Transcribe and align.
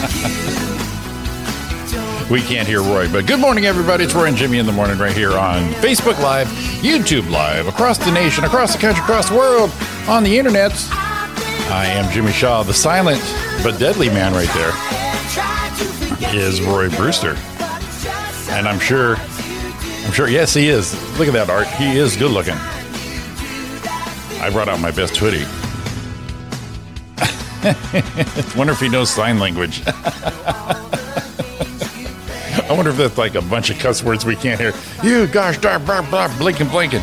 We 2.32 2.40
can't 2.40 2.66
hear 2.66 2.80
Roy, 2.80 3.10
but 3.10 3.26
good 3.26 3.40
morning, 3.40 3.66
everybody. 3.66 4.04
It's 4.04 4.14
Roy 4.14 4.26
and 4.26 4.36
Jimmy 4.36 4.58
in 4.58 4.64
the 4.64 4.72
morning 4.72 4.98
right 4.98 5.14
here 5.14 5.36
on 5.36 5.70
Facebook 5.74 6.18
Live, 6.20 6.46
YouTube 6.80 7.28
Live, 7.30 7.66
across 7.66 7.98
the 7.98 8.10
nation, 8.10 8.44
across 8.44 8.74
the 8.74 8.80
country, 8.80 9.02
across 9.02 9.28
the 9.28 9.36
world, 9.36 9.70
on 10.08 10.22
the 10.22 10.38
internet. 10.38 10.72
I 10.90 11.86
am 11.86 12.10
Jimmy 12.10 12.32
Shaw, 12.32 12.62
the 12.62 12.72
silent 12.72 13.20
but 13.62 13.78
deadly 13.78 14.08
man 14.08 14.32
right 14.32 14.48
there 14.54 14.72
is 16.34 16.60
Roy 16.62 16.88
Brewster. 16.90 17.36
And 18.50 18.66
I'm 18.66 18.78
sure, 18.78 19.16
I'm 19.16 20.12
sure, 20.12 20.28
yes, 20.28 20.54
he 20.54 20.68
is. 20.68 20.94
Look 21.18 21.28
at 21.28 21.34
that 21.34 21.50
art. 21.50 21.66
He 21.68 21.96
is 21.96 22.16
good 22.16 22.30
looking. 22.30 22.56
I 24.40 24.50
brought 24.50 24.68
out 24.68 24.80
my 24.80 24.90
best 24.90 25.16
hoodie. 25.16 25.44
wonder 28.56 28.72
if 28.72 28.80
he 28.80 28.88
knows 28.88 29.10
sign 29.10 29.38
language. 29.38 29.82
I 32.66 32.74
wonder 32.74 32.90
if 32.90 32.96
that's 32.96 33.18
like 33.18 33.36
a 33.36 33.42
bunch 33.42 33.70
of 33.70 33.78
cuss 33.78 34.02
words 34.02 34.24
we 34.24 34.34
can't 34.34 34.60
hear. 34.60 34.72
You 35.02 35.26
gosh 35.28 35.58
darn 35.58 35.84
blah 35.84 36.08
blah 36.08 36.36
blinking 36.38 36.68
blinking. 36.68 37.02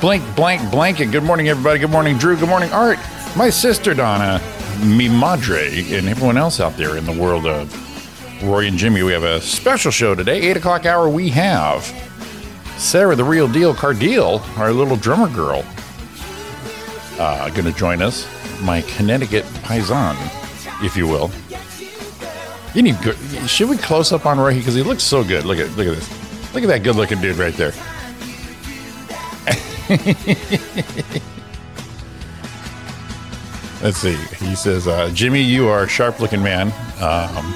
Blink 0.00 0.24
blank 0.34 0.68
blanket. 0.70 1.12
Good 1.12 1.22
morning 1.22 1.48
everybody. 1.48 1.78
Good 1.78 1.90
morning 1.90 2.18
Drew. 2.18 2.36
Good 2.36 2.48
morning 2.48 2.72
Art. 2.72 2.98
My 3.36 3.50
sister 3.50 3.94
Donna, 3.94 4.40
mi 4.82 5.08
madre, 5.08 5.84
and 5.94 6.08
everyone 6.08 6.36
else 6.36 6.58
out 6.58 6.76
there 6.76 6.96
in 6.96 7.04
the 7.04 7.12
world 7.12 7.46
of 7.46 8.42
Roy 8.42 8.66
and 8.66 8.76
Jimmy. 8.76 9.04
We 9.04 9.12
have 9.12 9.22
a 9.22 9.40
special 9.40 9.92
show 9.92 10.16
today. 10.16 10.40
Eight 10.40 10.56
o'clock 10.56 10.86
hour. 10.86 11.08
We 11.08 11.28
have 11.28 11.84
Sarra, 12.78 13.14
the 13.14 13.22
real 13.22 13.46
deal, 13.46 13.74
Cardile, 13.74 14.42
our 14.56 14.72
little 14.72 14.96
drummer 14.96 15.28
girl, 15.28 15.64
uh, 17.18 17.50
to 17.50 17.72
join 17.72 18.02
us. 18.02 18.26
My 18.62 18.82
Connecticut 18.82 19.44
paisan, 19.62 20.16
if 20.84 20.96
you 20.96 21.06
will. 21.06 21.30
You 22.74 22.82
need 22.82 23.00
good. 23.02 23.16
Should 23.48 23.68
we 23.68 23.76
close 23.76 24.12
up 24.12 24.26
on 24.26 24.38
Roy 24.38 24.54
because 24.54 24.74
he 24.74 24.82
looks 24.82 25.02
so 25.02 25.24
good? 25.24 25.44
Look 25.44 25.58
at 25.58 25.70
look 25.76 25.86
at 25.86 25.96
this. 25.96 26.54
Look 26.54 26.62
at 26.62 26.68
that 26.68 26.82
good 26.82 26.96
looking 26.96 27.20
dude 27.20 27.36
right 27.36 27.54
there. 27.54 27.72
Let's 33.82 33.98
see. 33.98 34.14
He 34.44 34.54
says, 34.54 34.86
uh, 34.86 35.10
"Jimmy, 35.12 35.42
you 35.42 35.68
are 35.68 35.84
a 35.84 35.88
sharp 35.88 36.20
looking 36.20 36.42
man. 36.42 36.68
Um, 37.00 37.54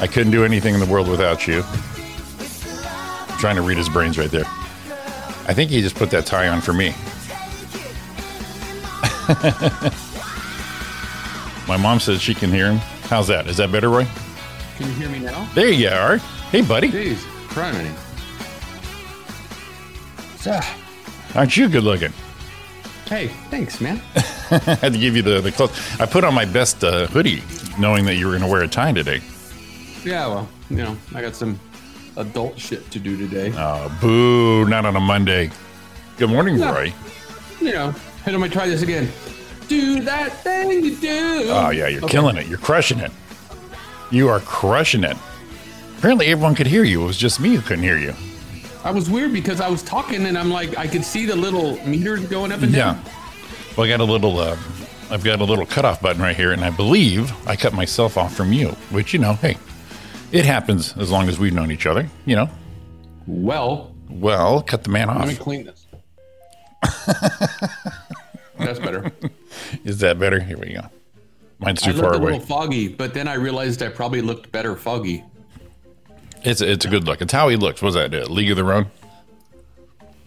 I 0.00 0.08
couldn't 0.10 0.32
do 0.32 0.44
anything 0.44 0.74
in 0.74 0.80
the 0.80 0.86
world 0.86 1.08
without 1.08 1.46
you." 1.46 1.62
trying 3.42 3.56
to 3.56 3.62
read 3.62 3.76
his 3.76 3.88
brains 3.88 4.18
right 4.18 4.30
there. 4.30 4.44
I 4.46 5.52
think 5.52 5.68
he 5.68 5.82
just 5.82 5.96
put 5.96 6.12
that 6.12 6.26
tie 6.26 6.46
on 6.46 6.60
for 6.60 6.72
me. 6.72 6.94
My 11.68 11.76
mom 11.76 12.00
says 12.00 12.20
she 12.20 12.34
can 12.34 12.50
hear 12.50 12.70
him. 12.70 12.78
How's 13.08 13.28
that? 13.28 13.46
Is 13.46 13.56
that 13.58 13.70
better, 13.72 13.88
Roy? 13.88 14.06
Can 14.76 14.88
you 14.88 14.92
hear 14.94 15.08
me 15.08 15.18
now? 15.20 15.48
There 15.54 15.68
you 15.68 15.88
are. 15.88 16.16
Hey, 16.50 16.62
buddy. 16.62 16.90
Jeez, 16.90 17.18
criminy. 17.48 17.92
Aren't 21.34 21.56
you 21.56 21.68
good 21.68 21.84
looking? 21.84 22.12
Hey, 23.06 23.28
thanks, 23.50 23.80
man. 23.80 24.00
I 24.50 24.76
had 24.80 24.92
to 24.92 24.98
give 24.98 25.14
you 25.16 25.22
the, 25.22 25.40
the 25.40 25.52
clothes. 25.52 25.78
I 26.00 26.06
put 26.06 26.24
on 26.24 26.34
my 26.34 26.44
best 26.44 26.82
uh, 26.84 27.06
hoodie, 27.06 27.42
knowing 27.78 28.04
that 28.06 28.16
you 28.16 28.26
were 28.26 28.32
going 28.32 28.42
to 28.42 28.48
wear 28.50 28.62
a 28.62 28.68
tie 28.68 28.92
today. 28.92 29.20
yeah, 30.04 30.26
well, 30.26 30.48
you 30.68 30.76
know, 30.78 30.96
I 31.14 31.20
got 31.22 31.34
some 31.36 31.58
adult 32.16 32.58
shit 32.58 32.90
to 32.90 32.98
do 32.98 33.16
today. 33.16 33.52
Oh, 33.56 33.96
boo. 34.00 34.68
Not 34.68 34.84
on 34.84 34.96
a 34.96 35.00
Monday. 35.00 35.50
Good 36.18 36.28
morning, 36.30 36.56
Yeah. 36.58 36.72
Roy. 36.74 36.92
You 37.60 37.72
know, 37.72 37.90
hey, 38.24 38.32
let 38.32 38.40
me 38.40 38.48
try 38.48 38.66
this 38.66 38.82
again. 38.82 39.08
Do 39.68 40.00
that 40.02 40.32
thing 40.42 40.70
you 40.70 40.96
do. 40.96 41.44
Oh, 41.48 41.70
yeah, 41.70 41.88
you're 41.88 42.04
Okay. 42.04 42.12
killing 42.12 42.36
it. 42.36 42.46
You're 42.46 42.58
crushing 42.58 42.98
it. 42.98 43.10
You 44.10 44.28
are 44.28 44.40
crushing 44.40 45.04
it. 45.04 45.16
Apparently, 45.98 46.26
everyone 46.26 46.54
could 46.54 46.66
hear 46.66 46.84
you. 46.84 47.02
It 47.02 47.06
was 47.06 47.16
just 47.16 47.40
me 47.40 47.54
who 47.54 47.60
couldn't 47.62 47.84
hear 47.84 47.96
you. 47.98 48.14
I 48.84 48.90
was 48.90 49.08
weird 49.08 49.32
because 49.32 49.60
I 49.60 49.68
was 49.70 49.82
talking 49.82 50.26
and 50.26 50.36
I'm 50.36 50.50
like, 50.50 50.76
I 50.76 50.86
could 50.88 51.04
see 51.04 51.24
the 51.24 51.36
little 51.36 51.76
meters 51.86 52.24
going 52.26 52.50
up 52.52 52.62
and 52.62 52.72
down. 52.72 52.96
Yeah. 52.96 53.02
down. 53.02 53.12
Well, 53.76 53.86
I 53.86 53.88
got 53.88 54.00
a 54.00 54.04
little. 54.04 54.38
Uh, 54.38 54.56
I've 55.10 55.22
got 55.24 55.40
a 55.40 55.44
little 55.44 55.64
cutoff 55.66 56.00
button 56.02 56.20
right 56.20 56.34
here, 56.36 56.52
and 56.52 56.64
I 56.64 56.70
believe 56.70 57.32
I 57.46 57.54
cut 57.56 57.72
myself 57.74 58.16
off 58.18 58.34
from 58.34 58.52
you. 58.52 58.68
Which 58.90 59.12
you 59.12 59.18
know, 59.18 59.34
hey, 59.34 59.56
it 60.32 60.44
happens 60.44 60.96
as 60.98 61.10
long 61.10 61.28
as 61.28 61.38
we've 61.38 61.52
known 61.54 61.70
each 61.70 61.86
other. 61.86 62.08
You 62.26 62.36
know. 62.36 62.50
Well, 63.26 63.94
Well, 64.10 64.62
cut 64.62 64.82
the 64.84 64.90
man 64.90 65.08
off. 65.08 65.20
let 65.20 65.28
me 65.28 65.36
clean 65.36 65.64
this. 65.64 65.86
That's 68.58 68.78
better. 68.80 69.10
Is 69.84 69.98
that 69.98 70.18
better? 70.18 70.40
Here 70.40 70.58
we 70.58 70.72
go. 70.74 70.82
Mine's 71.58 71.82
I 71.82 71.92
too 71.92 71.98
far 71.98 72.10
looked 72.12 72.14
a 72.16 72.18
away. 72.22 72.32
little 72.32 72.46
foggy, 72.46 72.88
but 72.88 73.14
then 73.14 73.28
I 73.28 73.34
realized 73.34 73.82
I 73.82 73.88
probably 73.88 74.20
looked 74.20 74.50
better 74.52 74.74
foggy. 74.76 75.24
It's 76.44 76.60
a, 76.60 76.70
it's 76.70 76.84
a 76.84 76.88
good 76.88 77.04
look. 77.06 77.20
It's 77.22 77.32
how 77.32 77.48
he 77.48 77.56
looks. 77.56 77.80
Was 77.82 77.94
that? 77.94 78.12
Uh, 78.12 78.24
League 78.26 78.50
of 78.50 78.56
Their 78.56 78.72
Own. 78.72 78.86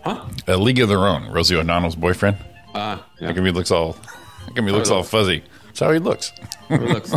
Huh? 0.03 0.25
A 0.47 0.55
League 0.55 0.79
of 0.79 0.87
Their 0.87 0.99
Own. 1.07 1.29
Rosie 1.31 1.55
O'Donnell's 1.57 1.95
boyfriend. 1.95 2.37
Uh, 2.73 2.99
yeah. 3.19 3.27
How 3.27 3.33
come 3.33 3.45
he 3.45 3.51
looks 3.51 3.71
all? 3.71 3.93
How 3.93 4.53
come 4.55 4.65
me. 4.65 4.71
looks 4.71 4.89
all 4.89 5.03
fuzzy? 5.03 5.43
That's 5.65 5.79
how 5.79 5.91
he 5.91 5.99
looks. 5.99 6.31
It 6.69 6.81
looks- 6.81 7.13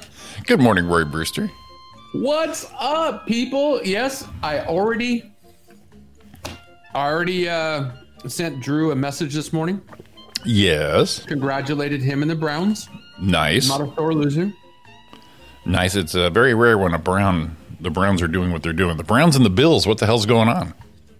Good 0.46 0.60
morning, 0.60 0.86
Roy 0.88 1.04
Brewster. 1.04 1.48
What's 2.12 2.66
up, 2.78 3.26
people? 3.26 3.80
Yes, 3.84 4.26
I 4.42 4.60
already 4.60 5.30
I 6.92 7.06
already 7.08 7.48
uh, 7.48 7.90
sent 8.26 8.60
Drew 8.60 8.90
a 8.90 8.96
message 8.96 9.32
this 9.34 9.52
morning. 9.52 9.80
Yes. 10.44 11.24
Congratulated 11.26 12.02
him 12.02 12.22
and 12.22 12.30
the 12.30 12.34
Browns. 12.36 12.88
Nice. 13.20 13.68
Not 13.68 13.80
a 13.80 13.94
sore 13.94 14.14
loser. 14.14 14.52
Nice. 15.64 15.94
It's 15.94 16.14
uh, 16.14 16.30
very 16.30 16.54
rare 16.54 16.78
when 16.78 16.94
a 16.94 16.98
Brown, 16.98 17.56
the 17.80 17.90
Browns 17.90 18.22
are 18.22 18.28
doing 18.28 18.52
what 18.52 18.62
they're 18.62 18.72
doing. 18.72 18.96
The 18.96 19.04
Browns 19.04 19.36
and 19.36 19.44
the 19.44 19.50
Bills. 19.50 19.86
What 19.86 19.98
the 19.98 20.06
hell's 20.06 20.26
going 20.26 20.48
on? 20.48 20.74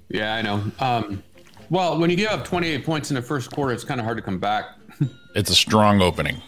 Yeah, 0.08 0.34
I 0.34 0.42
know. 0.42 0.64
Um, 0.80 1.22
well, 1.68 1.98
when 1.98 2.10
you 2.10 2.16
give 2.16 2.30
up 2.30 2.44
28 2.44 2.84
points 2.84 3.10
in 3.10 3.14
the 3.14 3.22
first 3.22 3.52
quarter, 3.52 3.72
it's 3.72 3.84
kind 3.84 4.00
of 4.00 4.04
hard 4.04 4.16
to 4.18 4.22
come 4.22 4.38
back. 4.38 4.66
It's 5.36 5.48
a 5.48 5.54
strong 5.54 6.02
opening. 6.02 6.42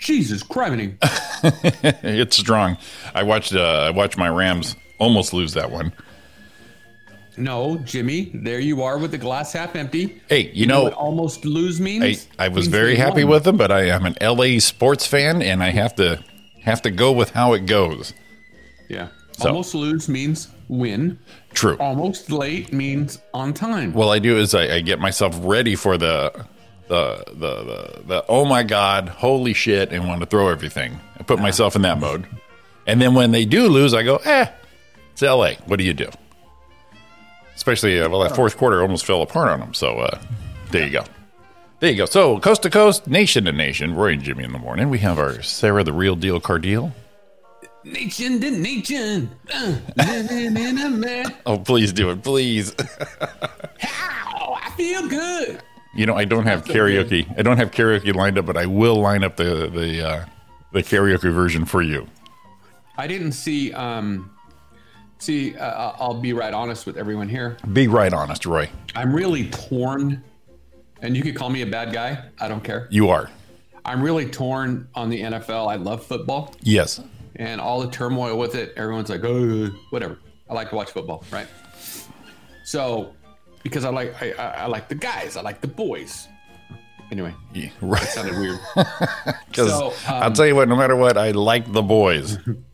Jesus 0.00 0.44
criminy. 0.44 0.96
It's 2.04 2.36
strong. 2.36 2.76
I 3.14 3.24
watched. 3.24 3.52
Uh, 3.52 3.62
I 3.62 3.90
watched 3.90 4.16
my 4.16 4.28
Rams 4.28 4.76
almost 4.98 5.32
lose 5.32 5.54
that 5.54 5.70
one. 5.72 5.92
No, 7.40 7.78
Jimmy, 7.78 8.30
there 8.34 8.60
you 8.60 8.82
are 8.82 8.98
with 8.98 9.10
the 9.12 9.18
glass 9.18 9.52
half 9.54 9.74
empty. 9.74 10.20
Hey, 10.28 10.50
you 10.52 10.66
what 10.66 10.68
know, 10.68 10.88
almost 10.90 11.44
lose 11.44 11.80
means? 11.80 12.28
I, 12.38 12.44
I 12.44 12.48
was 12.48 12.66
Means 12.66 12.68
very 12.68 12.96
happy 12.96 13.24
won. 13.24 13.32
with 13.32 13.44
them, 13.44 13.56
but 13.56 13.72
I 13.72 13.84
am 13.88 14.04
an 14.06 14.14
LA 14.20 14.58
sports 14.58 15.06
fan, 15.06 15.40
and 15.42 15.62
I 15.62 15.70
have 15.70 15.94
to 15.96 16.22
have 16.62 16.82
to 16.82 16.90
go 16.90 17.10
with 17.12 17.30
how 17.30 17.54
it 17.54 17.66
goes. 17.66 18.12
Yeah. 18.88 19.08
So- 19.32 19.48
Almost 19.48 19.74
lose 19.74 20.08
means 20.08 20.48
win. 20.68 21.18
True. 21.54 21.76
Almost 21.78 22.30
late 22.30 22.72
means 22.72 23.18
on 23.32 23.54
time. 23.54 23.92
What 23.94 24.08
I 24.08 24.18
do 24.18 24.36
is 24.38 24.54
I, 24.54 24.76
I 24.76 24.80
get 24.80 24.98
myself 25.00 25.34
ready 25.40 25.74
for 25.74 25.96
the 25.96 26.44
the, 26.88 27.24
the 27.28 27.34
the 27.64 28.02
the 28.06 28.24
oh 28.28 28.44
my 28.44 28.62
god, 28.64 29.08
holy 29.08 29.54
shit, 29.54 29.92
and 29.92 30.06
want 30.06 30.20
to 30.20 30.26
throw 30.26 30.48
everything. 30.48 31.00
I 31.18 31.22
put 31.22 31.38
myself 31.40 31.74
in 31.74 31.82
that 31.82 31.98
mode, 31.98 32.26
and 32.86 33.00
then 33.00 33.14
when 33.14 33.30
they 33.30 33.44
do 33.46 33.68
lose, 33.68 33.94
I 33.94 34.02
go, 34.02 34.16
eh, 34.16 34.46
it's 35.12 35.22
LA. 35.22 35.52
What 35.66 35.78
do 35.78 35.84
you 35.84 35.94
do? 35.94 36.10
Especially 37.60 38.00
uh, 38.00 38.08
well, 38.08 38.20
that 38.20 38.34
fourth 38.34 38.56
quarter 38.56 38.80
almost 38.80 39.04
fell 39.04 39.20
apart 39.20 39.50
on 39.50 39.60
them. 39.60 39.74
So 39.74 39.98
uh, 39.98 40.18
there 40.70 40.86
you 40.86 40.90
go. 40.90 41.04
There 41.80 41.90
you 41.90 41.96
go. 41.98 42.06
So 42.06 42.40
coast 42.40 42.62
to 42.62 42.70
coast, 42.70 43.06
nation 43.06 43.44
to 43.44 43.52
nation, 43.52 43.94
Roy 43.94 44.14
and 44.14 44.22
Jimmy 44.22 44.44
in 44.44 44.52
the 44.52 44.58
morning. 44.58 44.88
We 44.88 44.96
have 45.00 45.18
our 45.18 45.42
Sarra 45.42 45.84
the 45.84 45.92
real 45.92 46.16
deal 46.16 46.40
Cardile. 46.40 46.90
Nation 47.84 48.40
to 48.40 48.50
nation. 48.50 49.28
Uh, 49.52 49.76
living 49.94 50.56
in 50.56 50.78
a 50.78 50.88
man. 50.88 51.36
Oh, 51.44 51.58
please 51.58 51.92
do 51.92 52.08
it, 52.08 52.22
please. 52.22 52.74
How 53.80 54.54
I 54.54 54.70
feel 54.70 55.06
good. 55.06 55.60
You 55.94 56.06
know, 56.06 56.14
I 56.14 56.24
don't 56.24 56.46
have 56.46 56.64
karaoke. 56.64 57.26
I 57.38 57.42
don't 57.42 57.58
have 57.58 57.72
karaoke 57.72 58.14
lined 58.14 58.38
up, 58.38 58.46
but 58.46 58.56
I 58.56 58.64
will 58.64 58.98
line 59.02 59.22
up 59.22 59.36
the 59.36 59.68
the 59.68 60.08
uh, 60.08 60.24
the 60.72 60.82
karaoke 60.82 61.30
version 61.30 61.66
for 61.66 61.82
you. 61.82 62.06
I 62.96 63.06
didn't 63.06 63.32
see. 63.32 63.74
Um, 63.74 64.30
see, 65.20 65.56
uh, 65.56 65.92
I'll 65.98 66.20
be 66.20 66.32
right 66.32 66.52
honest 66.52 66.84
with 66.86 66.96
everyone 66.96 67.28
here. 67.28 67.56
Be 67.72 67.86
right 67.88 68.12
honest, 68.12 68.44
Roy. 68.46 68.68
I'm 68.94 69.14
really 69.14 69.48
torn, 69.50 70.22
and 71.02 71.16
you 71.16 71.22
could 71.22 71.36
call 71.36 71.48
me 71.50 71.62
a 71.62 71.66
bad 71.66 71.92
guy. 71.92 72.24
I 72.40 72.48
don't 72.48 72.62
care. 72.64 72.88
You 72.90 73.08
are. 73.10 73.30
I'm 73.84 74.02
really 74.02 74.26
torn 74.26 74.88
on 74.94 75.08
the 75.08 75.20
NFL. 75.22 75.70
I 75.70 75.76
love 75.76 76.04
football 76.04 76.54
Yes. 76.62 77.00
and 77.36 77.60
all 77.60 77.80
the 77.80 77.90
turmoil 77.90 78.36
with 78.38 78.54
it. 78.54 78.74
Everyone's 78.76 79.08
like, 79.08 79.24
oh, 79.24 79.70
whatever. 79.90 80.18
I 80.48 80.54
like 80.54 80.68
to 80.70 80.76
watch 80.76 80.90
football, 80.90 81.24
right? 81.30 81.46
So, 82.64 83.14
because 83.62 83.84
I 83.84 83.90
like 83.90 84.20
I, 84.22 84.32
I 84.32 84.66
like 84.66 84.88
the 84.88 84.94
guys, 84.94 85.36
I 85.36 85.42
like 85.42 85.60
the 85.60 85.68
boys. 85.68 86.28
Anyway, 87.10 87.34
Yeah, 87.52 87.70
right. 87.80 88.02
sounded 88.02 88.38
weird. 88.38 88.58
Because 89.48 89.68
So, 89.70 89.92
I'll 90.06 90.24
um, 90.24 90.32
tell 90.32 90.46
you 90.46 90.54
what, 90.54 90.68
no 90.68 90.76
matter 90.76 90.94
what, 90.94 91.16
I 91.18 91.32
like 91.32 91.72
the 91.72 91.82
boys. 91.82 92.38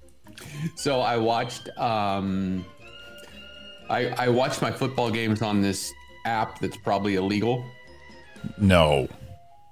So 0.74 1.00
I 1.00 1.16
watched 1.16 1.68
um 1.78 2.64
I 3.88 4.08
I 4.18 4.28
watched 4.28 4.62
my 4.62 4.70
football 4.72 5.10
games 5.10 5.42
on 5.42 5.60
this 5.62 5.92
app 6.24 6.58
that's 6.58 6.76
probably 6.76 7.16
illegal. 7.16 7.64
No. 8.58 9.08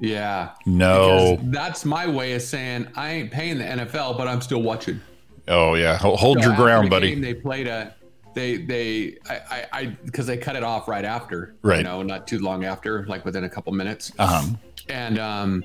Yeah. 0.00 0.50
No. 0.66 1.38
That's 1.42 1.84
my 1.84 2.06
way 2.06 2.32
of 2.34 2.42
saying 2.42 2.88
I 2.96 3.10
ain't 3.10 3.30
paying 3.30 3.58
the 3.58 3.64
NFL, 3.64 4.16
but 4.16 4.28
I'm 4.28 4.40
still 4.40 4.62
watching. 4.62 5.00
Oh 5.48 5.74
yeah. 5.74 5.96
Ho- 5.98 6.16
Hold 6.16 6.38
So 6.42 6.48
your 6.48 6.56
ground, 6.56 6.86
the 6.86 6.90
buddy. 6.90 7.10
game, 7.10 7.20
they 7.20 7.34
played 7.34 7.66
a 7.66 7.94
they 8.34 8.56
they 8.58 9.16
I 9.28 9.66
I- 9.72 9.86
because 10.04 10.26
they 10.26 10.36
cut 10.36 10.56
it 10.56 10.62
off 10.64 10.88
right 10.88 11.04
after. 11.04 11.54
Right. 11.62 11.78
You 11.78 11.84
know, 11.84 12.02
not 12.02 12.26
too 12.26 12.38
long 12.40 12.64
after, 12.64 13.06
like 13.06 13.24
within 13.24 13.44
a 13.44 13.48
couple 13.48 13.72
minutes. 13.72 14.12
Uh-huh. 14.18 14.46
And 14.88 15.18
um 15.18 15.64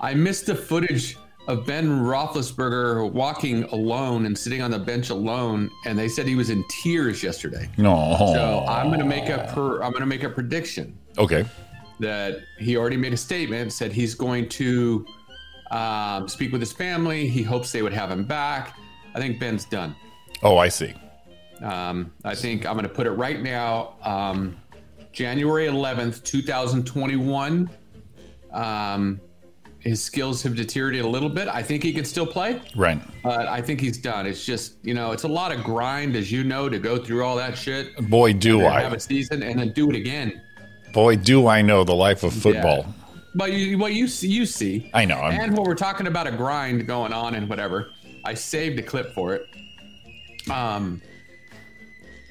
I 0.00 0.14
missed 0.14 0.46
the 0.46 0.54
footage 0.54 1.16
of 1.48 1.64
Ben 1.66 1.88
Roethlisberger 1.88 3.10
walking 3.12 3.64
alone 3.64 4.26
and 4.26 4.36
sitting 4.36 4.62
on 4.62 4.70
the 4.70 4.78
bench 4.78 5.10
alone, 5.10 5.70
and 5.84 5.98
they 5.98 6.08
said 6.08 6.26
he 6.26 6.34
was 6.34 6.50
in 6.50 6.64
tears 6.68 7.22
yesterday. 7.22 7.68
No. 7.78 8.16
So 8.34 8.64
I'm 8.68 8.90
gonna 8.90 9.04
make 9.04 9.28
a 9.28 9.50
per, 9.54 9.82
I'm 9.82 9.92
gonna 9.92 10.06
make 10.06 10.24
a 10.24 10.28
prediction 10.28 10.98
Okay. 11.18 11.44
that 12.00 12.40
he 12.58 12.76
already 12.76 12.96
made 12.96 13.12
a 13.12 13.16
statement 13.16 13.72
said 13.72 13.92
he's 13.92 14.14
going 14.14 14.48
to 14.50 15.06
um, 15.70 16.28
speak 16.28 16.52
with 16.52 16.60
his 16.60 16.72
family. 16.72 17.28
He 17.28 17.42
hopes 17.42 17.72
they 17.72 17.82
would 17.82 17.92
have 17.92 18.10
him 18.10 18.24
back. 18.24 18.76
I 19.14 19.20
think 19.20 19.38
Ben's 19.40 19.64
done. 19.64 19.94
Oh, 20.42 20.58
I 20.58 20.68
see. 20.68 20.94
Um, 21.62 22.12
I 22.24 22.34
think 22.34 22.66
I'm 22.66 22.74
going 22.74 22.82
to 22.86 22.94
put 22.94 23.06
it 23.06 23.12
right 23.12 23.40
now. 23.40 23.94
Um, 24.02 24.56
January 25.12 25.66
11th, 25.66 26.22
2021. 26.22 27.70
Um, 28.52 29.20
his 29.86 30.02
skills 30.02 30.42
have 30.42 30.54
deteriorated 30.56 31.04
a 31.04 31.08
little 31.08 31.28
bit. 31.28 31.48
I 31.48 31.62
think 31.62 31.82
he 31.82 31.92
can 31.92 32.04
still 32.04 32.26
play, 32.26 32.60
Right. 32.74 33.00
but 33.22 33.46
I 33.46 33.60
think 33.62 33.80
he's 33.80 33.98
done. 33.98 34.26
It's 34.26 34.44
just, 34.44 34.74
you 34.82 34.94
know, 34.94 35.12
it's 35.12 35.22
a 35.22 35.28
lot 35.28 35.52
of 35.52 35.62
grind, 35.62 36.16
as 36.16 36.30
you 36.32 36.42
know, 36.44 36.68
to 36.68 36.78
go 36.78 36.98
through 36.98 37.24
all 37.24 37.36
that 37.36 37.56
shit. 37.56 37.96
Boy, 38.10 38.32
do 38.32 38.66
I 38.66 38.80
have 38.82 38.92
a 38.92 39.00
season 39.00 39.42
and 39.42 39.58
then 39.60 39.72
do 39.72 39.88
it 39.90 39.96
again. 39.96 40.42
Boy, 40.92 41.16
do 41.16 41.46
I 41.46 41.62
know 41.62 41.84
the 41.84 41.94
life 41.94 42.22
of 42.24 42.32
football. 42.34 42.78
Yeah. 42.78 42.92
But 43.34 43.52
you, 43.52 43.78
what 43.78 43.92
you 43.94 44.08
see, 44.08 44.28
you 44.28 44.46
see. 44.46 44.90
I 44.94 45.04
know. 45.04 45.16
I'm- 45.18 45.40
and 45.40 45.56
when 45.56 45.66
we're 45.66 45.74
talking 45.74 46.06
about 46.06 46.26
a 46.26 46.32
grind 46.32 46.86
going 46.86 47.12
on 47.12 47.34
and 47.34 47.48
whatever, 47.48 47.88
I 48.24 48.34
saved 48.34 48.78
a 48.78 48.82
clip 48.82 49.12
for 49.14 49.34
it. 49.34 49.46
Um, 50.50 51.02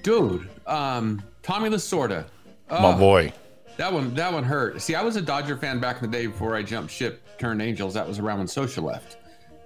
dude, 0.03 0.47
um, 0.67 1.21
Tommy 1.43 1.69
Lasorda. 1.69 2.25
My 2.69 2.97
boy. 2.97 3.33
That 3.77 3.91
one, 3.91 4.13
that 4.15 4.31
one 4.31 4.43
hurt. 4.43 4.81
See, 4.81 4.95
I 4.95 5.01
was 5.03 5.15
a 5.17 5.21
Dodger 5.21 5.57
fan 5.57 5.79
back 5.79 6.01
in 6.01 6.09
the 6.09 6.17
day 6.17 6.27
before 6.27 6.55
I 6.55 6.63
jumped 6.63 6.91
ship, 6.91 7.21
turned 7.37 7.61
Angels. 7.61 7.93
That 7.93 8.07
was 8.07 8.19
around 8.19 8.39
when 8.39 8.47
Scioscia 8.47 8.83
left. 8.83 9.17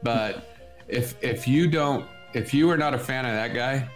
But 0.03 0.55
if 0.87 1.21
if 1.23 1.47
you 1.47 1.67
don't, 1.67 2.05
if 2.33 2.53
you 2.53 2.69
are 2.69 2.77
not 2.77 2.93
a 2.93 2.99
fan 2.99 3.25
of 3.25 3.33
that 3.33 3.53
guy, 3.53 3.87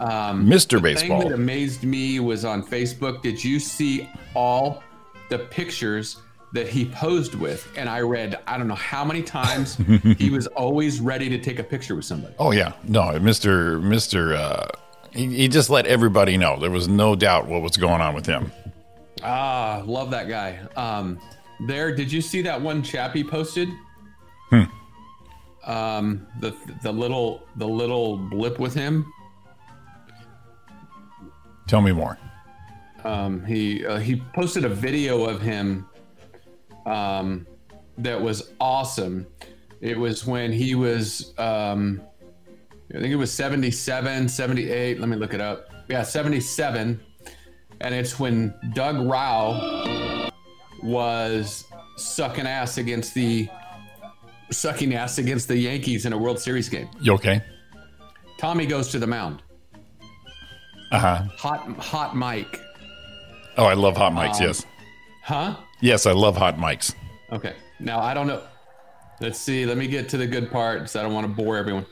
um, 0.00 0.46
Mr. 0.46 0.80
Baseball. 0.80 1.22
that 1.22 1.32
amazed 1.32 1.84
me 1.84 2.20
was 2.20 2.44
on 2.44 2.62
Facebook. 2.62 3.22
Did 3.22 3.42
you 3.42 3.60
see 3.60 4.08
all 4.34 4.82
the 5.28 5.38
pictures 5.38 6.16
that 6.52 6.68
he 6.68 6.86
posed 6.86 7.34
with? 7.34 7.70
And 7.76 7.88
I 7.88 8.00
read, 8.00 8.38
I 8.46 8.56
don't 8.56 8.66
know 8.66 8.74
how 8.74 9.04
many 9.04 9.22
times 9.22 9.76
he 10.18 10.30
was 10.30 10.46
always 10.48 11.00
ready 11.00 11.28
to 11.28 11.38
take 11.38 11.58
a 11.58 11.64
picture 11.64 11.94
with 11.94 12.06
somebody. 12.06 12.34
Oh 12.38 12.50
yeah. 12.50 12.72
No, 12.84 13.02
Mr. 13.18 13.80
Mr. 13.80 14.34
Uh, 14.36 14.66
he, 15.12 15.26
he 15.26 15.48
just 15.48 15.68
let 15.68 15.86
everybody 15.86 16.36
know. 16.36 16.58
There 16.58 16.70
was 16.70 16.88
no 16.88 17.14
doubt 17.14 17.46
what 17.46 17.60
was 17.60 17.76
going 17.76 18.00
on 18.00 18.14
with 18.14 18.26
him. 18.26 18.52
Ah, 19.22 19.82
love 19.84 20.10
that 20.12 20.28
guy. 20.28 20.60
Um, 20.76 21.20
there, 21.66 21.94
did 21.94 22.10
you 22.10 22.20
see 22.20 22.42
that 22.42 22.60
one 22.60 22.82
chap 22.82 23.14
he 23.14 23.24
posted? 23.24 23.68
Hmm. 24.50 24.62
Um, 25.64 26.26
the 26.40 26.56
the 26.82 26.92
little 26.92 27.46
the 27.56 27.68
little 27.68 28.16
blip 28.16 28.58
with 28.58 28.74
him. 28.74 29.12
Tell 31.68 31.80
me 31.80 31.92
more. 31.92 32.18
Um, 33.04 33.44
he 33.44 33.86
uh, 33.86 33.98
he 33.98 34.16
posted 34.34 34.64
a 34.64 34.68
video 34.68 35.24
of 35.24 35.40
him 35.40 35.86
um, 36.86 37.46
that 37.98 38.20
was 38.20 38.52
awesome. 38.60 39.26
It 39.80 39.98
was 39.98 40.26
when 40.26 40.52
he 40.52 40.74
was 40.74 41.32
um, 41.38 42.02
I 42.94 42.98
think 42.98 43.12
it 43.12 43.16
was 43.16 43.32
77, 43.32 44.28
78. 44.28 44.98
Let 44.98 45.08
me 45.08 45.16
look 45.16 45.32
it 45.32 45.40
up. 45.40 45.70
Yeah, 45.88 46.02
77. 46.02 47.00
And 47.80 47.94
it's 47.94 48.18
when 48.18 48.52
Doug 48.72 49.06
Rau 49.06 49.84
was 50.82 51.64
sucking 51.96 52.46
ass 52.46 52.78
against 52.78 53.14
the 53.14 53.48
sucking 54.50 54.94
ass 54.94 55.18
against 55.18 55.48
the 55.48 55.56
Yankees 55.56 56.06
in 56.06 56.12
a 56.12 56.18
World 56.18 56.38
Series 56.38 56.68
game. 56.68 56.88
You 57.00 57.14
okay? 57.14 57.42
Tommy 58.38 58.66
goes 58.66 58.88
to 58.88 58.98
the 58.98 59.06
mound. 59.06 59.42
Uh 60.90 60.98
huh. 60.98 61.22
Hot 61.36 61.68
hot 61.78 62.16
mic. 62.16 62.60
Oh, 63.56 63.64
I 63.64 63.74
love 63.74 63.96
hot 63.96 64.12
mics. 64.12 64.40
Um, 64.40 64.46
yes. 64.46 64.66
Huh? 65.22 65.56
Yes, 65.80 66.06
I 66.06 66.12
love 66.12 66.36
hot 66.36 66.56
mics. 66.56 66.94
Okay. 67.30 67.54
Now 67.78 68.00
I 68.00 68.14
don't 68.14 68.26
know. 68.26 68.42
Let's 69.20 69.38
see. 69.38 69.66
Let 69.66 69.76
me 69.76 69.86
get 69.86 70.08
to 70.10 70.16
the 70.16 70.26
good 70.26 70.50
part, 70.50 70.88
so 70.88 70.98
I 70.98 71.02
don't 71.02 71.12
want 71.12 71.26
to 71.26 71.32
bore 71.32 71.56
everyone. 71.56 71.86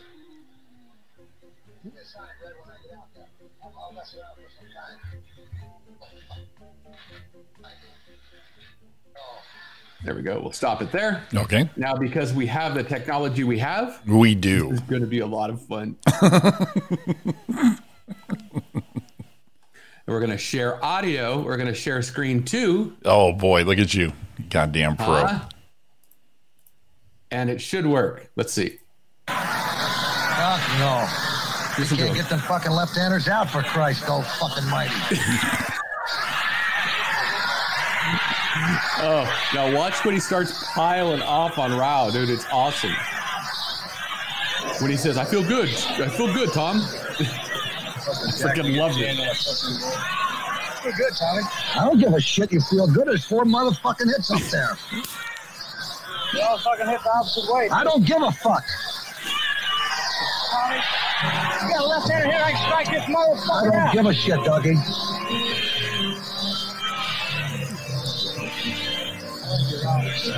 There 10.04 10.14
we 10.14 10.22
go. 10.22 10.38
We'll 10.40 10.52
stop 10.52 10.80
it 10.80 10.92
there. 10.92 11.24
Okay. 11.34 11.68
Now, 11.76 11.96
because 11.96 12.32
we 12.32 12.46
have 12.46 12.74
the 12.74 12.84
technology 12.84 13.42
we 13.44 13.58
have, 13.58 14.00
We 14.06 14.34
do. 14.34 14.70
it's 14.72 14.80
going 14.82 15.00
to 15.00 15.08
be 15.08 15.18
a 15.20 15.26
lot 15.26 15.50
of 15.50 15.60
fun. 15.66 15.96
And 20.06 20.14
We're 20.14 20.20
going 20.20 20.30
to 20.32 20.38
share 20.38 20.82
audio. 20.82 21.42
We're 21.42 21.58
going 21.58 21.68
to 21.68 21.74
share 21.74 22.00
screen 22.00 22.42
too. 22.42 22.96
Oh 23.04 23.34
boy, 23.34 23.64
look 23.64 23.76
at 23.78 23.92
you, 23.92 24.14
goddamn 24.48 24.96
pro. 24.96 25.26
Huh? 25.26 25.40
And 27.30 27.50
it 27.50 27.60
should 27.60 27.86
work. 27.86 28.30
Let's 28.34 28.54
see. 28.54 28.78
Fuck 29.26 30.62
no. 30.78 31.06
Listen 31.78 31.98
to 31.98 32.04
Can't 32.04 32.16
get 32.16 32.30
them 32.30 32.38
fucking 32.40 32.72
left-handers 32.72 33.28
out 33.28 33.50
for 33.50 33.62
Christ 33.62 34.04
oh 34.08 34.22
fucking 34.22 34.70
mighty. 34.70 34.94
Oh, 39.00 39.50
now 39.54 39.74
watch 39.74 40.04
when 40.04 40.14
he 40.14 40.20
starts 40.20 40.52
piling 40.74 41.22
off 41.22 41.58
on 41.58 41.76
Rau, 41.76 42.10
dude. 42.10 42.30
It's 42.30 42.46
awesome. 42.50 42.92
When 44.80 44.90
he 44.90 44.96
says, 44.96 45.16
I 45.18 45.24
feel 45.24 45.42
good. 45.46 45.68
I 45.68 46.08
feel 46.08 46.32
good, 46.32 46.52
Tom. 46.52 46.76
I 46.80 48.30
freaking 48.40 48.76
love 48.76 48.92
it. 48.96 49.16
Feel 50.82 50.92
good, 50.96 51.12
Tommy. 51.18 51.42
I 51.76 51.84
don't 51.84 51.98
give 51.98 52.14
a 52.14 52.20
shit 52.20 52.52
you 52.52 52.60
feel 52.60 52.86
good. 52.86 53.06
There's 53.08 53.24
four 53.24 53.44
motherfucking 53.44 54.06
hits 54.06 54.30
up 54.30 54.40
there. 54.50 54.76
You 56.34 56.40
all 56.42 56.58
fucking 56.58 56.86
hit 56.86 57.00
the 57.02 57.10
opposite 57.10 57.52
way. 57.52 57.68
I 57.70 57.84
don't 57.84 58.04
give 58.06 58.22
a 58.22 58.30
fuck. 58.32 58.64
Tommy. 60.50 60.76
You 60.76 61.74
got 61.74 61.80
a 61.80 61.86
left-hander 61.86 62.30
here. 62.30 62.42
I 62.42 62.52
can 62.52 62.66
strike 62.66 62.86
this 62.90 63.04
motherfucker 63.04 63.60
I 63.60 63.64
don't 63.64 63.74
out. 63.74 63.92
give 63.92 64.06
a 64.06 64.14
shit, 64.14 64.38
Dougie. 64.40 64.76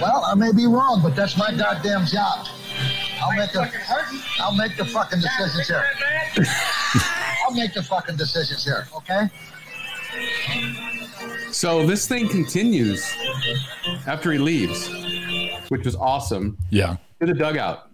Well, 0.00 0.24
I 0.26 0.34
may 0.36 0.52
be 0.52 0.66
wrong, 0.66 1.00
but 1.02 1.14
that's 1.16 1.36
my 1.36 1.52
goddamn 1.54 2.06
job. 2.06 2.46
I'll 3.20 3.32
make 3.36 3.52
the 3.52 3.70
I'll 4.40 4.54
make 4.56 4.76
the 4.76 4.84
fucking 4.84 5.20
decisions 5.20 5.68
here. 5.68 5.84
I'll 7.44 7.54
make 7.54 7.74
the 7.74 7.82
fucking 7.82 8.16
decisions 8.16 8.64
here, 8.64 8.86
okay? 8.96 9.28
So 11.52 11.86
this 11.86 12.06
thing 12.08 12.28
continues 12.28 13.04
after 14.06 14.32
he 14.32 14.38
leaves, 14.38 14.88
which 15.68 15.84
was 15.84 15.96
awesome, 15.96 16.56
Yeah. 16.70 16.96
to 17.20 17.26
the 17.26 17.34
dugout. 17.34 17.89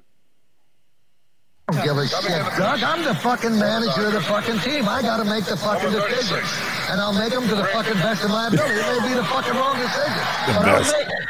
I 1.68 1.72
don't 1.72 1.84
give 1.84 1.98
a 1.98 2.06
shit, 2.06 2.22
Doug. 2.62 2.80
I'm 2.80 3.02
the 3.02 3.14
fucking 3.16 3.58
manager 3.58 4.06
of 4.06 4.12
the 4.12 4.20
fucking 4.20 4.60
team. 4.60 4.88
I 4.88 5.02
got 5.02 5.16
to 5.16 5.24
make 5.24 5.46
the 5.46 5.56
fucking 5.56 5.90
decisions, 5.90 6.46
and 6.86 7.00
I'll 7.00 7.12
make 7.12 7.32
them 7.32 7.42
to 7.48 7.56
the 7.56 7.64
fucking 7.74 7.94
best 7.94 8.22
of 8.22 8.30
my 8.30 8.46
ability. 8.46 8.70
It 8.70 8.86
may 8.86 9.08
be 9.08 9.14
the 9.18 9.24
fucking 9.26 9.52
wrong 9.52 9.74
decision, 9.74 10.22
but 10.46 10.62
I'll 10.62 10.86
make 10.86 11.10
it. 11.10 11.26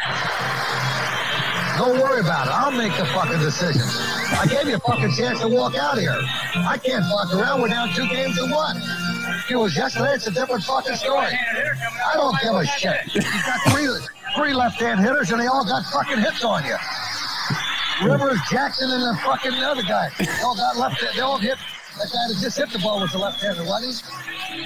Don't 1.80 1.96
worry 2.04 2.20
about 2.20 2.48
it. 2.48 2.52
I'll 2.52 2.70
make 2.70 2.92
the 2.98 3.06
fucking 3.16 3.40
decisions. 3.40 3.96
I 4.36 4.44
gave 4.44 4.68
you 4.68 4.76
a 4.76 4.78
fucking 4.78 5.12
chance 5.16 5.40
to 5.40 5.48
walk 5.48 5.74
out 5.74 5.96
here. 5.96 6.20
I 6.68 6.76
can't 6.84 7.04
fuck 7.08 7.32
around. 7.32 7.62
We're 7.62 7.68
down 7.68 7.88
two 7.94 8.06
games 8.06 8.36
to 8.36 8.44
one. 8.52 8.76
If 8.76 9.50
it 9.52 9.56
was 9.56 9.74
yesterday, 9.74 10.12
it's 10.20 10.26
a 10.26 10.32
different 10.32 10.64
fucking 10.64 10.96
story. 10.96 11.32
I 11.32 12.12
don't 12.12 12.36
give 12.42 12.52
a 12.52 12.66
shit. 12.66 13.08
You 13.14 13.22
got 13.22 13.72
three, 13.72 13.88
three 14.36 14.52
left-hand 14.52 15.00
hitters, 15.00 15.32
and 15.32 15.40
they 15.40 15.46
all 15.46 15.64
got 15.64 15.82
fucking 15.86 16.18
hits 16.18 16.44
on 16.44 16.62
you. 16.66 16.76
Rivers, 18.04 18.38
Jackson, 18.50 18.90
and 18.90 19.02
the 19.02 19.20
fucking 19.24 19.54
other 19.54 19.82
guy. 19.82 20.08
They 20.18 20.26
all 20.44 20.56
got 20.56 20.76
left. 20.76 21.02
They 21.14 21.20
all 21.20 21.38
hit. 21.38 21.56
That 21.98 22.08
guy 22.12 22.28
that 22.28 22.38
just 22.40 22.58
hit 22.58 22.70
the 22.70 22.78
ball 22.78 23.00
was 23.00 23.14
a 23.14 23.18
left-hander, 23.18 23.64
wasn't 23.64 24.04
he? 24.50 24.64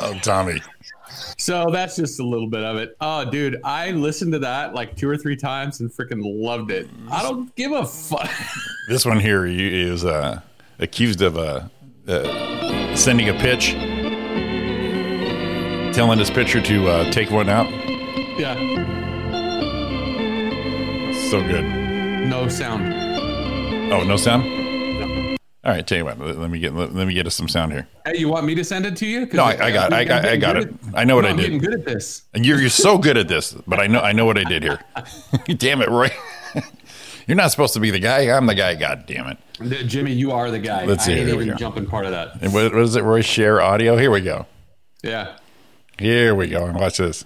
Oh, 0.00 0.18
Tommy. 0.22 0.60
So 1.38 1.66
that's 1.72 1.96
just 1.96 2.20
a 2.20 2.24
little 2.24 2.48
bit 2.48 2.62
of 2.62 2.76
it. 2.76 2.96
Oh, 3.00 3.24
dude, 3.28 3.60
I 3.64 3.90
listened 3.90 4.32
to 4.34 4.38
that 4.40 4.74
like 4.74 4.96
two 4.96 5.08
or 5.08 5.16
three 5.16 5.36
times 5.36 5.80
and 5.80 5.90
freaking 5.90 6.20
loved 6.22 6.70
it. 6.70 6.88
I 7.10 7.22
don't 7.22 7.54
give 7.56 7.72
a 7.72 7.84
fuck. 7.86 8.30
This 8.88 9.04
one 9.04 9.18
here 9.18 9.44
is 9.46 10.04
uh, 10.04 10.40
accused 10.78 11.20
of 11.20 11.36
uh, 11.36 11.62
uh, 12.06 12.94
sending 12.94 13.28
a 13.28 13.34
pitch, 13.34 13.72
telling 15.92 16.20
his 16.20 16.30
pitcher 16.30 16.60
to 16.62 16.88
uh, 16.88 17.10
take 17.10 17.32
one 17.32 17.48
out. 17.48 17.66
yeah, 18.38 18.54
So 21.30 21.40
good. 21.42 21.85
No 22.28 22.48
sound. 22.48 22.92
Oh, 23.92 24.02
no 24.04 24.16
sound. 24.16 24.44
All 25.64 25.72
right, 25.72 25.86
tell 25.86 25.98
you 25.98 26.04
what. 26.04 26.18
Let, 26.18 26.38
let 26.38 26.50
me 26.50 26.60
get 26.60 26.74
let, 26.74 26.94
let 26.94 27.08
me 27.08 27.14
get 27.14 27.26
us 27.26 27.34
some 27.34 27.48
sound 27.48 27.72
here. 27.72 27.88
Hey, 28.04 28.18
you 28.18 28.28
want 28.28 28.46
me 28.46 28.54
to 28.54 28.62
send 28.62 28.86
it 28.86 28.96
to 28.98 29.06
you? 29.06 29.26
No, 29.32 29.42
I, 29.42 29.66
I 29.66 29.70
got 29.72 29.92
I 29.92 30.04
got 30.04 30.24
I 30.24 30.36
got 30.36 30.56
it. 30.56 30.72
I 30.94 31.02
know 31.04 31.16
what 31.16 31.22
No, 31.22 31.28
I 31.28 31.30
I'm 31.32 31.36
getting 31.36 31.58
did. 31.58 31.70
good 31.70 31.80
at 31.80 31.84
this. 31.86 32.22
And 32.34 32.46
you're 32.46 32.60
you're 32.60 32.70
so 32.70 32.98
good 32.98 33.16
at 33.16 33.26
this, 33.26 33.52
but 33.66 33.80
I 33.80 33.88
know 33.88 33.98
I 34.00 34.12
know 34.12 34.26
what 34.26 34.38
I 34.38 34.44
did 34.44 34.62
here. 34.62 34.78
damn 35.56 35.82
it, 35.82 35.88
Roy. 35.88 36.10
You're 37.26 37.36
not 37.36 37.50
supposed 37.50 37.74
to 37.74 37.80
be 37.80 37.90
the 37.90 37.98
guy. 37.98 38.30
I'm 38.30 38.46
the 38.46 38.54
guy. 38.54 38.76
God 38.76 39.02
damn 39.08 39.26
it. 39.26 39.38
Uh, 39.60 39.82
Jimmy, 39.84 40.12
you 40.12 40.30
are 40.30 40.48
the 40.48 40.60
guy. 40.60 40.84
Let's 40.84 41.04
see, 41.04 41.14
I 41.14 41.16
ain't 41.16 41.28
even 41.28 41.58
jumping 41.58 41.84
part 41.84 42.04
of 42.04 42.12
that. 42.12 42.40
And 42.40 42.54
what, 42.54 42.72
what 42.72 42.82
is 42.82 42.94
it, 42.94 43.02
Roy? 43.02 43.20
Share 43.20 43.60
audio. 43.60 43.96
Here 43.96 44.12
we 44.12 44.20
go. 44.20 44.46
Yeah. 45.02 45.36
Here 45.98 46.36
we 46.36 46.46
go. 46.46 46.66
And 46.66 46.78
watch 46.78 46.98
this. 46.98 47.24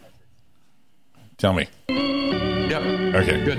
Tell 1.36 1.52
me. 1.52 1.68
Yep. 1.90 2.82
Okay. 3.14 3.44
Good. 3.44 3.58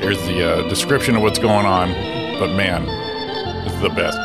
Here's 0.00 0.24
the 0.26 0.42
uh, 0.42 0.68
description 0.68 1.16
of 1.16 1.22
what's 1.22 1.38
going 1.38 1.66
on. 1.66 1.92
But 2.38 2.54
man, 2.54 2.84
this 3.64 3.72
is 3.72 3.80
the 3.80 3.88
best. 3.88 4.18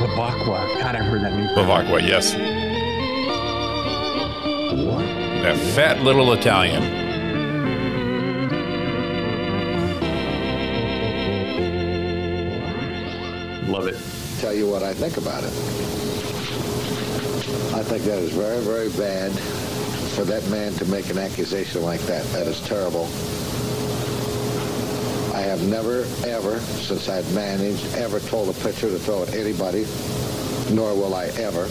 Bevacqua. 0.00 0.80
God, 0.80 0.94
I've 0.94 1.04
heard 1.04 1.22
that 1.22 1.34
name. 1.34 1.48
Bevacqua, 1.48 2.00
yes. 2.06 2.34
What? 4.72 5.04
That 5.42 5.56
fat 5.74 6.00
little 6.02 6.32
Italian. 6.32 6.82
Love 13.70 13.88
it. 13.88 13.96
tell 14.40 14.54
you 14.54 14.68
what 14.68 14.82
I 14.82 14.94
think 14.94 15.16
about 15.16 15.42
it. 15.44 15.52
I 17.74 17.82
think 17.82 18.04
that 18.04 18.18
is 18.18 18.32
very, 18.32 18.60
very 18.60 18.88
bad 18.90 19.32
for 20.14 20.24
that 20.24 20.48
man 20.48 20.72
to 20.74 20.84
make 20.86 21.10
an 21.10 21.18
accusation 21.18 21.82
like 21.82 22.00
that. 22.02 22.24
That 22.26 22.46
is 22.46 22.60
terrible. 22.60 23.08
I 25.40 25.44
have 25.44 25.66
never, 25.66 26.04
ever, 26.26 26.60
since 26.60 27.08
I've 27.08 27.34
managed, 27.34 27.94
ever 27.94 28.20
told 28.20 28.50
a 28.50 28.60
pitcher 28.60 28.90
to 28.90 28.98
throw 28.98 29.22
at 29.22 29.32
anybody, 29.32 29.86
nor 30.70 30.94
will 30.94 31.14
I 31.14 31.28
ever. 31.28 31.64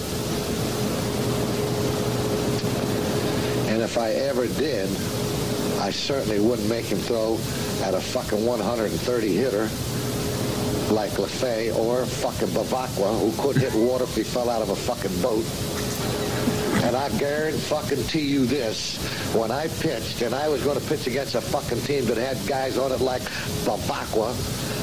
And 3.70 3.84
if 3.84 3.96
I 4.00 4.10
ever 4.10 4.48
did, 4.48 4.90
I 5.80 5.92
certainly 5.92 6.40
wouldn't 6.40 6.68
make 6.68 6.86
him 6.86 6.98
throw 6.98 7.36
at 7.84 7.94
a 7.94 8.02
fucking 8.02 8.44
130 8.44 9.36
hitter 9.36 9.70
like 10.92 11.12
LaFay 11.12 11.76
or 11.78 12.08
fucking 12.08 12.48
Bevacqua, 12.48 13.20
who 13.20 13.32
could 13.40 13.56
hit 13.56 13.76
water 13.76 14.06
if 14.06 14.16
he 14.16 14.24
fell 14.24 14.50
out 14.50 14.64
of 14.64 14.70
a 14.72 14.76
fucking 14.76 15.22
boat. 15.22 15.46
And 16.90 16.98
I 16.98 17.08
guarantee 17.20 18.22
you 18.22 18.48
this, 18.48 18.98
when 19.36 19.52
I 19.52 19.68
pitched 19.68 20.24
and 20.24 20.34
I 20.34 20.50
was 20.50 20.64
going 20.64 20.80
to 20.80 20.84
pitch 20.88 21.06
against 21.06 21.36
a 21.36 21.42
fucking 21.42 21.82
team 21.82 22.06
that 22.06 22.18
had 22.18 22.36
guys 22.48 22.80
on 22.80 22.92
it 22.92 23.00
like 23.00 23.22
Bevacqua, 23.62 24.32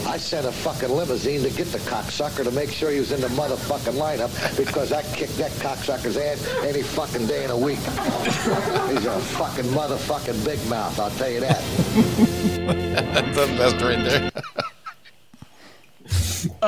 I 0.07 0.17
sent 0.17 0.47
a 0.47 0.53
fucking 0.53 0.89
limousine 0.89 1.43
to 1.43 1.51
get 1.51 1.67
the 1.73 1.79
cocksucker 1.79 2.45
to 2.45 2.53
make 2.53 2.71
sure 2.71 2.93
he 2.93 3.01
was 3.01 3.11
in 3.11 3.21
the 3.21 3.27
motherfucking 3.31 3.95
lineup 3.95 4.57
because 4.57 4.93
I 4.93 5.03
kicked 5.17 5.37
that 5.39 5.51
cocksucker's 5.55 6.17
ass 6.17 6.47
any 6.63 6.83
fucking 6.83 7.27
day 7.27 7.43
in 7.43 7.51
a 7.51 7.59
week. 7.59 7.79
He's 7.79 9.07
a 9.07 9.19
fucking 9.35 9.65
motherfucking 9.73 10.45
big 10.45 10.65
mouth, 10.69 11.01
I'll 11.01 11.11
tell 11.11 11.29
you 11.29 11.41
that. 11.41 11.61
That's 13.15 13.37
the 13.37 13.47
best 13.57 13.83
right 13.83 14.05
there. 14.05 14.31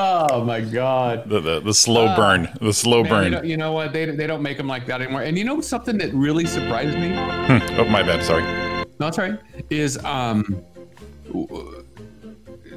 Oh 0.00 0.45
my 0.45 0.61
God. 0.61 1.28
The, 1.28 1.40
the, 1.40 1.61
the 1.61 1.75
slow 1.75 2.14
burn. 2.14 2.49
The 2.61 2.73
slow 2.73 3.02
Man, 3.02 3.05
you, 3.05 3.11
burn. 3.11 3.31
know, 3.33 3.43
you 3.43 3.57
know 3.57 3.73
what? 3.73 3.93
They, 3.93 4.07
they 4.07 4.28
don't 4.28 4.43
make 4.43 4.57
them 4.57 4.69
like 4.69 4.87
that 4.87 5.02
anymore. 5.02 5.23
And 5.23 5.37
you 5.37 5.45
know 5.45 5.61
something 5.61 5.99
that 5.99 6.14
really 6.14 6.47
surprised 6.47 6.97
me? 6.97 7.14
oh, 7.76 7.85
my 7.90 8.02
bad. 8.05 8.25
Sorry. 8.25 8.45
No, 9.00 9.11
right. 9.11 9.40
Is 9.71 9.99
um, 10.05 10.64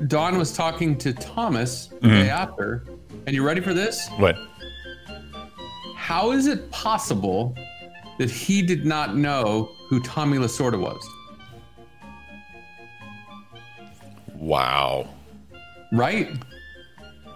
Don 0.07 0.37
was 0.37 0.51
talking 0.51 0.97
to 0.97 1.13
Thomas 1.13 1.87
the 2.01 2.09
day 2.09 2.29
after, 2.29 2.85
and 3.27 3.35
you 3.35 3.43
ready 3.43 3.61
for 3.61 3.73
this? 3.73 4.09
What? 4.17 4.35
How 5.95 6.31
is 6.31 6.47
it 6.47 6.71
possible 6.71 7.55
that 8.17 8.29
he 8.31 8.63
did 8.63 8.85
not 8.85 9.15
know 9.15 9.71
who 9.87 10.01
Tommy 10.01 10.37
Lasorda 10.37 10.79
was? 10.79 11.07
Wow. 14.35 15.07
Right? 15.91 16.31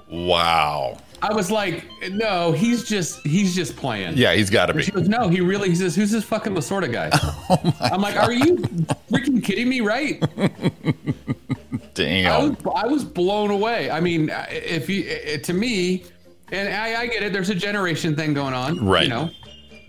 Wow. 0.10 0.98
I 1.22 1.34
was 1.34 1.50
like, 1.50 1.86
no, 2.12 2.52
he's 2.52 2.84
just 2.88 3.26
he's 3.26 3.56
just 3.56 3.76
playing. 3.76 4.16
Yeah, 4.18 4.34
he's 4.36 4.50
got 4.50 4.68
to 4.68 4.72
And 4.74 4.78
be. 4.80 4.84
she 4.84 4.92
goes, 4.92 5.08
no, 5.08 5.28
he 5.30 5.42
really. 5.42 5.70
He 5.70 5.76
says, 5.76 5.96
who's 5.96 6.12
this 6.12 6.24
fucking 6.24 6.54
Lasorda 6.54 6.92
guy? 6.92 7.10
Oh 7.50 7.74
I'm 7.80 8.02
like, 8.02 8.16
are 8.16 8.32
you 8.34 8.58
freaking 9.12 9.44
kidding 9.44 9.70
me? 9.70 9.82
Right? 9.82 10.24
I 10.38 10.50
Damn. 11.94 12.50
was, 12.50 12.58
I 12.76 12.88
was 12.88 13.04
blown 13.04 13.52
away. 13.52 13.90
I 13.90 14.00
mean, 14.00 14.30
if 14.50 14.90
you 14.90 15.38
to 15.40 15.54
me, 15.54 16.04
and 16.52 16.70
I, 16.74 17.02
I 17.02 17.08
get 17.08 17.24
it. 17.24 17.34
There's 17.34 17.50
a 17.50 17.56
generation 17.56 18.16
thing 18.16 18.34
going 18.34 18.54
on, 18.54 18.86
Right. 18.86 19.04
You 19.04 19.10
know, 19.10 19.30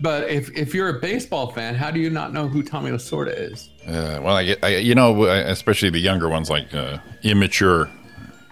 but 0.01 0.29
if 0.29 0.55
if 0.55 0.73
you're 0.73 0.89
a 0.89 0.99
baseball 0.99 1.51
fan, 1.51 1.75
how 1.75 1.91
do 1.91 1.99
you 1.99 2.09
not 2.09 2.33
know 2.33 2.47
who 2.47 2.63
Tommy 2.63 2.91
Lasorda 2.91 3.35
is? 3.51 3.69
Uh, 3.87 4.19
well, 4.23 4.35
I, 4.35 4.43
get- 4.45 4.63
I, 4.63 4.77
you 4.77 4.95
know, 4.95 5.23
especially 5.25 5.89
the 5.89 5.99
younger 5.99 6.29
ones, 6.29 6.49
like 6.49 6.73
uh, 6.73 6.97
immature 7.23 7.89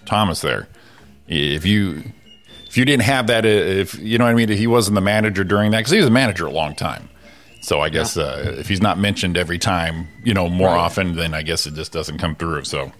Thomas. 0.06 0.42
There, 0.42 0.68
if 1.28 1.66
you 1.66 2.04
if 2.68 2.78
you 2.78 2.86
didn't 2.86 3.04
have 3.04 3.28
that, 3.28 3.46
uh, 3.46 3.48
if 3.48 3.98
you 4.00 4.18
know 4.18 4.26
what 4.26 4.32
I 4.32 4.36
mean, 4.36 4.50
he 4.50 4.68
wasn't 4.68 4.96
the 4.96 5.02
manager 5.02 5.44
during 5.44 5.72
that 5.72 5.80
because 5.80 5.92
he 5.92 5.98
was 5.98 6.08
a 6.08 6.12
manager 6.12 6.46
a 6.46 6.52
long 6.52 6.76
time. 6.76 7.10
So 7.62 7.82
I 7.82 7.90
guess 7.90 8.16
uh, 8.16 8.56
if 8.60 8.68
he's 8.68 8.82
not 8.82 9.00
mentioned 9.00 9.38
every 9.38 9.58
time, 9.58 10.08
you 10.24 10.34
know, 10.36 10.50
more 10.50 10.68
Right. 10.70 10.78
often, 10.80 11.16
then 11.16 11.34
I 11.34 11.42
guess 11.42 11.66
it 11.66 11.74
just 11.74 11.92
doesn't 11.92 12.20
come 12.20 12.36
through. 12.36 12.66
So 12.66 12.92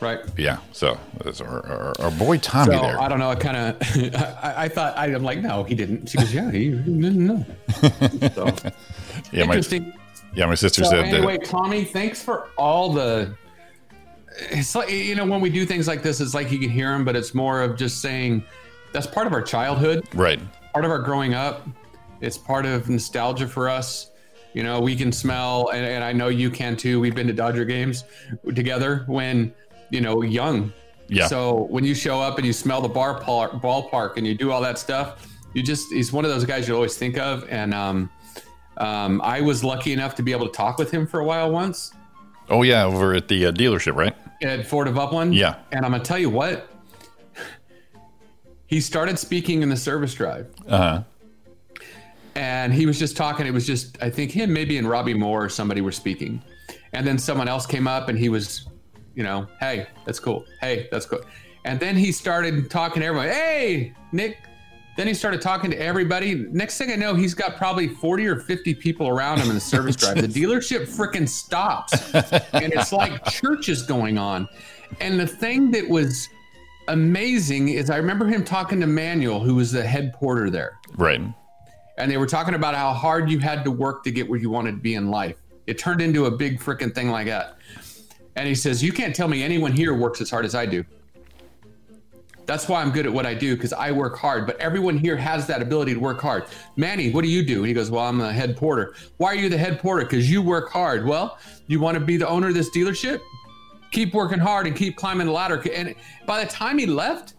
Right. 0.00 0.18
yeah, 0.36 0.58
so 0.72 0.98
that's 1.22 1.40
our, 1.42 1.64
our, 1.66 2.00
our 2.00 2.10
boy 2.10 2.38
Tommy 2.38 2.74
So 2.74 2.80
there. 2.80 2.98
I 2.98 3.06
don't 3.06 3.18
know. 3.18 3.30
I 3.30 3.34
kind 3.34 3.56
of, 3.56 3.76
I, 4.42 4.64
I 4.64 4.68
thought 4.68 4.96
I, 4.96 5.06
I'm 5.14 5.22
like, 5.22 5.40
no, 5.40 5.62
he 5.62 5.74
didn't. 5.74 6.08
She 6.08 6.16
goes, 6.18 6.32
yeah, 6.34 6.50
he, 6.50 6.70
didn't 6.70 7.26
know. 7.26 7.44
So 8.34 8.46
yeah, 9.30 9.44
my 9.44 9.60
yeah, 10.34 10.46
my 10.46 10.54
sister 10.54 10.84
So 10.84 10.90
said 10.90 11.04
anyway, 11.06 11.36
that. 11.38 11.46
Tommy, 11.46 11.84
thanks 11.84 12.22
for 12.22 12.48
all 12.56 12.92
the. 12.92 13.36
It's 14.38 14.74
like 14.74 14.90
you 14.90 15.14
know 15.14 15.26
when 15.26 15.40
we 15.40 15.50
do 15.50 15.66
things 15.66 15.88
like 15.88 16.02
this, 16.02 16.20
it's 16.20 16.34
like 16.34 16.50
you 16.52 16.58
can 16.58 16.70
hear 16.70 16.94
him, 16.94 17.04
but 17.04 17.16
it's 17.16 17.34
more 17.34 17.62
of 17.62 17.76
just 17.76 18.00
saying 18.00 18.44
that's 18.92 19.06
part 19.06 19.26
of 19.26 19.32
our 19.32 19.42
childhood, 19.42 20.06
Right. 20.14 20.40
part 20.72 20.84
of 20.84 20.90
our 20.90 20.98
growing 21.00 21.34
up. 21.34 21.66
It's 22.20 22.36
part 22.38 22.66
of 22.66 22.88
nostalgia 22.88 23.48
for 23.48 23.68
us. 23.68 24.10
You 24.52 24.62
know, 24.64 24.80
we 24.80 24.96
can 24.96 25.12
smell, 25.12 25.68
and, 25.68 25.84
and 25.86 26.02
I 26.04 26.12
know 26.12 26.28
you 26.28 26.50
can 26.50 26.76
too. 26.76 27.00
We've 27.00 27.14
been 27.14 27.28
to 27.28 27.32
Dodger 27.32 27.64
games 27.64 28.04
together 28.54 29.04
when 29.06 29.52
you 29.90 30.00
know 30.00 30.22
young. 30.22 30.72
Yeah. 31.08 31.26
So 31.26 31.66
when 31.70 31.84
you 31.84 31.94
show 31.94 32.20
up 32.20 32.38
and 32.38 32.46
you 32.46 32.52
smell 32.52 32.80
the 32.80 32.88
bar 32.88 33.20
park, 33.20 33.52
ballpark 33.52 34.16
and 34.16 34.26
you 34.26 34.34
do 34.36 34.52
all 34.52 34.60
that 34.60 34.78
stuff, 34.78 35.26
you 35.54 35.62
just 35.62 35.92
he's 35.92 36.12
one 36.12 36.24
of 36.24 36.30
those 36.30 36.44
guys 36.44 36.68
you 36.68 36.74
always 36.74 36.96
think 36.96 37.18
of. 37.18 37.48
And 37.48 37.74
um, 37.74 38.10
um, 38.76 39.20
I 39.22 39.40
was 39.40 39.64
lucky 39.64 39.92
enough 39.92 40.14
to 40.16 40.22
be 40.22 40.30
able 40.32 40.46
to 40.46 40.52
talk 40.52 40.78
with 40.78 40.90
him 40.90 41.06
for 41.06 41.20
a 41.20 41.24
while 41.24 41.50
once 41.50 41.92
Oh 42.50 42.62
yeah, 42.62 42.84
over 42.84 43.14
at 43.14 43.28
the 43.28 43.46
uh, 43.46 43.52
dealership, 43.52 43.94
right? 43.94 44.14
at 44.42 44.66
Ford 44.66 44.88
of 44.88 44.98
Upland. 44.98 45.34
Yeah. 45.34 45.56
And 45.72 45.84
I'm 45.84 45.92
gonna 45.92 46.02
tell 46.02 46.18
you 46.18 46.30
what. 46.30 46.66
He 48.66 48.80
started 48.80 49.18
speaking 49.18 49.62
in 49.62 49.68
the 49.68 49.76
service 49.76 50.14
drive, 50.14 50.46
Uh 50.68 50.78
huh. 50.78 51.02
and 52.36 52.72
he 52.72 52.86
was 52.86 52.98
just 52.98 53.16
talking. 53.16 53.46
It 53.46 53.52
was 53.52 53.66
just 53.66 54.00
I 54.02 54.10
think 54.10 54.30
him, 54.30 54.52
maybe 54.52 54.78
and 54.78 54.88
Robbie 54.88 55.14
Moore 55.14 55.44
or 55.44 55.48
somebody 55.48 55.80
were 55.80 55.92
speaking, 55.92 56.40
and 56.92 57.06
then 57.06 57.18
someone 57.18 57.48
else 57.48 57.66
came 57.66 57.88
up 57.88 58.08
and 58.08 58.16
he 58.18 58.28
was, 58.28 58.66
you 59.16 59.22
know, 59.24 59.46
hey, 59.58 59.88
that's 60.04 60.20
cool. 60.20 60.44
Hey, 60.60 60.88
that's 60.92 61.04
cool. 61.06 61.20
And 61.64 61.78
then 61.80 61.96
he 61.96 62.12
started 62.12 62.70
talking 62.70 63.00
to 63.00 63.06
everyone. 63.06 63.28
Hey, 63.28 63.92
Nick, 64.12 64.38
Then 64.96 65.06
he 65.06 65.14
started 65.14 65.40
talking 65.40 65.70
to 65.70 65.80
everybody. 65.80 66.34
Next 66.34 66.76
thing 66.76 66.90
I 66.92 66.96
know, 66.96 67.14
he's 67.14 67.34
got 67.34 67.56
probably 67.56 67.88
40 67.88 68.26
or 68.26 68.36
50 68.36 68.74
people 68.74 69.08
around 69.08 69.38
him 69.38 69.48
in 69.48 69.54
the 69.54 69.60
service 69.60 69.96
drive. 69.96 70.16
The 70.16 70.22
dealership 70.40 70.86
freaking 70.88 71.28
stops. 71.28 71.92
And 72.52 72.72
it's 72.72 72.92
like 72.92 73.24
churches 73.26 73.82
going 73.82 74.18
on. 74.18 74.48
And 75.00 75.18
the 75.18 75.26
thing 75.26 75.70
that 75.70 75.88
was 75.88 76.28
amazing 76.88 77.68
is 77.68 77.88
I 77.88 77.96
remember 77.96 78.26
him 78.26 78.44
talking 78.44 78.80
to 78.80 78.86
Manuel, 78.86 79.40
who 79.40 79.54
was 79.54 79.72
the 79.72 79.82
head 79.82 80.12
porter 80.12 80.50
there. 80.50 80.78
Right. 80.96 81.20
And 81.96 82.10
they 82.10 82.16
were 82.16 82.26
talking 82.26 82.54
about 82.54 82.74
how 82.74 82.92
hard 82.92 83.30
you 83.30 83.38
had 83.38 83.64
to 83.64 83.70
work 83.70 84.02
to 84.04 84.10
get 84.10 84.28
where 84.28 84.38
you 84.38 84.50
wanted 84.50 84.72
to 84.72 84.78
be 84.78 84.94
in 84.94 85.10
life. 85.10 85.36
It 85.66 85.78
turned 85.78 86.00
into 86.00 86.26
a 86.26 86.30
big 86.30 86.58
freaking 86.58 86.94
thing 86.94 87.10
like 87.10 87.26
that. 87.26 87.56
And 88.36 88.48
he 88.48 88.54
says, 88.54 88.82
You 88.82 88.92
can't 88.92 89.14
tell 89.14 89.28
me 89.28 89.42
anyone 89.42 89.72
here 89.72 89.94
works 89.94 90.20
as 90.20 90.30
hard 90.30 90.44
as 90.44 90.54
I 90.54 90.66
do. 90.66 90.84
That's 92.50 92.68
why 92.68 92.82
I'm 92.82 92.90
good 92.90 93.06
at 93.06 93.12
what 93.12 93.26
I 93.26 93.34
do 93.34 93.54
because 93.54 93.72
I 93.72 93.92
work 93.92 94.18
hard. 94.18 94.44
But 94.44 94.58
everyone 94.58 94.98
here 94.98 95.16
has 95.16 95.46
that 95.46 95.62
ability 95.62 95.94
to 95.94 96.00
work 96.00 96.20
hard. 96.20 96.46
Manny, 96.74 97.12
what 97.12 97.22
do 97.22 97.30
you 97.30 97.44
do? 97.44 97.58
And 97.58 97.66
he 97.68 97.72
goes, 97.72 97.92
Well, 97.92 98.04
I'm 98.04 98.18
the 98.18 98.32
head 98.32 98.56
porter. 98.56 98.92
Why 99.18 99.28
are 99.28 99.34
you 99.36 99.48
the 99.48 99.56
head 99.56 99.78
porter? 99.78 100.04
Because 100.04 100.28
you 100.28 100.42
work 100.42 100.68
hard. 100.68 101.06
Well, 101.06 101.38
you 101.68 101.78
want 101.78 101.96
to 101.96 102.04
be 102.04 102.16
the 102.16 102.26
owner 102.26 102.48
of 102.48 102.54
this 102.54 102.68
dealership? 102.70 103.20
Keep 103.92 104.14
working 104.14 104.40
hard 104.40 104.66
and 104.66 104.74
keep 104.74 104.96
climbing 104.96 105.28
the 105.28 105.32
ladder. 105.32 105.62
And 105.72 105.94
by 106.26 106.44
the 106.44 106.50
time 106.50 106.78
he 106.78 106.86
left, 106.86 107.34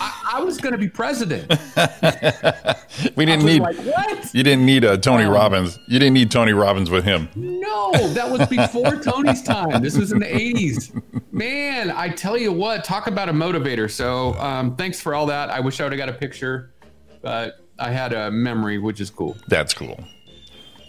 I, 0.00 0.32
I 0.34 0.40
was 0.42 0.58
going 0.58 0.72
to 0.72 0.78
be 0.78 0.88
president. 0.88 1.52
We 3.16 3.24
didn't 3.26 3.44
need. 3.44 3.60
like, 3.60 3.76
what? 3.76 4.32
You 4.34 4.44
didn't 4.44 4.64
need 4.64 4.84
uh, 4.84 4.96
Tony 4.96 5.24
Um, 5.24 5.32
Robbins. 5.32 5.78
You 5.88 5.98
didn't 5.98 6.14
need 6.14 6.30
Tony 6.30 6.52
Robbins 6.52 6.90
with 6.90 7.04
him. 7.04 7.28
No, 7.34 7.90
that 8.14 8.30
was 8.30 8.46
before 8.48 8.96
Tony's 9.02 9.42
time. 9.42 9.82
This 9.82 9.96
was 9.98 10.12
in 10.12 10.20
the 10.20 10.26
80s. 10.26 11.02
Man, 11.32 11.90
I 11.90 12.08
tell 12.08 12.36
you 12.38 12.52
what, 12.52 12.84
talk 12.84 13.08
about 13.08 13.28
a 13.28 13.32
motivator. 13.32 13.90
So 13.90 14.34
um, 14.34 14.76
thanks 14.76 15.00
for 15.00 15.12
all 15.14 15.26
that. 15.26 15.50
I 15.50 15.58
wish 15.60 15.80
I 15.80 15.84
would 15.84 15.92
have 15.92 15.98
got 15.98 16.08
a 16.08 16.12
picture, 16.16 16.72
but 17.20 17.58
I 17.80 17.90
had 17.90 18.12
a 18.12 18.30
memory, 18.30 18.78
which 18.78 19.00
is 19.00 19.10
cool. 19.10 19.36
That's 19.48 19.74
cool. 19.74 19.98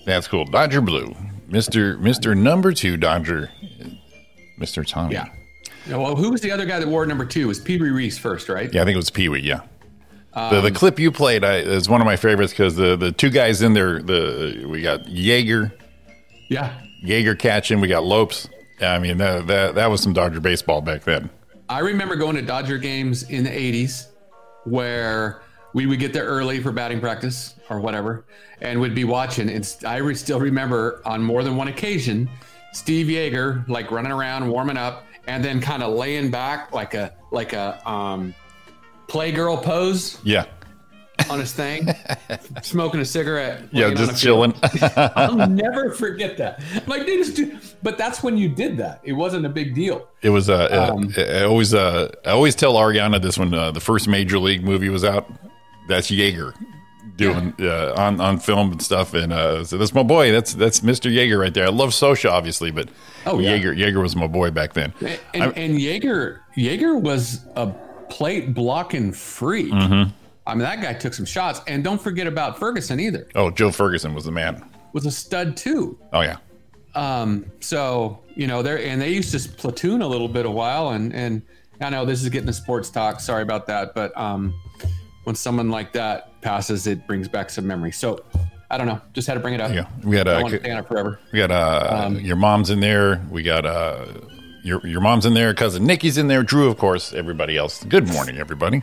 That's 0.05 0.27
cool. 0.27 0.45
Dodger 0.45 0.81
Blue, 0.81 1.15
Mister 1.47 1.97
Mister 1.97 2.35
Number 2.35 2.71
Two 2.71 2.97
Dodger, 2.97 3.49
Mister 4.59 4.83
Tommy. 4.83 5.13
Yeah. 5.15 5.25
Yeah, 5.87 5.97
Well, 5.97 6.15
who 6.15 6.31
was 6.31 6.41
the 6.41 6.51
other 6.51 6.65
guy 6.65 6.79
that 6.79 6.87
wore 6.87 7.05
number 7.05 7.25
two? 7.25 7.41
It 7.41 7.45
was 7.45 7.59
Pee 7.59 7.77
Wee 7.77 7.89
Reese 7.89 8.17
first, 8.17 8.49
right? 8.49 8.73
Yeah, 8.73 8.81
I 8.81 8.85
think 8.85 8.95
it 8.95 8.97
was 8.97 9.09
Pee 9.09 9.29
Wee. 9.29 9.41
Yeah. 9.41 9.61
the, 10.33 10.57
Um, 10.57 10.63
the 10.63 10.71
clip 10.71 10.99
you 10.99 11.11
played 11.11 11.43
I, 11.43 11.57
is 11.57 11.87
one 11.87 12.01
of 12.01 12.05
my 12.05 12.15
favorites 12.15 12.51
because 12.53 12.75
the, 12.75 12.95
the 12.95 13.11
two 13.11 13.29
guys 13.29 13.61
in 13.61 13.73
there, 13.73 14.01
the 14.01 14.65
we 14.67 14.81
got 14.81 15.03
Yeager, 15.05 15.71
Yeah. 16.49 16.73
Yeager 17.03 17.37
catching, 17.37 17.81
we 17.81 17.87
got 17.87 18.03
Lopes. 18.03 18.49
I 18.81 18.99
mean, 18.99 19.17
that, 19.19 19.47
that 19.47 19.75
that 19.75 19.89
was 19.89 20.01
some 20.01 20.11
Dodger 20.13 20.41
baseball 20.41 20.81
back 20.81 21.03
then. 21.03 21.29
I 21.69 21.79
remember 21.79 22.15
going 22.15 22.35
to 22.35 22.41
Dodger 22.41 22.77
games 22.77 23.23
in 23.29 23.43
the 23.43 23.49
80s 23.49 24.07
where 24.65 25.41
we 25.73 25.85
would 25.85 25.99
get 25.99 26.13
there 26.13 26.25
early 26.25 26.61
for 26.61 26.71
batting 26.71 26.99
practice 26.99 27.55
or 27.69 27.79
whatever 27.79 28.25
and 28.61 28.79
would 28.79 28.95
be 28.95 29.03
watching. 29.03 29.49
And 29.49 29.75
I 29.85 29.97
re- 29.97 30.15
still 30.15 30.39
remember 30.39 31.01
on 31.05 31.21
more 31.23 31.43
than 31.43 31.55
one 31.55 31.67
occasion, 31.67 32.29
Steve 32.73 33.07
Yeager 33.07 33.67
like 33.69 33.91
running 33.91 34.11
around, 34.11 34.47
warming 34.49 34.77
up, 34.77 35.05
and 35.27 35.43
then 35.43 35.59
kind 35.61 35.83
of 35.83 35.93
laying 35.93 36.31
back 36.31 36.71
like 36.73 36.93
a 36.93 37.13
like 37.31 37.53
a 37.53 37.87
um, 37.89 38.33
playgirl 39.07 39.61
pose 39.61 40.17
Yeah. 40.23 40.45
on 41.29 41.39
his 41.39 41.53
thing, 41.53 41.87
smoking 42.61 42.99
a 42.99 43.05
cigarette. 43.05 43.63
Yeah, 43.71 43.93
just 43.93 44.21
chilling. 44.21 44.53
I'll 44.97 45.47
never 45.47 45.91
forget 45.91 46.37
that. 46.37 46.61
Like, 46.87 47.05
dude, 47.05 47.25
just 47.25 47.35
do, 47.37 47.57
but 47.83 47.97
that's 47.97 48.21
when 48.21 48.37
you 48.37 48.49
did 48.49 48.77
that. 48.77 48.99
It 49.03 49.13
wasn't 49.13 49.45
a 49.45 49.49
big 49.49 49.73
deal. 49.75 50.07
It 50.21 50.29
was 50.29 50.49
uh, 50.49 50.55
uh, 50.71 50.93
Um, 50.93 51.13
I 51.17 51.43
always 51.43 51.73
uh, 51.73 52.11
I 52.25 52.31
always 52.31 52.55
tell 52.55 52.73
Ariana 52.75 53.21
this 53.21 53.37
when 53.37 53.53
uh, 53.53 53.71
the 53.71 53.79
first 53.79 54.07
Major 54.07 54.39
League 54.39 54.63
movie 54.63 54.89
was 54.89 55.03
out. 55.03 55.29
That's 55.87 56.09
Yeager 56.11 56.53
doing 57.15 57.53
uh, 57.59 57.93
on 57.97 58.19
on 58.19 58.39
film 58.39 58.71
and 58.71 58.81
stuff, 58.81 59.13
and 59.13 59.31
uh, 59.33 59.63
so 59.63 59.77
that's 59.77 59.93
my 59.93 60.03
boy. 60.03 60.31
That's 60.31 60.53
that's 60.53 60.83
Mister 60.83 61.09
Yeager 61.09 61.39
right 61.39 61.53
there. 61.53 61.65
I 61.65 61.69
love 61.69 61.89
Scioscia 61.91 62.29
obviously, 62.31 62.71
but 62.71 62.89
Oh, 63.25 63.39
yeah. 63.39 63.57
Yeager 63.57 63.75
Yeager 63.75 64.01
was 64.01 64.15
my 64.15 64.27
boy 64.27 64.51
back 64.51 64.73
then. 64.73 64.93
And, 65.33 65.57
and 65.57 65.77
Yeager 65.79 66.39
Yeager 66.55 66.99
was 67.01 67.41
a 67.55 67.67
plate 68.09 68.53
blocking 68.53 69.11
freak. 69.11 69.71
Mhm. 69.73 70.11
I 70.47 70.53
mean, 70.53 70.59
that 70.59 70.79
guy 70.81 70.93
took 70.93 71.13
some 71.15 71.25
shots. 71.25 71.59
And 71.67 71.83
don't 71.83 71.99
forget 71.99 72.27
about 72.27 72.59
Ferguson 72.59 72.99
either. 72.99 73.27
Oh, 73.33 73.49
Joe 73.49 73.71
Ferguson 73.71 74.13
was 74.13 74.25
the 74.25 74.31
man. 74.31 74.63
Was 74.93 75.05
a 75.07 75.11
stud 75.11 75.57
too. 75.57 75.97
Oh 76.13 76.21
yeah, 76.21 76.37
Um, 76.93 77.45
so 77.61 78.19
you 78.35 78.45
know, 78.47 78.61
there 78.61 78.77
and 78.79 79.01
they 79.01 79.09
used 79.09 79.31
to 79.31 79.49
platoon 79.49 80.01
a 80.03 80.07
little 80.07 80.27
bit 80.27 80.45
a 80.45 80.51
while, 80.51 80.89
and 80.89 81.13
and 81.15 81.41
I 81.81 81.89
know 81.89 82.05
this 82.05 82.21
is 82.21 82.29
getting 82.29 82.47
to 82.47 82.53
sports 82.53 82.89
talk. 82.91 83.19
Sorry 83.19 83.41
about 83.41 83.65
that, 83.67 83.93
but 83.95 84.15
um, 84.17 84.53
when 85.25 85.35
someone 85.35 85.69
like 85.69 85.91
that 85.93 86.39
passes, 86.41 86.87
it 86.87 87.05
brings 87.05 87.27
back 87.27 87.49
some 87.49 87.67
memory. 87.67 87.91
So 87.91 88.23
I 88.71 88.77
don't 88.77 88.87
know, 88.87 88.99
just 89.13 89.27
had 89.27 89.35
to 89.35 89.39
bring 89.41 89.53
it 89.53 89.61
up. 89.61 89.71
yeah. 89.73 89.87
We 90.03 90.15
had 90.17 90.27
I 90.27 90.35
uh, 90.35 90.41
want 90.41 90.53
to 90.53 90.59
stay 90.59 90.71
on 90.71 90.79
it 90.79 90.87
forever. 90.87 91.19
we 91.31 91.39
got 91.39 91.51
uh, 91.51 92.03
Um, 92.05 92.19
your 92.19 92.35
mom's 92.37 92.69
in 92.69 92.79
there. 92.79 93.21
We 93.29 93.43
got 93.43 93.65
uh, 93.65 94.05
your 94.63 94.85
your 94.87 95.01
mom's 95.01 95.25
in 95.25 95.33
there. 95.33 95.53
Cousin 95.53 95.85
Nikki's 95.85 96.17
in 96.17 96.27
there. 96.27 96.41
Drew, 96.43 96.67
of 96.69 96.77
course. 96.77 97.13
Everybody 97.13 97.57
else. 97.57 97.83
Good 97.83 98.07
morning, 98.07 98.37
everybody. 98.37 98.81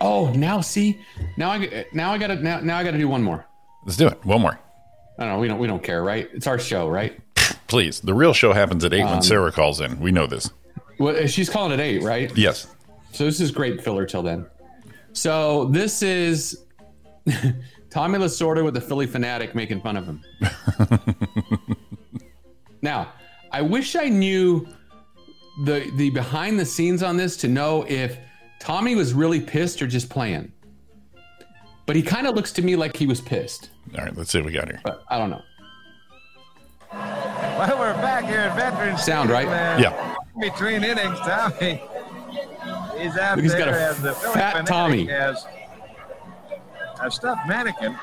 Oh, 0.00 0.30
now 0.32 0.60
see, 0.60 0.98
now 1.36 1.50
I 1.50 1.84
now 1.92 2.12
I 2.12 2.18
got 2.18 2.28
to 2.28 2.36
now, 2.36 2.60
now 2.60 2.78
I 2.78 2.84
got 2.84 2.92
to 2.92 2.98
do 2.98 3.08
one 3.08 3.22
more. 3.22 3.46
Let's 3.84 3.96
do 3.96 4.06
it. 4.06 4.24
One 4.24 4.40
more. 4.40 4.58
I 5.18 5.24
don't 5.24 5.32
know. 5.34 5.38
We 5.40 5.48
don't 5.48 5.58
we 5.58 5.66
don't 5.66 5.82
care, 5.82 6.02
right? 6.04 6.28
It's 6.32 6.46
our 6.46 6.58
show, 6.58 6.88
right? 6.88 7.18
Please. 7.66 8.00
The 8.00 8.14
real 8.14 8.32
show 8.32 8.52
happens 8.52 8.84
at 8.84 8.92
eight 8.92 9.04
when 9.04 9.14
Um, 9.14 9.22
Sarra 9.22 9.50
calls 9.52 9.80
in. 9.80 9.98
We 10.00 10.10
know 10.12 10.26
this. 10.26 10.50
Well, 10.98 11.26
she's 11.26 11.50
calling 11.50 11.72
at 11.72 11.80
eight, 11.80 12.02
right? 12.02 12.34
Yes. 12.36 12.66
So 13.12 13.24
this 13.24 13.40
is 13.40 13.50
great 13.50 13.82
filler 13.82 14.06
till 14.06 14.22
then. 14.22 14.46
So 15.12 15.66
this 15.66 16.02
is 16.02 16.64
Tommy 17.90 18.18
Lasorda 18.18 18.64
with 18.64 18.74
the 18.74 18.80
Phillie 18.80 19.06
Phanatic 19.06 19.54
making 19.54 19.80
fun 19.80 19.96
of 19.96 20.06
him. 20.06 20.22
now, 22.82 23.12
I 23.50 23.62
wish 23.62 23.96
I 23.96 24.08
knew 24.08 24.66
the 25.64 25.90
the 25.96 26.10
behind 26.10 26.58
the 26.58 26.66
scenes 26.66 27.02
on 27.02 27.16
this 27.16 27.36
to 27.38 27.48
know 27.48 27.84
if 27.88 28.18
Tommy 28.60 28.94
was 28.94 29.14
really 29.14 29.40
pissed 29.40 29.82
or 29.82 29.86
just 29.86 30.08
playing. 30.08 30.52
But 31.86 31.96
he 31.96 32.02
kind 32.02 32.26
of 32.26 32.34
looks 32.34 32.52
to 32.52 32.62
me 32.62 32.76
like 32.76 32.96
he 32.96 33.06
was 33.06 33.20
pissed. 33.20 33.70
All 33.96 34.04
right, 34.04 34.14
let's 34.14 34.30
see 34.30 34.38
what 34.38 34.46
we 34.46 34.52
got 34.52 34.68
here. 34.68 34.80
But 34.84 35.02
I 35.08 35.18
don't 35.18 35.30
know. 35.30 35.42
Well, 36.92 37.78
we're 37.78 37.94
back 37.94 38.24
here 38.24 38.40
at 38.40 38.56
Veterans. 38.56 39.02
Sound 39.02 39.30
right? 39.30 39.46
Stadium, 39.48 39.94
uh, 39.94 39.96
Yeah. 39.96 40.14
Between 40.40 40.84
innings, 40.84 41.18
Tommy. 41.20 41.82
He's 42.98 43.16
out 43.16 43.38
He's 43.38 43.52
there 43.52 43.66
got 43.66 43.68
a 43.74 43.80
as 43.80 44.02
the 44.02 44.12
fat 44.12 44.66
Tommy. 44.66 45.06
Has 45.06 45.46
a 47.00 47.10
stuffed 47.10 47.46
mannequin 47.46 47.96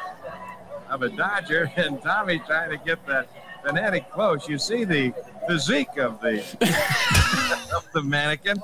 of 0.90 1.02
a 1.02 1.10
Dodger, 1.10 1.72
and 1.78 2.02
Tommy 2.02 2.40
trying 2.40 2.70
to 2.72 2.78
get 2.78 3.06
the 3.06 3.26
Phanatic 3.64 4.10
close. 4.12 4.48
You 4.48 4.58
see 4.58 4.84
the 4.84 5.14
physique 5.48 5.98
of 5.98 6.22
the 6.22 6.40
of 7.76 7.88
the 7.94 8.04
mannequin. 8.04 8.58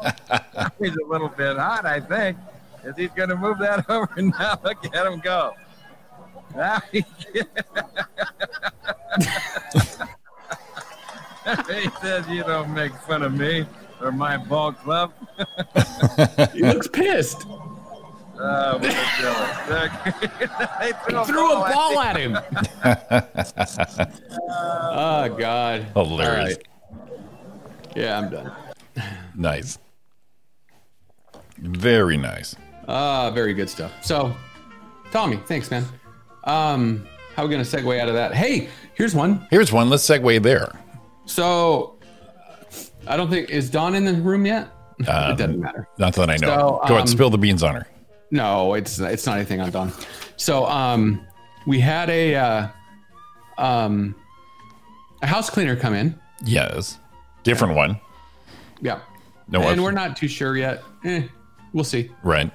He's 0.79 0.95
a 0.95 1.05
little 1.07 1.29
bit 1.29 1.57
hot, 1.57 1.85
I 1.85 1.99
think. 1.99 2.37
Is 2.83 2.95
he 2.97 3.07
going 3.07 3.29
to 3.29 3.35
move 3.35 3.59
that 3.59 3.89
over? 3.89 4.09
Now 4.21 4.59
look 4.63 4.83
at 4.95 5.05
him 5.05 5.19
go. 5.19 5.53
Now 6.55 6.81
he, 6.91 7.05
he 7.31 7.43
says, 12.01 12.27
"You 12.27 12.43
don't 12.43 12.73
make 12.73 12.93
fun 12.93 13.23
of 13.23 13.33
me 13.33 13.65
or 14.01 14.11
my 14.11 14.37
ball 14.37 14.73
club." 14.73 15.13
He 16.53 16.61
looks 16.61 16.87
pissed. 16.87 17.45
Oh, 18.43 18.77
what 18.79 18.85
a 18.85 19.07
joke. 19.21 19.91
they 20.79 20.91
threw, 21.05 21.23
Threw 21.25 21.51
a 21.51 21.71
ball 21.71 21.99
at 21.99 22.15
him. 22.17 22.37
oh 24.49 25.29
God. 25.37 25.83
Hilarious. 25.93 26.57
All 26.57 26.95
right. 27.05 27.95
Yeah, 27.95 28.17
I'm 28.17 28.29
done. 28.31 28.51
Nice. 29.35 29.77
Very 31.59 32.17
nice. 32.17 32.55
Ah, 32.87 33.29
very 33.31 33.53
good 33.53 33.69
stuff. 33.69 33.91
So, 34.03 34.35
Tommy, 35.11 35.37
thanks, 35.45 35.69
man. 35.69 35.85
Um, 36.45 37.05
how 37.35 37.43
are 37.43 37.47
we 37.47 37.51
gonna 37.51 37.63
segue 37.63 37.99
out 37.99 38.07
of 38.07 38.15
that? 38.15 38.33
Hey, 38.33 38.69
here's 38.95 39.13
one. 39.13 39.45
Here's 39.51 39.71
one. 39.71 39.89
Let's 39.89 40.03
segue 40.07 40.41
there. 40.41 40.71
So, 41.25 41.99
I 43.07 43.17
don't 43.17 43.29
think 43.29 43.49
is 43.51 43.69
Dawn 43.69 43.93
in 43.93 44.03
the 44.05 44.13
room 44.13 44.45
yet. 44.47 44.69
Um, 45.07 45.31
it 45.31 45.37
doesn't 45.37 45.59
matter. 45.59 45.87
Not 45.97 46.13
that 46.15 46.29
I 46.29 46.37
know. 46.37 46.47
So, 46.47 46.79
Go 46.87 46.93
ahead, 46.95 47.01
um, 47.01 47.07
spill 47.07 47.29
the 47.29 47.37
beans 47.37 47.63
on 47.63 47.75
her. 47.75 47.87
No, 48.31 48.73
it's 48.75 48.99
it's 48.99 49.25
not 49.25 49.37
anything 49.37 49.59
on 49.61 49.71
Dawn. 49.71 49.91
So, 50.37 50.65
um, 50.67 51.25
we 51.67 51.79
had 51.79 52.09
a 52.09 52.35
uh, 52.35 52.67
um, 53.57 54.15
a 55.21 55.27
house 55.27 55.49
cleaner 55.49 55.75
come 55.75 55.93
in. 55.93 56.19
Yes. 56.45 56.97
Different 57.43 57.75
one. 57.75 57.99
Yeah. 58.81 58.99
No, 59.47 59.59
and 59.61 59.69
I've- 59.71 59.79
we're 59.81 59.91
not 59.91 60.15
too 60.17 60.27
sure 60.27 60.55
yet. 60.57 60.83
Eh, 61.03 61.23
we'll 61.73 61.83
see. 61.83 62.09
Right. 62.23 62.49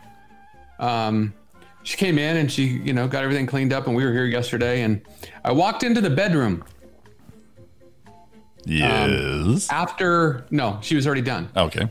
Um, 0.78 1.34
she 1.82 1.96
came 1.96 2.18
in 2.18 2.36
and 2.36 2.50
she, 2.50 2.64
you 2.64 2.92
know, 2.92 3.06
got 3.06 3.22
everything 3.22 3.46
cleaned 3.46 3.72
up, 3.72 3.86
and 3.86 3.94
we 3.94 4.04
were 4.04 4.12
here 4.12 4.24
yesterday. 4.26 4.82
And 4.82 5.02
I 5.44 5.52
walked 5.52 5.82
into 5.84 6.00
the 6.00 6.10
bedroom 6.10 6.64
Yes. 8.64 9.68
after. 9.70 10.46
No, 10.50 10.78
she 10.82 10.96
was 10.96 11.06
already 11.06 11.22
done. 11.22 11.48
okay. 11.56 11.88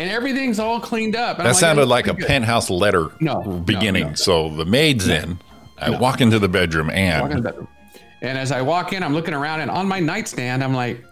And 0.00 0.10
everything's 0.10 0.58
all 0.58 0.80
cleaned 0.80 1.14
up. 1.14 1.38
And 1.38 1.46
I'm 1.46 1.52
That 1.52 1.60
sounded 1.60 1.82
"It 1.82 1.86
like 1.86 2.06
a 2.08 2.14
good." 2.14 2.26
penthouse 2.26 2.70
letter 2.70 3.10
No, 3.20 3.40
no, 3.42 3.58
beginning. 3.60 4.08
no. 4.08 4.14
So 4.14 4.48
the 4.48 4.64
maid's 4.64 5.06
in. 5.08 5.38
I 5.78 5.90
walk 5.90 6.20
into 6.20 6.38
the 6.38 6.48
bedroom 6.48 6.88
the 6.88 6.94
and 6.94 7.42
bedroom. 7.42 7.68
And 8.22 8.36
as 8.36 8.50
I 8.52 8.60
walk 8.62 8.92
in, 8.92 9.02
I'm 9.02 9.14
looking 9.14 9.34
around, 9.34 9.60
and 9.60 9.70
on 9.70 9.86
my 9.88 9.98
nightstand, 10.00 10.62
I'm 10.64 10.74
like, 10.74 11.02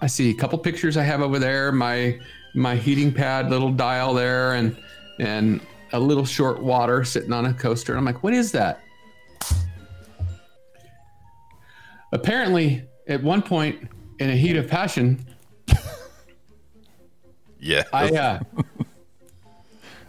I 0.00 0.06
see 0.06 0.30
a 0.30 0.34
couple 0.34 0.58
pictures 0.58 0.96
I 0.96 1.02
have 1.02 1.20
over 1.22 1.38
there, 1.38 1.72
my 1.72 2.18
my 2.54 2.76
heating 2.76 3.12
pad, 3.12 3.50
little 3.50 3.72
dial 3.72 4.12
there, 4.14 4.54
and 4.54 4.76
and 5.20 5.60
a 5.92 5.98
little 6.00 6.24
short 6.24 6.62
water 6.62 7.04
sitting 7.04 7.32
on 7.32 7.46
a 7.46 7.54
coaster. 7.54 7.92
And 7.92 7.98
I'm 7.98 8.04
like, 8.04 8.22
what 8.24 8.34
is 8.34 8.50
that? 8.52 8.80
Apparently, 12.12 12.84
at 13.08 13.22
one 13.22 13.42
point, 13.42 13.88
in 14.20 14.30
a 14.30 14.36
heat 14.36 14.56
of 14.56 14.68
passion, 14.68 15.24
yeah, 17.64 17.82
I 17.92 18.08
uh, 18.10 18.38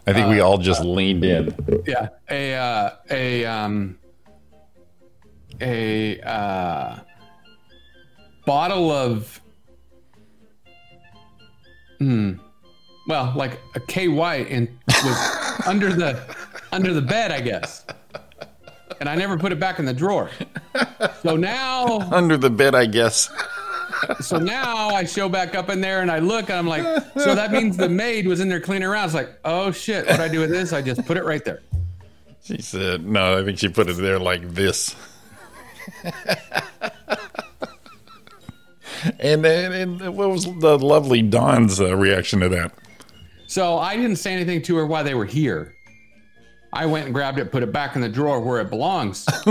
I 0.07 0.13
think 0.13 0.27
we 0.29 0.39
all 0.41 0.57
just 0.57 0.83
leaned 0.83 1.23
in. 1.23 1.55
yeah 1.87 2.09
a 2.29 2.53
uh, 2.55 2.89
a 3.09 3.45
um 3.45 3.97
a 5.61 6.19
uh, 6.21 6.99
bottle 8.45 8.91
of 8.91 9.39
hmm 11.99 12.33
well 13.07 13.31
like 13.35 13.59
a 13.75 13.79
KY 13.79 14.47
and 14.49 14.67
was 14.87 15.61
under 15.65 15.93
the 15.93 16.35
under 16.73 16.93
the 16.93 17.01
bed 17.01 17.31
I 17.31 17.39
guess 17.39 17.85
and 18.99 19.07
I 19.07 19.15
never 19.15 19.37
put 19.37 19.51
it 19.53 19.59
back 19.59 19.79
in 19.79 19.85
the 19.85 19.93
drawer 19.93 20.29
so 21.23 21.37
now 21.37 22.01
Under 22.11 22.35
the 22.37 22.49
bed, 22.49 22.75
I 22.75 22.85
guess. 22.85 23.29
So 24.19 24.37
now 24.37 24.89
I 24.89 25.03
show 25.05 25.29
back 25.29 25.55
up 25.55 25.69
in 25.69 25.81
there 25.81 26.01
and 26.01 26.11
I 26.11 26.19
look 26.19 26.49
and 26.49 26.57
I'm 26.59 26.67
like 26.67 26.83
so 27.17 27.33
that 27.35 27.51
means 27.51 27.77
the 27.77 27.89
maid 27.89 28.27
was 28.27 28.39
in 28.39 28.49
there 28.49 28.59
cleaning 28.59 28.87
around 28.87 29.05
it's 29.05 29.13
like 29.13 29.39
oh 29.45 29.71
shit 29.71 30.05
what 30.07 30.17
do 30.17 30.23
I 30.23 30.27
do 30.27 30.39
with 30.39 30.49
this 30.49 30.73
I 30.73 30.81
just 30.81 31.05
put 31.05 31.17
it 31.17 31.23
right 31.23 31.43
there 31.45 31.61
She 32.43 32.61
said, 32.61 33.03
no, 33.05 33.39
I 33.39 33.43
think 33.43 33.57
she 33.57 33.69
put 33.69 33.89
it 33.89 33.97
there 33.97 34.19
like 34.19 34.53
this. 34.53 34.95
and 39.19 39.43
then, 39.43 39.71
and 39.71 40.15
what 40.15 40.29
was 40.29 40.45
the 40.45 40.77
lovely 40.77 41.23
Dawn's 41.23 41.81
uh, 41.81 41.95
reaction 41.95 42.41
to 42.41 42.49
that? 42.49 42.71
So 43.47 43.79
I 43.79 43.95
didn't 43.95 44.17
say 44.17 44.31
anything 44.33 44.61
to 44.63 44.75
her 44.75 44.85
while 44.85 45.03
they 45.03 45.15
were 45.15 45.25
here. 45.25 45.73
I 46.71 46.85
went 46.85 47.05
and 47.05 47.15
grabbed 47.15 47.39
it, 47.39 47.51
put 47.51 47.63
it 47.63 47.71
back 47.71 47.95
in 47.95 48.01
the 48.01 48.09
drawer 48.09 48.39
where 48.39 48.61
it 48.61 48.69
belongs. 48.69 49.25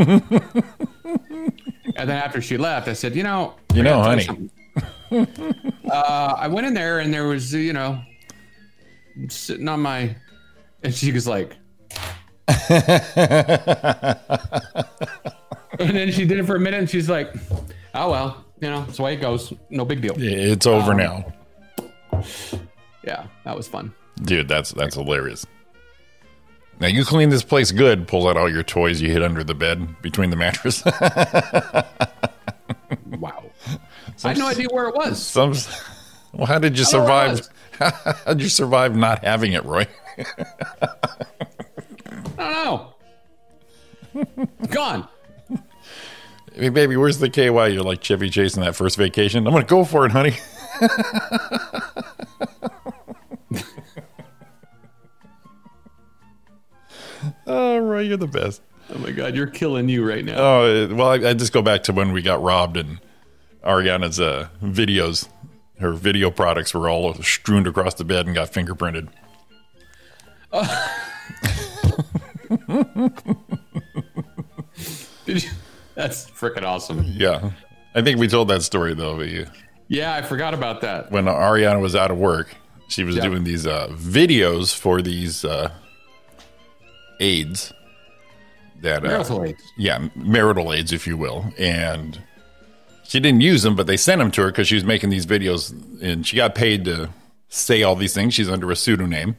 and 1.97 2.09
then 2.09 2.17
after 2.17 2.41
she 2.41 2.57
left, 2.57 2.89
I 2.89 2.93
said, 2.93 3.15
"You 3.17 3.23
know, 3.23 3.55
You 3.75 3.83
know, 3.83 4.03
honey." 4.03 4.51
uh, 5.91 6.35
I 6.39 6.49
went 6.49 6.67
in 6.67 6.75
there 6.75 6.99
and 7.01 7.13
there 7.15 7.27
was, 7.29 7.53
you 7.55 7.73
know, 7.73 8.01
sitting 9.29 9.69
on 9.69 9.81
my, 9.81 10.17
and 10.83 10.95
she 10.95 11.13
was 11.13 11.27
like, 11.29 11.57
and 15.79 15.97
then 15.97 16.11
she 16.13 16.25
did 16.25 16.39
it 16.39 16.47
for 16.47 16.57
a 16.57 16.61
minute, 16.61 16.79
and 16.81 16.91
she's 16.91 17.09
like, 17.09 17.33
"Oh 17.95 18.11
well, 18.11 18.45
you 18.61 18.69
know, 18.71 18.83
that's 18.85 18.97
the 18.99 19.03
way 19.03 19.15
it 19.15 19.21
goes. 19.21 19.53
No 19.71 19.85
big 19.85 20.01
deal." 20.01 20.15
It's 20.17 20.67
over 20.67 20.93
Um, 20.93 20.99
now. 20.99 21.33
Yeah, 23.03 23.27
that 23.45 23.57
was 23.57 23.69
fun. 23.69 23.93
Dude, 24.23 24.49
that's 24.49 24.73
that's 24.73 24.95
hilarious. 24.95 25.47
Now 26.81 26.89
you 26.89 27.05
clean 27.05 27.31
this 27.31 27.43
place 27.43 27.73
good, 27.73 28.09
pull 28.09 28.29
out 28.29 28.37
all 28.37 28.51
your 28.51 28.63
toys 28.63 29.01
you 29.01 29.11
hid 29.11 29.23
under 29.23 29.45
the 29.45 29.55
bed 29.55 30.01
between 30.03 30.31
the 30.31 30.37
mattress. 30.37 30.83
Wow. 33.19 33.45
I 34.23 34.29
had 34.29 34.39
no 34.39 34.47
idea 34.49 34.67
where 34.71 34.89
it 34.89 34.95
was. 34.95 35.25
Some 35.25 35.55
Well, 36.33 36.47
how 36.47 36.59
did 36.59 36.79
you 36.79 36.85
I 36.87 36.91
don't 36.91 37.07
know 37.07 37.15
where 37.15 37.33
it 37.33 37.45
survive? 37.45 37.49
How 38.25 38.35
did 38.35 38.43
you 38.43 38.49
survive 38.49 38.95
not 38.97 39.25
having 39.25 39.53
it, 39.53 39.65
Roy? 39.65 39.87
I 42.39 42.53
don't 42.53 42.95
know. 44.15 44.47
Gone. 44.71 45.09
Hey, 46.55 46.69
baby, 46.69 46.97
where's 46.97 47.19
the 47.19 47.29
KY? 47.29 47.49
You're 47.73 47.83
like 47.83 48.01
Chevy 48.01 48.31
Chase 48.31 48.57
in 48.57 48.63
that 48.63 48.77
first 48.77 48.97
vacation. 48.97 49.45
I'm 49.47 49.53
gonna 49.53 49.65
go 49.65 49.85
for 49.85 50.07
it, 50.07 50.13
honey. 50.13 50.35
oh, 57.47 57.79
Roy, 57.79 58.01
you're 58.01 58.17
the 58.17 58.27
best. 58.27 58.63
Oh 58.95 58.99
my 58.99 59.11
God, 59.13 59.35
you're 59.35 59.47
killing 59.47 59.89
you 59.89 60.07
right 60.07 60.25
now. 60.25 60.37
Oh 60.39 60.89
well, 60.95 61.09
I, 61.09 61.31
I 61.31 61.35
just 61.35 61.53
go 61.53 61.63
back 61.63 61.85
to 61.85 61.93
when 61.93 62.13
we 62.13 62.23
got 62.23 62.43
robbed 62.43 62.77
and 62.77 63.01
Ariana's 63.65 64.21
uh, 64.21 64.49
videos, 64.63 65.29
her 65.81 65.93
video 65.93 66.31
products 66.31 66.75
were 66.75 66.89
all 66.89 67.15
strewn 67.15 67.67
across 67.67 67.95
the 67.95 68.05
bed 68.05 68.27
and 68.27 68.35
got 68.35 68.53
fingerprinted. 68.53 69.09
Did 75.27 75.43
you? 75.45 75.51
That's 75.95 76.31
freaking 76.31 76.65
awesome. 76.65 77.05
Yeah, 77.07 77.53
I 77.95 78.03
think 78.03 78.19
we 78.19 78.29
told 78.29 78.49
that 78.49 78.63
story 78.63 78.95
though. 78.95 79.17
We, 79.17 79.47
Yeah, 79.89 80.15
I 80.15 80.23
forgot 80.23 80.55
about 80.55 80.81
that. 80.83 81.11
when 81.11 81.25
Ariana 81.27 81.81
was 81.81 81.95
out 81.95 82.11
of 82.11 82.19
work, 82.19 82.55
she 82.89 83.05
was 83.05 83.17
Yeah. 83.17 83.23
doing 83.23 83.45
these 83.45 83.67
uh, 83.67 83.89
videos 83.93 84.75
for 84.77 85.01
these 85.01 85.45
aids 87.20 87.72
that 88.83 89.05
uh, 89.05 89.09
Marital 89.09 89.44
aids. 89.44 89.62
yeah, 89.79 90.09
marital 90.14 90.72
aids, 90.72 90.92
if 90.92 91.07
you 91.07 91.16
will, 91.16 91.53
and 91.59 92.20
she 93.05 93.20
didn't 93.20 93.40
use 93.40 93.62
them, 93.62 93.77
but 93.77 93.87
they 93.87 93.96
sent 93.96 94.18
them 94.18 94.31
to 94.33 94.42
her 94.42 94.48
because 94.48 94.68
she 94.68 94.74
was 94.74 94.85
making 94.85 95.11
these 95.11 95.27
videos, 95.27 95.72
and 96.03 96.27
she 96.27 96.37
got 96.37 96.55
paid 96.55 96.85
to 96.87 97.11
say 97.48 97.83
all 97.83 97.96
these 97.96 98.14
things. 98.14 98.35
She's 98.35 98.48
under 98.48 98.70
a 98.70 98.77
pseudonym, 98.77 99.37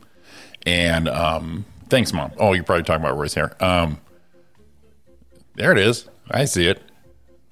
and 0.66 1.08
um, 1.10 1.66
thanks, 1.90 2.14
mom. 2.14 2.32
Oh, 2.38 2.54
you're 2.54 2.64
probably 2.64 2.84
talking 2.84 3.04
about 3.04 3.18
Roy's 3.18 3.34
hair. 3.34 3.56
Um, 3.64 4.00
there 5.56 5.72
it 5.72 5.78
is. 5.78 6.08
I 6.32 6.46
see 6.46 6.68
it. 6.68 6.82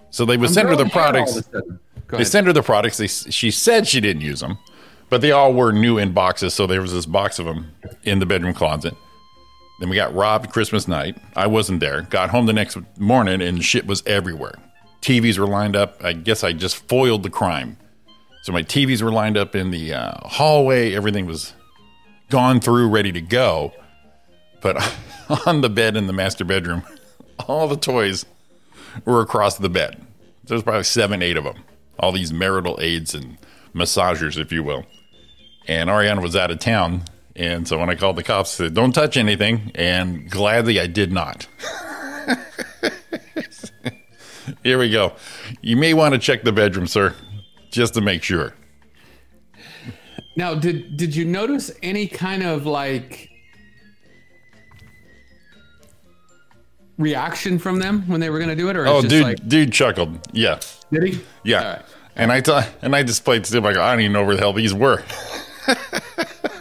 So 0.10 0.26
they 0.26 0.38
would 0.38 0.50
I'm 0.50 0.54
send 0.54 0.70
her 0.70 0.76
the 0.76 0.84
growing 0.86 0.92
hair 0.92 1.04
all 1.04 1.12
products. 1.12 1.32
of 1.38 1.46
a 1.46 1.52
sudden. 1.52 1.80
Go 2.08 2.18
They 2.18 2.24
sent 2.24 2.48
her 2.48 2.54
the 2.54 2.62
products. 2.64 2.98
They, 2.98 3.08
she 3.08 3.50
said 3.52 3.88
she 3.88 4.00
didn't 4.02 4.22
use 4.22 4.40
them, 4.42 4.58
but 5.10 5.22
they 5.22 5.32
all 5.32 5.54
were 5.54 5.72
new 5.72 5.98
in 5.98 6.12
boxes. 6.14 6.54
So 6.54 6.68
there 6.68 6.82
was 6.82 6.94
this 6.94 7.06
box 7.06 7.40
of 7.40 7.46
them 7.46 7.72
in 8.04 8.20
the 8.20 8.26
bedroom 8.26 8.54
closet. 8.54 8.94
Then 9.84 9.90
we 9.90 9.98
got 9.98 10.16
robbed 10.16 10.50
Christmas 10.50 10.88
night. 10.88 11.18
I 11.36 11.46
wasn't 11.46 11.82
there. 11.82 12.04
Got 12.04 12.30
home 12.30 12.46
the 12.46 12.54
next 12.54 12.78
morning 12.98 13.42
and 13.42 13.62
shit 13.62 13.86
was 13.86 14.02
everywhere. 14.06 14.54
TVs 15.02 15.38
were 15.38 15.46
lined 15.46 15.76
up. 15.76 16.02
I 16.02 16.14
guess 16.14 16.42
I 16.42 16.54
just 16.54 16.88
foiled 16.88 17.24
the 17.24 17.30
crime. 17.30 17.76
So 18.44 18.54
my 18.54 18.64
TVs 18.64 19.02
were 19.02 19.12
lined 19.12 19.36
up 19.36 19.56
in 19.56 19.72
the 19.72 19.94
uh, 19.94 20.26
hallway. 20.26 20.94
Everything 20.94 21.26
was 21.26 21.52
gone 22.30 22.62
through, 22.62 22.88
ready 22.88 23.12
to 23.12 23.20
go. 23.20 23.74
But 24.62 24.78
on 25.46 25.60
the 25.60 25.70
bed 25.70 25.98
in 25.98 26.08
the 26.08 26.14
master 26.14 26.46
bedroom, 26.46 26.84
all 27.50 27.68
the 27.68 27.76
toys 27.76 28.26
were 29.04 29.20
across 29.20 29.58
the 29.58 29.68
bed. 29.68 30.02
There's 30.46 30.64
probably 30.64 30.84
seven, 30.84 31.22
eight 31.22 31.36
of 31.36 31.44
them. 31.44 31.58
All 32.00 32.14
these 32.14 32.32
marital 32.32 32.80
aids 32.80 33.14
and 33.14 33.38
massagers, 33.76 34.40
if 34.40 34.50
you 34.50 34.64
will. 34.64 34.86
And 35.68 35.90
Ariana 35.90 36.22
was 36.22 36.38
out 36.38 36.52
of 36.52 36.60
town. 36.60 37.04
And 37.36 37.68
so 37.68 37.80
when 37.80 37.90
I 37.90 37.96
called 37.96 38.16
the 38.16 38.24
cops, 38.24 38.60
I 38.60 38.66
said, 38.66 38.74
Don't 38.76 38.92
touch 38.94 39.18
anything. 39.18 39.72
And 39.76 40.30
gladly 40.30 40.80
I 40.80 40.88
did 40.88 41.12
not. 41.12 41.48
Here 44.64 44.78
we 44.78 44.90
go. 44.92 45.14
You 45.62 45.78
may 45.78 45.94
want 45.94 46.14
to 46.14 46.20
check 46.20 46.44
the 46.44 46.52
bedroom, 46.52 46.86
sir, 46.88 47.16
just 47.72 47.94
to 47.96 48.02
make 48.02 48.24
sure. 48.24 48.54
Now, 50.36 50.54
did 50.56 50.98
did 50.98 51.16
you 51.16 51.26
notice 51.26 51.72
any 51.82 52.08
kind 52.08 52.44
of 52.44 52.66
like 52.66 53.30
reaction 56.98 57.58
from 57.60 57.80
them 57.80 58.04
when 58.08 58.20
they 58.20 58.30
were 58.30 58.38
going 58.40 58.50
to 58.50 58.56
do 58.56 58.70
it, 58.70 58.76
or 58.78 58.86
Oh, 58.88 59.02
just 59.02 59.10
dude, 59.10 59.24
like 59.24 59.48
dude 59.48 59.72
chuckled. 59.74 60.20
Yeah. 60.34 60.60
did 60.92 61.04
he? 61.04 61.22
Yeah. 61.44 61.74
Right. 61.74 61.82
And 62.16 62.32
I 62.32 62.42
thought, 62.42 62.70
and 62.82 62.96
I 62.96 63.02
displayed 63.04 63.44
to 63.46 63.58
him, 63.58 63.66
I 63.66 63.74
go, 63.74 63.82
I 63.82 63.92
don't 63.92 64.02
even 64.02 64.14
know 64.14 64.24
where 64.24 64.36
the 64.36 64.42
hell 64.42 64.54
these 64.54 64.74
were. 64.74 65.04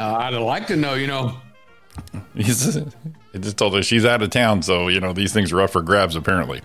Uh, 0.00 0.14
I'd 0.18 0.34
like 0.34 0.66
to 0.68 0.76
know. 0.76 0.94
You 0.94 1.06
know, 1.08 1.36
He's, 2.34 2.76
I 2.78 3.38
just 3.38 3.56
told 3.58 3.74
her 3.74 3.82
she's 3.82 4.04
out 4.04 4.22
of 4.22 4.30
town, 4.30 4.62
so 4.62 4.88
you 4.88 4.98
know 5.00 5.12
these 5.12 5.32
things 5.32 5.52
are 5.52 5.60
up 5.60 5.70
for 5.70 5.82
grabs 5.82 6.16
apparently. 6.16 6.62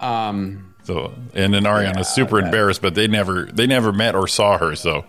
um, 0.00 0.74
So 0.84 1.14
and 1.34 1.54
then 1.54 1.62
Ariana's 1.64 2.08
super 2.08 2.38
embarrassed, 2.38 2.82
but 2.82 2.94
they 2.94 3.06
never 3.08 3.46
they 3.46 3.66
never 3.66 3.92
met 3.92 4.14
or 4.14 4.26
saw 4.28 4.58
her, 4.58 4.74
so 4.76 5.04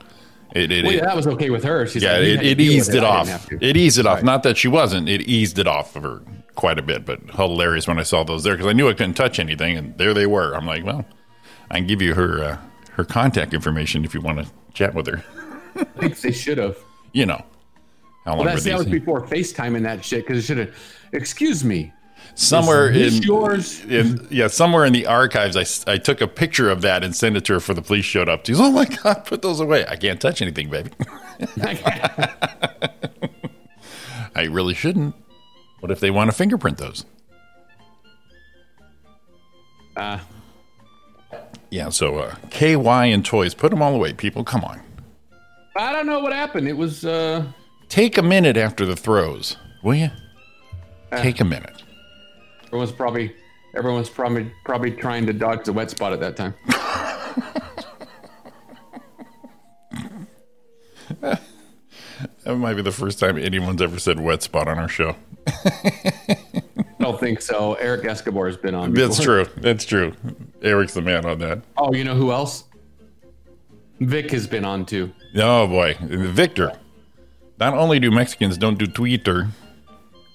it 0.55 0.71
it, 0.71 0.85
well, 0.85 0.93
yeah, 0.93 1.05
that 1.05 1.15
was 1.15 1.27
okay 1.27 1.49
with 1.49 1.63
her. 1.63 1.85
She's 1.87 2.03
yeah 2.03 2.13
like, 2.13 2.21
it, 2.21 2.43
it 2.45 2.61
eased 2.61 2.93
it 2.93 3.03
off. 3.03 3.25
didn't 3.25 3.39
have 3.41 3.49
to." 3.59 3.65
It 3.65 3.75
eased 3.77 3.97
it 3.99 4.05
off. 4.05 4.17
Right. 4.17 4.23
Not 4.25 4.43
that 4.43 4.57
she 4.57 4.67
wasn't. 4.67 5.09
It 5.09 5.21
eased 5.21 5.57
it 5.59 5.67
off 5.67 5.95
of 5.95 6.03
her 6.03 6.21
quite 6.55 6.77
a 6.77 6.83
bit, 6.83 7.05
but 7.05 7.19
hilarious 7.31 7.87
when 7.87 7.97
I 7.99 8.03
saw 8.03 8.23
those 8.23 8.43
there 8.43 8.53
because 8.53 8.67
I 8.67 8.73
knew 8.73 8.87
I 8.87 8.93
couldn't 8.93 9.15
touch 9.15 9.39
anything, 9.39 9.75
and 9.75 9.97
there 9.97 10.13
they 10.13 10.27
were. 10.27 10.53
I'm 10.53 10.65
like, 10.67 10.85
well, 10.85 11.03
I 11.71 11.77
can 11.79 11.87
give 11.87 12.01
you 12.01 12.13
her 12.13 12.43
uh, 12.43 12.57
her 12.91 13.03
contact 13.03 13.53
information 13.53 14.05
if 14.05 14.13
you 14.13 14.21
want 14.21 14.39
to 14.39 14.47
chat 14.73 14.93
with 14.93 15.07
her. 15.07 15.23
I 15.75 15.83
think 15.99 16.19
they 16.21 16.31
should 16.31 16.57
have. 16.57 16.77
You 17.13 17.25
know 17.25 17.43
how 18.25 18.31
long 18.31 18.45
Well, 18.45 18.53
that's 18.55 18.63
that 18.65 18.77
was 18.77 18.87
before 18.87 19.21
FaceTime 19.21 19.75
and 19.75 19.85
that 19.85 20.03
shit 20.03 20.25
because 20.25 20.39
it 20.39 20.41
should 20.43 20.57
have. 20.57 20.75
Excuse 21.11 21.63
me. 21.63 21.91
somewhere 22.35 22.89
Is 22.89 23.17
in, 23.17 23.23
yours? 23.23 23.83
in 23.85 24.25
yeah 24.31 24.47
somewhere 24.47 24.85
in 24.85 24.93
the 24.93 25.05
archives 25.05 25.55
I, 25.57 25.91
I 25.91 25.97
took 25.97 26.21
a 26.21 26.27
picture 26.27 26.69
of 26.69 26.81
that 26.81 27.03
and 27.03 27.15
sent 27.15 27.35
it 27.37 27.45
to 27.45 27.53
her 27.53 27.59
for 27.59 27.73
the 27.75 27.81
police 27.81 28.05
showed 28.05 28.29
up 28.29 28.45
she's 28.47 28.59
oh 28.59 28.71
my 28.71 28.85
god 28.85 29.25
put 29.25 29.41
those 29.41 29.59
away 29.59 29.85
i 29.87 29.95
can't 29.97 30.19
touch 30.21 30.41
anything 30.41 30.69
baby 30.69 30.89
i 34.35 34.43
really 34.49 34.73
shouldn't 34.73 35.13
what 35.81 35.91
if 35.91 35.99
they 35.99 36.09
want 36.09 36.31
to 36.31 36.35
fingerprint 36.35 36.77
those 36.77 37.05
Uh, 39.97 40.17
yeah 41.69 41.89
so 41.89 42.17
uh, 42.17 42.35
ky 42.49 42.73
and 42.73 43.23
toys 43.25 43.53
put 43.53 43.69
them 43.69 43.81
all 43.81 43.93
away 43.93 44.13
people 44.13 44.43
come 44.43 44.63
on 44.63 44.81
I 45.75 45.91
don't 45.91 46.05
know 46.05 46.19
what 46.19 46.33
happened. 46.33 46.67
It 46.67 46.77
was 46.77 47.05
uh, 47.05 47.45
take 47.89 48.17
a 48.17 48.21
minute 48.23 48.57
after 48.57 48.85
the 48.85 48.95
throws 48.95 49.57
will 49.83 49.95
you 49.95 50.09
take 51.17 51.39
a 51.41 51.45
minute 51.45 51.83
everyone's 52.65 52.91
probably 52.91 53.35
everyone's 53.75 54.09
probably 54.09 54.51
probably 54.65 54.91
trying 54.91 55.25
to 55.27 55.33
dodge 55.33 55.63
the 55.65 55.73
wet 55.73 55.89
spot 55.91 56.11
at 56.13 56.19
that 56.19 56.35
time. 56.35 56.53
that 62.43 62.55
might 62.57 62.75
be 62.75 62.81
the 62.81 62.91
first 62.91 63.19
time 63.19 63.37
anyone's 63.37 63.81
ever 63.81 63.99
said 63.99 64.19
wet 64.19 64.43
spot 64.43 64.67
on 64.67 64.77
our 64.79 64.87
show 64.87 65.15
I 65.47 66.53
don't 66.99 67.19
think 67.19 67.41
so. 67.41 67.73
Eric 67.73 68.05
Escobar 68.05 68.47
has 68.47 68.55
been 68.57 68.75
on. 68.75 68.93
that's 68.93 69.21
true 69.21 69.45
that's 69.57 69.85
true 69.85 70.13
eric's 70.61 70.93
the 70.93 71.01
man 71.01 71.25
on 71.25 71.39
that 71.39 71.61
Oh, 71.77 71.93
you 71.93 72.03
know 72.03 72.15
who 72.15 72.31
else? 72.31 72.65
Vic 73.99 74.31
has 74.31 74.47
been 74.47 74.65
on 74.65 74.85
too. 74.85 75.11
Oh 75.35 75.67
boy, 75.67 75.97
Victor. 76.01 76.73
Not 77.59 77.73
only 77.73 77.99
do 77.99 78.11
Mexicans 78.11 78.57
don't 78.57 78.77
do 78.77 78.87
Twitter, 78.87 79.49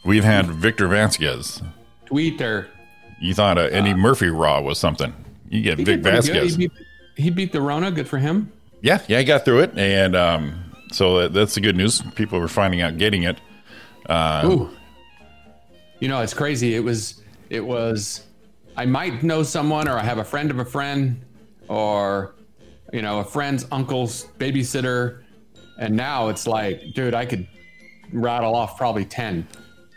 we've 0.04 0.24
had 0.24 0.46
Victor 0.46 0.88
Vasquez. 0.88 1.60
Twitter. 2.06 2.68
You 3.20 3.34
thought 3.34 3.58
uh, 3.58 3.62
Eddie 3.62 3.94
Murphy 3.94 4.28
Raw 4.28 4.60
was 4.60 4.78
something. 4.78 5.12
You 5.48 5.62
get 5.62 5.78
He 5.78 5.84
Vic. 5.84 6.00
Vasquez. 6.00 6.56
He 6.56 6.68
beat, 6.68 6.72
he 7.16 7.30
beat 7.30 7.52
the 7.52 7.60
Rona. 7.60 7.90
Good 7.90 8.08
for 8.08 8.18
him. 8.18 8.52
Yeah, 8.80 9.02
yeah, 9.08 9.18
I 9.18 9.24
got 9.24 9.44
through 9.44 9.60
it, 9.60 9.76
and 9.76 10.14
um, 10.14 10.72
so 10.92 11.18
that, 11.18 11.32
that's 11.32 11.54
the 11.54 11.60
good 11.60 11.76
news. 11.76 12.00
People 12.14 12.38
were 12.38 12.48
finding 12.48 12.80
out 12.80 12.96
getting 12.96 13.24
it. 13.24 13.40
Uh, 14.08 14.42
Ooh. 14.46 14.70
You 15.98 16.06
know, 16.06 16.22
it's 16.22 16.32
crazy. 16.32 16.76
It 16.76 16.84
was, 16.84 17.20
it 17.50 17.60
was, 17.60 18.24
I 18.76 18.86
might 18.86 19.24
know 19.24 19.42
someone 19.42 19.88
or 19.88 19.98
I 19.98 20.04
have 20.04 20.18
a 20.18 20.24
friend 20.24 20.48
of 20.48 20.60
a 20.60 20.64
friend 20.64 21.20
or, 21.66 22.36
you 22.92 23.02
know, 23.02 23.20
a 23.20 23.24
friend's 23.24 23.66
uncle's 23.70 24.26
babysitter. 24.38 25.22
And 25.78 25.96
now 25.96 26.28
it's 26.28 26.46
like, 26.46 26.94
dude, 26.94 27.14
I 27.14 27.24
could 27.26 27.46
rattle 28.12 28.54
off 28.54 28.76
probably 28.76 29.04
10. 29.04 29.46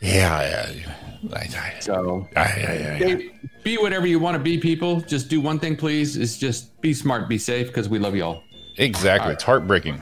yeah, 0.01 0.71
yeah. 0.71 0.93
I, 1.33 1.37
I, 1.37 1.79
So 1.79 2.27
I, 2.35 2.39
I, 2.39 2.43
I, 2.43 2.47
Hey, 2.47 3.31
be 3.63 3.77
whatever 3.77 4.07
you 4.07 4.19
want 4.19 4.35
to 4.35 4.43
be, 4.43 4.57
people. 4.57 5.01
Just 5.01 5.29
do 5.29 5.39
one 5.39 5.59
thing, 5.59 5.75
please. 5.75 6.17
Is 6.17 6.37
just 6.37 6.79
be 6.81 6.93
smart, 6.93 7.29
be 7.29 7.37
safe, 7.37 7.67
because 7.67 7.89
we 7.89 7.99
love 7.99 8.15
you 8.15 8.23
all. 8.23 8.43
exactly. 8.77 9.33
It's 9.33 9.43
heartbreaking. 9.43 10.01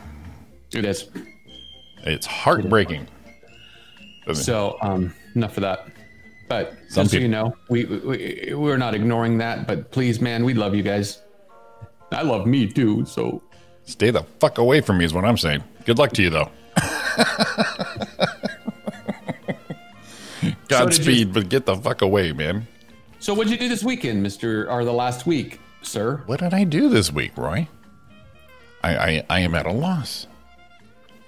It 0.74 0.86
is. 0.86 1.10
It's 2.04 2.26
heartbreaking. 2.26 3.08
Doesn't? 4.26 4.44
So, 4.44 4.78
um, 4.82 5.14
enough 5.36 5.58
of 5.58 5.62
that. 5.62 5.88
But 6.48 6.74
Some 6.88 7.04
just 7.04 7.14
so 7.14 7.20
you 7.20 7.28
know, 7.28 7.56
we, 7.70 7.86
we 7.86 8.54
we're 8.56 8.78
not 8.78 8.96
ignoring 8.96 9.38
that. 9.40 9.68
But 9.68 9.92
please, 9.92 10.20
man, 10.20 10.44
we 10.44 10.54
love 10.54 10.74
you 10.74 10.84
guys. 10.84 11.22
I 12.12 12.24
love 12.24 12.48
me 12.48 12.68
too. 12.68 13.06
So 13.06 13.42
Stay 13.86 14.12
the 14.12 14.24
fuck 14.40 14.58
away 14.58 14.82
from 14.82 14.98
me 15.00 15.06
is 15.06 15.14
what 15.14 15.26
I'm 15.26 15.38
saying. 15.38 15.64
Good 15.86 15.98
luck 15.98 16.12
to 16.14 16.22
you 16.22 16.30
though. 16.30 16.50
Godspeed, 20.68 21.34
but 21.34 21.50
get 21.50 21.66
the 21.66 21.76
fuck 21.76 22.04
away, 22.04 22.32
man. 22.32 22.68
So 23.20 23.34
what'd 23.34 23.52
you 23.52 23.58
do 23.58 23.68
this 23.68 23.84
weekend, 23.84 24.24
Mister, 24.24 24.70
or 24.70 24.86
the 24.86 24.94
last 24.94 25.26
week, 25.26 25.60
sir? 25.82 26.22
What 26.28 26.40
did 26.40 26.54
I 26.54 26.64
do 26.64 26.88
this 26.90 27.12
week, 27.12 27.36
Roy? 27.36 27.68
I, 28.84 28.96
I, 28.96 29.26
I 29.30 29.40
am 29.40 29.56
at 29.56 29.66
a 29.66 29.74
loss. 29.74 30.28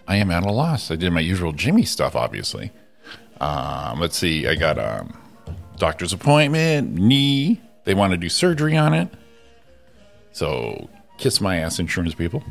I 0.07 0.15
am 0.17 0.31
at 0.31 0.43
a 0.43 0.51
loss. 0.51 0.91
I 0.91 0.95
did 0.95 1.11
my 1.11 1.19
usual 1.19 1.51
Jimmy 1.51 1.83
stuff, 1.83 2.15
obviously. 2.15 2.71
Um, 3.41 3.99
let's 3.99 4.17
see. 4.17 4.47
I 4.47 4.55
got 4.55 4.77
a 4.77 5.01
um, 5.01 5.17
doctor's 5.77 6.13
appointment, 6.13 6.93
knee. 6.93 7.59
They 7.83 7.93
want 7.93 8.11
to 8.11 8.17
do 8.17 8.29
surgery 8.29 8.77
on 8.77 8.93
it. 8.93 9.09
So 10.31 10.89
kiss 11.17 11.41
my 11.41 11.57
ass, 11.57 11.79
insurance 11.79 12.15
people. 12.15 12.43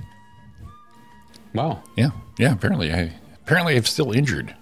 Wow. 1.54 1.82
Yeah, 1.96 2.10
yeah. 2.38 2.52
Apparently, 2.52 2.92
I 2.92 3.12
apparently 3.42 3.76
I'm 3.76 3.84
still 3.84 4.12
injured. 4.12 4.54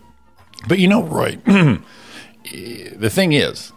But 0.67 0.79
you 0.79 0.89
know, 0.89 1.03
Roy, 1.05 1.39
the 1.45 3.11
thing 3.11 3.33
is, 3.33 3.73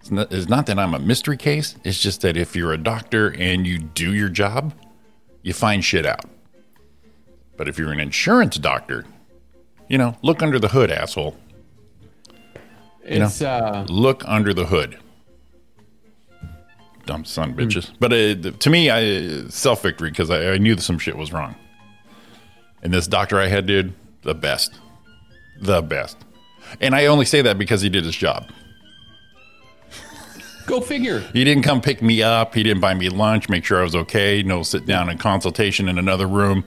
it's 0.00 0.10
not, 0.10 0.32
it's 0.32 0.48
not 0.48 0.66
that 0.66 0.78
I'm 0.78 0.94
a 0.94 0.98
mystery 0.98 1.36
case. 1.36 1.76
It's 1.84 2.00
just 2.00 2.20
that 2.22 2.36
if 2.36 2.56
you're 2.56 2.72
a 2.72 2.78
doctor 2.78 3.34
and 3.38 3.66
you 3.66 3.78
do 3.78 4.14
your 4.14 4.28
job, 4.28 4.72
you 5.42 5.52
find 5.52 5.84
shit 5.84 6.06
out. 6.06 6.24
But 7.56 7.68
if 7.68 7.78
you're 7.78 7.92
an 7.92 8.00
insurance 8.00 8.56
doctor, 8.56 9.04
you 9.88 9.98
know, 9.98 10.16
look 10.22 10.42
under 10.42 10.58
the 10.58 10.68
hood, 10.68 10.90
asshole. 10.90 11.36
know. 13.18 13.26
It's 13.26 13.42
uh, 13.42 13.86
Look 13.88 14.22
under 14.26 14.52
the 14.52 14.66
hood. 14.66 14.98
Dumb 17.06 17.24
son 17.24 17.50
of 17.50 17.56
bitches. 17.56 17.90
But 18.00 18.12
uh, 18.12 18.50
to 18.58 18.70
me, 18.70 18.90
I 18.90 19.46
self 19.48 19.82
victory 19.82 20.10
because 20.10 20.30
I, 20.30 20.52
I 20.52 20.58
knew 20.58 20.76
some 20.78 20.98
shit 20.98 21.16
was 21.16 21.32
wrong. 21.32 21.54
And 22.82 22.92
this 22.92 23.06
doctor 23.06 23.38
I 23.40 23.46
had, 23.46 23.66
dude, 23.66 23.94
the 24.22 24.34
best, 24.34 24.78
the 25.60 25.82
best. 25.82 26.16
And 26.80 26.94
I 26.94 27.06
only 27.06 27.24
say 27.24 27.42
that 27.42 27.58
because 27.58 27.80
he 27.80 27.88
did 27.88 28.04
his 28.04 28.16
job. 28.16 28.50
go 30.66 30.80
figure. 30.80 31.20
He 31.32 31.44
didn't 31.44 31.62
come 31.62 31.80
pick 31.80 32.02
me 32.02 32.22
up. 32.22 32.54
He 32.54 32.62
didn't 32.62 32.80
buy 32.80 32.94
me 32.94 33.08
lunch, 33.08 33.48
make 33.48 33.64
sure 33.64 33.78
I 33.80 33.82
was 33.84 33.94
okay. 33.94 34.42
No 34.42 34.62
sit 34.62 34.84
down 34.84 35.08
and 35.08 35.18
consultation 35.18 35.88
in 35.88 35.98
another 35.98 36.26
room. 36.26 36.64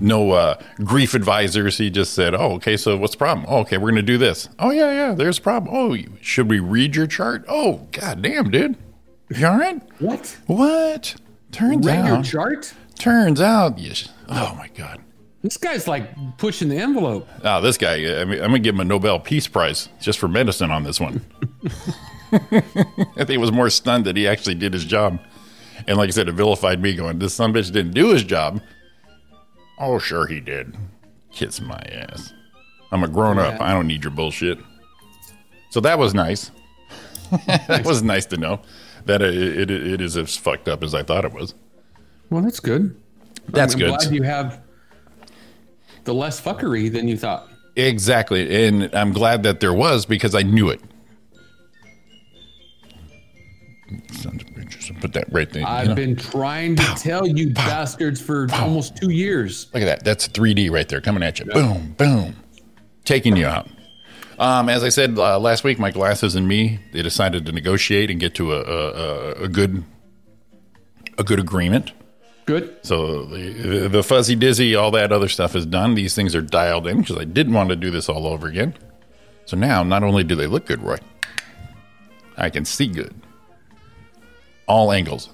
No 0.00 0.32
uh, 0.32 0.60
grief 0.84 1.14
advisors. 1.14 1.78
He 1.78 1.88
just 1.90 2.12
said, 2.12 2.34
"Oh, 2.34 2.54
okay. 2.54 2.76
So 2.76 2.96
what's 2.98 3.14
the 3.14 3.18
problem? 3.18 3.46
Oh, 3.48 3.60
okay, 3.60 3.78
we're 3.78 3.90
gonna 3.90 4.02
do 4.02 4.18
this. 4.18 4.48
Oh, 4.58 4.70
yeah, 4.70 4.92
yeah. 4.92 5.14
There's 5.14 5.38
a 5.38 5.40
problem. 5.40 5.74
Oh, 5.74 5.96
should 6.20 6.50
we 6.50 6.58
read 6.58 6.96
your 6.96 7.06
chart? 7.06 7.44
Oh, 7.48 7.86
god 7.92 8.20
damn, 8.20 8.50
dude. 8.50 8.76
You 9.28 9.46
all 9.46 9.58
right? 9.58 9.80
What? 10.00 10.36
What? 10.46 11.16
Turns 11.52 11.86
Read 11.86 12.06
your 12.06 12.16
out. 12.16 12.24
chart? 12.24 12.74
Turns 12.98 13.40
out. 13.40 13.78
Yes. 13.78 14.08
Oh 14.28 14.54
my 14.56 14.68
god. 14.68 15.00
This 15.42 15.56
guy's 15.56 15.86
like 15.88 16.38
pushing 16.38 16.68
the 16.68 16.76
envelope. 16.76 17.28
Oh, 17.42 17.60
this 17.60 17.78
guy. 17.78 18.20
I 18.20 18.24
mean, 18.24 18.40
I'm 18.40 18.48
gonna 18.50 18.58
give 18.58 18.74
him 18.74 18.80
a 18.80 18.84
Nobel 18.84 19.18
Peace 19.18 19.46
Prize 19.46 19.88
just 20.00 20.18
for 20.18 20.28
medicine 20.28 20.70
on 20.70 20.84
this 20.84 21.00
one. 21.00 21.24
I 22.32 22.60
think 23.16 23.30
he 23.30 23.38
was 23.38 23.52
more 23.52 23.70
stunned 23.70 24.04
that 24.06 24.16
he 24.16 24.26
actually 24.26 24.56
did 24.56 24.72
his 24.72 24.84
job, 24.84 25.20
and 25.86 25.96
like 25.98 26.08
I 26.08 26.10
said, 26.10 26.28
it 26.28 26.32
vilified 26.32 26.80
me. 26.80 26.94
Going, 26.94 27.18
this 27.18 27.34
son 27.34 27.50
of 27.50 27.56
a 27.56 27.60
bitch 27.60 27.72
didn't 27.72 27.92
do 27.94 28.10
his 28.10 28.24
job. 28.24 28.60
Oh, 29.78 29.98
sure 29.98 30.26
he 30.26 30.40
did. 30.40 30.76
Kiss 31.32 31.60
my 31.60 31.78
ass. 31.92 32.32
I'm 32.90 33.04
a 33.04 33.08
grown 33.08 33.38
up. 33.38 33.60
I 33.60 33.72
don't 33.72 33.86
need 33.86 34.04
your 34.04 34.12
bullshit. 34.12 34.58
So 35.70 35.80
that 35.80 35.98
was 35.98 36.14
nice. 36.14 36.50
that 37.46 37.82
was 37.84 38.02
nice 38.02 38.26
to 38.26 38.36
know 38.36 38.60
that 39.06 39.22
it, 39.22 39.34
it, 39.34 39.70
it 39.70 40.00
is 40.00 40.16
as 40.16 40.36
fucked 40.36 40.68
up 40.68 40.82
as 40.82 40.94
I 40.94 41.02
thought 41.02 41.24
it 41.24 41.32
was. 41.32 41.54
Well, 42.30 42.42
that's 42.42 42.60
good. 42.60 43.00
That's 43.48 43.74
I'm 43.74 43.80
good. 43.80 43.88
Glad 43.88 44.12
you 44.12 44.22
have 44.22 44.60
the 46.04 46.14
less 46.14 46.40
fuckery 46.40 46.92
than 46.92 47.08
you 47.08 47.16
thought. 47.16 47.48
Exactly. 47.76 48.66
And 48.66 48.94
I'm 48.94 49.12
glad 49.12 49.42
that 49.44 49.60
there 49.60 49.74
was 49.74 50.06
because 50.06 50.34
I 50.34 50.42
knew 50.42 50.70
it. 50.70 50.80
Sons 54.10 54.42
of 54.42 54.48
bitches. 54.48 55.00
Put 55.00 55.12
that 55.12 55.32
right 55.32 55.50
there. 55.50 55.64
I've 55.66 55.88
know? 55.88 55.94
been 55.94 56.16
trying 56.16 56.74
to 56.76 56.94
tell 56.96 57.26
you 57.26 57.50
bastards 57.50 58.20
for 58.20 58.48
almost 58.54 58.96
two 58.96 59.10
years. 59.10 59.68
Look 59.74 59.82
at 59.82 59.86
that. 59.86 60.04
That's 60.04 60.26
3D 60.28 60.70
right 60.70 60.88
there 60.88 61.00
coming 61.00 61.22
at 61.22 61.38
you. 61.38 61.44
Boom, 61.46 61.94
boom. 61.96 62.34
Taking 63.04 63.36
you 63.36 63.46
out. 63.46 63.68
Um, 64.38 64.68
as 64.68 64.84
I 64.84 64.90
said 64.90 65.18
uh, 65.18 65.38
last 65.38 65.64
week, 65.64 65.78
my 65.78 65.90
glasses 65.90 66.34
and 66.34 66.46
me, 66.46 66.78
they 66.92 67.02
decided 67.02 67.46
to 67.46 67.52
negotiate 67.52 68.10
and 68.10 68.20
get 68.20 68.34
to 68.36 68.52
a, 68.52 68.60
a, 68.60 68.90
a- 68.90 69.32
a 69.44 69.48
good 69.48 69.82
a 71.18 71.24
good 71.24 71.38
agreement. 71.40 71.92
Good. 72.44 72.76
So 72.82 73.24
the, 73.24 73.88
the 73.88 74.02
fuzzy 74.02 74.36
dizzy, 74.36 74.74
all 74.74 74.90
that 74.92 75.10
other 75.10 75.28
stuff 75.28 75.56
is 75.56 75.64
done. 75.66 75.94
These 75.94 76.14
things 76.14 76.34
are 76.34 76.42
dialed 76.42 76.86
in 76.86 77.00
because 77.00 77.16
I 77.16 77.24
didn't 77.24 77.54
want 77.54 77.70
to 77.70 77.76
do 77.76 77.90
this 77.90 78.08
all 78.08 78.26
over 78.26 78.46
again. 78.46 78.74
So 79.46 79.56
now, 79.56 79.82
not 79.82 80.02
only 80.04 80.22
do 80.22 80.34
they 80.36 80.46
look 80.46 80.66
good, 80.66 80.82
Roy, 80.82 80.98
I 82.36 82.50
can 82.50 82.64
see 82.64 82.86
good. 82.86 83.14
All 84.68 84.92
angles. 84.92 85.30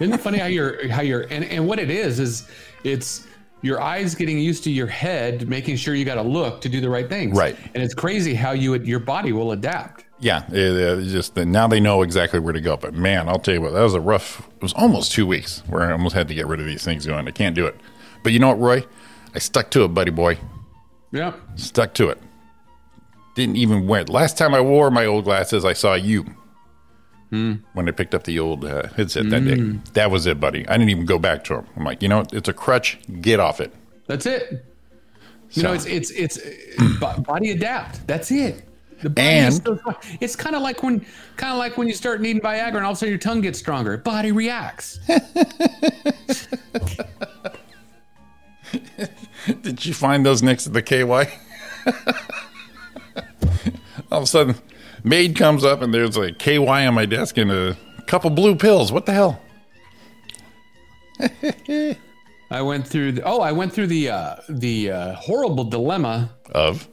Isn't 0.00 0.14
it 0.14 0.20
funny 0.20 0.38
how 0.38 0.46
you're 0.46 0.88
how 0.88 1.02
you're 1.02 1.22
and, 1.22 1.44
and 1.44 1.66
what 1.66 1.78
it 1.78 1.90
is 1.90 2.18
is 2.20 2.48
it's 2.84 3.26
your 3.62 3.80
eyes 3.80 4.14
getting 4.14 4.38
used 4.38 4.64
to 4.64 4.70
your 4.70 4.86
head, 4.86 5.48
making 5.48 5.76
sure 5.76 5.94
you 5.94 6.04
got 6.04 6.14
to 6.14 6.22
look 6.22 6.60
to 6.62 6.68
do 6.68 6.80
the 6.80 6.88
right 6.88 7.08
things. 7.08 7.36
Right. 7.36 7.56
And 7.74 7.82
it's 7.82 7.94
crazy 7.94 8.34
how 8.34 8.52
you 8.52 8.70
would, 8.70 8.86
your 8.86 9.00
body 9.00 9.32
will 9.32 9.52
adapt. 9.52 10.04
Yeah, 10.18 10.44
it, 10.50 10.54
it 10.54 11.08
just 11.08 11.36
now 11.36 11.66
they 11.66 11.80
know 11.80 12.02
exactly 12.02 12.40
where 12.40 12.52
to 12.52 12.60
go. 12.60 12.76
But 12.76 12.94
man, 12.94 13.28
I'll 13.28 13.38
tell 13.38 13.54
you 13.54 13.60
what, 13.60 13.72
that 13.72 13.82
was 13.82 13.94
a 13.94 14.00
rough. 14.00 14.46
It 14.56 14.62
was 14.62 14.72
almost 14.74 15.12
two 15.12 15.26
weeks 15.26 15.62
where 15.66 15.82
I 15.82 15.92
almost 15.92 16.14
had 16.14 16.28
to 16.28 16.34
get 16.34 16.46
rid 16.46 16.60
of 16.60 16.66
these 16.66 16.84
things. 16.84 17.06
Going, 17.06 17.26
I 17.26 17.30
can't 17.30 17.54
do 17.54 17.66
it. 17.66 17.78
But 18.22 18.32
you 18.32 18.38
know 18.38 18.48
what, 18.48 18.60
Roy? 18.60 18.84
I 19.34 19.38
stuck 19.38 19.70
to 19.70 19.84
it, 19.84 19.88
buddy 19.88 20.10
boy. 20.10 20.38
Yeah. 21.12 21.34
Stuck 21.56 21.94
to 21.94 22.08
it. 22.10 22.18
didn't 23.34 23.56
even 23.56 23.86
wear. 23.86 24.04
Last 24.04 24.36
time 24.36 24.54
I 24.54 24.60
wore 24.60 24.90
my 24.90 25.06
old 25.06 25.24
glasses, 25.24 25.64
I 25.64 25.72
saw 25.72 25.94
you 25.94 26.26
Hmm. 27.30 27.54
when 27.74 27.88
I 27.88 27.92
picked 27.92 28.14
up 28.14 28.24
the 28.24 28.38
old 28.40 28.64
uh, 28.64 28.88
headset 28.96 29.30
that 29.30 29.44
day. 29.44 29.78
That 29.92 30.10
was 30.10 30.26
it, 30.26 30.40
buddy. 30.40 30.66
I 30.68 30.72
didn't 30.72 30.90
even 30.90 31.06
go 31.06 31.18
back 31.18 31.44
to 31.44 31.54
them. 31.54 31.66
I'm 31.76 31.84
like, 31.84 32.02
you 32.02 32.08
know, 32.08 32.18
what? 32.18 32.32
it's 32.32 32.48
a 32.48 32.52
crutch. 32.52 32.98
Get 33.20 33.38
off 33.38 33.60
it. 33.60 33.72
That's 34.08 34.26
it. 34.26 34.66
You 35.52 35.62
know, 35.62 35.72
it's 35.72 35.86
it's 35.86 36.10
it's 36.10 36.38
body 37.26 37.52
adapt. 37.52 38.06
That's 38.06 38.30
it. 38.32 38.64
The 39.02 39.10
body 39.10 39.26
And- 39.28 39.54
so 39.54 39.78
it's 40.20 40.36
kind 40.36 40.54
of 40.56 40.62
like 40.62 40.82
when 40.82 41.04
kind 41.36 41.52
of 41.52 41.58
like 41.58 41.76
when 41.78 41.86
you 41.88 41.94
start 41.94 42.20
needing 42.20 42.42
Viagra 42.42 42.76
and 42.76 42.84
all 42.84 42.90
of 42.92 42.96
a 42.96 42.98
sudden 42.98 43.10
your 43.10 43.18
tongue 43.18 43.40
gets 43.40 43.58
stronger. 43.58 43.96
Body 43.96 44.32
reacts. 44.32 44.98
Did 49.62 49.84
you 49.86 49.94
find 49.94 50.24
those 50.24 50.42
next 50.42 50.64
to 50.64 50.70
the 50.70 50.82
KY? 50.82 51.04
All 54.12 54.18
of 54.18 54.24
a 54.24 54.26
sudden, 54.26 54.56
maid 55.04 55.36
comes 55.36 55.64
up 55.64 55.82
and 55.82 55.92
there's 55.92 56.16
a 56.16 56.32
KY 56.32 56.66
on 56.66 56.94
my 56.94 57.06
desk 57.06 57.36
and 57.36 57.50
a 57.50 57.76
couple 58.06 58.30
blue 58.30 58.54
pills. 58.56 58.92
What 58.92 59.06
the 59.06 59.12
hell? 59.12 59.40
I 62.50 62.62
went 62.62 62.86
through 62.86 63.12
the 63.12 63.22
oh, 63.22 63.40
I 63.40 63.52
went 63.52 63.72
through 63.72 63.86
the 63.88 64.10
uh, 64.10 64.36
the 64.48 64.90
uh, 64.90 65.14
horrible 65.14 65.64
dilemma 65.64 66.30
Of 66.50 66.88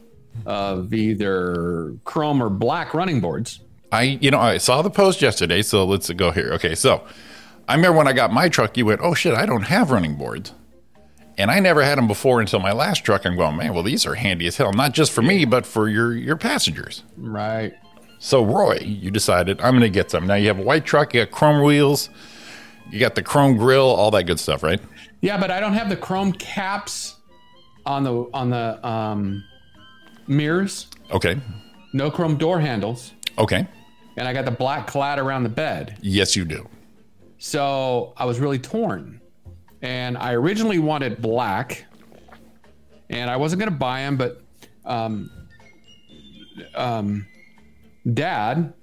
of 0.46 0.94
either 0.94 1.96
chrome 2.04 2.44
or 2.44 2.50
black 2.50 2.94
running 2.94 3.22
boards. 3.22 3.62
I, 3.92 4.04
you 4.04 4.32
know, 4.32 4.40
I 4.40 4.58
saw 4.58 4.82
the 4.82 4.90
post 4.90 5.22
yesterday, 5.22 5.62
so 5.62 5.86
let's 5.86 6.10
go 6.12 6.32
here. 6.32 6.52
Okay, 6.54 6.76
so 6.76 7.06
I 7.68 7.76
remember 7.76 7.98
when 7.98 8.08
I 8.08 8.14
got 8.14 8.32
my 8.32 8.50
truck, 8.50 8.78
you 8.78 8.86
went, 8.86 9.02
"Oh 9.02 9.14
shit, 9.14 9.34
I 9.34 9.46
don't 9.46 9.64
have 9.64 9.92
running 9.92 10.16
boards," 10.16 10.52
and 11.38 11.50
I 11.50 11.60
never 11.60 11.84
had 11.84 11.98
them 11.98 12.08
before 12.08 12.42
until 12.42 12.60
my 12.60 12.74
last 12.74 13.04
truck. 13.04 13.26
I'm 13.26 13.36
going, 13.36 13.56
man, 13.56 13.74
well, 13.74 13.84
these 13.84 14.06
are 14.06 14.16
handy 14.16 14.46
as 14.46 14.58
hell, 14.58 14.74
not 14.74 14.94
just 14.94 15.12
for 15.12 15.22
me, 15.22 15.46
but 15.46 15.66
for 15.66 15.88
your 15.88 16.14
your 16.14 16.36
passengers. 16.36 17.04
Right. 17.16 17.74
So 18.20 18.44
Roy, 18.44 18.80
you 18.82 19.12
decided 19.12 19.62
I'm 19.62 19.72
going 19.72 19.82
to 19.82 19.90
get 19.90 20.12
some. 20.12 20.26
Now 20.28 20.36
you 20.36 20.48
have 20.48 20.60
a 20.60 20.64
white 20.64 20.86
truck, 20.86 21.14
you 21.14 21.24
got 21.24 21.32
chrome 21.32 21.64
wheels, 21.64 22.10
you 22.90 23.00
got 23.00 23.16
the 23.16 23.22
chrome 23.24 23.58
grill, 23.58 23.86
all 23.86 24.12
that 24.12 24.24
good 24.24 24.40
stuff, 24.40 24.64
right? 24.64 24.80
Yeah, 25.22 25.38
but 25.40 25.52
I 25.52 25.60
don't 25.60 25.74
have 25.74 25.90
the 25.90 25.98
chrome 25.98 26.32
caps 26.34 27.16
on 27.86 28.04
the 28.04 28.28
on 28.34 28.50
the 28.50 28.86
um, 28.88 29.44
mirrors. 30.28 30.88
Okay, 31.12 31.40
No 31.94 32.12
chrome 32.12 32.38
door 32.38 32.60
handles, 32.60 33.14
okay, 33.38 33.68
and 34.18 34.28
I 34.28 34.34
got 34.34 34.46
the 34.46 34.52
black 34.52 34.88
clad 34.88 35.20
around 35.20 35.44
the 35.44 35.50
bed. 35.50 35.98
yes, 36.02 36.36
you 36.36 36.44
do. 36.46 36.68
So 37.40 38.14
I 38.18 38.26
was 38.26 38.40
really 38.40 38.60
torn. 38.60 39.22
And 39.84 40.18
I 40.18 40.34
originally 40.34 40.80
wanted 40.80 41.22
black, 41.22 41.86
and 43.12 43.30
I 43.30 43.38
wasn't 43.38 43.60
going 43.60 43.72
to 43.72 43.78
buy 43.78 44.00
them, 44.02 44.18
but 44.18 44.42
um, 44.86 45.30
um, 46.74 47.28
dad, 48.14 48.74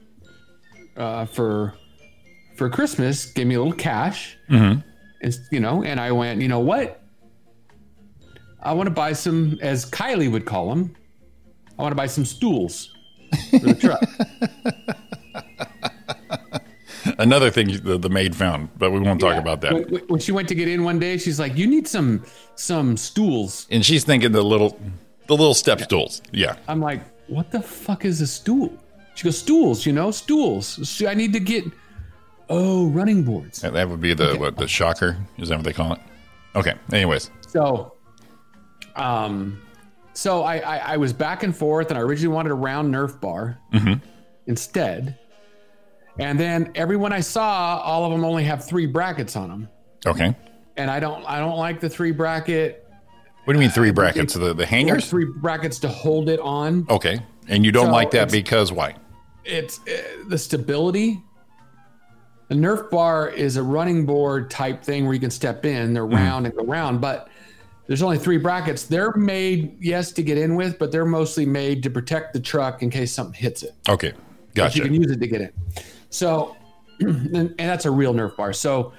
uh, 0.97 1.25
for 1.27 1.75
for 2.57 2.71
Christmas, 2.71 3.27
gave 3.27 3.47
me 3.47 3.55
a 3.57 3.59
little 3.59 3.73
cash. 3.77 4.37
Mhm. 4.51 4.83
And, 5.23 5.39
you 5.51 5.59
know, 5.61 5.83
and 5.83 5.99
I 5.99 6.13
went, 6.13 6.41
you 6.41 6.49
know 6.49 6.61
what? 6.61 7.01
I 8.63 8.73
want 8.75 8.87
to 8.87 8.91
buy 8.95 9.13
some, 9.13 9.59
as 9.61 9.85
Kylie 9.91 10.31
would 10.31 10.45
call 10.47 10.69
them, 10.69 10.95
I 11.79 11.83
want 11.83 11.93
to 11.93 11.97
buy 11.97 12.07
some 12.07 12.25
stools 12.25 12.95
for 13.51 13.59
the 13.59 13.75
truck. 13.75 14.03
Another 17.19 17.51
thing 17.51 17.69
the, 17.83 17.99
the 17.99 18.09
maid 18.09 18.35
found, 18.35 18.69
but 18.79 18.91
we 18.91 18.99
won't 19.01 19.21
talk 19.21 19.35
Yeah. 19.35 19.41
about 19.41 19.61
that. 19.63 19.73
When, 19.91 20.01
when 20.09 20.21
she 20.21 20.33
went 20.33 20.49
to 20.49 20.55
get 20.55 20.69
in 20.69 20.85
one 20.85 20.99
day, 20.99 21.19
she's 21.19 21.39
like, 21.39 21.57
"You 21.57 21.67
need 21.67 21.87
some 21.87 22.25
some 22.55 22.97
stools." 22.97 23.67
And 23.71 23.85
she's 23.85 24.05
thinking 24.05 24.33
the 24.33 24.43
little 24.43 24.79
the 25.27 25.35
little 25.37 25.55
step 25.55 25.81
stools. 25.83 26.23
Yeah. 26.33 26.57
I'm 26.67 26.81
like, 26.81 27.03
"What 27.29 27.51
the 27.51 27.61
fuck 27.61 28.05
is 28.05 28.21
a 28.21 28.27
stool?" 28.27 28.73
She 29.15 29.25
goes, 29.25 29.39
"Stools, 29.39 29.87
you 29.87 29.93
know, 29.93 30.11
stools. 30.11 30.89
So 30.89 31.07
I 31.09 31.15
need 31.15 31.33
to 31.33 31.41
get 31.41 31.65
oh 32.49 32.87
running 32.89 33.23
boards." 33.25 33.61
That, 33.61 33.73
that 33.75 33.89
would 33.89 34.01
be 34.01 34.15
the 34.15 34.35
what 34.37 34.57
the 34.57 34.67
shocker. 34.69 35.17
Is 35.39 35.49
that 35.49 35.57
what 35.57 35.65
they 35.65 35.73
call 35.73 35.93
it? 35.95 36.01
Okay. 36.57 36.75
Anyways. 36.93 37.31
So, 37.49 37.95
um, 38.97 39.61
so 40.13 40.43
I, 40.43 40.57
I 40.59 40.77
I 40.95 40.97
was 40.97 41.13
back 41.13 41.43
and 41.43 41.57
forth, 41.57 41.91
and 41.91 41.99
I 41.99 42.03
originally 42.03 42.35
wanted 42.35 42.53
a 42.53 42.55
round 42.55 42.93
Nerf 42.95 43.21
bar 43.21 43.59
Mhm. 43.73 44.01
instead, 44.47 45.19
and 46.19 46.39
then 46.39 46.71
everyone 46.75 47.13
I 47.13 47.21
saw, 47.21 47.79
all 47.83 48.05
of 48.05 48.13
them 48.13 48.25
only 48.25 48.45
have 48.45 48.65
three 48.65 48.87
brackets 48.87 49.37
on 49.37 49.49
them, 49.49 49.69
Okay. 50.07 50.35
and 50.77 50.91
I 50.91 51.01
don't 51.01 51.25
I 51.27 51.39
don't 51.39 51.57
like 51.59 51.81
the 51.81 51.89
three 51.89 52.13
bracket. 52.13 52.81
What 53.45 53.53
do 53.53 53.59
you 53.59 53.65
mean 53.65 53.71
three 53.71 53.91
brackets? 53.91 54.35
The 54.35 54.55
the 54.55 54.67
hangers? 54.67 55.09
Three 55.09 55.27
brackets 55.37 55.79
to 55.81 55.89
hold 55.89 56.29
it 56.29 56.41
on. 56.41 56.87
Okay. 56.89 57.21
And 57.49 57.63
you 57.65 57.73
don't 57.73 57.87
So 57.87 57.93
like 57.93 58.11
that 58.13 58.31
because 58.33 58.73
why? 58.73 58.95
It's 59.45 59.81
uh, 59.81 60.25
the 60.29 60.39
stability. 60.39 61.23
A 62.51 62.55
Nerf 62.55 62.91
bar 62.91 63.29
is 63.29 63.57
a 63.57 63.63
running 63.63 64.05
board 64.05 64.51
type 64.51 64.83
thing 64.83 65.05
where 65.05 65.15
you 65.15 65.21
can 65.21 65.31
step 65.31 65.65
in, 65.65 65.95
they're 65.95 66.07
round 66.07 66.47
and 66.47 66.55
go 66.55 66.65
round, 66.65 67.01
but 67.01 67.29
there's 67.87 68.03
only 68.03 68.19
three 68.19 68.39
brackets. 68.39 68.85
They're 68.85 69.13
made, 69.13 69.77
yes, 69.83 70.13
to 70.13 70.23
get 70.23 70.39
in 70.39 70.55
with, 70.55 70.79
but 70.79 70.93
they're 70.93 71.05
mostly 71.05 71.47
made 71.47 71.83
to 71.83 71.91
protect 71.91 72.33
the 72.33 72.41
truck 72.41 72.83
in 72.83 72.91
case 72.91 73.13
something 73.13 73.35
hits 73.35 73.63
it. 73.63 73.75
Okay. 73.89 74.13
But 74.55 74.77
You 74.77 74.83
can 74.83 74.95
use 74.95 75.11
it 75.11 75.21
to 75.21 75.27
get 75.27 75.41
in. 75.41 75.53
So, 76.11 76.57
and, 77.01 77.35
and 77.35 77.55
that's 77.57 77.87
a 77.87 77.91
real 77.91 78.15
Nerf 78.15 78.37
bar. 78.37 78.53
So, 78.53 78.93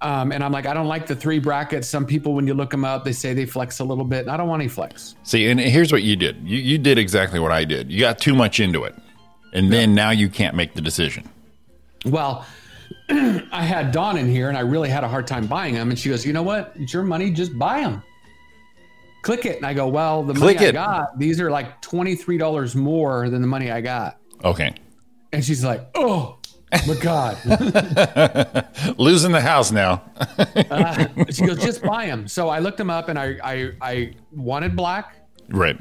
um, 0.00 0.30
and 0.30 0.44
I'm 0.44 0.52
like, 0.52 0.66
I 0.66 0.74
don't 0.74 0.86
like 0.86 1.06
the 1.06 1.16
three 1.16 1.38
brackets. 1.40 1.88
Some 1.88 2.06
people, 2.06 2.34
when 2.34 2.46
you 2.46 2.54
look 2.54 2.70
them 2.70 2.84
up, 2.84 3.04
they 3.04 3.12
say 3.12 3.34
they 3.34 3.46
flex 3.46 3.80
a 3.80 3.84
little 3.84 4.04
bit. 4.04 4.20
And 4.20 4.30
I 4.30 4.36
don't 4.36 4.48
want 4.48 4.60
any 4.60 4.68
flex. 4.68 5.16
See, 5.24 5.48
and 5.48 5.58
here's 5.58 5.90
what 5.90 6.02
you 6.02 6.14
did. 6.14 6.36
You 6.46 6.58
you 6.58 6.78
did 6.78 6.98
exactly 6.98 7.40
what 7.40 7.50
I 7.50 7.64
did. 7.64 7.90
You 7.90 7.98
got 7.98 8.18
too 8.18 8.34
much 8.34 8.60
into 8.60 8.84
it. 8.84 8.94
And 9.52 9.72
then 9.72 9.94
now 9.94 10.10
you 10.10 10.28
can't 10.28 10.54
make 10.54 10.74
the 10.74 10.80
decision. 10.80 11.28
Well, 12.04 12.46
I 13.08 13.62
had 13.62 13.92
Dawn 13.92 14.16
in 14.16 14.28
here 14.28 14.48
and 14.48 14.56
I 14.56 14.60
really 14.60 14.88
had 14.88 15.04
a 15.04 15.08
hard 15.08 15.26
time 15.26 15.46
buying 15.46 15.74
them. 15.74 15.90
And 15.90 15.98
she 15.98 16.10
goes, 16.10 16.26
You 16.26 16.32
know 16.32 16.42
what? 16.42 16.72
It's 16.76 16.92
your 16.92 17.02
money. 17.02 17.30
Just 17.30 17.58
buy 17.58 17.80
them. 17.80 18.02
Click 19.22 19.46
it. 19.46 19.56
And 19.56 19.66
I 19.66 19.74
go, 19.74 19.88
Well, 19.88 20.22
the 20.22 20.34
Click 20.34 20.56
money 20.56 20.68
I 20.68 20.72
got, 20.72 21.18
these 21.18 21.40
are 21.40 21.50
like 21.50 21.80
$23 21.82 22.74
more 22.74 23.30
than 23.30 23.40
the 23.40 23.48
money 23.48 23.70
I 23.70 23.80
got. 23.80 24.18
Okay. 24.44 24.74
And 25.32 25.44
she's 25.44 25.64
like, 25.64 25.88
Oh, 25.94 26.38
my 26.86 26.94
God. 27.00 27.38
Losing 28.98 29.32
the 29.32 29.40
house 29.40 29.72
now. 29.72 30.02
Uh, 30.70 31.06
she 31.30 31.46
goes, 31.46 31.62
Just 31.62 31.82
buy 31.82 32.06
them. 32.06 32.28
So 32.28 32.48
I 32.48 32.58
looked 32.58 32.78
them 32.78 32.90
up 32.90 33.08
and 33.08 33.18
I, 33.18 33.38
I, 33.42 33.72
I 33.80 34.14
wanted 34.32 34.76
black 34.76 35.16
right. 35.48 35.78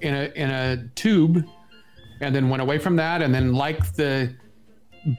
in 0.00 0.14
a, 0.14 0.32
in 0.34 0.50
a 0.50 0.88
tube 0.96 1.46
and 2.24 2.34
then 2.34 2.48
went 2.48 2.62
away 2.62 2.78
from 2.78 2.96
that 2.96 3.22
and 3.22 3.34
then 3.34 3.52
liked 3.52 3.96
the 3.96 4.34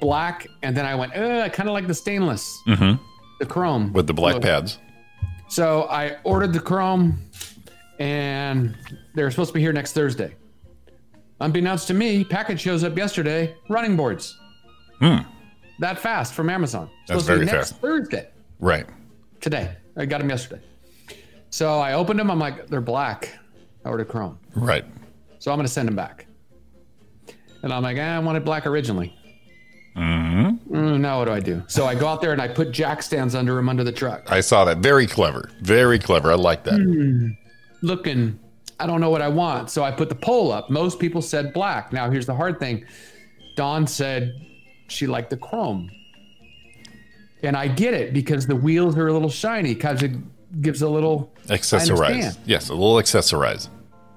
black. 0.01 0.47
And 0.63 0.75
then 0.75 0.85
I 0.85 0.95
went, 0.95 1.15
uh, 1.15 1.41
I 1.45 1.49
kind 1.49 1.69
of 1.69 1.73
like 1.73 1.87
the 1.87 1.93
stainless, 1.93 2.57
Mm-hmm. 2.67 3.01
the 3.39 3.45
chrome. 3.45 3.93
With 3.93 4.07
the 4.07 4.13
black 4.13 4.41
pads. 4.41 4.79
So 5.47 5.83
I 5.83 6.17
ordered 6.23 6.53
the 6.53 6.59
Chrome, 6.59 7.19
and 7.99 8.75
they're 9.13 9.29
supposed 9.29 9.49
to 9.49 9.53
be 9.53 9.61
here 9.61 9.71
next 9.71 9.93
Thursday. 9.93 10.33
Unbeknownst 11.39 11.87
to 11.87 11.93
me, 11.93 12.23
package 12.23 12.59
shows 12.61 12.83
up 12.83 12.97
yesterday. 12.97 13.53
Running 13.69 13.95
boards. 13.95 14.37
Hmm. 14.99 15.17
That 15.79 15.99
fast 15.99 16.33
from 16.33 16.49
Amazon. 16.49 16.89
That's 17.07 17.23
supposed 17.23 17.27
to 17.27 17.31
be 17.33 17.45
very 17.45 17.57
next 17.57 17.71
fast. 17.71 17.81
Thursday. 17.81 18.29
Right. 18.59 18.87
Today. 19.41 19.75
I 19.97 20.05
got 20.05 20.17
them 20.19 20.29
yesterday. 20.29 20.61
So 21.51 21.79
I 21.79 21.93
opened 21.93 22.19
them. 22.19 22.31
I'm 22.31 22.39
like, 22.39 22.67
they're 22.67 22.81
black. 22.81 23.37
I 23.85 23.89
ordered 23.89 24.07
Chrome. 24.07 24.39
Right. 24.55 24.85
So 25.39 25.51
I'm 25.51 25.57
going 25.57 25.67
to 25.67 25.71
send 25.71 25.87
them 25.87 25.95
back. 25.95 26.24
And 27.65 27.73
I'm 27.73 27.81
like, 27.81 27.97
eh, 27.97 28.15
I 28.15 28.19
wanted 28.19 28.45
black 28.45 28.67
originally. 28.67 29.11
Mm-hmm. 29.97 30.75
Mm, 30.75 30.99
now 30.99 31.17
what 31.19 31.25
do 31.25 31.31
I 31.31 31.39
do? 31.39 31.63
So 31.67 31.87
I 31.87 31.95
go 31.95 32.07
out 32.07 32.21
there 32.21 32.31
and 32.31 32.39
I 32.41 32.47
put 32.47 32.71
jack 32.71 33.01
stands 33.01 33.33
under 33.33 33.57
him 33.57 33.67
under 33.69 33.83
the 33.83 33.91
truck. 33.91 34.31
I 34.31 34.41
saw 34.41 34.65
that. 34.65 34.77
Very 34.77 35.07
clever. 35.07 35.49
Very 35.61 35.97
clever. 35.97 36.31
I 36.31 36.35
like 36.35 36.63
that. 36.65 36.75
Hmm. 36.79 37.29
looking 37.81 38.39
i 38.79 38.85
don't 38.85 38.99
know 38.99 39.09
what 39.09 39.21
i 39.21 39.27
want 39.27 39.69
so 39.69 39.83
i 39.83 39.91
put 39.91 40.09
the 40.09 40.15
poll 40.15 40.51
up 40.51 40.69
most 40.69 40.99
people 40.99 41.21
said 41.21 41.53
black 41.53 41.93
now 41.93 42.09
here's 42.09 42.25
the 42.25 42.35
hard 42.35 42.59
thing 42.59 42.83
dawn 43.55 43.87
said 43.87 44.33
she 44.89 45.07
liked 45.07 45.29
the 45.29 45.37
chrome 45.37 45.89
and 47.41 47.55
i 47.55 47.67
get 47.69 47.93
it 47.93 48.13
because 48.13 48.45
the 48.47 48.55
wheels 48.55 48.97
are 48.97 49.07
a 49.07 49.13
little 49.13 49.29
shiny 49.29 49.73
because 49.73 50.03
it 50.03 50.11
gives 50.61 50.81
a 50.81 50.89
little 50.89 51.31
Accessorize. 51.47 52.37
Yes, 52.45 52.67
a 52.69 52.73
little 52.73 52.95
accessorize. 52.95 53.69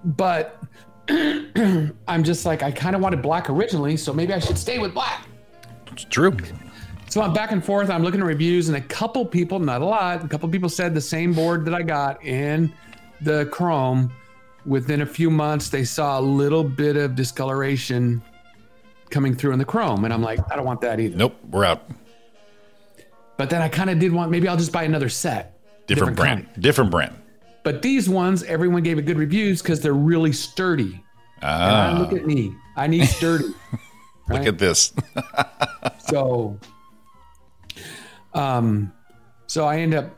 but 0.05 0.61
i'm 1.09 2.23
just 2.23 2.45
like 2.45 2.63
i 2.63 2.71
kind 2.71 2.95
of 2.95 3.01
wanted 3.03 3.23
black 3.23 3.49
originally 3.49 3.97
so 3.97 4.13
maybe 4.13 4.33
i 4.33 4.39
should 4.39 4.59
stay 4.59 4.79
with 4.79 4.93
black 4.93 5.27
It's 5.93 6.05
true. 6.05 6.37
so 7.09 7.23
i'm 7.23 7.33
back 7.33 7.51
and 7.53 7.65
forth 7.65 7.89
i'm 7.91 8.03
looking 8.03 8.21
at 8.21 8.27
reviews 8.27 8.69
and 8.69 8.77
a 8.77 8.81
couple 8.83 9.25
people 9.25 9.59
not 9.59 9.81
a 9.81 9.85
lot 9.85 10.25
a 10.25 10.29
couple 10.29 10.49
people 10.49 10.69
said 10.69 10.95
the 10.95 11.01
same 11.01 11.33
board 11.33 11.65
that 11.65 11.75
i 11.75 11.83
got 11.83 12.23
in 12.25 12.73
the 13.23 13.47
chrome 13.47 14.13
within 14.67 15.01
a 15.03 15.07
few 15.07 15.31
months 15.31 15.71
they 15.71 15.85
saw 15.85 16.19
a 16.19 16.23
little 16.23 16.63
bit 16.65 16.97
of 16.97 17.15
discoloration 17.15 18.23
coming 19.11 19.35
through 19.35 19.53
in 19.53 19.59
the 19.59 19.65
chrome 19.65 20.05
and 20.05 20.13
i'm 20.13 20.23
like 20.23 20.39
i 20.53 20.57
don't 20.57 20.67
want 20.67 20.81
that 20.83 21.01
either 21.01 21.17
Nope. 21.17 21.37
We're 21.51 21.65
out. 21.65 21.89
but 23.39 23.49
then 23.49 23.63
i 23.63 23.69
kind 23.69 23.89
of 23.89 23.99
did 23.99 24.13
want 24.13 24.31
maybe 24.31 24.47
i'll 24.47 24.57
just 24.59 24.73
buy 24.73 24.83
another 24.85 25.09
set 25.09 25.55
Different, 25.87 26.17
brand. 26.17 26.45
kind. 26.53 26.63
Different 26.63 26.91
brand. 26.91 27.17
But 27.69 27.83
these 27.83 28.09
ones 28.09 28.43
everyone 28.45 28.83
gave 28.83 28.99
it 28.99 29.03
good 29.03 29.19
reviews 29.19 29.61
because 29.61 29.81
they're 29.81 29.93
really 30.13 30.33
sturdy 30.33 31.05
Ah, 31.43 31.89
And 31.91 31.99
I 31.99 32.01
look 32.01 32.13
at 32.15 32.27
me. 32.27 32.55
I 32.77 32.87
need 32.87 33.05
sturdy. 33.07 33.45
look 34.29 34.47
at 34.47 34.59
this. 34.59 34.93
so, 35.99 36.59
um, 38.35 38.93
so 39.47 39.65
I 39.67 39.79
end 39.79 39.95
up 39.95 40.17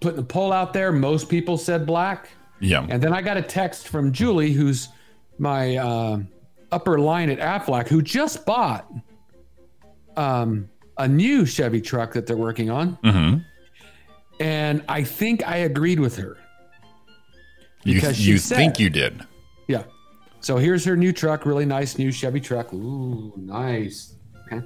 putting 0.00 0.16
the 0.16 0.22
poll 0.24 0.52
out 0.52 0.72
there. 0.72 0.92
Most 0.92 1.28
people 1.28 1.56
said 1.58 1.86
black. 1.86 2.28
yeah. 2.60 2.86
And 2.88 3.02
then 3.02 3.12
I 3.12 3.20
got 3.22 3.36
a 3.36 3.42
text 3.42 3.88
from 3.88 4.12
Julie, 4.12 4.52
who's 4.52 4.88
my 5.38 5.76
uh, 5.76 6.18
upper 6.70 6.98
line 6.98 7.30
at 7.30 7.38
Aflac, 7.40 7.88
who 7.88 8.00
just 8.02 8.46
bought 8.46 8.88
um, 10.16 10.68
a 10.98 11.08
new 11.08 11.44
Chevy 11.46 11.80
truck 11.80 12.12
that 12.12 12.26
they're 12.26 12.36
working 12.36 12.70
on. 12.70 12.90
hmm 13.02 13.38
And 14.38 14.84
I 14.88 15.02
think 15.02 15.46
I 15.48 15.56
agreed 15.58 15.98
with 16.00 16.16
her. 16.16 16.36
You, 17.84 17.94
Because 17.94 18.16
she 18.16 18.22
you 18.30 18.38
said- 18.38 18.56
think 18.56 18.78
you 18.80 18.90
did. 18.90 19.22
Yeah. 19.68 19.84
So 20.40 20.56
here's 20.58 20.84
her 20.84 20.96
new 20.96 21.12
truck, 21.12 21.46
really 21.46 21.64
nice 21.66 21.96
new 21.98 22.10
Chevy 22.12 22.40
truck. 22.40 22.72
Ooh, 22.72 23.32
nice. 23.36 24.14
Okay. 24.46 24.64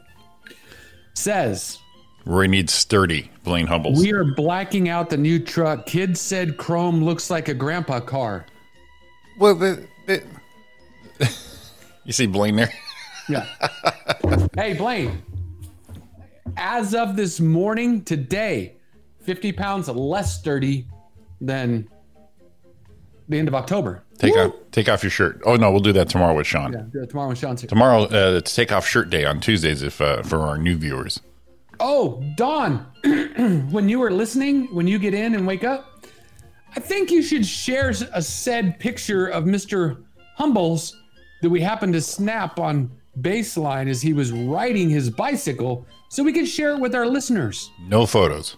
Says, 1.15 1.79
Roy 2.25 2.47
needs 2.47 2.73
sturdy, 2.73 3.31
Blaine 3.45 3.67
Humbles. 3.67 3.99
we 3.99 4.13
are 4.13 4.25
blacking 4.25 4.89
out 4.89 5.09
the 5.11 5.17
new 5.17 5.39
truck. 5.39 5.87
Kids 5.87 6.21
said 6.21 6.57
chrome 6.57 7.03
looks 7.03 7.31
like 7.31 7.49
a 7.49 7.55
grandpa 7.55 8.01
car. 8.01 8.45
well, 9.39 9.55
the, 9.55 9.87
the, 10.07 10.23
you 12.05 12.13
see 12.13 12.27
Blaine 12.27 12.57
there? 12.57 12.73
Yeah. 13.29 13.47
hey, 14.57 14.75
Blaine. 14.75 15.23
As 16.57 16.95
of 16.95 17.15
this 17.17 17.41
morning, 17.41 18.03
today, 18.05 18.77
50 19.23 19.53
pounds 19.53 19.89
less 19.89 20.39
sturdy 20.39 20.87
than 21.41 21.89
the 23.29 23.39
end 23.39 23.49
of 23.49 23.55
October. 23.55 24.03
Take 24.19 24.37
off, 24.37 24.53
take 24.73 24.89
off 24.89 25.03
your 25.03 25.11
shirt. 25.11 25.41
Oh 25.45 25.57
no, 25.57 25.71
we'll 25.71 25.81
do 25.81 25.93
that 25.93 26.09
tomorrow 26.09 26.35
with 26.35 26.47
Sean. 26.47 26.91
Yeah, 26.95 27.05
tomorrow 27.07 27.35
Sean's 27.35 27.61
here. 27.61 27.69
Tomorrow, 27.69 28.05
uh, 28.05 28.39
it's 28.39 28.55
take 28.55 28.73
off 28.73 28.87
shirt 28.87 29.11
day 29.11 29.25
on 29.25 29.41
Tuesdays 29.41 29.83
if 29.83 30.01
uh, 30.01 30.23
for 30.23 30.41
our 30.41 30.59
new 30.59 30.77
viewers. 30.77 31.21
Oh, 31.81 32.23
Don, 32.37 32.87
when 33.71 33.89
you 33.89 34.03
are 34.03 34.11
listening, 34.11 34.75
when 34.75 34.89
you 34.89 34.99
get 34.99 35.15
in 35.15 35.35
and 35.37 35.47
wake 35.47 35.63
up, 35.63 36.07
I 36.75 36.81
think 36.81 37.11
you 37.11 37.23
should 37.23 37.47
share 37.47 37.91
a 38.13 38.21
said 38.21 38.81
picture 38.81 39.27
of 39.27 39.45
Mr. 39.45 40.03
Humbles 40.37 40.97
that 41.43 41.51
we 41.51 41.61
happened 41.61 41.93
to 41.93 42.01
snap 42.01 42.59
on 42.59 42.91
baseline 43.21 43.89
as 43.89 44.03
he 44.03 44.13
was 44.13 44.33
riding 44.33 44.91
his 44.91 45.11
bicycle 45.11 45.87
so 46.09 46.23
we 46.23 46.33
can 46.33 46.47
share 46.47 46.73
it 46.73 46.81
with 46.81 46.95
our 46.95 47.07
listeners. 47.07 47.71
No 47.81 48.07
photos. 48.07 48.57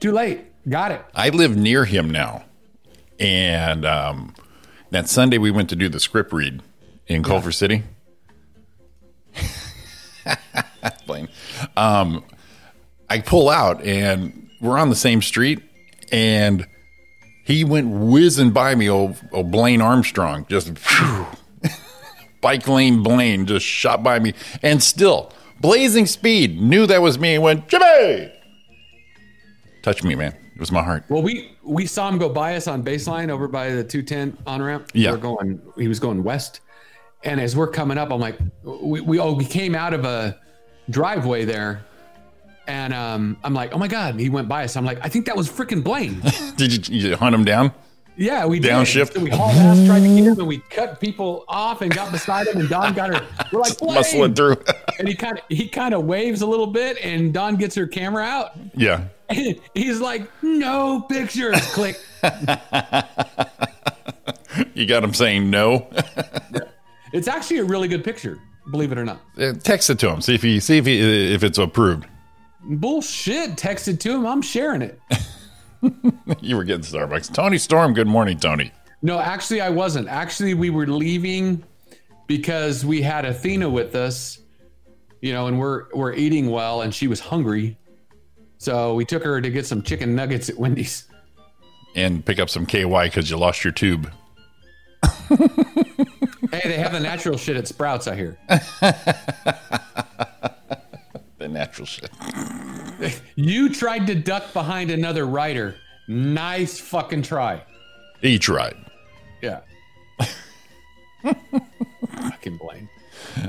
Too 0.00 0.12
late. 0.12 0.44
Got 0.68 0.92
it. 0.92 1.04
I 1.14 1.30
live 1.30 1.56
near 1.56 1.84
him 1.84 2.10
now, 2.10 2.44
and 3.18 3.84
um, 3.84 4.34
that 4.90 5.08
Sunday 5.08 5.38
we 5.38 5.50
went 5.50 5.68
to 5.70 5.76
do 5.76 5.88
the 5.88 6.00
script 6.00 6.32
read 6.32 6.62
in 7.06 7.22
Culver 7.22 7.52
City. 7.52 7.82
Blaine. 11.06 11.28
Um, 11.76 12.24
I 13.08 13.20
pull 13.20 13.48
out 13.48 13.82
and 13.82 14.50
we're 14.60 14.78
on 14.78 14.90
the 14.90 14.96
same 14.96 15.22
street, 15.22 15.62
and 16.12 16.66
he 17.44 17.64
went 17.64 17.88
whizzing 17.88 18.50
by 18.50 18.74
me, 18.74 18.88
old, 18.88 19.16
old 19.32 19.50
Blaine 19.50 19.80
Armstrong, 19.80 20.46
just 20.48 20.76
phew. 20.76 21.26
bike 22.40 22.68
lane 22.68 23.02
Blaine 23.02 23.46
just 23.46 23.64
shot 23.64 24.02
by 24.02 24.18
me, 24.18 24.34
and 24.62 24.82
still 24.82 25.32
blazing 25.60 26.06
speed, 26.06 26.60
knew 26.60 26.86
that 26.86 27.02
was 27.02 27.18
me, 27.18 27.34
and 27.34 27.42
went 27.42 27.68
Jimmy. 27.68 28.32
Touched 29.82 30.04
me, 30.04 30.14
man. 30.14 30.34
It 30.54 30.60
was 30.60 30.72
my 30.72 30.82
heart. 30.82 31.04
Well, 31.08 31.22
we 31.22 31.50
we 31.68 31.86
saw 31.86 32.08
him 32.08 32.18
go 32.18 32.28
by 32.28 32.56
us 32.56 32.66
on 32.66 32.82
baseline 32.82 33.28
over 33.30 33.46
by 33.46 33.70
the 33.70 33.84
210 33.84 34.38
on 34.46 34.62
ramp. 34.62 34.90
Yeah. 34.94 35.12
We're 35.12 35.18
going, 35.18 35.60
he 35.76 35.86
was 35.86 36.00
going 36.00 36.24
west. 36.24 36.60
And 37.24 37.40
as 37.40 37.54
we're 37.54 37.68
coming 37.68 37.98
up, 37.98 38.10
I'm 38.10 38.20
like, 38.20 38.38
we, 38.62 39.00
we, 39.00 39.18
oh, 39.18 39.32
we 39.34 39.44
came 39.44 39.74
out 39.74 39.92
of 39.92 40.04
a 40.04 40.38
driveway 40.88 41.44
there. 41.44 41.84
And 42.66 42.92
um, 42.92 43.36
I'm 43.44 43.54
like, 43.54 43.72
oh 43.74 43.78
my 43.78 43.88
God, 43.88 44.18
he 44.18 44.28
went 44.28 44.48
by 44.48 44.64
us. 44.64 44.76
I'm 44.76 44.84
like, 44.84 44.98
I 45.02 45.08
think 45.08 45.26
that 45.26 45.36
was 45.36 45.48
freaking 45.48 45.82
Blaine. 45.82 46.22
Did 46.56 46.88
you, 46.88 46.98
you 47.10 47.16
hunt 47.16 47.34
him 47.34 47.44
down? 47.44 47.72
Yeah, 48.18 48.46
we. 48.46 48.58
Downshift? 48.58 49.14
So 49.14 49.20
we 49.20 49.30
hauled 49.30 49.54
ass, 49.54 49.86
tried 49.86 50.00
to 50.00 50.08
get 50.08 50.24
him, 50.24 50.38
and 50.40 50.48
we 50.48 50.58
cut 50.58 51.00
people 51.00 51.44
off 51.46 51.82
and 51.82 51.94
got 51.94 52.10
beside 52.10 52.48
him. 52.48 52.58
And 52.58 52.68
Don 52.68 52.92
got 52.92 53.14
her. 53.14 53.24
We're 53.52 53.60
like, 53.60 53.72
Muscling 53.78 54.34
through. 54.34 54.56
And 54.98 55.06
he 55.06 55.14
kind 55.14 55.38
of 55.38 55.44
he 55.48 55.68
kind 55.68 55.94
of 55.94 56.04
waves 56.04 56.42
a 56.42 56.46
little 56.46 56.66
bit, 56.66 56.98
and 57.02 57.32
Don 57.32 57.54
gets 57.56 57.76
her 57.76 57.86
camera 57.86 58.24
out. 58.24 58.52
yeah. 58.74 59.04
And 59.30 59.60
he's 59.74 60.00
like, 60.00 60.28
no 60.42 61.02
pictures. 61.02 61.60
Click. 61.72 61.96
You 64.74 64.86
got 64.86 65.04
him 65.04 65.14
saying 65.14 65.50
no. 65.50 65.88
It's 67.12 67.28
actually 67.28 67.58
a 67.58 67.64
really 67.64 67.86
good 67.86 68.02
picture, 68.02 68.38
believe 68.70 68.90
it 68.92 68.98
or 68.98 69.04
not. 69.04 69.20
Uh, 69.38 69.52
Text 69.52 69.90
it 69.90 69.98
to 70.00 70.10
him. 70.10 70.20
See 70.20 70.34
if 70.34 70.42
he 70.42 70.58
see 70.60 70.78
if 70.78 70.86
he 70.86 71.32
if 71.34 71.44
it's 71.44 71.58
approved. 71.58 72.06
Bullshit. 72.62 73.50
Texted 73.56 74.00
to 74.00 74.14
him. 74.14 74.26
I'm 74.26 74.42
sharing 74.42 74.82
it. 74.82 75.00
You 76.40 76.56
were 76.56 76.64
getting 76.64 76.82
Starbucks. 76.82 77.32
Tony 77.32 77.58
Storm. 77.58 77.94
Good 77.94 78.06
morning, 78.06 78.38
Tony. 78.38 78.72
No, 79.02 79.18
actually, 79.18 79.60
I 79.60 79.70
wasn't. 79.70 80.08
Actually, 80.08 80.54
we 80.54 80.70
were 80.70 80.86
leaving 80.86 81.64
because 82.26 82.84
we 82.84 83.00
had 83.02 83.24
Athena 83.24 83.68
with 83.68 83.94
us, 83.94 84.38
you 85.20 85.32
know, 85.32 85.46
and 85.46 85.58
we're 85.58 85.86
we're 85.94 86.14
eating 86.14 86.50
well, 86.50 86.82
and 86.82 86.94
she 86.94 87.08
was 87.08 87.20
hungry, 87.20 87.78
so 88.58 88.94
we 88.94 89.04
took 89.04 89.24
her 89.24 89.40
to 89.40 89.50
get 89.50 89.66
some 89.66 89.82
chicken 89.82 90.14
nuggets 90.14 90.48
at 90.48 90.58
Wendy's. 90.58 91.04
And 91.94 92.24
pick 92.24 92.38
up 92.38 92.50
some 92.50 92.66
KY 92.66 93.04
because 93.04 93.30
you 93.30 93.36
lost 93.38 93.64
your 93.64 93.72
tube. 93.72 94.12
Hey, 96.50 96.60
they 96.64 96.78
have 96.78 96.92
the 96.92 97.00
natural 97.00 97.36
shit 97.36 97.56
at 97.56 97.68
Sprouts, 97.68 98.06
I 98.06 98.16
hear. 98.16 98.38
Natural 101.52 101.86
shit. 101.86 102.10
You 103.36 103.68
tried 103.72 104.06
to 104.08 104.14
duck 104.14 104.52
behind 104.52 104.90
another 104.90 105.26
rider. 105.26 105.76
Nice 106.08 106.78
fucking 106.80 107.22
try. 107.22 107.62
He 108.20 108.38
tried. 108.38 108.76
Yeah. 109.42 109.60
fucking 111.22 112.58
Blaine. 112.58 112.88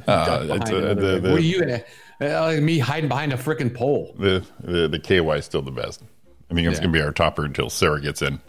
Uh, 0.07 0.45
Duck 0.45 0.61
it's, 0.61 0.69
behind 0.69 0.85
uh, 0.85 0.93
the, 0.93 1.19
the, 1.19 1.31
what 1.31 1.39
are 1.39 1.43
you 1.43 1.59
gonna? 1.59 1.83
Uh, 2.21 2.59
me 2.61 2.79
hiding 2.79 3.07
behind 3.07 3.31
a 3.33 3.37
freaking 3.37 3.73
pole. 3.73 4.13
the, 4.19 4.45
the 4.61 4.87
the 4.87 4.99
KY 4.99 5.37
is 5.37 5.45
still 5.45 5.61
the 5.61 5.71
best. 5.71 6.03
I 6.51 6.53
think 6.53 6.67
it's 6.67 6.77
Yeah. 6.77 6.83
gonna 6.83 6.93
be 6.93 7.01
our 7.01 7.11
topper 7.11 7.45
until 7.45 7.69
Sarra 7.69 8.01
gets 8.01 8.21
in. 8.21 8.39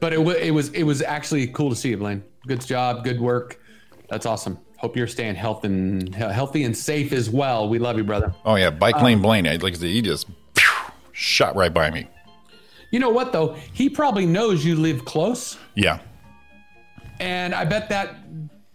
But 0.00 0.12
it, 0.12 0.22
wa 0.22 0.32
it 0.32 0.50
was 0.50 0.70
it 0.70 0.82
was 0.82 1.02
actually 1.02 1.46
cool 1.48 1.70
to 1.70 1.76
see 1.76 1.90
you, 1.90 1.96
Blaine. 1.96 2.22
Good 2.46 2.64
job, 2.64 3.04
good 3.04 3.20
work. 3.20 3.60
That's 4.08 4.26
awesome. 4.26 4.58
Hope 4.78 4.96
you're 4.96 5.06
staying 5.08 5.34
health 5.34 5.64
and 5.64 6.14
healthy 6.14 6.62
and 6.64 6.76
safe 6.76 7.12
as 7.12 7.28
well. 7.28 7.68
We 7.68 7.78
love 7.78 7.96
you, 7.96 8.04
brother. 8.04 8.32
Oh 8.44 8.54
yeah, 8.54 8.70
bike 8.70 8.96
Uh, 8.96 9.04
lane 9.04 9.20
Blaine. 9.20 9.46
I- 9.46 9.56
Like 9.56 9.74
I 9.74 9.76
said, 9.76 9.88
he 9.90 10.02
just 10.02 10.26
phew, 10.54 10.92
shot 11.12 11.56
right 11.56 11.72
by 11.74 11.90
me. 11.90 12.06
You 12.90 13.00
know 13.00 13.10
what 13.10 13.32
though? 13.32 13.54
He 13.72 13.90
probably 13.90 14.24
knows 14.24 14.64
you 14.64 14.76
live 14.76 15.04
close, 15.04 15.58
Yeah. 15.74 15.98
and 17.20 17.54
I 17.54 17.64
bet 17.64 17.88
that 17.90 18.14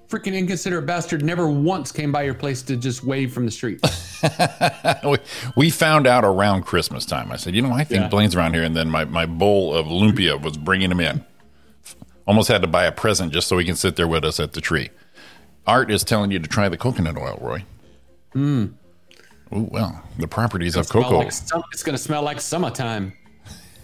freaking 0.09 0.35
inconsiderate 0.37 0.85
bastard 0.85 1.23
never 1.23 1.47
once 1.49 1.91
came 1.91 2.11
by 2.11 2.21
your 2.23 2.35
place 2.35 2.61
to 2.63 2.75
just 2.75 3.03
wave 3.03 3.33
from 3.33 3.45
the 3.45 3.51
street. 3.51 3.79
we, 5.03 5.17
we 5.55 5.69
found 5.71 6.05
out 6.05 6.23
around 6.23 6.63
Christmas 6.67 7.05
time. 7.05 7.31
I 7.31 7.37
said, 7.37 7.55
you 7.55 7.63
know, 7.63 7.71
I 7.71 7.83
think 7.83 8.01
Yeah. 8.01 8.07
Blaine's 8.09 8.35
around 8.35 8.53
here. 8.53 8.61
And 8.63 8.75
then 8.75 8.89
my, 8.91 9.05
my 9.05 9.25
bowl 9.25 9.73
of 9.73 9.87
lumpia 9.87 10.39
was 10.39 10.55
bringing 10.55 10.91
him 10.91 10.99
in. 10.99 11.25
Almost 12.27 12.47
had 12.49 12.61
to 12.61 12.67
buy 12.67 12.85
a 12.85 12.91
present 12.91 13.33
just 13.33 13.47
so 13.47 13.57
he 13.57 13.65
can 13.65 13.75
sit 13.75 13.95
there 13.95 14.07
with 14.07 14.23
us 14.23 14.39
at 14.39 14.53
the 14.53 14.61
tree. 14.61 14.91
Art 15.65 15.91
is 15.91 16.03
telling 16.03 16.31
you 16.31 16.39
to 16.39 16.47
try 16.47 16.69
the 16.69 16.77
coconut 16.77 17.17
oil, 17.17 17.37
Roy. 17.41 17.63
Hmm. 18.33 18.65
Ooh, 19.55 19.69
well, 19.71 20.03
the 20.17 20.27
properties 20.27 20.75
of 20.75 20.89
cocoa. 20.89 21.19
like 21.19 21.31
sum- 21.31 21.63
it's 21.71 21.83
gonna 21.83 21.97
smell 21.97 22.23
like 22.23 22.41
summertime. 22.41 23.13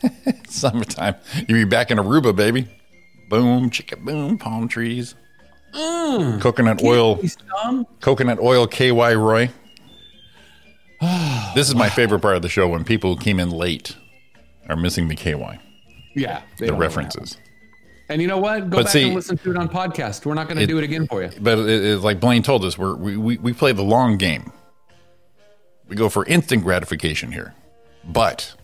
Summertime. 0.48 1.16
You 1.48 1.56
be 1.56 1.66
back 1.66 1.92
in 1.92 1.98
Aruba, 1.98 2.34
baby. 2.36 2.68
Boom, 3.30 3.70
chicka 3.70 4.04
boom, 4.04 4.38
palm 4.38 4.68
trees. 4.70 5.14
Mm. 5.74 6.42
Coconut 6.42 6.82
oil. 6.84 7.20
Coconut 8.00 8.40
oil 8.40 8.66
KY 8.66 9.14
Roy. 9.16 9.50
this 11.54 11.68
is 11.68 11.76
my 11.76 11.90
favorite 11.90 12.20
part 12.22 12.36
of 12.36 12.42
the 12.42 12.50
show 12.50 12.68
when 12.68 12.84
people 12.84 13.16
who 13.16 13.22
came 13.22 13.40
in 13.40 13.52
late 13.52 13.96
are 14.68 14.76
missing 14.76 15.08
the 15.08 15.16
KY, 15.16 15.60
Yeah, 16.16 16.42
the 16.58 16.74
references. 16.74 17.38
And 18.10 18.22
you 18.22 18.28
know 18.28 18.40
what? 18.40 18.70
Go 18.70 18.78
But 18.78 18.86
back 18.86 18.92
see- 18.94 19.04
and 19.06 19.14
listen 19.16 19.38
to 19.38 19.52
it 19.52 19.58
on 19.58 19.70
podcast. 19.70 20.26
We're 20.26 20.34
not 20.34 20.48
going 20.48 20.58
to 20.58 20.66
do 20.66 20.78
it 20.80 20.84
again 20.84 21.06
for 21.08 21.22
you. 21.22 21.30
But 21.40 21.60
it, 21.60 21.70
it's 21.86 22.04
like 22.04 22.20
Blaine 22.20 22.42
told 22.44 22.66
us, 22.66 22.78
we're, 22.78 22.96
we, 22.96 23.16
we, 23.16 23.38
we 23.38 23.54
play 23.54 23.72
the 23.72 23.84
long 23.84 24.18
game. 24.18 24.52
We 25.88 25.96
go 25.96 26.10
for 26.10 26.26
instant 26.26 26.64
gratification 26.64 27.32
here. 27.32 27.54
But 28.04 28.56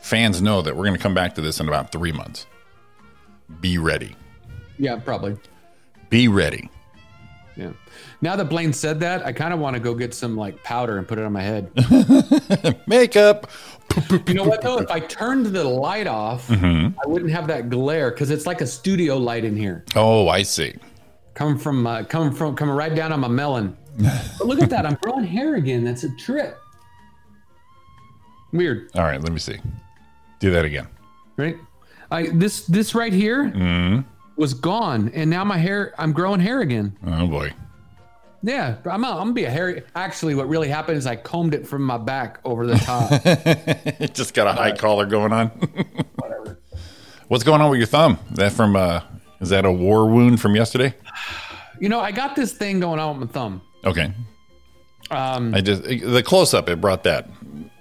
fans 0.00 0.40
know 0.40 0.62
that 0.62 0.76
we're 0.76 0.84
going 0.84 0.96
to 0.96 1.02
come 1.02 1.14
back 1.14 1.34
to 1.34 1.40
this 1.42 1.60
in 1.60 1.68
about 1.68 1.92
three 1.92 2.12
months. 2.12 2.46
Be 3.60 3.76
ready. 3.78 4.16
Yeah, 4.78 4.96
probably. 4.98 5.36
Be 6.08 6.28
ready. 6.28 6.70
Yeah. 7.56 7.72
Now 8.22 8.36
that 8.36 8.46
Blaine 8.50 8.72
said 8.74 9.00
that, 9.00 9.24
I 9.24 9.32
kind 9.32 9.54
of 9.54 9.60
want 9.60 9.74
to 9.74 9.80
go 9.80 9.94
get 9.94 10.12
some 10.12 10.36
like 10.36 10.62
powder 10.62 10.98
and 10.98 11.08
put 11.08 11.18
it 11.18 11.24
on 11.24 11.32
my 11.32 11.40
head. 11.42 11.70
Makeup. 12.86 13.50
you 14.26 14.34
know 14.34 14.44
what 14.44 14.60
though? 14.60 14.78
If 14.78 14.90
I 14.90 15.00
turned 15.00 15.46
the 15.46 15.64
light 15.64 16.06
off, 16.06 16.46
Mhm. 16.48 16.94
I 17.02 17.08
wouldn't 17.08 17.30
have 17.30 17.46
that 17.46 17.70
glare 17.70 18.10
because 18.10 18.30
it's 18.30 18.44
like 18.46 18.60
a 18.60 18.66
studio 18.66 19.16
light 19.16 19.44
in 19.44 19.56
here. 19.56 19.84
Oh, 19.96 20.28
I 20.28 20.42
see. 20.42 20.74
coming 21.34 21.56
from 21.56 21.86
uh, 21.86 22.02
coming 22.04 22.32
from 22.32 22.54
coming 22.56 22.74
right 22.74 22.94
down 22.94 23.12
on 23.12 23.20
my 23.20 23.28
melon. 23.28 23.74
But 23.98 24.46
look 24.46 24.60
at 24.62 24.68
that, 24.70 24.84
I'm 24.86 24.98
growing 25.00 25.24
hair 25.24 25.54
again. 25.54 25.82
That's 25.84 26.04
a 26.04 26.14
trip. 26.16 26.58
Weird, 28.52 28.90
All 28.94 29.02
right, 29.04 29.20
let 29.22 29.32
me 29.32 29.38
see. 29.38 29.58
Do 30.40 30.50
that 30.50 30.64
again. 30.64 30.88
right? 31.36 31.56
I 32.10 32.26
this 32.34 32.66
this 32.66 32.94
right 32.94 33.12
here 33.12 33.44
Mm. 33.44 34.04
was 34.36 34.52
gone, 34.54 35.10
and 35.14 35.30
now 35.30 35.44
my 35.44 35.56
hair. 35.58 35.94
I'm 35.98 36.12
growing 36.12 36.40
hair 36.40 36.60
again. 36.60 36.96
Oh 37.06 37.26
boy. 37.26 37.52
Yeah, 38.42 38.76
I'm, 38.86 39.04
I'm 39.04 39.16
gonna 39.16 39.32
be 39.32 39.44
a 39.44 39.50
hairy. 39.50 39.82
Actually, 39.94 40.34
what 40.34 40.48
really 40.48 40.68
happened 40.68 40.98
is 40.98 41.06
I 41.06 41.16
combed 41.16 41.54
it 41.54 41.66
from 41.66 41.82
my 41.82 41.98
back 41.98 42.40
over 42.44 42.66
the 42.66 42.76
top. 42.76 43.10
It 43.12 44.14
just 44.14 44.32
got 44.32 44.46
a 44.46 44.52
high 44.52 44.72
collar 44.72 45.06
going 45.06 45.32
on. 45.32 45.48
What's 47.28 47.44
going 47.44 47.60
on 47.60 47.70
with 47.70 47.78
your 47.78 47.86
thumb? 47.86 48.18
That 48.32 48.52
from 48.52 48.76
uh 48.76 49.02
is 49.40 49.50
that 49.50 49.64
a 49.64 49.72
war 49.72 50.06
wound 50.06 50.40
from 50.40 50.56
yesterday? 50.56 50.94
you 51.80 51.88
know, 51.88 52.00
I 52.00 52.12
got 52.12 52.34
this 52.34 52.52
thing 52.52 52.80
going 52.80 52.98
on 52.98 53.18
with 53.18 53.28
my 53.28 53.32
thumb. 53.32 53.62
Okay. 53.84 54.12
Um, 55.10 55.54
I 55.54 55.60
just 55.60 55.82
the 55.82 56.22
close 56.24 56.54
up 56.54 56.68
it 56.68 56.80
brought 56.80 57.04
that 57.04 57.28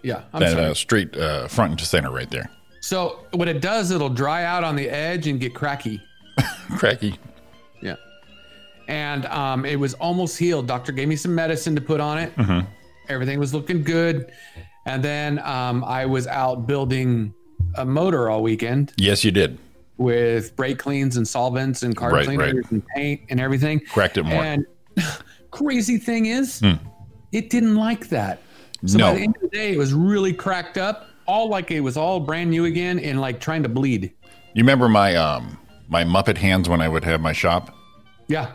yeah, 0.04 0.24
I'm 0.34 0.40
that 0.42 0.58
uh, 0.58 0.74
straight 0.74 1.16
uh, 1.16 1.48
front 1.48 1.72
and 1.72 1.82
center 1.82 2.12
right 2.12 2.30
there. 2.30 2.50
So 2.82 3.26
what 3.34 3.48
it 3.48 3.62
does, 3.62 3.92
it'll 3.92 4.10
dry 4.10 4.44
out 4.44 4.64
on 4.64 4.76
the 4.76 4.90
edge 4.90 5.28
and 5.28 5.40
get 5.40 5.54
cracky. 5.54 6.02
Cracky. 6.78 7.20
And 8.90 9.26
um, 9.28 9.66
it 9.66 9.76
was 9.80 9.94
almost 9.94 10.38
healed. 10.40 10.66
Doctor 10.66 10.92
gave 10.92 11.08
me 11.08 11.16
some 11.16 11.36
medicine 11.36 11.76
to 11.76 11.82
put 11.82 12.00
on 12.02 12.18
it. 12.18 12.36
Mhm. 12.36 12.66
Everything 13.08 13.40
was 13.40 13.54
looking 13.54 13.84
good. 13.84 14.32
And 14.88 15.04
then 15.04 15.38
um, 15.40 15.84
I 15.84 16.08
was 16.08 16.26
out 16.26 16.66
building 16.66 17.32
a 17.76 17.86
motor 17.86 18.30
all 18.32 18.42
weekend 18.42 18.94
Yes, 18.98 19.24
you 19.24 19.30
did. 19.32 19.60
with 19.98 20.56
brake 20.56 20.80
cleans 20.80 21.18
and 21.18 21.28
solvents 21.28 21.84
and 21.84 21.96
car 21.96 22.12
Right, 22.12 22.26
cleaners 22.26 22.54
right. 22.56 22.72
and 22.72 22.84
paint 22.96 23.22
and 23.30 23.40
everything. 23.40 23.80
Cracked 23.92 24.18
it 24.18 24.24
more. 24.24 24.44
And 24.44 24.66
crazy 25.52 25.98
thing 26.00 26.26
is, 26.26 26.60
Hmm. 26.60 26.74
it 27.32 27.50
didn't 27.52 27.76
like 27.76 28.10
that. 28.10 28.42
So 28.86 28.98
No. 28.98 29.12
by 29.12 29.16
the 29.18 29.24
end 29.24 29.36
of 29.36 29.42
the 29.44 29.50
day, 29.50 29.74
it 29.74 29.78
was 29.78 29.94
really 29.94 30.34
cracked 30.34 30.78
up, 30.80 31.06
all 31.28 31.48
like 31.50 31.70
it 31.70 31.82
was 31.82 31.96
all 31.98 32.20
brand 32.20 32.50
new 32.50 32.66
again 32.66 32.98
and 33.00 33.22
like 33.22 33.40
trying 33.40 33.62
to 33.64 33.70
bleed. 33.70 34.12
You 34.56 34.64
remember 34.64 34.90
my 34.90 35.16
um 35.16 35.58
my 35.90 36.04
Muppet 36.04 36.38
hands 36.38 36.68
when 36.70 36.82
I 36.82 36.88
would 36.88 37.04
have 37.04 37.22
my 37.22 37.34
shop? 37.34 37.76
Yeah. 38.28 38.48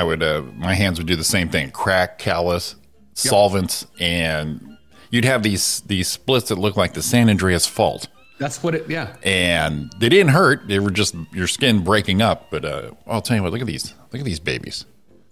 I 0.00 0.02
would 0.02 0.22
uh 0.22 0.42
my 0.56 0.72
hands 0.74 0.96
would 0.98 1.06
do 1.06 1.14
the 1.14 1.22
same 1.24 1.50
thing. 1.50 1.70
Crack, 1.72 2.18
callus, 2.18 2.74
solvents, 3.12 3.86
and 4.00 4.78
you'd 5.10 5.26
have 5.26 5.42
these 5.42 5.80
these 5.82 6.08
splits 6.08 6.48
that 6.48 6.56
look 6.56 6.74
like 6.78 6.94
the 6.94 7.02
San 7.02 7.28
Andreas 7.28 7.66
fault. 7.66 8.08
That's 8.38 8.62
what 8.62 8.74
it, 8.74 8.88
yeah. 8.88 9.14
And 9.22 9.92
they 9.98 10.08
didn't 10.08 10.32
hurt. 10.32 10.66
They 10.66 10.78
were 10.78 10.90
just 10.90 11.14
your 11.34 11.46
skin 11.46 11.84
breaking 11.84 12.22
up. 12.22 12.50
But 12.50 12.64
uh, 12.64 12.92
I'll 13.06 13.20
tell 13.20 13.36
you 13.36 13.42
what, 13.42 13.52
look 13.52 13.60
at 13.60 13.66
these. 13.66 13.92
Look 14.10 14.20
at 14.20 14.24
these 14.24 14.40
babies. 14.40 14.86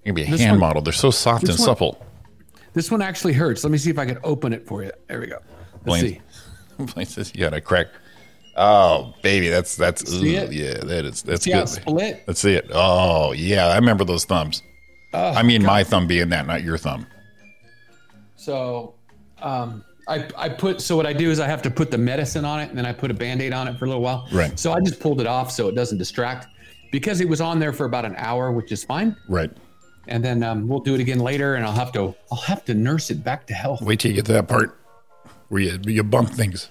They're 0.04 0.12
gonna 0.12 0.14
be 0.26 0.28
a 0.28 0.30
This 0.30 0.40
hand 0.42 0.52
one- 0.52 0.60
model. 0.60 0.82
They're 0.82 0.92
so 0.92 1.10
soft 1.10 1.44
and 1.44 1.50
one- 1.52 1.58
supple. 1.58 2.04
This 2.74 2.90
one 2.90 3.00
actually 3.00 3.32
hurts. 3.32 3.64
Let 3.64 3.70
me 3.70 3.78
see 3.78 3.88
if 3.88 3.98
I 3.98 4.04
can 4.04 4.18
open 4.22 4.52
it 4.52 4.66
for 4.66 4.84
you. 4.84 4.92
There 5.06 5.18
we 5.20 5.28
go. 5.28 5.38
Let's 5.38 5.84
Blaine- 5.84 6.02
see. 6.04 6.20
Blaine 6.92 7.06
says 7.06 7.32
you 7.34 7.40
got 7.40 7.54
a 7.54 7.62
crack. 7.62 7.86
Oh, 8.60 9.14
baby, 9.22 9.48
that's 9.48 9.76
that's 9.76 10.12
ooh, 10.12 10.26
yeah, 10.26 10.44
that 10.46 11.04
is 11.04 11.22
that's 11.22 11.44
See 11.44 11.52
good. 11.52 11.62
it 11.62 11.68
split? 11.68 12.24
Let's 12.26 12.40
see 12.40 12.54
it. 12.54 12.68
Oh 12.72 13.30
yeah, 13.30 13.68
I 13.68 13.76
remember 13.76 14.04
those 14.04 14.24
thumbs. 14.24 14.64
Oh, 15.14 15.28
I 15.28 15.44
mean, 15.44 15.62
my 15.62 15.84
thumb 15.84 16.08
being 16.08 16.28
that, 16.30 16.46
not 16.46 16.64
your 16.64 16.76
thumb. 16.76 17.06
So, 18.34 18.94
um, 19.40 19.84
I, 20.08 20.26
I 20.36 20.48
put 20.48 20.80
so 20.80 20.96
what 20.96 21.06
I 21.06 21.12
do 21.12 21.30
is 21.30 21.38
I 21.38 21.46
have 21.46 21.62
to 21.62 21.70
put 21.70 21.90
the 21.92 21.98
medicine 21.98 22.44
on 22.44 22.60
it 22.60 22.68
and 22.70 22.76
then 22.76 22.84
I 22.84 22.92
put 22.92 23.10
a 23.10 23.14
band-aid 23.14 23.52
on 23.52 23.68
it 23.68 23.78
for 23.78 23.84
a 23.84 23.88
little 23.88 24.02
while. 24.02 24.26
Right. 24.32 24.58
So 24.58 24.72
I 24.72 24.80
just 24.80 24.98
pulled 24.98 25.20
it 25.20 25.26
off 25.26 25.52
so 25.52 25.68
it 25.68 25.74
doesn't 25.74 25.98
distract 25.98 26.48
because 26.90 27.20
it 27.20 27.28
was 27.28 27.40
on 27.40 27.60
there 27.60 27.72
for 27.72 27.84
about 27.86 28.04
an 28.04 28.16
hour, 28.16 28.50
which 28.50 28.72
is 28.72 28.82
fine. 28.82 29.14
Right. 29.28 29.50
And 30.08 30.24
then 30.24 30.42
um, 30.42 30.66
we'll 30.66 30.80
do 30.80 30.94
it 30.94 31.00
again 31.00 31.20
later, 31.20 31.54
and 31.54 31.64
I'll 31.64 31.72
have 31.72 31.92
to 31.92 32.14
I'll 32.32 32.38
have 32.38 32.64
to 32.64 32.74
nurse 32.74 33.10
it 33.10 33.22
back 33.22 33.46
to 33.48 33.54
health. 33.54 33.82
Wait 33.82 34.00
till 34.00 34.10
you 34.10 34.16
get 34.16 34.24
to 34.26 34.32
that 34.32 34.48
part 34.48 34.76
where 35.48 35.60
you 35.60 35.78
you 35.84 36.02
bump 36.02 36.30
things. 36.30 36.70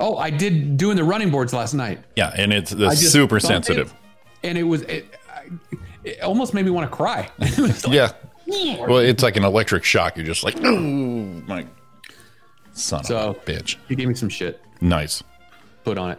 Oh, 0.00 0.16
I 0.16 0.30
did 0.30 0.76
doing 0.76 0.96
the 0.96 1.04
running 1.04 1.30
boards 1.30 1.52
last 1.52 1.74
night. 1.74 2.00
Yeah, 2.16 2.32
and 2.34 2.52
it's 2.52 2.70
the 2.70 2.90
super 2.96 3.34
bumped 3.34 3.44
it, 3.44 3.46
sensitive. 3.46 3.94
and 4.42 4.56
it 4.58 4.62
was 4.64 4.82
it, 4.82 5.06
I- 5.28 5.50
it 6.02 6.20
almost 6.22 6.54
made 6.54 6.64
me 6.64 6.70
want 6.70 6.90
to 6.90 6.96
cry. 6.96 7.30
Like- 7.58 7.86
Yeah. 7.88 8.12
Well, 8.46 8.98
it's 8.98 9.22
like 9.22 9.36
an 9.36 9.44
electric 9.44 9.84
shock. 9.84 10.16
You're 10.16 10.26
just 10.26 10.42
like, 10.42 10.56
oh 10.64 10.80
my 10.80 11.66
son 12.72 13.04
So- 13.04 13.16
of 13.18 13.36
a 13.36 13.40
bitch. 13.40 13.76
he 13.88 13.94
gave 13.94 14.08
me 14.08 14.14
some 14.14 14.28
shit 14.30 14.60
Nice. 14.80 15.22
put 15.84 15.98
on 15.98 16.10
it. 16.12 16.18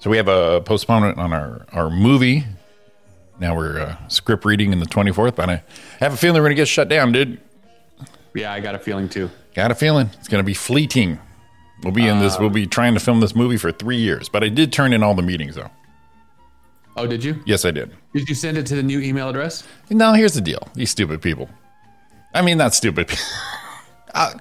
So 0.00 0.10
we 0.10 0.16
have 0.18 0.28
a 0.28 0.60
postponement 0.60 1.16
on 1.18 1.32
our, 1.32 1.64
our 1.72 1.88
movie. 1.90 2.44
Now 3.40 3.56
we're 3.56 3.80
uh, 3.80 4.08
script 4.08 4.44
reading 4.44 4.72
in 4.72 4.78
the 4.80 4.86
24th, 4.86 5.36
but 5.36 5.48
I 5.48 5.62
have 6.00 6.12
a 6.12 6.16
feeling 6.16 6.42
we're 6.42 6.48
going 6.48 6.56
to 6.56 6.60
get 6.60 6.68
shut 6.68 6.88
down, 6.88 7.12
dude. 7.12 7.40
Yeah, 8.34 8.52
I 8.52 8.60
got 8.60 8.74
a 8.74 8.78
feeling 8.78 9.08
too. 9.08 9.30
Got 9.54 9.70
a 9.70 9.74
feeling 9.74 10.10
it's 10.18 10.28
going 10.28 10.42
to 10.42 10.46
be 10.46 10.54
fleeting. 10.54 11.18
We'll 11.84 11.92
be 11.92 12.08
in 12.08 12.18
this. 12.18 12.38
We'll 12.38 12.50
be 12.50 12.66
trying 12.66 12.94
to 12.94 13.00
film 13.00 13.20
this 13.20 13.34
movie 13.34 13.56
for 13.56 13.70
three 13.70 13.98
years, 13.98 14.28
but 14.28 14.42
I 14.42 14.48
did 14.48 14.72
turn 14.72 14.92
in 14.92 15.02
all 15.02 15.14
the 15.14 15.22
meetings, 15.22 15.54
though. 15.54 15.70
Oh, 16.96 17.06
did 17.06 17.24
you? 17.24 17.42
Yes, 17.44 17.64
I 17.64 17.70
did. 17.70 17.90
Did 18.12 18.28
you 18.28 18.34
send 18.34 18.56
it 18.56 18.66
to 18.66 18.76
the 18.76 18.82
new 18.82 19.00
email 19.00 19.28
address? 19.28 19.64
Now, 19.90 20.12
here's 20.12 20.34
the 20.34 20.40
deal. 20.40 20.68
These 20.74 20.90
stupid 20.90 21.20
people. 21.20 21.48
I 22.32 22.42
mean, 22.42 22.58
not 22.58 22.74
stupid. 22.74 23.08
people. 23.08 23.24
Uh, 24.16 24.32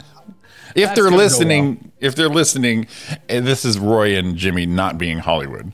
if 0.76 0.90
That's 0.90 1.00
they're 1.00 1.10
listening, 1.10 1.92
if 2.00 2.16
they're 2.16 2.30
listening, 2.30 2.86
and 3.28 3.44
this 3.44 3.66
is 3.66 3.80
Roy 3.80 4.16
and 4.16 4.38
Jimmy 4.38 4.68
not 4.68 5.00
being 5.00 5.18
Hollywood. 5.18 5.74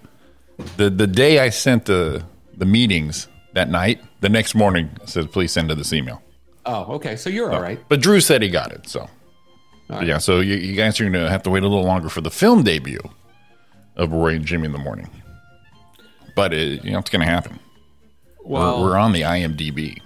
The 0.78 0.90
the 0.90 1.06
day 1.06 1.40
I 1.40 1.50
sent 1.50 1.84
the 1.84 2.24
the 2.56 2.66
meetings 2.66 3.28
that 3.56 3.70
night, 3.70 4.02
the 4.22 4.30
next 4.30 4.56
morning 4.56 4.90
I 5.02 5.06
said, 5.06 5.34
please 5.34 5.52
send 5.52 5.68
to 5.68 5.76
this 5.76 5.92
email. 5.92 6.22
Oh, 6.66 6.94
okay. 6.96 7.18
So 7.18 7.30
you're 7.30 7.52
all 7.52 7.62
right. 7.62 7.78
But 7.90 8.00
Drew 8.00 8.22
said 8.22 8.42
he 8.42 8.50
got 8.50 8.72
it, 8.72 8.88
so 8.88 9.10
right. 9.90 10.08
yeah. 10.08 10.18
So 10.18 10.40
you, 10.40 10.56
you 10.56 10.76
guys 10.76 11.00
are 11.00 11.04
going 11.04 11.14
to 11.14 11.30
have 11.30 11.44
to 11.44 11.50
wait 11.50 11.64
a 11.64 11.68
little 11.68 11.84
longer 11.86 12.10
for 12.10 12.22
the 12.22 12.32
film 12.32 12.64
debut 12.64 13.00
of 13.96 14.12
Roy 14.12 14.36
and 14.36 14.46
Jimmy 14.46 14.66
in 14.66 14.72
the 14.72 14.78
morning. 14.78 15.10
But 16.36 16.54
it, 16.54 16.84
you 16.86 16.92
know 16.92 17.00
it's 17.00 17.10
going 17.10 17.22
to 17.26 17.32
happen. 17.32 17.60
Well, 18.44 18.82
we're, 18.82 18.90
we're 18.92 18.98
on 18.98 19.12
the 19.12 19.22
IMDb. 19.22 19.98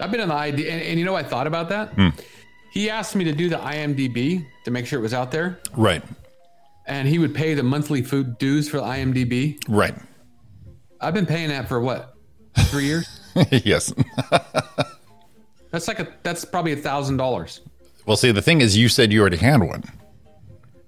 I've 0.00 0.10
been 0.10 0.20
on 0.20 0.28
the 0.28 0.34
ID, 0.34 0.68
and, 0.68 0.82
and 0.82 0.98
you 0.98 1.04
know, 1.04 1.14
I 1.14 1.22
thought 1.22 1.46
about 1.46 1.68
that. 1.68 1.90
Hmm. 1.94 2.08
He 2.72 2.90
asked 2.90 3.14
me 3.14 3.24
to 3.24 3.32
do 3.32 3.48
the 3.48 3.56
IMDb 3.56 4.44
to 4.64 4.70
make 4.70 4.86
sure 4.86 4.98
it 4.98 5.02
was 5.02 5.14
out 5.14 5.30
there, 5.30 5.60
Right. 5.76 6.02
and 6.86 7.06
he 7.06 7.18
would 7.20 7.32
pay 7.34 7.54
the 7.54 7.62
monthly 7.62 8.02
food 8.02 8.36
dues 8.38 8.68
for 8.68 8.78
the 8.78 8.82
IMDb. 8.82 9.62
Right. 9.68 9.94
I've 11.00 11.14
been 11.14 11.26
paying 11.26 11.50
that 11.50 11.68
for 11.68 11.80
what, 11.80 12.14
three 12.70 12.86
years? 12.86 13.20
yes. 13.50 13.92
That's 15.70 15.88
like 15.88 15.98
a 15.98 16.08
that's 16.22 16.44
probably 16.44 16.72
a 16.72 16.76
thousand 16.76 17.16
dollars. 17.16 17.60
Well, 18.06 18.16
see, 18.16 18.32
the 18.32 18.42
thing 18.42 18.60
is, 18.60 18.76
you 18.76 18.88
said 18.88 19.12
you 19.12 19.20
already 19.20 19.36
had 19.38 19.62
one. 19.62 19.82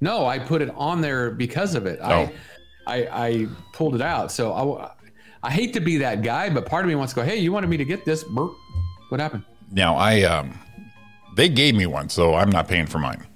No, 0.01 0.27
I 0.27 0.39
put 0.39 0.61
it 0.63 0.71
on 0.77 1.01
there 1.01 1.31
because 1.31 1.75
of 1.75 1.87
it. 1.87 1.99
Oh. 2.03 2.31
I, 2.87 3.05
I 3.05 3.27
I 3.27 3.47
pulled 3.73 3.95
it 3.95 4.03
out. 4.03 4.31
So 4.31 4.53
I 4.53 4.91
I 5.43 5.51
hate 5.51 5.73
to 5.75 5.81
be 5.81 5.99
that 5.99 6.23
guy, 6.23 6.51
but 6.51 6.67
part 6.67 6.85
of 6.85 6.89
me 6.89 6.95
wants 6.95 7.13
to 7.15 7.21
go, 7.21 7.25
hey, 7.25 7.37
you 7.37 7.53
wanted 7.53 7.69
me 7.71 7.77
to 7.79 7.85
get 7.85 8.05
this? 8.05 8.23
Burp. 8.25 8.53
What 9.09 9.21
happened? 9.21 9.45
Now, 9.73 9.97
I 9.97 10.23
um, 10.23 10.59
they 11.37 11.49
gave 11.49 11.75
me 11.75 11.87
one, 11.87 12.09
so 12.09 12.35
I'm 12.35 12.51
not 12.51 12.69
paying 12.69 12.87
for 12.87 12.99
mine. 12.99 13.27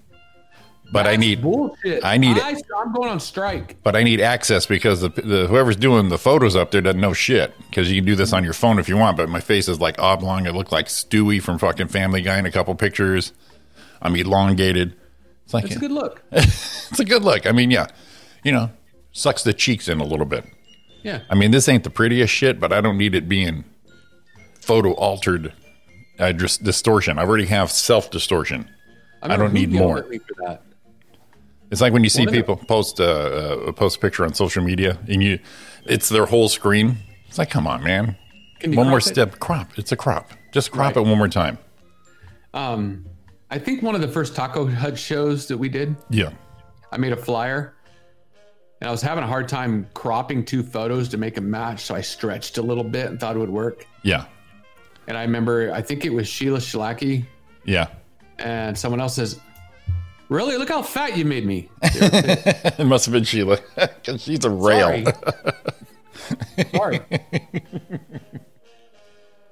But 0.93 1.07
I 1.07 1.15
need, 1.15 1.41
bullshit. 1.41 2.05
I 2.05 2.17
need- 2.17 2.37
I, 2.37 2.57
I'm 2.77 2.93
going 2.93 3.09
on 3.11 3.21
strike. 3.21 3.77
but 3.85 3.95
I 3.95 4.03
need 4.03 4.21
access 4.21 4.67
because 4.67 5.01
the, 5.03 5.09
the 5.11 5.47
whoever's 5.47 5.77
doing 5.77 6.09
the 6.09 6.19
photos 6.19 6.57
up 6.57 6.73
there 6.73 6.81
doesn't 6.81 7.01
know 7.01 7.13
shit. 7.13 7.55
Because 7.69 7.89
you 7.89 7.99
can 8.01 8.07
do 8.07 8.17
this 8.17 8.33
on 8.33 8.43
your 8.43 8.55
phone 8.55 8.81
if 8.81 8.89
you 8.89 8.97
want, 8.97 9.17
but 9.17 9.29
my 9.29 9.39
face 9.39 9.69
is 9.69 9.79
like 9.79 10.01
oblong. 10.01 10.49
I 10.49 10.51
look 10.51 10.73
like 10.73 10.87
Stewie 10.87 11.41
from 11.41 11.59
fucking 11.61 11.89
Family 11.89 12.23
Guy 12.23 12.39
in 12.41 12.45
a 12.47 12.51
couple 12.51 12.75
pictures. 12.75 13.33
I'm 14.03 14.17
elongated. 14.17 14.95
It's 15.45 15.55
like 15.55 15.65
It's 15.65 15.77
a 15.77 15.79
good 15.79 15.93
look. 15.93 16.23
it's 16.33 17.01
a 17.01 17.05
good 17.05 17.23
look. 17.23 17.47
I 17.47 17.53
mean, 17.53 17.71
yeah, 17.71 17.87
you 18.45 18.53
know, 18.53 18.71
sucks 19.13 19.43
the 19.43 19.53
cheeks 19.53 19.89
in 19.89 20.01
a 20.01 20.05
little 20.05 20.27
bit. 20.27 20.45
Yeah. 21.03 21.23
I 21.31 21.35
mean, 21.35 21.51
this 21.51 21.69
ain't 21.69 21.85
the 21.85 21.91
prettiest 21.91 22.33
shit, 22.33 22.61
but 22.61 22.73
I 22.73 22.81
don't 22.81 22.99
need 22.99 23.15
it 23.15 23.29
being 23.29 23.65
photo 24.61 24.93
altered 24.93 25.53
uh, 26.19 26.33
just 26.33 26.63
distortion. 26.63 27.19
I 27.19 27.23
already 27.23 27.47
have 27.47 27.71
self 27.71 28.11
distortion. 28.11 28.71
I 29.23 29.37
don't 29.37 29.53
need 29.53 29.73
more. 29.73 30.03
for 30.03 30.43
that. 30.47 30.63
It's 31.71 31.81
like 31.81 31.93
when 31.93 32.03
you 32.03 32.11
see 32.11 32.25
it? 32.25 32.31
people 32.31 32.57
post 32.57 33.01
a, 33.01 33.69
uh, 33.69 33.73
post 33.73 33.99
a 33.99 34.01
picture 34.01 34.25
on 34.25 34.35
social 34.35 34.63
media 34.63 34.99
and 35.09 35.23
you, 35.23 35.39
it's 35.85 36.09
their 36.09 36.27
whole 36.27 36.49
screen. 36.49 36.99
It's 37.29 37.39
like, 37.39 37.51
come 37.51 37.67
on, 37.67 37.85
man. 37.85 38.17
One 38.65 38.89
more 38.89 38.99
it? 38.99 39.03
step. 39.03 39.39
Crop. 39.39 39.79
It's 39.79 39.93
a 39.93 39.97
crop. 39.97 40.31
Just 40.53 40.73
crop 40.73 40.97
Right. 40.97 41.05
it 41.05 41.09
one 41.09 41.19
more 41.19 41.29
time. 41.29 41.59
Um, 42.53 43.05
I 43.51 43.59
think 43.59 43.83
one 43.83 43.95
of 43.95 44.01
the 44.01 44.09
first 44.09 44.35
Taco 44.37 44.67
Hut 44.67 44.99
shows 44.99 45.47
that 45.49 45.57
we 45.59 45.69
did, 45.69 45.97
Yeah. 46.09 46.31
I 46.93 46.97
made 46.99 47.13
a 47.13 47.17
flyer, 47.17 47.75
and 48.81 48.89
I 48.89 48.91
was 48.91 49.03
having 49.03 49.25
a 49.25 49.27
hard 49.27 49.49
time 49.49 49.87
cropping 49.95 50.45
two 50.45 50.63
photos 50.63 51.09
to 51.11 51.17
make 51.19 51.37
a 51.37 51.41
match, 51.41 51.81
so 51.85 51.95
I 51.95 52.01
stretched 52.01 52.59
a 52.59 52.63
little 52.63 52.85
bit 52.85 53.07
and 53.07 53.19
thought 53.19 53.37
it 53.37 53.39
would 53.39 53.51
work. 53.51 53.87
Yeah. 54.03 54.25
And 55.09 55.17
I 55.19 55.23
remember, 55.23 55.73
I 55.73 55.83
think 55.83 56.05
it 56.05 56.11
was 56.11 56.29
Sheila 56.29 56.59
Shlaki, 56.59 57.25
Yeah. 57.65 57.89
and 58.39 58.77
someone 58.79 59.01
else 59.01 59.15
says, 59.17 59.41
"Really? 60.29 60.57
Look 60.57 60.69
how 60.69 60.83
fat 60.83 61.17
you 61.17 61.25
made 61.25 61.45
me." 61.47 61.69
it 61.83 62.87
must 62.87 63.07
have 63.07 63.13
been 63.13 63.25
Sheila 63.25 63.59
because 63.77 64.23
she's 64.23 64.45
a 64.45 64.51
rail. 64.51 65.05
Sorry. 65.05 66.65
Sorry. 66.77 67.01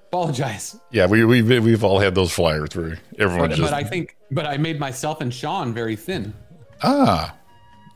Apologize. 0.09 0.77
Yeah, 0.91 1.07
we 1.07 1.25
we 1.25 1.43
we've 1.43 1.85
all 1.85 1.99
had 1.99 2.15
those 2.15 2.33
flyers 2.33 2.75
where 2.75 2.99
everyone 3.19 3.51
But, 3.51 3.57
just 3.57 3.71
but 3.71 3.75
I 3.75 3.85
think, 3.85 4.17
but 4.31 4.47
I 4.47 4.57
made 4.57 4.81
myself 4.81 5.21
and 5.21 5.33
Sean 5.33 5.75
very 5.75 5.97
thin. 5.97 6.35
ah. 6.83 7.35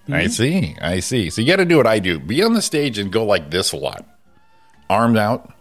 I 0.08 0.24
Mhm. 0.24 0.30
see. 0.30 0.76
I 0.82 0.98
see. 1.00 1.30
So 1.30 1.40
you 1.40 1.46
got 1.46 1.56
to 1.58 1.64
do 1.64 1.76
what 1.76 1.86
I 1.86 2.00
do. 2.00 2.18
Be 2.18 2.42
on 2.42 2.54
the 2.54 2.60
stage 2.60 2.98
and 2.98 3.12
go 3.12 3.24
like 3.24 3.52
this 3.52 3.70
a 3.72 3.76
lot, 3.76 4.04
arms 4.90 5.16
out, 5.16 5.52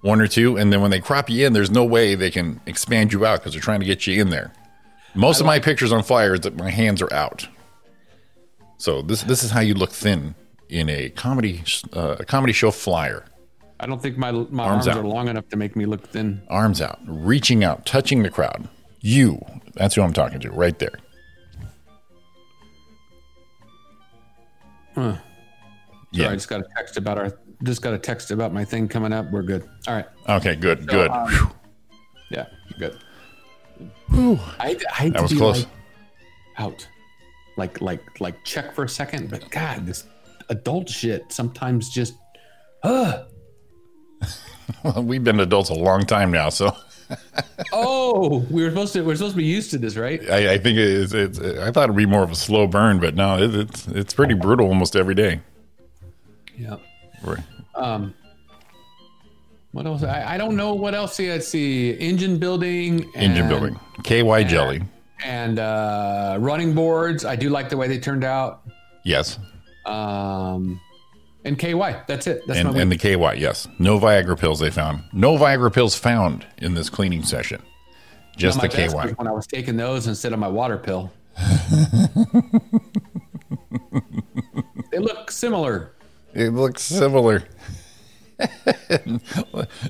one 0.00 0.20
or 0.20 0.26
two, 0.26 0.56
and 0.56 0.72
then 0.72 0.80
when 0.80 0.90
they 0.90 0.98
crop 0.98 1.30
you 1.30 1.46
in, 1.46 1.52
there's 1.52 1.70
no 1.70 1.84
way 1.84 2.16
they 2.16 2.32
can 2.32 2.60
expand 2.66 3.12
you 3.12 3.24
out 3.24 3.38
because 3.38 3.52
they're 3.52 3.62
trying 3.62 3.78
to 3.78 3.86
get 3.86 4.04
you 4.06 4.20
in 4.20 4.30
there. 4.30 4.52
Most 5.14 5.38
of 5.40 5.46
my 5.46 5.60
pictures 5.60 5.92
on 5.92 6.02
flyers 6.02 6.40
that 6.40 6.56
my 6.58 6.68
hands 6.68 7.00
are 7.00 7.12
out. 7.14 7.46
So 8.76 9.02
this 9.02 9.22
this 9.22 9.42
is 9.44 9.52
how 9.52 9.60
you 9.60 9.74
look 9.74 9.92
thin 9.92 10.34
in 10.68 10.88
a 10.90 11.08
comedy 11.10 11.62
uh, 11.94 12.16
a 12.18 12.24
comedy 12.24 12.52
show 12.52 12.72
flyer. 12.72 13.24
I 13.78 13.86
don't 13.86 14.00
think 14.00 14.16
my 14.16 14.30
my 14.32 14.64
Arms 14.64 14.88
arms, 14.88 14.98
are 15.00 15.06
long 15.06 15.28
enough 15.28 15.48
to 15.50 15.56
make 15.56 15.76
me 15.76 15.84
look 15.86 16.06
thin. 16.08 16.42
Arms 16.48 16.80
out, 16.80 16.98
reaching 17.06 17.62
out, 17.62 17.84
touching 17.84 18.22
the 18.22 18.30
crowd. 18.30 18.68
You. 19.00 19.40
That's 19.74 19.94
who 19.94 20.02
I'm 20.02 20.12
talking 20.14 20.40
to 20.40 20.50
right 20.50 20.78
there. 20.78 20.98
Huh. 24.94 25.16
Yeah. 26.12 26.30
I 26.30 26.34
just 26.34 26.48
got 26.48 26.60
a 26.60 26.66
text 26.76 26.96
about 26.96 27.18
our 27.18 27.38
just 27.62 27.82
got 27.82 27.92
a 27.94 27.98
text 27.98 28.30
about 28.30 28.52
my 28.52 28.64
thing 28.64 28.88
coming 28.88 29.12
up. 29.12 29.30
We're 29.30 29.42
good. 29.42 29.68
All 29.86 29.94
right. 29.94 30.06
Okay, 30.28 30.56
good, 30.56 30.80
So, 30.80 30.86
good. 30.86 31.10
um, 31.10 31.52
yeah, 32.30 32.46
good. 32.78 32.98
I 34.10 34.76
I 34.90 34.94
hate 34.94 35.12
That 35.12 35.22
was 35.22 35.32
close. 35.34 35.60
like 35.60 35.68
out, 36.58 36.88
like 37.56 37.80
like 37.82 38.20
like 38.20 38.42
check 38.44 38.74
for 38.74 38.84
a 38.84 38.88
second, 38.88 39.30
but 39.30 39.50
God, 39.50 39.84
this 39.86 40.04
adult 40.48 40.88
shit 40.88 41.30
sometimes 41.32 41.90
just, 41.90 42.14
uh 42.82 43.24
Well, 44.82 45.02
we've 45.04 45.22
been 45.22 45.38
adults 45.38 45.70
a 45.70 45.74
long 45.74 46.02
time 46.06 46.32
now, 46.32 46.48
so 46.48 46.76
oh, 47.72 48.44
we 48.50 48.62
were 48.64 48.70
supposed 48.70 48.92
to 48.94 49.02
we're 49.02 49.14
supposed 49.14 49.34
to 49.34 49.38
be 49.38 49.44
used 49.44 49.70
to 49.70 49.78
this, 49.78 49.96
right? 49.96 50.20
I, 50.28 50.54
I 50.54 50.58
think 50.58 50.76
it's, 50.78 51.12
it's. 51.14 51.38
I 51.38 51.70
thought 51.70 51.84
it'd 51.84 51.96
be 51.96 52.04
more 52.06 52.24
of 52.24 52.32
a 52.32 52.34
slow 52.34 52.66
burn, 52.66 52.98
but 52.98 53.14
no, 53.14 53.38
it, 53.38 53.54
it's 53.54 53.86
it's 53.88 54.12
pretty 54.14 54.34
brutal 54.34 54.66
almost 54.66 54.96
every 54.96 55.14
day. 55.14 55.40
Yeah. 56.56 56.78
Right. 57.22 57.38
Um, 57.76 58.12
what 59.72 59.86
else? 59.86 60.02
I, 60.02 60.34
I 60.34 60.38
don't 60.38 60.56
know 60.56 60.74
what 60.74 60.94
else. 60.94 61.20
I 61.20 61.38
see 61.38 61.92
engine 62.00 62.38
building, 62.38 63.08
Engine 63.14 63.48
building, 63.48 63.78
KY 64.02 64.44
jelly, 64.44 64.82
and 65.24 65.58
uh, 65.58 66.38
running 66.40 66.74
boards. 66.74 67.24
I 67.24 67.36
do 67.36 67.50
like 67.50 67.68
the 67.68 67.76
way 67.76 67.86
they 67.86 67.98
turned 67.98 68.24
out. 68.24 68.62
yes, 69.04 69.38
Um, 69.84 70.80
and 71.46 71.58
KY. 71.58 71.96
That's 72.06 72.26
it. 72.26 72.42
That's 72.46 72.58
and, 72.58 72.76
and 72.76 72.92
the. 72.92 72.98
KY, 72.98 73.38
yes. 73.40 73.68
No 73.78 73.98
Viagra 73.98 74.38
pills 74.38 74.58
they 74.58 74.70
found. 74.70 75.04
No 75.12 75.38
Viagra 75.38 75.72
pills 75.72 75.94
found 75.96 76.46
in 76.58 76.74
this 76.74 76.90
cleaning 76.90 77.22
session. 77.22 77.62
Just 78.36 78.60
the 78.60 78.68
KY. 78.68 79.14
when 79.14 79.26
I 79.26 79.32
was 79.32 79.46
taking 79.46 79.76
those 79.76 80.06
instead 80.06 80.32
of 80.32 80.38
my 80.38 80.48
water 80.48 80.76
pill. 80.76 81.10
they 84.90 84.98
look 84.98 85.30
similar. 85.30 85.92
It 86.34 86.50
looks 86.50 86.82
similar. 86.82 87.44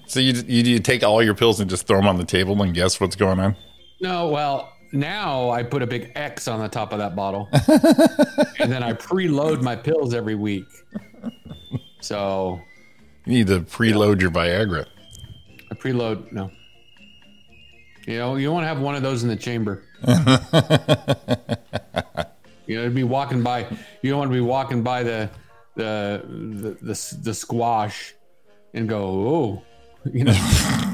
so 0.07 0.21
you, 0.21 0.33
you 0.47 0.63
you 0.63 0.79
take 0.79 1.03
all 1.03 1.21
your 1.21 1.35
pills 1.35 1.59
and 1.59 1.69
just 1.69 1.89
throw 1.89 1.97
them 1.99 2.07
on 2.07 2.19
the 2.19 2.25
table 2.25 2.61
and 2.63 2.73
guess 2.73 3.01
what's 3.01 3.17
going 3.17 3.41
on? 3.41 3.57
No, 4.01 4.29
well, 4.29 4.73
now 4.93 5.51
I 5.51 5.65
put 5.65 5.83
a 5.83 5.87
big 5.87 6.13
X 6.15 6.47
on 6.47 6.61
the 6.61 6.69
top 6.69 6.93
of 6.93 6.99
that 6.99 7.17
bottle, 7.17 7.49
and 8.61 8.71
then 8.71 8.85
I 8.85 8.93
preload 8.93 9.63
my 9.63 9.75
pills 9.75 10.15
every 10.15 10.37
week. 10.37 10.67
So 12.01 12.61
You 13.25 13.33
need 13.33 13.47
to 13.49 13.61
preload 13.61 14.21
your 14.21 14.31
Viagra. 14.31 14.87
I 15.71 15.75
preload. 15.75 16.31
No, 16.33 16.51
you 18.07 18.19
know 18.19 18.37
you 18.37 18.53
want 18.53 18.65
to 18.65 18.69
have 18.69 18.81
one 18.81 18.95
of 18.95 19.03
those 19.03 19.23
in 19.23 19.29
the 19.29 19.37
chamber. 19.37 19.83
you 22.67 22.77
know, 22.77 22.85
to 22.85 22.91
be 22.91 23.03
walking 23.03 23.43
by. 23.43 23.67
You 24.03 24.11
don't 24.11 24.19
want 24.19 24.31
to 24.31 24.35
be 24.35 24.41
walking 24.41 24.83
by 24.83 25.03
the 25.03 25.31
the 25.75 26.23
the 26.27 26.71
the, 26.83 27.19
the 27.23 27.35
squash 27.35 28.15
and 28.75 28.89
go, 28.89 29.03
oh, 29.05 29.63
you 30.13 30.25
know, 30.25 30.33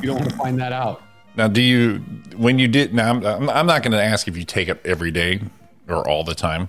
you 0.01 0.09
don't 0.09 0.21
want 0.21 0.31
to 0.31 0.37
find 0.45 0.59
that 0.61 0.73
out. 0.73 1.03
Now, 1.37 1.49
do 1.49 1.61
you 1.61 1.99
when 2.37 2.59
you 2.59 2.69
did? 2.69 2.95
Now, 2.95 3.11
I'm 3.11 3.51
I'm 3.51 3.67
not 3.67 3.83
going 3.83 3.93
to 3.93 4.03
ask 4.03 4.29
if 4.29 4.37
you 4.37 4.45
take 4.45 4.69
it 4.69 4.81
every 4.85 5.11
day 5.11 5.41
or 5.89 6.07
all 6.09 6.25
the 6.25 6.35
time, 6.35 6.69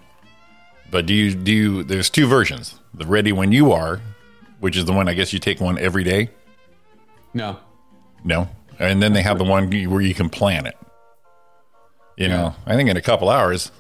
but 0.92 1.06
do 1.06 1.14
you 1.14 1.34
do 1.34 1.52
you? 1.52 1.84
There's 1.84 2.10
two 2.10 2.28
versions: 2.28 2.80
the 2.94 3.06
ready 3.06 3.32
when 3.32 3.52
you 3.52 3.72
are, 3.72 4.02
which 4.60 4.78
is 4.78 4.86
the 4.86 4.94
one 4.94 5.08
I 5.08 5.14
guess 5.14 5.34
you 5.34 5.40
take 5.40 5.60
one 5.60 5.78
every 5.80 6.04
day. 6.04 6.30
No, 7.34 7.58
No, 8.24 8.48
and 8.80 9.02
then 9.02 9.14
they 9.14 9.24
have 9.24 9.38
the 9.40 9.44
one 9.44 9.72
where 9.90 10.02
you 10.02 10.14
can 10.14 10.30
plan 10.30 10.66
it. 10.66 10.78
You 12.16 12.28
know, 12.28 12.54
I 12.68 12.76
think 12.76 12.90
in 12.90 12.98
a 12.98 13.02
couple 13.02 13.28
hours, 13.30 13.72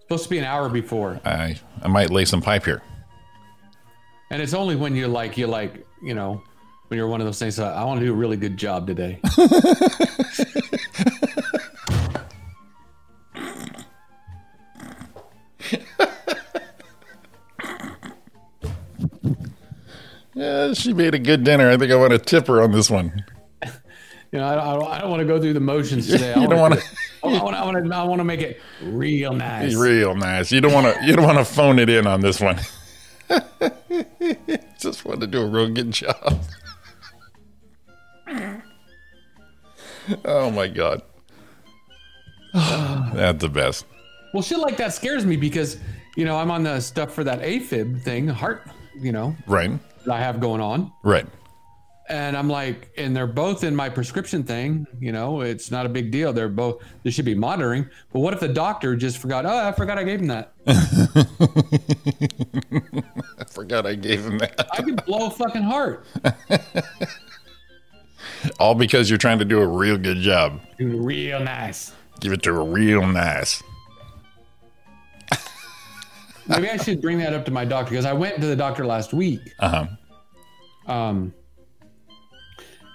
supposed 0.00 0.24
to 0.24 0.30
be 0.30 0.38
an 0.38 0.44
hour 0.44 0.70
before. 0.70 1.20
I 1.24 1.56
I 1.82 1.88
might 1.88 2.10
lay 2.10 2.24
some 2.24 2.40
pipe 2.40 2.64
here. 2.64 2.82
And 4.30 4.40
it's 4.40 4.54
only 4.54 4.76
when 4.76 4.94
you're 4.94 5.08
like, 5.08 5.36
you're 5.36 5.48
like, 5.48 5.84
you 6.02 6.14
know, 6.14 6.42
when 6.88 6.96
you're 6.98 7.08
one 7.08 7.20
of 7.20 7.26
those 7.26 7.38
things, 7.38 7.58
uh, 7.58 7.72
I 7.74 7.84
want 7.84 8.00
to 8.00 8.06
do 8.06 8.12
a 8.12 8.16
really 8.16 8.36
good 8.36 8.56
job 8.56 8.86
today. 8.86 9.20
Yeah, 20.34 20.72
she 20.74 20.92
made 20.92 21.14
a 21.14 21.18
good 21.18 21.42
dinner. 21.44 21.68
I 21.70 21.76
think 21.76 21.90
I 21.92 21.96
want 21.96 22.12
to 22.12 22.18
tip 22.18 22.46
her 22.46 22.62
on 22.62 22.72
this 22.72 22.88
one. 22.90 23.24
You 24.32 24.38
know, 24.38 24.46
I 24.46 24.54
don't, 24.54 24.64
I 24.64 24.72
don't, 24.74 24.88
I 24.92 24.98
don't 25.00 25.10
want 25.10 25.20
to 25.20 25.26
go 25.26 25.40
through 25.40 25.54
the 25.54 25.60
motions 25.60 26.06
today. 26.10 26.32
I 26.32 26.40
You 26.40 26.46
don't 26.48 26.58
wanna 26.60 26.76
wanna- 26.76 27.38
I 27.40 27.42
want, 27.42 27.56
I 27.56 27.64
want 27.64 27.84
to, 27.86 27.94
I 27.96 28.02
want 28.04 28.20
to 28.20 28.24
make 28.24 28.40
it 28.40 28.60
real 28.82 29.32
nice. 29.32 29.74
Real 29.74 30.14
nice. 30.14 30.52
You 30.52 30.60
don't 30.60 30.72
want 30.72 30.94
to. 30.96 31.04
You 31.04 31.14
don't 31.16 31.24
want 31.26 31.38
to 31.38 31.44
phone 31.44 31.78
it 31.80 31.88
in 31.90 32.06
on 32.06 32.20
this 32.20 32.40
one. 32.40 32.58
Just 34.78 35.04
want 35.04 35.20
to 35.20 35.26
do 35.26 35.42
a 35.42 35.46
real 35.46 35.68
good 35.68 35.90
job. 35.90 36.40
oh 40.24 40.50
my 40.50 40.68
god, 40.68 41.02
that's 42.54 43.40
the 43.42 43.48
best. 43.48 43.84
Well, 44.32 44.42
shit 44.42 44.58
like 44.58 44.76
that 44.76 44.94
scares 44.94 45.26
me 45.26 45.36
because, 45.36 45.78
you 46.16 46.24
know, 46.24 46.36
I'm 46.36 46.50
on 46.50 46.62
the 46.62 46.80
stuff 46.80 47.12
for 47.12 47.24
that 47.24 47.40
AFib 47.42 48.00
thing, 48.02 48.28
heart, 48.28 48.62
you 48.98 49.10
know, 49.12 49.34
Right, 49.46 49.72
that 50.04 50.12
I 50.14 50.18
have 50.20 50.40
going 50.40 50.60
on. 50.60 50.92
right. 51.04 51.26
And 52.08 52.36
I'm 52.36 52.48
like, 52.48 52.90
and 52.98 53.14
they're 53.14 53.28
both 53.28 53.62
in 53.62 53.76
my 53.76 53.88
prescription 53.88 54.42
thing. 54.42 54.84
You 54.98 55.12
know, 55.12 55.42
it's 55.42 55.70
not 55.70 55.86
a 55.86 55.88
big 55.88 56.10
deal. 56.10 56.32
They're 56.32 56.48
both, 56.48 56.82
they 57.04 57.10
should 57.10 57.24
be 57.24 57.36
monitoring. 57.36 57.88
But 58.12 58.18
what 58.18 58.34
if 58.34 58.40
the 58.40 58.48
doctor 58.48 58.96
just 58.96 59.18
forgot? 59.18 59.46
Oh, 59.46 59.56
I 59.68 59.70
forgot 59.70 59.96
I 59.96 60.02
gave 60.02 60.20
him 60.20 60.26
that. 60.26 60.52
I 63.38 63.44
forgot 63.44 63.86
I 63.86 63.94
gave 63.94 64.24
him 64.26 64.38
that. 64.38 64.66
I 64.72 64.82
could 64.82 65.04
blow 65.04 65.28
a 65.28 65.30
fucking 65.30 65.62
heart. 65.62 66.04
All 68.58 68.74
because 68.74 69.08
you're 69.08 69.18
trying 69.18 69.38
to 69.38 69.44
do 69.44 69.60
a 69.60 69.66
real 69.66 69.96
good 69.96 70.18
job. 70.18 70.60
Dude, 70.78 70.92
real 71.04 71.38
nice. 71.38 71.92
Give 72.18 72.32
it 72.32 72.42
to 72.42 72.54
her 72.54 72.64
real 72.64 73.06
nice. 73.06 73.62
Maybe 76.50 76.68
I 76.68 76.76
should 76.76 77.00
bring 77.00 77.18
that 77.18 77.32
up 77.32 77.44
to 77.46 77.50
my 77.50 77.64
doctor 77.64 77.90
because 77.90 78.04
I 78.04 78.12
went 78.12 78.40
to 78.40 78.46
the 78.46 78.56
doctor 78.56 78.84
last 78.84 79.12
week. 79.12 79.40
Uh 79.58 79.86
huh. 80.86 80.92
Um, 80.92 81.34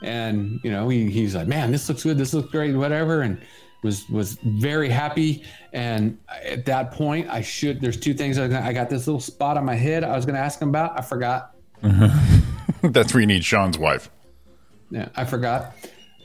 and 0.02 0.60
you 0.64 0.72
know, 0.72 0.90
he, 0.90 1.10
he's 1.10 1.36
like, 1.36 1.48
man, 1.48 1.72
this 1.72 1.88
looks 1.90 2.04
good. 2.04 2.18
This 2.18 2.34
looks 2.34 2.52
great, 2.52 2.76
whatever. 2.76 3.22
And 3.22 3.42
was, 3.84 4.10
was 4.10 4.38
very 4.44 4.90
happy. 4.90 5.44
And 5.72 6.18
at 6.44 6.66
that 6.66 6.92
point 6.92 7.30
I 7.30 7.42
should, 7.42 7.80
there's 7.80 7.98
two 7.98 8.14
things 8.14 8.38
I, 8.38 8.48
gonna, 8.48 8.66
I 8.66 8.74
got 8.74 8.90
this 8.90 9.08
little 9.08 9.22
spot 9.22 9.58
on 9.58 9.66
my 9.66 9.76
head. 9.76 10.04
I 10.04 10.16
was 10.16 10.26
going 10.26 10.36
to 10.36 10.42
ask 10.42 10.62
him 10.62 10.70
about, 10.70 10.98
I 10.98 11.02
forgot. 11.02 11.56
That's 12.82 13.14
where 13.14 13.22
you 13.22 13.28
need 13.28 13.46
Sean's 13.46 13.78
wife. 13.78 14.10
Yeah, 14.92 15.10
I 15.16 15.26
forgot. 15.26 15.76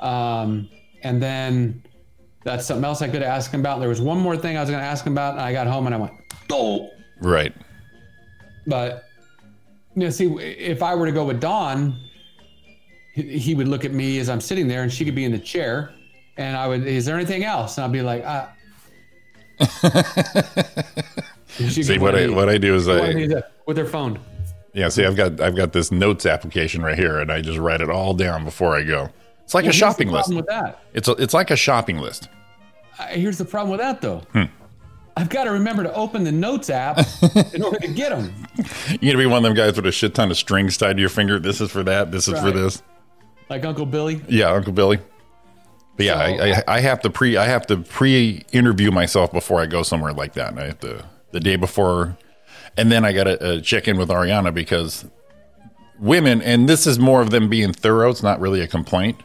Um, 0.01 0.69
and 1.03 1.23
then 1.23 1.83
that's 2.45 2.67
something 2.67 2.85
else 2.85 3.03
I 3.03 3.09
could 3.09 3.23
ask 3.23 3.51
him 3.51 3.61
about. 3.61 3.81
There 3.81 3.89
was 3.89 4.01
one 4.01 4.19
more 4.19 4.37
thing 4.37 4.57
I 4.57 4.61
was 4.61 4.71
going 4.71 4.83
to 4.83 4.87
ask 4.87 5.05
him 5.05 5.13
about, 5.13 5.33
and 5.35 5.43
I 5.43 5.53
got 5.53 5.67
home 5.67 5.87
and 5.87 5.95
I 5.95 5.99
went, 5.99 6.13
oh. 6.51 6.91
Right. 7.21 7.53
But 8.67 9.05
you 9.95 10.03
know, 10.05 10.11
see, 10.11 10.27
if 10.39 10.83
I 10.83 10.95
were 10.95 11.07
to 11.07 11.13
go 11.13 11.25
with 11.25 11.41
Dawn, 11.41 11.99
he, 13.15 13.39
he 13.39 13.55
would 13.55 13.69
look 13.69 13.85
at 13.85 13.93
me 13.93 14.19
as 14.19 14.29
I'm 14.29 14.41
sitting 14.41 14.69
there, 14.69 14.83
and 14.83 14.93
she 14.93 15.05
could 15.05 15.15
be 15.15 15.25
in 15.25 15.33
the 15.33 15.39
chair, 15.39 15.93
and 16.37 16.57
I 16.57 16.69
would, 16.69 16.87
is 16.87 17.05
there 17.05 17.17
anything 17.17 17.45
else? 17.45 17.77
And 17.79 17.85
I'd 17.85 17.93
be 17.93 18.03
like, 18.03 18.23
ah. 18.27 18.53
She'd 21.59 21.85
See 21.85 21.99
what 21.99 22.15
I 22.15 22.29
what 22.29 22.49
I 22.49 22.57
do 22.59 22.75
is 22.75 22.89
I 22.89 23.13
to- 23.13 23.47
with 23.67 23.77
her 23.77 23.85
phone. 23.85 24.19
yeah. 24.73 24.89
See, 24.89 25.05
I've 25.05 25.17
got 25.17 25.41
I've 25.41 25.57
got 25.57 25.73
this 25.73 25.91
notes 25.93 26.25
application 26.27 26.83
right 26.83 26.97
here, 26.99 27.19
and 27.19 27.31
I 27.31 27.41
just 27.41 27.59
write 27.59 27.81
it 27.81 27.91
all 27.91 28.15
down 28.15 28.45
before 28.45 28.75
I 28.77 28.83
go. 28.85 29.11
It's 29.45 29.55
like 29.55 29.65
Well, 29.65 29.71
a 29.71 29.75
shopping 29.75 30.09
list. 30.09 30.29
problem 30.29 30.37
With 30.37 30.47
that, 30.47 30.83
It's 30.95 31.09
a, 31.09 31.13
it's 31.13 31.35
like 31.35 31.51
a 31.51 31.57
shopping 31.57 31.99
list. 31.99 32.29
Uh, 32.99 33.07
here's 33.09 33.37
the 33.39 33.45
problem 33.45 33.71
with 33.71 33.81
that 33.81 34.01
though. 34.01 34.21
Hmm. 34.33 34.45
I've 35.21 35.29
got 35.29 35.45
to 35.45 35.51
remember 35.51 35.83
to 35.83 35.93
open 35.93 36.25
the 36.25 36.33
notes 36.33 36.71
app 36.71 36.99
in 37.53 37.63
order 37.63 37.79
to 37.81 37.89
get 37.89 38.09
them. 38.09 38.33
You 38.91 39.13
gonna 39.13 39.19
be 39.19 39.27
one 39.27 39.39
of 39.39 39.43
them 39.43 39.55
guys 39.55 39.77
with 39.77 39.85
a 39.85 39.93
shit 39.93 40.15
ton 40.15 40.31
of 40.31 40.39
strings 40.39 40.79
tied 40.79 40.95
to 40.97 41.01
your 41.01 41.11
finger. 41.11 41.39
This 41.39 41.61
is 41.61 41.71
for 41.71 41.83
that. 41.83 42.11
This 42.11 42.27
is 42.27 42.41
for 42.41 42.51
this. 42.51 42.83
like 43.51 43.63
Uncle 43.67 43.85
Billy. 43.85 44.23
Yeah, 44.29 44.51
Uncle 44.51 44.73
Billy. 44.73 44.99
But 45.99 46.07
yeah, 46.07 46.15
I, 46.15 46.29
I, 46.29 46.63
I 46.77 46.81
have 46.81 47.03
to 47.03 47.11
pre 47.11 47.37
I 47.37 47.45
have 47.45 47.67
to 47.67 47.77
pre 47.77 48.47
interview 48.53 48.91
myself 48.91 49.31
before 49.31 49.61
I 49.61 49.67
go 49.67 49.83
somewhere 49.83 50.15
like 50.15 50.33
that. 50.35 50.53
And 50.53 50.61
I 50.61 50.67
have 50.69 50.81
to 50.81 51.05
the 51.33 51.41
day 51.41 51.57
before, 51.57 52.17
and 52.79 52.91
then 52.91 53.05
I 53.05 53.13
got 53.13 53.25
to 53.25 53.57
uh, 53.59 53.61
check 53.61 53.89
in 53.89 53.99
with 53.99 54.09
Ariana 54.09 54.55
because 54.55 55.05
women, 55.99 56.41
and 56.41 56.67
this 56.67 56.87
is 56.87 56.99
more 56.99 57.21
of 57.21 57.29
them 57.29 57.51
being 57.51 57.75
thorough. 57.75 58.09
It's 58.09 58.23
not 58.23 58.41
really 58.41 58.63
a 58.63 58.67
complaint. 58.67 59.21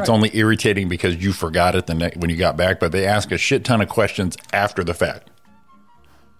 It's 0.00 0.08
only 0.08 0.30
irritating 0.36 0.88
because 0.88 1.16
you 1.16 1.32
forgot 1.32 1.74
it 1.74 1.86
the 1.86 1.94
ne- 1.94 2.12
when 2.16 2.30
you 2.30 2.36
got 2.36 2.56
back. 2.56 2.80
But 2.80 2.92
they 2.92 3.06
ask 3.06 3.32
a 3.32 3.38
shit 3.38 3.64
ton 3.64 3.80
of 3.80 3.88
questions 3.88 4.36
after 4.52 4.84
the 4.84 4.94
fact, 4.94 5.30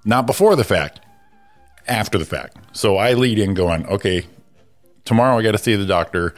not 0.04 0.26
before 0.26 0.56
the 0.56 0.64
fact. 0.64 1.00
After 1.86 2.18
the 2.18 2.26
fact. 2.26 2.56
So 2.72 2.98
I 2.98 3.14
lead 3.14 3.38
in 3.38 3.54
going, 3.54 3.86
okay, 3.86 4.26
tomorrow 5.04 5.38
I 5.38 5.42
got 5.42 5.52
to 5.52 5.58
see 5.58 5.74
the 5.74 5.86
doctor. 5.86 6.34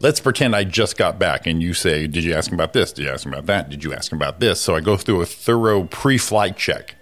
Let's 0.00 0.18
pretend 0.18 0.56
I 0.56 0.64
just 0.64 0.96
got 0.96 1.18
back 1.18 1.46
and 1.46 1.62
you 1.62 1.74
say, 1.74 2.06
Did 2.06 2.24
you 2.24 2.34
ask 2.34 2.50
him 2.50 2.54
about 2.54 2.72
this? 2.72 2.92
Did 2.92 3.04
you 3.04 3.10
ask 3.10 3.24
him 3.26 3.32
about 3.32 3.46
that? 3.46 3.68
Did 3.68 3.84
you 3.84 3.92
ask 3.92 4.10
him 4.10 4.18
about 4.18 4.40
this? 4.40 4.60
So 4.60 4.74
I 4.74 4.80
go 4.80 4.96
through 4.96 5.20
a 5.20 5.26
thorough 5.26 5.84
pre 5.84 6.18
flight 6.18 6.56
check 6.56 6.96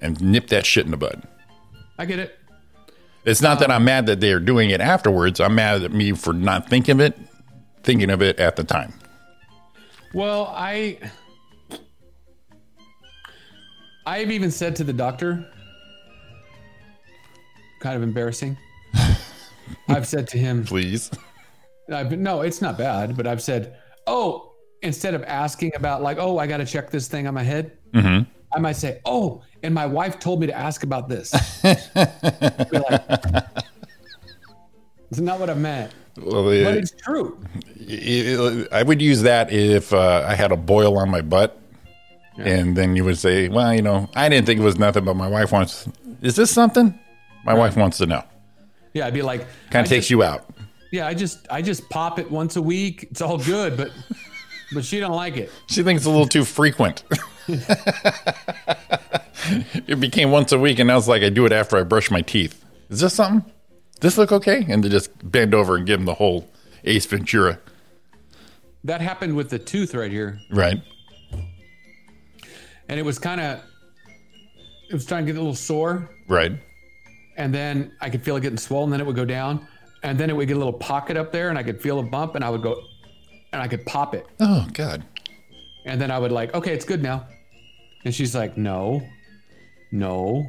and 0.00 0.20
nip 0.20 0.48
that 0.48 0.66
shit 0.66 0.84
in 0.84 0.90
the 0.90 0.96
bud. 0.96 1.26
I 1.98 2.04
get 2.04 2.18
it. 2.18 2.38
It's 3.24 3.42
not 3.42 3.58
that 3.58 3.70
I'm 3.70 3.84
mad 3.84 4.06
that 4.06 4.20
they're 4.20 4.40
doing 4.40 4.70
it 4.70 4.80
afterwards. 4.80 5.40
I'm 5.40 5.54
mad 5.54 5.82
at 5.82 5.92
me 5.92 6.12
for 6.12 6.32
not 6.32 6.70
thinking 6.70 6.92
of 6.92 7.00
it, 7.00 7.18
thinking 7.88 8.10
of 8.10 8.20
it 8.20 8.38
at 8.38 8.54
the 8.54 8.62
time. 8.62 8.92
Well, 10.12 10.52
I 10.54 10.98
I've 14.04 14.30
even 14.30 14.50
said 14.50 14.76
to 14.76 14.84
the 14.84 14.92
doctor, 14.92 15.50
kind 17.80 17.96
of 17.96 18.02
embarrassing. 18.02 18.58
I've 19.88 20.06
said 20.06 20.28
to 20.28 20.38
him, 20.38 20.66
Please. 20.66 21.10
I've 21.90 22.10
been, 22.10 22.22
no, 22.22 22.42
it's 22.42 22.60
not 22.60 22.76
bad, 22.76 23.16
but 23.16 23.26
I've 23.26 23.40
said, 23.40 23.78
oh, 24.06 24.52
instead 24.82 25.14
of 25.14 25.22
asking 25.24 25.72
about 25.74 26.02
like, 26.02 26.18
oh, 26.20 26.36
I 26.36 26.46
got 26.46 26.58
to 26.58 26.66
check 26.66 26.90
this 26.90 27.08
thing 27.08 27.26
on 27.26 27.32
my 27.32 27.42
head, 27.42 27.72
Mm-hmm. 27.94 28.30
I 28.54 28.58
might 28.60 28.76
say, 28.76 29.00
oh, 29.06 29.42
and 29.62 29.74
my 29.74 29.86
wife 29.86 30.18
told 30.18 30.40
me 30.40 30.46
to 30.46 30.54
ask 30.54 30.82
about 30.82 31.08
this. 31.08 31.32
Like, 31.64 33.46
It's 35.10 35.20
not 35.20 35.40
what 35.40 35.48
I 35.48 35.54
meant, 35.54 35.92
Well, 36.22 36.44
but 36.44 36.54
it- 36.56 36.76
it's 36.76 36.90
true. 36.92 37.38
it- 37.76 38.68
I 38.72 38.82
would 38.82 39.00
use 39.02 39.22
that 39.22 39.52
if 39.52 39.92
uh, 39.92 40.24
I 40.26 40.34
had 40.34 40.52
a 40.52 40.56
boil 40.56 40.98
on 40.98 41.08
my 41.10 41.20
butt. 41.22 41.58
And 42.40 42.76
then 42.76 42.94
you 42.94 43.04
would 43.04 43.18
say, 43.18 43.48
well, 43.48 43.74
you 43.74 43.82
know, 43.82 44.08
I 44.14 44.28
didn't 44.28 44.46
think 44.46 44.60
it 44.60 44.62
was 44.62 44.78
nothing, 44.78 45.04
but 45.04 45.14
my 45.14 45.26
wife 45.26 45.50
wants, 45.50 45.88
is 46.22 46.36
this 46.36 46.52
something? 46.52 46.96
My 47.44 47.52
wife 47.52 47.76
wants 47.76 47.98
to 47.98 48.06
know. 48.06 48.22
Yeah, 48.94 49.06
I'd 49.08 49.14
be 49.14 49.22
like, 49.22 49.40
Kind 49.70 49.84
of 49.84 49.90
takes 49.90 50.04
just- 50.04 50.10
you 50.10 50.22
out. 50.22 50.44
Yeah, 50.92 51.06
I 51.08 51.14
just 51.14 51.46
I 51.50 51.60
just 51.62 51.88
pop 51.90 52.18
it 52.18 52.30
once 52.30 52.54
a 52.56 52.62
week. 52.62 53.08
It's 53.10 53.20
all 53.20 53.36
good, 53.38 53.76
but 53.76 53.90
but 54.72 54.84
she 54.84 55.00
don't 55.00 55.12
like 55.16 55.36
it. 55.36 55.50
She 55.66 55.82
thinks 55.82 56.00
it's 56.02 56.06
a 56.06 56.10
little 56.10 56.26
too 56.28 56.44
frequent. 56.44 57.02
it 59.86 60.00
became 60.00 60.30
once 60.30 60.52
a 60.52 60.58
week, 60.58 60.78
and 60.78 60.86
now 60.88 60.96
it's 60.96 61.08
like 61.08 61.22
I 61.22 61.28
do 61.28 61.44
it 61.46 61.52
after 61.52 61.76
I 61.76 61.82
brush 61.82 62.10
my 62.10 62.20
teeth. 62.22 62.64
Is 62.88 63.00
this 63.00 63.14
something? 63.14 63.50
This 64.00 64.16
look 64.18 64.30
okay? 64.32 64.64
And 64.68 64.82
they 64.84 64.88
just 64.88 65.10
bend 65.30 65.54
over 65.54 65.76
and 65.76 65.86
give 65.86 65.98
him 66.00 66.06
the 66.06 66.14
whole 66.14 66.48
Ace 66.84 67.06
Ventura. 67.06 67.58
That 68.84 69.00
happened 69.00 69.34
with 69.36 69.50
the 69.50 69.58
tooth 69.58 69.94
right 69.94 70.10
here, 70.10 70.38
Right. 70.50 70.80
and 72.88 72.98
it 72.98 73.02
was 73.02 73.18
kind 73.18 73.40
of 73.40 73.60
it 74.88 74.94
was 74.94 75.04
trying 75.04 75.26
to 75.26 75.32
get 75.32 75.36
a 75.38 75.42
little 75.42 75.54
sore, 75.54 76.08
Right. 76.28 76.52
and 77.36 77.52
then 77.52 77.92
I 78.00 78.08
could 78.08 78.22
feel 78.22 78.36
it 78.36 78.40
getting 78.40 78.56
swollen. 78.56 78.88
Then 78.90 79.00
it 79.00 79.06
would 79.06 79.16
go 79.16 79.26
down, 79.26 79.66
and 80.02 80.18
then 80.18 80.30
it 80.30 80.36
would 80.36 80.48
get 80.48 80.54
a 80.54 80.58
little 80.58 80.72
pocket 80.72 81.16
up 81.18 81.30
there, 81.30 81.50
and 81.50 81.58
I 81.58 81.62
could 81.62 81.82
feel 81.82 81.98
a 81.98 82.02
bump, 82.02 82.36
and 82.36 82.42
I 82.44 82.48
would 82.48 82.62
go, 82.62 82.80
and 83.52 83.60
I 83.60 83.68
could 83.68 83.84
pop 83.84 84.14
it, 84.14 84.26
Oh, 84.40 84.66
God. 84.72 85.04
and 85.84 86.00
then 86.00 86.10
I 86.10 86.18
would 86.18 86.32
like, 86.32 86.54
okay, 86.54 86.72
it's 86.72 86.86
good 86.86 87.02
now, 87.02 87.26
and 88.06 88.14
she's 88.14 88.34
like, 88.34 88.56
no, 88.56 89.02
no, 89.92 90.46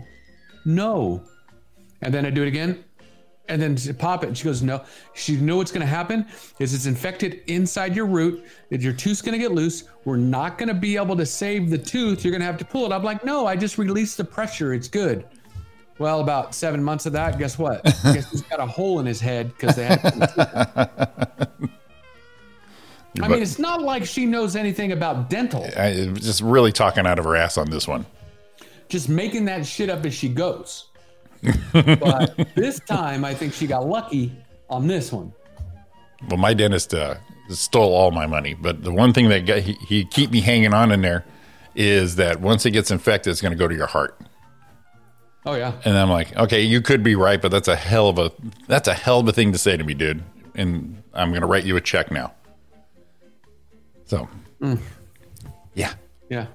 no, 0.64 1.22
and 2.02 2.14
then 2.14 2.26
I 2.26 2.30
do 2.30 2.44
it 2.44 2.48
again, 2.48 2.82
and 3.50 3.62
then 3.62 3.76
pop 3.96 4.24
it, 4.24 4.28
and 4.28 4.38
she 4.38 4.46
goes, 4.46 4.62
no. 4.62 4.84
She 5.14 5.36
know 5.38 5.58
what's 5.58 5.72
going 5.72 5.82
to 5.82 5.88
happen 5.88 6.26
is 6.60 6.74
it's 6.74 6.86
infected 6.86 7.42
inside 7.48 7.96
your 7.96 8.06
root. 8.06 8.46
That 8.70 8.82
your 8.82 8.94
tooth's 8.94 9.22
going 9.22 9.34
to 9.34 9.40
get 9.40 9.52
loose. 9.52 9.86
We're 10.06 10.18
not 10.18 10.58
going 10.58 10.70
to 10.70 10.76
be 10.76 10.96
able 10.96 11.18
to 11.18 11.26
save 11.26 11.70
the 11.70 11.78
tooth. 11.78 12.24
You're 12.24 12.32
going 12.32 12.42
to 12.42 12.46
have 12.46 12.58
to 12.60 12.66
pull 12.66 12.86
it. 12.86 12.96
I'm 12.96 13.04
like, 13.04 13.26
no, 13.26 13.46
I 13.46 13.56
just 13.56 13.78
released 13.78 14.18
the 14.18 14.24
pressure. 14.24 14.74
It's 14.74 14.88
good. 14.88 15.26
Well, 15.98 16.22
about 16.22 16.56
seven 16.56 16.82
months 16.82 17.06
of 17.06 17.14
that, 17.14 17.38
guess 17.38 17.60
what? 17.60 17.82
I 18.06 18.14
guess 18.14 18.32
he's 18.32 18.42
got 18.44 18.62
a 18.62 18.66
hole 18.66 19.00
in 19.02 19.06
his 19.06 19.20
head 19.20 19.50
because 19.50 19.76
they 19.76 19.86
had. 19.86 20.00
I 23.22 23.28
mean, 23.28 23.42
it's 23.42 23.60
not 23.60 23.82
like 23.82 24.06
she 24.06 24.26
knows 24.26 24.56
anything 24.56 24.92
about 24.94 25.30
dental. 25.30 25.68
I, 25.76 26.06
just 26.14 26.42
really 26.42 26.72
talking 26.72 27.06
out 27.06 27.20
of 27.20 27.26
her 27.26 27.36
ass 27.36 27.58
on 27.58 27.70
this 27.70 27.88
one. 27.88 28.06
Just 28.88 29.10
making 29.10 29.46
that 29.46 29.66
shit 29.66 29.90
up 29.90 30.06
as 30.06 30.14
she 30.14 30.30
goes. 30.30 30.89
But 31.74 32.36
this 32.56 32.80
time, 32.80 33.24
I 33.24 33.34
think 33.34 33.54
she 33.54 33.68
got 33.68 33.88
lucky 33.88 34.32
on 34.70 34.88
this 34.88 35.12
one. 35.12 35.34
Well, 36.28 36.38
my 36.38 36.54
dentist 36.54 36.94
uh, 36.94 37.16
stole 37.50 37.94
all 37.94 38.12
my 38.12 38.26
money, 38.26 38.54
but 38.54 38.84
the 38.84 38.92
one 38.92 39.14
thing 39.14 39.30
that 39.30 39.46
got, 39.46 39.60
he, 39.60 39.74
he 39.74 40.06
keep 40.06 40.32
me 40.32 40.42
hanging 40.42 40.74
on 40.74 40.92
in 40.92 41.02
there 41.02 41.26
is 41.76 42.18
that 42.18 42.42
once 42.42 42.66
it 42.66 42.72
gets 42.72 42.92
infected, 42.92 43.32
it's 43.32 43.42
going 43.42 43.54
to 43.54 43.58
go 43.58 43.68
to 43.68 43.76
your 43.76 43.88
heart. 43.88 44.20
Oh 45.46 45.56
yeah. 45.56 45.74
And 45.86 45.98
I'm 45.98 46.10
like, 46.10 46.36
okay, 46.36 46.62
you 46.62 46.82
could 46.82 47.02
be 47.04 47.16
right, 47.16 47.42
but 47.42 47.50
that's 47.50 47.70
a 47.70 47.76
hell 47.76 48.10
of 48.10 48.20
a 48.20 48.32
that's 48.68 48.88
a 48.88 48.94
hell 48.94 49.22
of 49.22 49.28
a 49.28 49.32
thing 49.32 49.54
to 49.54 49.58
say 49.58 49.78
to 49.78 49.84
me, 49.84 49.94
dude. 49.94 50.22
And 50.56 51.02
I'm 51.14 51.30
going 51.30 51.42
to 51.42 51.48
write 51.48 51.64
you 51.64 51.78
a 51.78 51.82
check 51.82 52.12
now. 52.12 52.34
So, 54.06 54.28
yeah, 55.74 55.94
Yeah. 56.30 56.48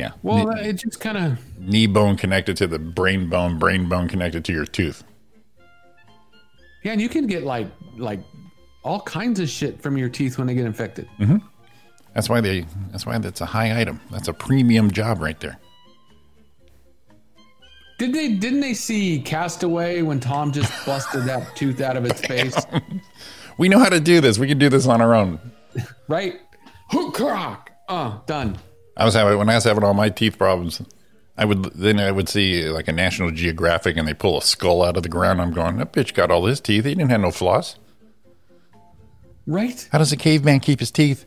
Yeah. 0.00 0.12
Well, 0.22 0.46
knee, 0.48 0.68
it 0.68 0.72
just 0.74 1.00
kind 1.00 1.16
of 1.18 1.58
knee 1.58 1.86
bone 1.86 2.16
connected 2.16 2.56
to 2.58 2.66
the 2.66 2.78
brain 2.78 3.28
bone, 3.28 3.58
brain 3.58 3.88
bone 3.88 4.08
connected 4.08 4.44
to 4.46 4.52
your 4.52 4.64
tooth. 4.64 5.04
yeah, 6.82 6.92
and 6.92 7.00
you 7.00 7.08
can 7.08 7.26
get 7.26 7.44
like 7.44 7.68
like 7.96 8.20
all 8.82 9.00
kinds 9.02 9.40
of 9.40 9.48
shit 9.48 9.82
from 9.82 9.96
your 9.96 10.08
teeth 10.08 10.38
when 10.38 10.46
they 10.46 10.54
get 10.54 10.64
infected. 10.66 11.08
That's 12.14 12.28
why 12.28 12.40
they. 12.40 12.66
That's 12.90 13.06
why 13.06 13.18
that's 13.18 13.40
a 13.40 13.46
high 13.46 13.80
item. 13.80 14.00
That's 14.10 14.28
a 14.28 14.32
premium 14.32 14.90
job 14.90 15.20
right 15.20 15.38
there. 15.38 15.58
Did 17.98 18.14
they 18.14 18.32
didn't 18.32 18.60
they 18.60 18.72
see 18.74 19.20
Castaway 19.20 20.00
when 20.02 20.20
Tom 20.20 20.52
just 20.52 20.72
busted 20.86 21.24
that 21.24 21.54
tooth 21.54 21.80
out 21.82 21.96
of 21.96 22.04
its 22.06 22.20
face? 22.20 22.56
We 23.58 23.68
know 23.68 23.78
how 23.78 23.90
to 23.90 24.00
do 24.00 24.22
this. 24.22 24.38
We 24.38 24.46
can 24.48 24.58
do 24.58 24.70
this 24.70 24.86
on 24.86 25.00
our 25.02 25.14
own. 25.14 25.38
Right? 26.08 26.40
Hook 26.88 27.14
crock. 27.14 27.70
Uh, 27.88 28.18
done. 28.26 28.58
I 29.00 29.04
was 29.06 29.14
having 29.14 29.38
when 29.38 29.48
I 29.48 29.54
was 29.54 29.64
having 29.64 29.82
all 29.82 29.94
my 29.94 30.10
teeth 30.10 30.36
problems. 30.36 30.82
I 31.38 31.46
would 31.46 31.64
then 31.72 31.98
I 31.98 32.10
would 32.10 32.28
see 32.28 32.68
like 32.68 32.86
a 32.86 32.92
National 32.92 33.30
Geographic 33.30 33.96
and 33.96 34.06
they 34.06 34.12
pull 34.12 34.36
a 34.36 34.42
skull 34.42 34.82
out 34.82 34.98
of 34.98 35.02
the 35.02 35.08
ground. 35.08 35.40
I'm 35.40 35.54
going, 35.54 35.78
that 35.78 35.94
bitch 35.94 36.12
got 36.12 36.30
all 36.30 36.44
his 36.44 36.60
teeth. 36.60 36.84
He 36.84 36.94
didn't 36.94 37.10
have 37.10 37.22
no 37.22 37.30
floss. 37.30 37.76
Right? 39.46 39.88
How 39.90 39.96
does 39.96 40.12
a 40.12 40.18
caveman 40.18 40.60
keep 40.60 40.80
his 40.80 40.90
teeth? 40.90 41.24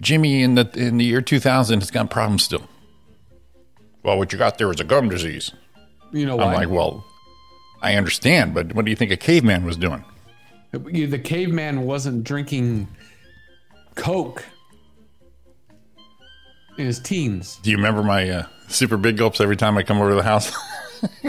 Jimmy 0.00 0.44
in 0.44 0.54
the 0.54 0.70
in 0.76 0.98
the 0.98 1.04
year 1.04 1.20
2000 1.20 1.80
has 1.80 1.90
got 1.90 2.08
problems 2.08 2.44
still. 2.44 2.62
Well, 4.04 4.16
what 4.16 4.32
you 4.32 4.38
got 4.38 4.58
there 4.58 4.70
is 4.70 4.78
a 4.78 4.84
gum 4.84 5.08
disease. 5.08 5.50
You 6.12 6.24
know? 6.24 6.38
I'm 6.38 6.54
like, 6.54 6.70
well, 6.70 7.04
I 7.82 7.96
understand, 7.96 8.54
but 8.54 8.74
what 8.74 8.84
do 8.84 8.92
you 8.92 8.96
think 8.96 9.10
a 9.10 9.16
caveman 9.16 9.64
was 9.64 9.76
doing? 9.76 10.04
The 10.70 11.18
caveman 11.18 11.82
wasn't 11.82 12.22
drinking 12.22 12.86
Coke 13.96 14.44
in 16.78 16.86
his 16.86 16.98
teens. 17.00 17.58
Do 17.62 17.70
you 17.70 17.76
remember 17.76 18.02
my 18.02 18.28
uh, 18.30 18.46
super 18.68 18.96
big 18.96 19.16
gulps 19.16 19.40
every 19.40 19.56
time 19.56 19.76
I 19.76 19.82
come 19.82 19.98
over 19.98 20.10
to 20.10 20.16
the 20.16 20.22
house? 20.22 20.52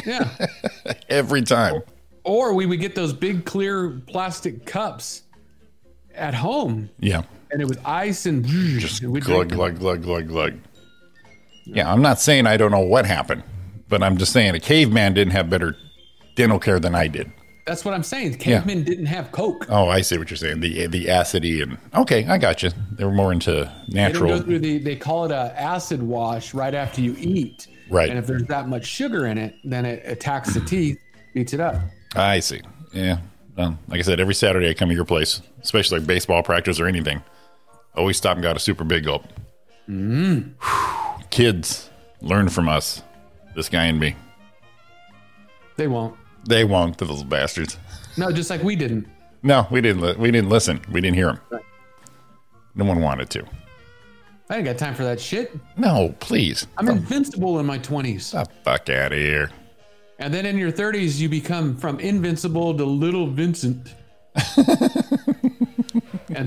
Yeah. 0.04 0.28
every 1.10 1.44
time. 1.44 1.84
or 2.24 2.56
we 2.56 2.66
would 2.66 2.80
get 2.80 2.96
those 2.96 3.14
big 3.14 3.46
clear 3.46 4.02
plastic 4.08 4.66
cups 4.66 5.22
at 6.16 6.34
home 6.34 6.90
Yeah. 7.00 7.22
and 7.52 7.62
it 7.62 7.66
was 7.68 7.78
ice 7.86 8.26
and 8.26 8.44
Just 8.46 9.04
and 9.04 9.22
glug, 9.22 9.50
glug, 9.50 9.78
glug, 9.78 10.02
glug, 10.02 10.28
glug. 10.28 10.54
Yeah, 11.66 11.92
I'm 11.94 12.02
not 12.02 12.20
saying 12.20 12.48
I 12.48 12.58
don't 12.58 12.72
know 12.72 12.80
what 12.80 13.06
happened, 13.06 13.44
but 13.88 14.02
I'm 14.02 14.18
just 14.18 14.34
saying 14.34 14.56
a 14.56 14.60
caveman 14.60 15.14
didn't 15.14 15.34
have 15.34 15.52
better 15.52 15.76
dental 16.36 16.58
care 16.58 16.80
than 16.80 16.96
I 16.96 17.08
did. 17.08 17.32
That's 17.70 17.86
what 17.86 17.94
I'm 17.94 18.02
saying. 18.02 18.34
Cavemen 18.40 18.84
didn't 18.84 19.06
have 19.06 19.32
Coke. 19.32 19.68
Oh, 19.70 19.90
I 19.90 20.02
see 20.02 20.18
what 20.18 20.32
you're 20.32 20.38
saying. 20.38 20.62
The 20.62 20.88
the 20.88 21.06
acidy 21.06 21.62
and 21.62 21.78
okay, 21.94 22.26
I 22.26 22.40
got 22.40 22.64
you. 22.64 22.72
They 22.94 23.06
were 23.06 23.12
more 23.12 23.32
into 23.32 23.72
They 23.88 23.94
natural. 23.94 24.40
go 24.40 24.42
through 24.44 24.58
the. 24.58 24.80
They 24.80 24.96
call 24.96 25.26
it 25.26 25.32
a 25.32 25.54
acid 25.56 26.02
wash 26.02 26.56
right 26.56 26.74
after 26.74 27.00
you 27.00 27.16
eat. 27.20 27.68
Right. 27.88 28.10
And 28.10 28.18
if 28.18 28.26
there's 28.26 28.46
that 28.46 28.68
much 28.70 28.88
sugar 28.88 29.28
in 29.28 29.38
it, 29.38 29.54
then 29.64 29.86
it 29.86 30.02
attacks 30.04 30.56
the 30.56 30.62
teeth, 30.62 30.98
beats 31.36 31.54
it 31.54 31.60
up. 31.60 31.76
I 32.16 32.40
see. 32.40 32.62
Yeah. 32.92 33.20
Well, 33.56 33.78
like 33.88 34.00
I 34.00 34.02
said, 34.02 34.20
every 34.20 34.34
Saturday 34.34 34.68
I 34.72 34.74
come 34.74 34.90
to 34.90 34.96
your 34.96 35.06
place, 35.06 35.44
especially 35.62 36.00
like 36.00 36.08
baseball 36.08 36.42
practice 36.42 36.80
or 36.80 36.88
anything. 36.88 37.22
Always 37.96 38.18
stop 38.18 38.34
and 38.34 38.42
got 38.42 38.56
a 38.58 38.60
super 38.60 38.84
big 38.84 39.04
gulp. 39.04 39.26
Mm. 39.88 40.54
Kids, 41.30 41.88
learn 42.20 42.50
from 42.50 42.68
us. 42.68 43.04
This 43.56 43.70
guy 43.70 43.86
and 43.86 44.00
me. 44.00 44.16
They 45.78 45.88
won't. 45.88 46.16
They 46.50 46.64
won't, 46.64 46.98
those 46.98 47.24
bastards. 47.24 47.78
No, 48.18 48.32
just 48.32 48.50
like 48.50 48.64
we 48.64 48.76
didn't. 48.76 49.08
No, 49.44 49.68
we 49.70 49.82
didn't. 49.82 50.02
Li- 50.02 50.16
we 50.18 50.32
didn't 50.32 50.50
listen. 50.50 50.82
We 50.92 51.00
didn't 51.00 51.16
hear 51.16 51.30
him. 51.30 51.40
No 52.74 52.86
one 52.86 53.02
wanted 53.02 53.30
to. 53.30 53.46
I 54.50 54.56
ain't 54.56 54.66
got 54.66 54.80
time 54.80 54.96
for 54.96 55.04
that 55.04 55.22
shit. 55.22 55.56
No, 55.78 56.16
please. 56.20 56.66
I'm 56.80 56.90
invincible 56.90 57.60
in 57.60 57.68
my 57.68 57.78
20s. 57.78 58.32
The 58.32 58.48
fuck 58.64 58.90
out 58.90 59.12
of 59.12 59.20
here. 59.20 59.52
And 60.18 60.34
then 60.34 60.48
in 60.48 60.58
your 60.58 60.72
30s, 60.72 61.20
you 61.20 61.30
become 61.30 61.78
from 61.78 62.00
invincible 62.00 62.76
to 62.76 62.84
little 62.84 63.28
Vincent. 63.28 63.94
and 64.58 64.66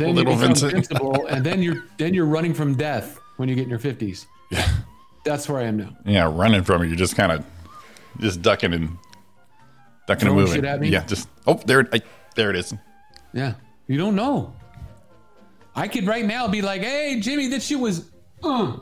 then 0.01 0.15
Little 0.17 0.19
you 0.19 0.25
become 0.25 0.39
Vincent. 0.39 0.73
invincible, 0.73 1.27
and 1.31 1.47
then 1.47 1.63
you're 1.63 1.85
then 1.99 2.13
you're 2.13 2.27
running 2.27 2.55
from 2.55 2.75
death 2.75 3.21
when 3.37 3.49
you 3.49 3.55
get 3.55 3.65
in 3.65 3.71
your 3.71 3.79
50s. 3.79 4.27
Yeah. 4.51 4.69
That's 5.25 5.49
where 5.49 5.61
I 5.61 5.65
am 5.65 5.77
now. 5.77 5.97
Yeah, 6.05 6.29
running 6.35 6.65
from 6.65 6.83
it. 6.83 6.89
You're 6.89 6.97
just 6.97 7.15
kind 7.15 7.31
of 7.31 7.45
just 8.21 8.43
ducking 8.43 8.73
and 8.73 8.99
and 10.09 10.21
Throwing 10.21 10.37
moving. 10.37 10.55
shit 10.57 10.65
at 10.65 10.81
me? 10.81 10.89
Yeah, 10.89 11.05
just 11.05 11.29
oh 11.47 11.61
there, 11.67 11.89
I, 11.93 12.01
there 12.35 12.51
it 12.51 12.57
is. 12.57 12.75
Yeah. 13.33 13.55
You 13.87 13.99
don't 13.99 14.15
know. 14.17 14.55
I 15.75 15.89
could 15.89 16.07
right 16.07 16.25
now 16.25 16.49
be 16.49 16.61
like, 16.63 16.83
hey, 16.83 17.19
Jimmy, 17.21 17.49
that 17.49 17.63
shit 17.63 17.79
was. 17.79 18.11
Uh, 18.45 18.77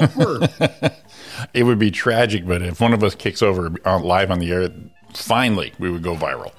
over. 0.00 0.48
It 1.52 1.64
would 1.64 1.78
be 1.78 1.90
tragic, 1.90 2.46
but 2.46 2.62
if 2.62 2.80
one 2.80 2.92
of 2.92 3.02
us 3.02 3.14
kicks 3.14 3.42
over 3.42 3.72
uh, 3.84 3.98
live 3.98 4.30
on 4.30 4.38
the 4.38 4.50
air, 4.52 4.68
finally 5.12 5.72
we 5.78 5.90
would 5.90 6.02
go 6.02 6.14
viral. 6.14 6.52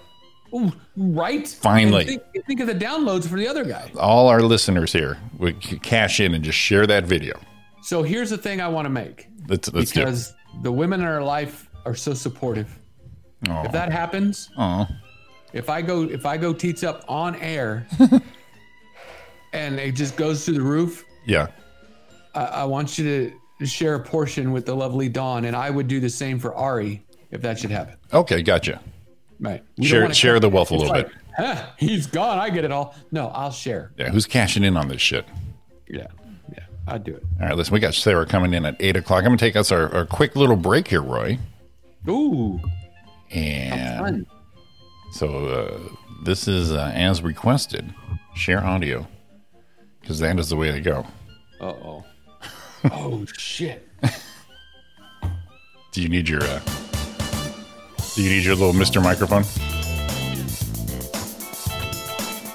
Ooh, 0.53 0.71
right? 0.97 1.47
Finally. 1.47 2.05
Think, 2.05 2.23
think 2.45 2.59
of 2.59 2.67
the 2.67 2.75
downloads 2.75 3.27
for 3.27 3.37
the 3.37 3.47
other 3.47 3.63
guy. 3.63 3.89
All 3.97 4.27
our 4.27 4.41
listeners 4.41 4.91
here 4.91 5.17
would 5.37 5.59
cash 5.81 6.19
in 6.19 6.33
and 6.33 6.43
just 6.43 6.57
share 6.57 6.85
that 6.87 7.05
video. 7.05 7.39
So 7.81 8.03
here's 8.03 8.29
the 8.29 8.37
thing 8.37 8.59
I 8.61 8.67
want 8.67 8.85
to 8.85 8.89
make 8.89 9.27
Let's 9.47 9.71
let's 9.73 9.91
do. 9.91 10.01
because 10.01 10.33
the 10.61 10.71
women 10.71 10.99
in 11.01 11.07
our 11.07 11.23
life 11.23 11.69
are 11.85 11.95
so 11.95 12.13
supportive. 12.13 12.79
Aw. 13.49 13.63
If 13.65 13.71
that 13.71 13.91
happens, 13.91 14.49
Aw. 14.57 14.87
if 15.53 15.69
I 15.69 15.81
go 15.81 16.03
if 16.03 16.25
I 16.25 16.37
go 16.37 16.53
teats 16.53 16.83
up 16.83 17.03
on 17.07 17.35
air 17.37 17.85
and 19.53 19.79
it 19.79 19.93
just 19.95 20.15
goes 20.17 20.45
through 20.45 20.55
the 20.55 20.61
roof, 20.61 21.05
Yeah. 21.25 21.47
I, 22.33 22.45
I 22.45 22.63
want 22.65 22.97
you 22.97 23.33
to 23.59 23.65
share 23.65 23.95
a 23.95 23.99
portion 23.99 24.51
with 24.51 24.65
the 24.65 24.75
lovely 24.75 25.07
Dawn, 25.09 25.45
and 25.45 25.55
I 25.55 25.69
would 25.69 25.87
do 25.87 25.99
the 25.99 26.09
same 26.09 26.39
for 26.39 26.53
Ari 26.55 27.05
if 27.31 27.41
that 27.41 27.57
should 27.59 27.71
happen. 27.71 27.95
Okay, 28.13 28.41
gotcha. 28.41 28.81
Right. 29.39 29.63
Don't 29.77 29.85
Share 29.85 30.13
share 30.13 30.39
the 30.39 30.49
wealth 30.49 30.71
a 30.71 30.75
little 30.75 30.89
like, 30.89 31.07
bit. 31.07 31.15
Huh, 31.37 31.65
he's 31.77 32.07
gone. 32.07 32.39
I 32.39 32.49
get 32.49 32.63
it 32.63 32.71
all. 32.71 32.95
No, 33.11 33.27
I'll 33.29 33.51
share. 33.51 33.91
Yeah, 33.97 34.09
who's 34.09 34.25
cashing 34.25 34.63
in 34.63 34.77
on 34.77 34.87
this 34.87 35.01
shit? 35.01 35.25
Yeah, 35.89 36.07
yeah, 36.53 36.63
I'd 36.87 37.03
do 37.03 37.13
it. 37.15 37.23
All 37.41 37.47
right, 37.47 37.55
listen, 37.57 37.73
we 37.73 37.79
got 37.81 37.93
Sarra 37.93 38.25
coming 38.25 38.53
in 38.53 38.65
at 38.65 38.75
eight 38.79 38.95
o'clock. 38.95 39.19
I'm 39.19 39.25
gonna 39.25 39.37
take 39.37 39.55
us 39.57 39.71
our, 39.71 39.93
our 39.93 40.05
quick 40.05 40.35
little 40.35 40.55
break 40.55 40.87
here, 40.87 41.01
Roy. 41.01 41.37
Ooh, 42.07 42.59
And 43.31 44.25
so 45.11 45.47
uh, 45.47 45.79
this 46.23 46.47
is 46.47 46.71
uh, 46.71 46.91
as 46.93 47.21
requested. 47.21 47.93
Share 48.35 48.63
audio 48.63 49.07
because 50.01 50.19
that 50.19 50.37
is 50.39 50.49
the 50.49 50.55
way 50.55 50.71
to 50.71 50.81
go. 50.81 51.05
Uh 51.59 51.65
oh. 51.65 52.05
oh 52.91 53.25
shit. 53.37 53.87
Do 55.91 56.01
you 56.01 56.09
need 56.09 56.27
your 56.27 56.43
uh, 56.43 56.59
Do 58.15 58.23
you 58.23 58.29
need 58.29 58.43
your 58.43 58.55
little 58.55 58.73
Mister 58.73 58.99
Microphone? 58.99 59.43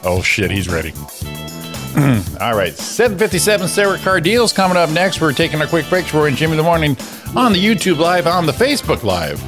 Oh 0.02 0.22
shit, 0.22 0.50
he's 0.50 0.68
ready. 0.68 0.92
All 2.40 2.54
right, 2.54 2.72
757 2.72 3.68
Sarra 3.68 3.98
Cardile's 3.98 4.52
coming 4.52 4.76
up 4.76 4.90
next. 4.90 5.20
We're 5.20 5.32
taking 5.32 5.60
a 5.60 5.66
quick 5.66 5.88
break. 5.88 6.12
Roy 6.14 6.26
and 6.26 6.36
Jimmy 6.36 6.52
in 6.52 6.56
the 6.56 6.62
morning 6.62 6.96
on 7.34 7.52
the 7.52 7.58
YouTube 7.62 7.98
Live, 7.98 8.26
on 8.26 8.46
the 8.46 8.52
Facebook 8.52 9.02
Live, 9.02 9.42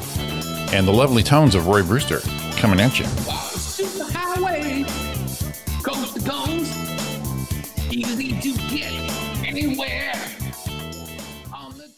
and 0.73 0.87
the 0.87 0.91
lovely 0.91 1.21
tones 1.21 1.53
of 1.53 1.67
Roy 1.67 1.83
Brewster 1.83 2.19
coming 2.57 2.79
at 2.79 2.97
you. 2.99 3.05
Highway, 4.11 4.83
coast 5.83 6.15
to 6.15 6.21
coast, 6.27 6.73
easy 7.91 8.41
to 8.41 8.57
get 8.75 8.91
anywhere. 9.45 10.13
The, 11.77 11.91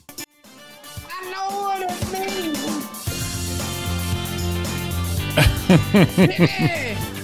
I 1.09 1.32
know 1.32 1.47
what 1.61 1.82
it 1.84 1.89
means. 2.11 2.59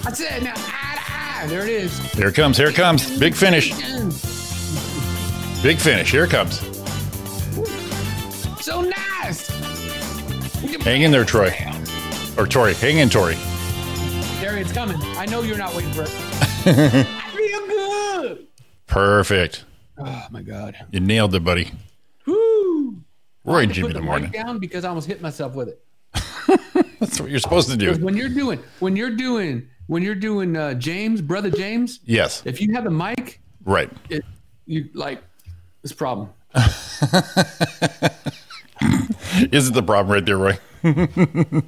I 0.06 0.12
said 0.14 0.44
now 0.44 0.54
eye 0.56 0.96
to 0.96 1.02
eye. 1.12 1.48
There 1.48 1.64
it 1.64 1.70
is. 1.70 2.00
Here 2.14 2.30
it 2.30 2.36
comes. 2.36 2.56
Here 2.56 2.70
it 2.70 2.76
comes. 2.76 3.20
Big 3.20 3.36
finish. 3.36 3.72
Big 5.62 5.80
finish. 5.80 6.12
Here 6.12 6.24
it 6.24 6.30
comes. 6.30 6.71
Hang 10.82 11.02
in 11.02 11.12
there, 11.12 11.26
Troy. 11.26 11.54
Or 12.38 12.46
Tori. 12.48 12.74
Hang 12.76 12.98
in, 13.00 13.10
Tori. 13.10 13.36
There 14.40 14.58
it's 14.58 14.72
coming. 14.72 14.98
I 15.18 15.26
know 15.26 15.42
you're 15.42 15.58
not 15.58 15.76
waiting 15.76 15.92
for 15.94 16.04
it. 16.04 16.10
I 16.66 17.30
feel 17.36 17.68
good. 17.68 18.48
Perfect. 18.88 19.66
Oh 19.98 20.26
my 20.32 20.42
god. 20.42 20.76
You 20.92 21.00
nailed 21.00 21.34
it, 21.36 21.44
buddy. 21.44 21.72
Woo. 22.26 23.02
Roy 23.44 23.64
and 23.64 23.74
Jimmy 23.74 23.90
put 23.90 23.96
in 23.98 24.02
the 24.06 24.12
mic 24.12 24.22
morning. 24.22 24.32
down 24.32 24.60
because 24.60 24.86
I 24.86 24.90
almost 24.90 25.08
hit 25.08 25.22
myself 25.22 25.54
with 25.56 25.70
it. 25.70 25.82
That's 27.00 27.20
what 27.20 27.30
you're 27.30 27.40
supposed 27.40 27.70
to 27.72 27.78
do. 27.78 27.94
when 28.04 28.16
you're 28.16 28.30
doing 28.30 28.60
when 28.80 28.96
you're 28.96 29.16
doing 29.16 29.68
when 29.88 30.04
you're 30.04 30.16
doing 30.16 30.56
uh, 30.56 30.74
James, 30.76 31.22
brother 31.22 31.50
James, 31.50 32.00
Yes. 32.06 32.44
if 32.46 32.62
you 32.62 32.74
have 32.74 32.86
a 32.86 32.92
mic, 32.92 33.42
Right. 33.66 33.90
it 34.10 34.24
you 34.66 34.90
like 34.94 35.24
this 35.82 35.92
problem. 35.94 36.30
Isn't 39.52 39.74
the 39.74 39.84
problem 39.84 40.14
right 40.14 40.26
there, 40.26 40.38
Roy? 40.38 40.58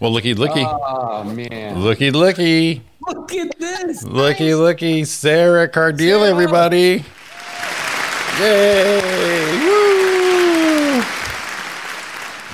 well, 0.00 0.12
looky, 0.12 0.34
looky. 0.34 0.64
Oh 0.64 1.24
man. 1.24 1.80
Looky, 1.80 2.10
looky. 2.10 2.82
Look 3.06 3.32
at 3.34 3.58
this. 3.58 4.02
Looky, 4.04 4.54
looky. 4.54 5.04
Sarra 5.04 5.68
Cardile, 5.68 6.24
everybody. 6.24 7.04
Yay. 8.40 9.58
Woo. 9.60 11.02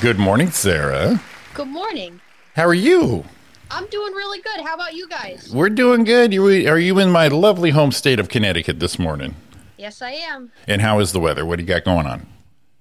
Good 0.01 0.18
morning, 0.18 0.51
Sarra. 0.51 1.20
Good 1.55 1.68
morning. 1.68 2.20
How 2.57 2.66
are 2.66 2.74
you? 2.74 3.24
I'm 3.70 3.86
doing 3.86 4.12
really 4.14 4.40
good. 4.40 4.61
How 4.64 4.74
about 4.74 4.94
you 4.94 5.09
guys? 5.09 5.51
We're 5.55 5.68
doing 5.68 6.05
good. 6.05 6.34
Are 6.34 6.78
you 6.78 6.98
in 6.98 7.11
my 7.11 7.28
lovely 7.28 7.70
home 7.70 7.92
state 7.92 8.18
of 8.18 8.28
Connecticut 8.28 8.80
this 8.80 8.98
morning? 8.98 9.36
Yes, 9.78 10.03
I 10.03 10.11
am. 10.11 10.51
And 10.66 10.80
how 10.82 10.98
is 10.98 11.12
the 11.12 11.20
weather? 11.20 11.46
What 11.46 11.57
do 11.57 11.62
you 11.62 11.68
got 11.68 11.84
going 11.84 12.07
on? 12.07 12.26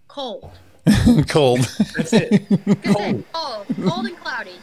Cold. 0.08 0.52
cold. 1.28 1.60
That's 1.96 2.14
it. 2.14 2.48
Cold. 2.84 3.24
Cold. 3.34 3.66
Cold 3.84 4.06
and 4.06 4.18
cloudy. 4.18 4.56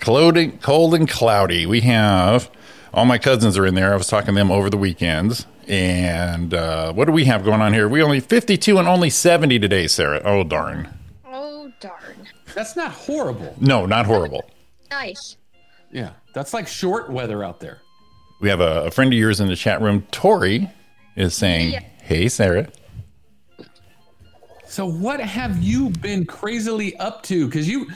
cold 0.00 0.36
and, 0.36 0.60
cold 0.62 0.94
and 0.94 1.08
cloudy. 1.08 1.66
We 1.66 1.80
have 1.82 2.50
all 2.94 3.04
my 3.04 3.18
cousins 3.18 3.56
are 3.56 3.66
in 3.66 3.74
there. 3.74 3.92
I 3.92 3.96
was 3.96 4.06
talking 4.06 4.34
to 4.34 4.40
them 4.40 4.50
over 4.50 4.68
the 4.68 4.76
weekends. 4.76 5.46
And 5.68 6.52
uh, 6.52 6.92
what 6.92 7.06
do 7.06 7.12
we 7.12 7.24
have 7.24 7.44
going 7.44 7.60
on 7.60 7.72
here? 7.72 7.88
We 7.88 8.02
only 8.02 8.20
52 8.20 8.78
and 8.78 8.88
only 8.88 9.10
70 9.10 9.58
today, 9.58 9.86
Sarra. 9.86 10.20
Oh, 10.24 10.44
darn. 10.44 10.92
Oh, 11.24 11.72
darn. 11.80 12.28
That's 12.54 12.76
not 12.76 12.92
horrible. 12.92 13.54
No, 13.60 13.86
not 13.86 14.06
horrible. 14.06 14.44
Nice. 14.90 15.36
Yeah. 15.90 16.10
That's 16.34 16.52
like 16.52 16.66
short 16.66 17.10
weather 17.10 17.42
out 17.44 17.60
there. 17.60 17.80
We 18.40 18.48
have 18.48 18.60
a, 18.60 18.86
a 18.86 18.90
friend 18.90 19.12
of 19.12 19.18
yours 19.18 19.40
in 19.40 19.48
the 19.48 19.56
chat 19.56 19.80
room. 19.80 20.06
Tori 20.10 20.68
is 21.16 21.34
saying, 21.34 21.72
Yeah. 21.72 21.84
Hey, 22.02 22.28
Sarra. 22.28 22.68
So 24.72 24.86
what 24.86 25.20
have 25.20 25.62
you 25.62 25.90
been 25.90 26.24
crazily 26.24 26.96
up 26.96 27.22
to? 27.24 27.44
Because 27.44 27.68
you, 27.68 27.90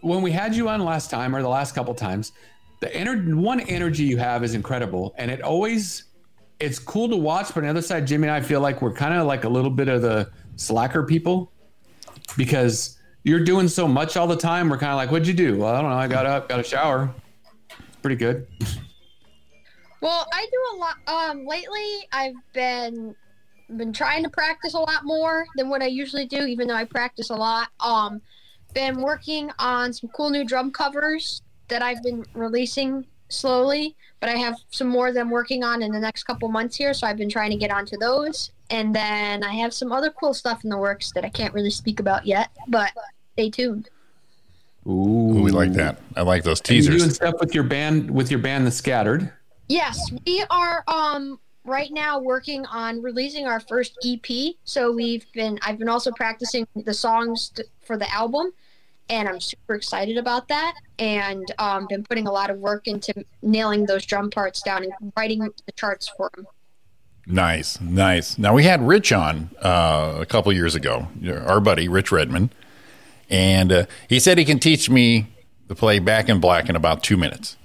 when 0.00 0.20
we 0.20 0.32
had 0.32 0.52
you 0.52 0.68
on 0.68 0.84
last 0.84 1.12
time 1.12 1.36
or 1.36 1.42
the 1.42 1.48
last 1.48 1.76
couple 1.76 1.94
times, 1.94 2.32
the 2.80 2.88
ener- 2.88 3.32
one 3.36 3.60
energy 3.60 4.02
you 4.02 4.16
have 4.16 4.42
is 4.42 4.54
incredible, 4.54 5.14
and 5.18 5.30
it 5.30 5.40
always 5.40 6.06
it's 6.58 6.80
cool 6.80 7.08
to 7.08 7.16
watch. 7.16 7.54
But 7.54 7.58
on 7.58 7.62
the 7.62 7.68
other 7.68 7.82
side, 7.82 8.04
Jimmy 8.04 8.26
and 8.26 8.34
I 8.34 8.40
feel 8.40 8.60
like 8.60 8.82
we're 8.82 8.92
kind 8.92 9.14
of 9.14 9.28
like 9.28 9.44
a 9.44 9.48
little 9.48 9.70
bit 9.70 9.86
of 9.86 10.02
the 10.02 10.28
slacker 10.56 11.04
people 11.04 11.52
because 12.36 12.98
you're 13.22 13.44
doing 13.44 13.68
so 13.68 13.86
much 13.86 14.16
all 14.16 14.26
the 14.26 14.34
time. 14.34 14.68
We're 14.68 14.76
kind 14.76 14.90
of 14.90 14.96
like, 14.96 15.12
what'd 15.12 15.28
you 15.28 15.34
do? 15.34 15.58
Well, 15.58 15.72
I 15.72 15.82
don't 15.82 15.90
know. 15.90 15.98
I 15.98 16.08
got 16.08 16.26
up, 16.26 16.48
got 16.48 16.58
a 16.58 16.64
shower. 16.64 17.14
Pretty 18.02 18.16
good. 18.16 18.48
Well, 20.00 20.26
I 20.32 20.48
do 20.50 20.64
a 20.72 20.76
lot. 20.78 20.96
Um, 21.06 21.46
lately 21.46 22.08
I've 22.10 22.34
been 22.52 23.14
been 23.76 23.92
trying 23.92 24.22
to 24.24 24.28
practice 24.30 24.74
a 24.74 24.78
lot 24.78 25.04
more 25.04 25.46
than 25.56 25.68
what 25.68 25.82
I 25.82 25.86
usually 25.86 26.26
do, 26.26 26.44
even 26.44 26.68
though 26.68 26.74
I 26.74 26.84
practice 26.84 27.30
a 27.30 27.34
lot. 27.34 27.68
Um, 27.80 28.20
been 28.74 29.00
working 29.02 29.50
on 29.58 29.92
some 29.92 30.08
cool 30.10 30.30
new 30.30 30.44
drum 30.44 30.70
covers 30.70 31.42
that 31.68 31.82
I've 31.82 32.02
been 32.02 32.24
releasing 32.34 33.06
slowly, 33.28 33.96
but 34.20 34.28
I 34.28 34.36
have 34.36 34.56
some 34.70 34.88
more 34.88 35.12
that 35.12 35.20
I'm 35.20 35.30
working 35.30 35.62
on 35.64 35.82
in 35.82 35.92
the 35.92 36.00
next 36.00 36.24
couple 36.24 36.48
months 36.48 36.76
here. 36.76 36.94
So 36.94 37.06
I've 37.06 37.16
been 37.16 37.28
trying 37.30 37.50
to 37.50 37.56
get 37.56 37.70
onto 37.70 37.96
those, 37.98 38.50
and 38.70 38.94
then 38.94 39.42
I 39.44 39.52
have 39.54 39.72
some 39.74 39.92
other 39.92 40.10
cool 40.10 40.34
stuff 40.34 40.64
in 40.64 40.70
the 40.70 40.78
works 40.78 41.12
that 41.12 41.24
I 41.24 41.28
can't 41.28 41.52
really 41.54 41.70
speak 41.70 42.00
about 42.00 42.26
yet. 42.26 42.50
But 42.68 42.90
stay 43.34 43.50
tuned. 43.50 43.88
Ooh, 44.86 45.40
We 45.42 45.50
like 45.52 45.72
that. 45.74 45.98
I 46.16 46.22
like 46.22 46.42
those 46.42 46.60
Are 46.68 46.72
you 46.74 46.82
doing 46.82 46.98
teasers. 46.98 47.14
stuff 47.14 47.34
with 47.40 47.54
your 47.54 47.64
band 47.64 48.10
with 48.10 48.30
your 48.30 48.40
band, 48.40 48.66
The 48.66 48.70
Scattered. 48.70 49.32
Yes, 49.68 49.98
we 50.26 50.44
are 50.50 50.82
um 50.88 51.38
right 51.64 51.90
now 51.92 52.18
working 52.18 52.66
on 52.66 53.02
releasing 53.02 53.46
our 53.46 53.60
first 53.60 53.98
EP. 54.04 54.54
So 54.64 54.92
we've 54.92 55.24
been 55.32 55.58
I've 55.62 55.78
been 55.78 55.88
also 55.88 56.10
practicing 56.12 56.66
the 56.74 56.94
songs 56.94 57.50
t- 57.50 57.62
for 57.84 57.96
the 57.96 58.12
album 58.12 58.52
and 59.08 59.28
I'm 59.28 59.40
super 59.40 59.74
excited 59.74 60.16
about 60.16 60.48
that. 60.48 60.74
And 60.98 61.52
um, 61.58 61.86
been 61.88 62.02
putting 62.02 62.26
a 62.26 62.32
lot 62.32 62.50
of 62.50 62.58
work 62.58 62.86
into 62.88 63.12
nailing 63.42 63.86
those 63.86 64.06
drum 64.06 64.30
parts 64.30 64.62
down 64.62 64.84
and 64.84 65.12
writing 65.16 65.40
the 65.40 65.72
charts 65.72 66.08
for 66.16 66.30
them. 66.34 66.46
Nice, 67.26 67.80
nice. 67.80 68.36
Now 68.36 68.54
we 68.54 68.64
had 68.64 68.82
Rich 68.82 69.12
on 69.12 69.50
uh, 69.60 70.18
a 70.20 70.26
couple 70.26 70.52
years 70.52 70.74
ago, 70.74 71.08
our 71.46 71.60
buddy 71.60 71.86
Rich 71.86 72.10
Redmond, 72.10 72.52
and 73.30 73.70
uh, 73.70 73.86
he 74.08 74.18
said 74.18 74.38
he 74.38 74.44
can 74.44 74.58
teach 74.58 74.90
me 74.90 75.28
to 75.68 75.74
play 75.76 76.00
Back 76.00 76.28
in 76.28 76.40
Black 76.40 76.68
in 76.68 76.74
about 76.74 77.04
two 77.04 77.16
minutes. 77.16 77.56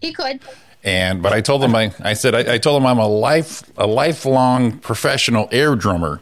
He 0.00 0.12
could. 0.12 0.40
And 0.84 1.22
but 1.22 1.32
I 1.32 1.40
told 1.40 1.64
him 1.64 1.74
I, 1.74 1.92
I 2.00 2.12
said 2.12 2.34
I, 2.34 2.54
I 2.54 2.58
told 2.58 2.80
him 2.80 2.86
I'm 2.86 2.98
a 2.98 3.08
life 3.08 3.62
a 3.78 3.86
lifelong 3.86 4.78
professional 4.78 5.48
air 5.50 5.74
drummer, 5.76 6.20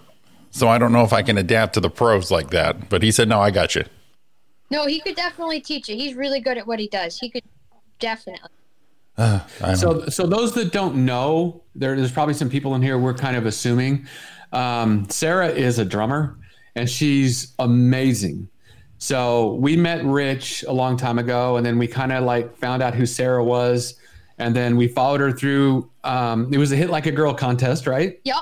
so 0.50 0.68
I 0.68 0.78
don't 0.78 0.92
know 0.92 1.02
if 1.02 1.12
I 1.12 1.22
can 1.22 1.36
adapt 1.36 1.74
to 1.74 1.80
the 1.80 1.90
pros 1.90 2.30
like 2.30 2.50
that. 2.50 2.88
But 2.88 3.02
he 3.02 3.10
said 3.10 3.28
no, 3.28 3.40
I 3.40 3.50
got 3.50 3.74
you. 3.74 3.84
No, 4.70 4.86
he 4.86 5.00
could 5.00 5.16
definitely 5.16 5.60
teach 5.60 5.88
it. 5.88 5.96
He's 5.96 6.14
really 6.14 6.40
good 6.40 6.56
at 6.56 6.66
what 6.66 6.78
he 6.78 6.88
does. 6.88 7.18
He 7.18 7.28
could 7.28 7.42
definitely. 7.98 8.48
Uh, 9.18 9.40
So, 9.74 10.06
so 10.06 10.26
those 10.26 10.54
that 10.54 10.72
don't 10.72 11.04
know, 11.04 11.62
there, 11.74 11.94
there's 11.94 12.10
probably 12.12 12.32
some 12.32 12.48
people 12.48 12.74
in 12.74 12.80
here. 12.80 12.98
We're 12.98 13.12
kind 13.12 13.36
of 13.36 13.44
assuming. 13.44 14.06
Um, 14.52 15.06
Sarra 15.10 15.48
is 15.48 15.78
a 15.78 15.84
drummer, 15.84 16.38
and 16.74 16.88
she's 16.88 17.52
amazing. 17.58 18.48
So 18.96 19.54
we 19.54 19.76
met 19.76 20.02
Rich 20.04 20.64
a 20.66 20.72
long 20.72 20.96
time 20.96 21.18
ago, 21.18 21.56
and 21.58 21.66
then 21.66 21.76
we 21.76 21.86
kind 21.86 22.12
of 22.12 22.24
like 22.24 22.56
found 22.56 22.82
out 22.82 22.94
who 22.94 23.04
Sarra 23.04 23.44
was, 23.44 23.96
and 24.43 24.57
then 24.57 24.76
we 24.76 24.88
followed 24.88 25.20
her 25.20 25.32
through. 25.32 25.88
Um, 26.05 26.53
it 26.53 26.59
was 26.59 26.72
a 26.72 26.76
hit 26.76 26.90
like 26.90 27.07
a 27.07 27.12
girl 27.12 27.32
contest, 27.32 27.86
right? 27.86 28.20
Yep. 28.24 28.36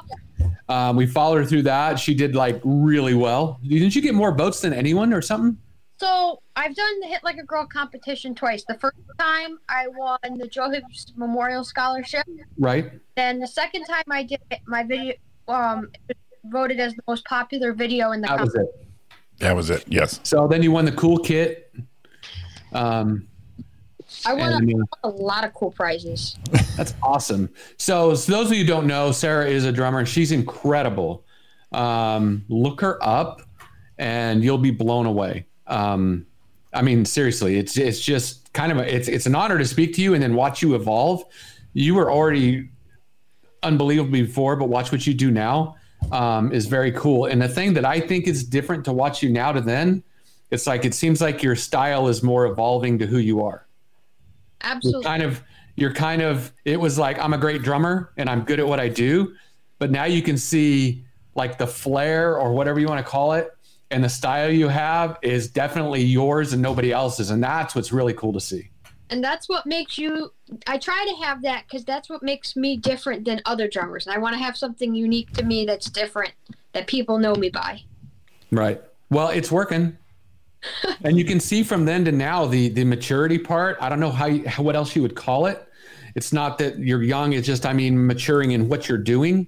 Um, 0.69 0.97
we 0.97 1.07
followed 1.07 1.39
her 1.39 1.45
through 1.45 1.63
that. 1.63 1.99
She 1.99 2.15
did 2.15 2.35
like 2.35 2.61
really 2.65 3.15
well. 3.15 3.61
Didn't 3.63 3.95
you 3.95 4.01
get 4.01 4.15
more 4.15 4.35
votes 4.35 4.61
than 4.61 4.73
anyone 4.73 5.13
or 5.13 5.21
something? 5.21 5.59
So 5.99 6.41
I've 6.57 6.75
done 6.75 7.01
the 7.01 7.07
Hit 7.09 7.23
Like 7.23 7.37
a 7.37 7.43
Girl 7.43 7.67
competition 7.67 8.35
twice. 8.35 8.65
The 8.67 8.79
first 8.79 8.97
time 9.19 9.59
I 9.69 9.89
won 9.89 10.19
the 10.39 10.49
Joe 10.49 10.71
Hibbs 10.71 11.13
Memorial 11.17 11.63
Scholarship. 11.63 12.25
Right. 12.59 12.91
Then 13.17 13.39
the 13.39 13.47
second 13.47 13.85
time 13.85 14.05
I 14.11 14.23
did 14.23 14.41
it, 14.51 14.61
my 14.67 14.83
video 14.83 15.15
um 15.49 15.91
voted 16.45 16.81
as 16.81 16.95
the 16.95 17.03
most 17.07 17.27
popular 17.27 17.75
video 17.75 18.13
in 18.13 18.23
the 18.23 18.29
That 18.29 18.41
was 18.41 18.55
it. 18.55 18.89
That 19.41 19.55
was 19.55 19.69
it. 19.69 19.85
Yes. 19.89 20.21
So 20.23 20.49
then 20.49 20.63
you 20.63 20.73
won 20.73 20.87
the 20.87 20.93
cool 20.93 21.19
kit. 21.19 21.75
Um, 22.73 23.27
I 24.27 24.35
won 24.35 24.53
And, 24.53 24.89
a, 25.03 25.09
a 25.09 25.11
lot 25.11 25.45
of 25.45 25.55
cool 25.55 25.71
prizes. 25.71 26.37
That's 26.77 26.95
awesome. 27.03 27.51
So, 27.77 28.15
so 28.15 28.33
those 28.33 28.47
of 28.47 28.53
you 28.53 28.65
who 28.65 28.69
don't 28.69 28.87
know, 28.87 29.13
Sarra 29.13 29.47
is 29.47 29.65
a 29.65 29.73
drummer 29.73 30.01
and 30.01 30.09
she's 30.09 30.33
incredible. 30.33 31.25
Um, 31.73 32.45
look 32.49 32.81
her 32.81 33.03
up 33.03 33.43
and 33.99 34.43
you'll 34.43 34.59
be 34.59 34.71
blown 34.71 35.07
away. 35.07 35.47
Um, 35.67 36.27
I 36.73 36.83
mean, 36.83 37.05
seriously, 37.05 37.59
it's 37.59 37.77
it's 37.77 38.01
just 38.01 38.53
kind 38.53 38.71
of 38.71 38.79
a, 38.79 38.95
it's 38.95 39.09
it's 39.09 39.27
an 39.27 39.35
honor 39.35 39.59
to 39.59 39.65
speak 39.65 39.95
to 39.95 40.03
you 40.03 40.15
and 40.15 40.23
then 40.23 40.35
watch 40.35 40.63
you 40.63 40.75
evolve. 40.75 41.25
You 41.73 41.95
were 41.95 42.11
already 42.11 42.69
unbelievable 43.63 44.11
before, 44.11 44.57
but 44.57 44.69
watch 44.69 44.93
what 44.93 45.07
you 45.07 45.15
do 45.15 45.31
now 45.31 45.77
um, 46.13 46.53
is 46.53 46.67
very 46.67 46.93
cool. 46.93 47.27
And 47.27 47.43
the 47.43 47.49
thing 47.49 47.75
that 47.75 47.85
I 47.85 48.01
think 48.01 48.27
is 48.27 48.45
different 48.45 48.85
to 48.87 48.93
watch 48.93 49.23
you 49.23 49.31
now 49.31 49.53
to 49.53 49.61
then, 49.61 50.03
it's 50.51 50.67
like 50.67 50.85
it 50.85 50.95
seems 50.95 51.21
like 51.21 51.43
your 51.43 51.57
style 51.57 52.09
is 52.09 52.23
more 52.23 52.47
evolving 52.47 52.99
to 53.01 53.07
who 53.07 53.19
you 53.19 53.43
are 53.43 53.67
you're 54.63 54.73
Absolutely. 54.73 55.05
kind 55.05 55.23
of 55.23 55.43
you're 55.77 55.93
kind 55.93 56.23
of 56.23 56.53
it 56.65 56.79
was 56.79 56.99
like 56.99 57.19
i'm 57.19 57.33
a 57.33 57.39
great 57.39 57.63
drummer 57.63 58.13
and 58.17 58.29
i'm 58.29 58.43
good 58.45 58.61
at 58.61 58.67
what 58.67 58.81
i 58.81 58.89
do 58.89 59.35
but 59.79 59.91
now 59.91 60.05
you 60.05 60.23
can 60.23 60.37
see 60.37 61.05
like 61.35 61.59
the 61.59 61.67
flair 61.67 62.37
or 62.39 62.53
whatever 62.53 62.79
you 62.81 62.87
want 62.87 63.05
to 63.05 63.11
call 63.11 63.33
it 63.33 63.51
and 63.91 64.05
the 64.05 64.09
style 64.09 64.51
you 64.51 64.69
have 64.69 65.19
is 65.23 65.49
definitely 65.49 66.03
yours 66.03 66.53
and 66.53 66.61
nobody 66.63 66.93
else's 66.93 67.31
and 67.31 67.43
that's 67.43 67.75
what's 67.75 67.93
really 67.93 68.13
cool 68.15 68.33
to 68.33 68.41
see 68.41 68.69
And 69.11 69.25
that's 69.25 69.49
what 69.49 69.67
makes 69.67 69.99
you. 69.99 70.33
I 70.69 70.79
try 70.79 71.05
to 71.11 71.25
have 71.27 71.43
that 71.43 71.65
because 71.67 71.85
that's 71.85 72.09
what 72.09 72.23
makes 72.23 72.55
me 72.55 72.77
different 72.77 73.25
than 73.25 73.41
other 73.45 73.67
drummers. 73.67 74.07
And 74.07 74.15
I 74.15 74.19
want 74.21 74.35
to 74.37 74.43
have 74.47 74.57
something 74.57 74.95
unique 74.95 75.33
to 75.33 75.43
me 75.43 75.67
that's 75.67 75.91
different 75.91 76.33
that 76.75 76.87
people 76.87 77.19
know 77.19 77.35
me 77.35 77.51
by. 77.51 77.83
right 78.53 78.81
well 79.11 79.29
it's 79.29 79.51
working 79.51 79.97
and 81.05 81.17
you 81.17 81.25
can 81.25 81.41
see 81.41 81.63
from 81.63 81.85
then 81.85 82.05
to 82.05 82.13
now 82.13 82.47
the 82.47 82.69
the 82.71 82.85
maturity 82.85 83.39
part 83.39 83.77
i 83.81 83.89
don't 83.89 84.01
know 84.01 84.11
how, 84.11 84.27
you, 84.27 84.47
how 84.49 84.63
what 84.63 84.77
else 84.77 84.95
you 84.95 85.03
would 85.03 85.15
call 85.15 85.47
it 85.47 85.67
it's 86.15 86.33
not 86.33 86.59
that 86.59 86.79
you're 86.79 87.03
young 87.03 87.33
it's 87.33 87.47
just 87.47 87.65
i 87.65 87.73
mean 87.73 88.07
maturing 88.07 88.53
in 88.53 88.69
what 88.69 88.89
you're 88.89 88.99
doing 88.99 89.47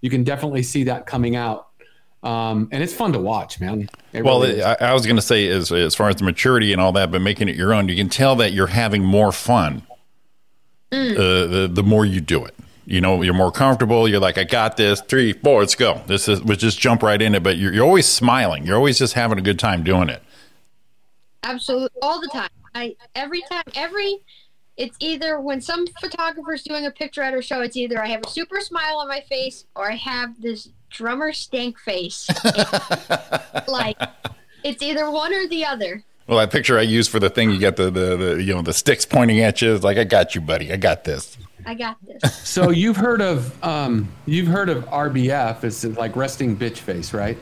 you 0.00 0.10
can 0.10 0.24
definitely 0.24 0.62
see 0.62 0.84
that 0.84 1.06
coming 1.06 1.36
out 1.36 1.68
um, 2.22 2.70
and 2.72 2.82
it's 2.82 2.94
fun 2.94 3.12
to 3.12 3.18
watch 3.18 3.60
man 3.60 3.88
It 4.14 4.24
Well, 4.24 4.40
really. 4.40 4.62
I, 4.62 4.76
I 4.80 4.92
was 4.94 5.04
going 5.04 5.16
to 5.16 5.22
say 5.22 5.46
as 5.48 5.70
as 5.70 5.94
far 5.94 6.08
as 6.08 6.16
the 6.16 6.24
maturity 6.24 6.72
and 6.72 6.80
all 6.80 6.92
that, 6.92 7.10
but 7.10 7.20
making 7.20 7.50
it 7.50 7.56
your 7.56 7.74
own, 7.74 7.86
you 7.88 7.96
can 7.96 8.08
tell 8.08 8.34
that 8.36 8.54
you're 8.54 8.68
having 8.68 9.04
more 9.04 9.30
fun. 9.30 9.82
Uh, 10.90 10.96
the 10.96 11.70
the 11.70 11.82
more 11.82 12.06
you 12.06 12.22
do 12.22 12.44
it, 12.46 12.54
you 12.86 13.00
know, 13.00 13.20
you're 13.22 13.34
more 13.34 13.52
comfortable. 13.52 14.08
You're 14.08 14.20
like, 14.20 14.38
I 14.38 14.44
got 14.44 14.76
this. 14.76 15.00
Three, 15.02 15.32
four, 15.32 15.60
let's 15.60 15.74
go. 15.74 16.00
This 16.06 16.28
is 16.28 16.42
we 16.42 16.56
just 16.56 16.78
jump 16.78 17.02
right 17.02 17.20
in 17.20 17.34
it. 17.34 17.42
But 17.42 17.58
you're 17.58 17.74
you're 17.74 17.84
always 17.84 18.06
smiling. 18.06 18.64
You're 18.64 18.76
always 18.76 18.98
just 18.98 19.14
having 19.14 19.38
a 19.38 19.42
good 19.42 19.58
time 19.58 19.82
doing 19.82 20.08
it. 20.08 20.22
Absolutely, 21.44 22.00
all 22.02 22.20
the 22.20 22.28
time. 22.28 22.48
I 22.74 22.96
every 23.14 23.42
time, 23.42 23.64
every. 23.74 24.18
It's 24.76 24.96
either 24.98 25.40
when 25.40 25.60
some 25.60 25.86
photographer's 26.00 26.64
doing 26.64 26.86
a 26.86 26.90
picture 26.90 27.22
at 27.22 27.32
her 27.32 27.42
show, 27.42 27.60
it's 27.60 27.76
either 27.76 28.02
I 28.02 28.08
have 28.08 28.22
a 28.26 28.28
super 28.28 28.60
smile 28.60 28.96
on 28.96 29.06
my 29.06 29.20
face 29.20 29.66
or 29.76 29.88
I 29.88 29.94
have 29.94 30.40
this 30.42 30.68
drummer 30.90 31.32
stank 31.32 31.78
face. 31.78 32.28
like, 33.68 33.96
it's 34.64 34.82
either 34.82 35.08
one 35.12 35.32
or 35.32 35.46
the 35.46 35.64
other. 35.64 36.02
Well, 36.26 36.38
that 36.38 36.50
picture 36.50 36.76
I 36.76 36.82
used 36.82 37.10
for 37.10 37.20
the 37.20 37.30
thing, 37.30 37.50
you 37.50 37.60
got 37.60 37.76
the, 37.76 37.90
the, 37.90 38.16
the 38.16 38.42
you 38.42 38.54
know 38.54 38.62
the 38.62 38.72
sticks 38.72 39.04
pointing 39.04 39.40
at 39.40 39.60
you. 39.60 39.74
It's 39.74 39.84
like, 39.84 39.98
I 39.98 40.04
got 40.04 40.34
you, 40.34 40.40
buddy. 40.40 40.72
I 40.72 40.76
got 40.76 41.04
this. 41.04 41.36
I 41.66 41.74
got 41.74 41.96
this. 42.06 42.34
So 42.54 42.70
you've 42.70 42.96
heard 42.96 43.20
of 43.20 43.62
um, 43.64 44.08
you've 44.26 44.46
heard 44.46 44.68
of 44.68 44.84
RBF? 44.86 45.64
It's 45.64 45.84
like 45.84 46.16
resting 46.16 46.56
bitch 46.56 46.78
face, 46.78 47.12
right? 47.12 47.36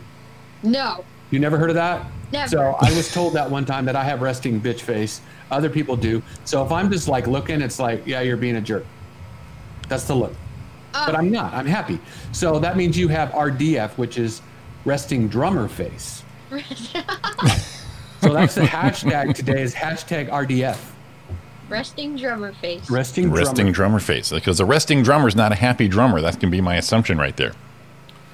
No, 0.62 1.04
You 1.32 1.40
never 1.40 1.58
heard 1.58 1.70
of 1.70 1.74
that? 1.76 2.06
Never. 2.32 2.48
So 2.48 2.76
I 2.80 2.94
was 2.94 3.12
told 3.12 3.32
that 3.32 3.50
one 3.50 3.64
time 3.64 3.84
that 3.86 3.96
I 3.96 4.04
have 4.04 4.22
resting 4.22 4.60
bitch 4.60 4.80
face. 4.82 5.20
Other 5.50 5.68
people 5.68 5.96
do. 5.96 6.22
So 6.44 6.64
if 6.64 6.70
I'm 6.70 6.90
just 6.92 7.08
like 7.08 7.26
looking, 7.26 7.60
it's 7.60 7.78
like, 7.80 8.06
yeah, 8.06 8.20
you're 8.20 8.36
being 8.36 8.56
a 8.56 8.60
jerk. 8.60 8.86
That's 9.88 10.04
the 10.04 10.14
look. 10.14 10.32
Oh. 10.94 11.02
But 11.06 11.16
I'm 11.16 11.30
not. 11.30 11.52
I'm 11.52 11.66
happy. 11.66 11.98
So 12.32 12.58
that 12.60 12.76
means 12.76 12.96
you 12.96 13.08
have 13.08 13.30
RDF, 13.30 13.96
which 13.98 14.18
is 14.18 14.42
resting 14.84 15.26
drummer 15.26 15.66
face. 15.68 16.22
So 18.22 18.32
that's 18.32 18.54
the 18.54 18.60
hashtag 18.60 19.34
today 19.34 19.62
is 19.62 19.74
hashtag 19.74 20.28
RDF. 20.30 20.78
resting 21.68 22.16
drummer 22.16 22.52
face. 22.52 22.88
Resting 22.88 23.24
drummer. 23.24 23.40
Resting 23.40 23.72
drummer 23.72 23.98
face. 23.98 24.30
Because 24.30 24.60
a 24.60 24.64
resting 24.64 25.02
drummer 25.02 25.26
is 25.26 25.34
not 25.34 25.50
a 25.50 25.56
happy 25.56 25.88
drummer. 25.88 26.20
That 26.20 26.38
can 26.38 26.48
be 26.48 26.60
my 26.60 26.76
assumption 26.76 27.18
right 27.18 27.36
there. 27.36 27.52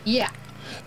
Yeah. 0.05 0.28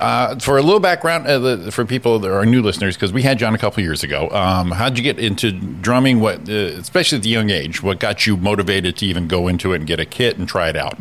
Uh, 0.01 0.35
for 0.39 0.57
a 0.57 0.63
little 0.63 0.79
background 0.79 1.27
uh, 1.27 1.37
the, 1.37 1.71
for 1.71 1.85
people 1.85 2.17
that 2.17 2.31
are 2.31 2.43
new 2.43 2.63
listeners, 2.63 2.95
because 2.95 3.13
we 3.13 3.21
had 3.21 3.37
John 3.37 3.53
a 3.53 3.57
couple 3.59 3.83
years 3.83 4.03
ago. 4.03 4.29
Um, 4.31 4.71
how'd 4.71 4.97
you 4.97 5.03
get 5.03 5.19
into 5.19 5.51
drumming? 5.51 6.19
What, 6.19 6.49
uh, 6.49 6.53
especially 6.53 7.17
at 7.17 7.23
the 7.23 7.29
young 7.29 7.51
age, 7.51 7.83
what 7.83 7.99
got 7.99 8.25
you 8.25 8.35
motivated 8.35 8.97
to 8.97 9.05
even 9.05 9.27
go 9.27 9.47
into 9.47 9.73
it 9.73 9.75
and 9.77 9.85
get 9.85 9.99
a 9.99 10.05
kit 10.05 10.39
and 10.39 10.47
try 10.47 10.69
it 10.69 10.75
out? 10.75 10.97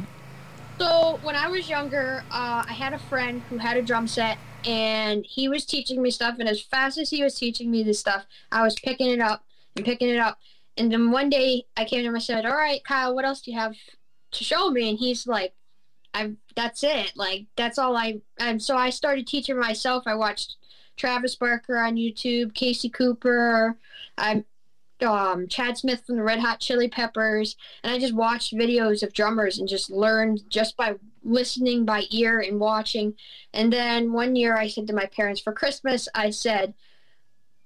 So 0.78 1.18
when 1.22 1.34
I 1.34 1.48
was 1.48 1.68
younger, 1.68 2.24
uh, 2.30 2.64
I 2.68 2.74
had 2.74 2.92
a 2.92 2.98
friend 2.98 3.40
who 3.48 3.56
had 3.56 3.78
a 3.78 3.82
drum 3.82 4.06
set, 4.06 4.36
and 4.66 5.24
he 5.24 5.48
was 5.48 5.64
teaching 5.64 6.02
me 6.02 6.10
stuff. 6.10 6.36
And 6.38 6.46
as 6.46 6.60
fast 6.60 6.98
as 6.98 7.08
he 7.08 7.22
was 7.22 7.34
teaching 7.34 7.70
me 7.70 7.82
this 7.82 7.98
stuff, 7.98 8.26
I 8.52 8.62
was 8.62 8.78
picking 8.78 9.10
it 9.10 9.20
up 9.20 9.44
and 9.76 9.84
picking 9.84 10.10
it 10.10 10.18
up. 10.18 10.38
And 10.76 10.92
then 10.92 11.10
one 11.10 11.30
day 11.30 11.64
I 11.74 11.86
came 11.86 12.00
to 12.00 12.08
him 12.08 12.14
and 12.14 12.22
said, 12.22 12.44
"All 12.44 12.52
right, 12.56 12.84
Kyle, 12.84 13.14
what 13.14 13.24
else 13.24 13.40
do 13.40 13.50
you 13.50 13.58
have 13.58 13.76
to 14.32 14.44
show 14.44 14.70
me?" 14.70 14.90
And 14.90 14.98
he's 14.98 15.26
like, 15.26 15.54
"I 16.14 16.32
that's 16.56 16.82
it. 16.84 17.12
Like 17.16 17.46
that's 17.56 17.78
all 17.78 17.96
I." 17.96 18.20
And 18.38 18.62
so 18.62 18.76
I 18.76 18.90
started 18.90 19.26
teaching 19.26 19.58
myself. 19.58 20.04
I 20.06 20.14
watched 20.14 20.56
Travis 20.96 21.36
Barker 21.36 21.78
on 21.78 21.96
YouTube, 21.96 22.54
Casey 22.54 22.88
Cooper. 22.88 23.76
I 24.18 24.44
um, 25.02 25.48
Chad 25.48 25.78
Smith 25.78 26.04
from 26.06 26.16
the 26.16 26.22
Red 26.22 26.40
Hot 26.40 26.60
Chili 26.60 26.88
Peppers, 26.88 27.56
and 27.82 27.92
I 27.92 27.98
just 27.98 28.14
watched 28.14 28.54
videos 28.54 29.02
of 29.02 29.12
drummers 29.12 29.58
and 29.58 29.68
just 29.68 29.90
learned 29.90 30.42
just 30.48 30.76
by 30.76 30.96
listening 31.22 31.84
by 31.84 32.04
ear 32.10 32.40
and 32.40 32.60
watching. 32.60 33.14
And 33.52 33.72
then 33.72 34.12
one 34.12 34.36
year, 34.36 34.56
I 34.56 34.68
said 34.68 34.86
to 34.88 34.92
my 34.92 35.06
parents 35.06 35.40
for 35.40 35.52
Christmas, 35.52 36.08
I 36.14 36.30
said, 36.30 36.74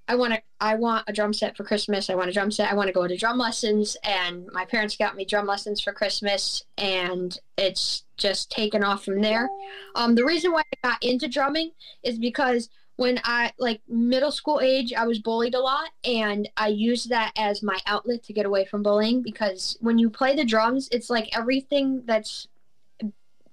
"I 0.07 0.15
want 0.15 0.33
to, 0.33 0.41
I 0.59 0.75
want 0.75 1.05
a 1.07 1.13
drum 1.13 1.33
set 1.33 1.57
for 1.57 1.63
Christmas. 1.63 2.09
I 2.09 2.15
want 2.15 2.29
a 2.29 2.33
drum 2.33 2.51
set. 2.51 2.71
I 2.71 2.75
want 2.75 2.87
to 2.87 2.93
go 2.93 3.07
to 3.07 3.17
drum 3.17 3.37
lessons." 3.37 3.97
And 4.03 4.47
my 4.53 4.65
parents 4.65 4.97
got 4.97 5.15
me 5.15 5.25
drum 5.25 5.47
lessons 5.47 5.81
for 5.81 5.93
Christmas, 5.93 6.63
and 6.77 7.37
it's 7.57 8.03
just 8.17 8.49
taken 8.51 8.83
off 8.83 9.05
from 9.05 9.21
there. 9.21 9.49
Um, 9.95 10.15
the 10.15 10.25
reason 10.25 10.51
why 10.51 10.61
I 10.61 10.87
got 10.87 11.03
into 11.03 11.27
drumming 11.27 11.71
is 12.03 12.17
because 12.17 12.69
when 12.97 13.19
I 13.25 13.51
like 13.59 13.81
middle 13.87 14.31
school 14.31 14.61
age, 14.61 14.93
I 14.93 15.05
was 15.05 15.19
bullied 15.19 15.55
a 15.55 15.59
lot, 15.59 15.89
and 16.03 16.49
I 16.55 16.69
used 16.69 17.09
that 17.09 17.31
as 17.37 17.61
my 17.61 17.77
outlet 17.85 18.23
to 18.23 18.33
get 18.33 18.45
away 18.45 18.65
from 18.65 18.83
bullying. 18.83 19.21
Because 19.21 19.77
when 19.81 19.97
you 19.97 20.09
play 20.09 20.35
the 20.35 20.45
drums, 20.45 20.87
it's 20.91 21.09
like 21.09 21.35
everything 21.37 22.03
that's 22.05 22.47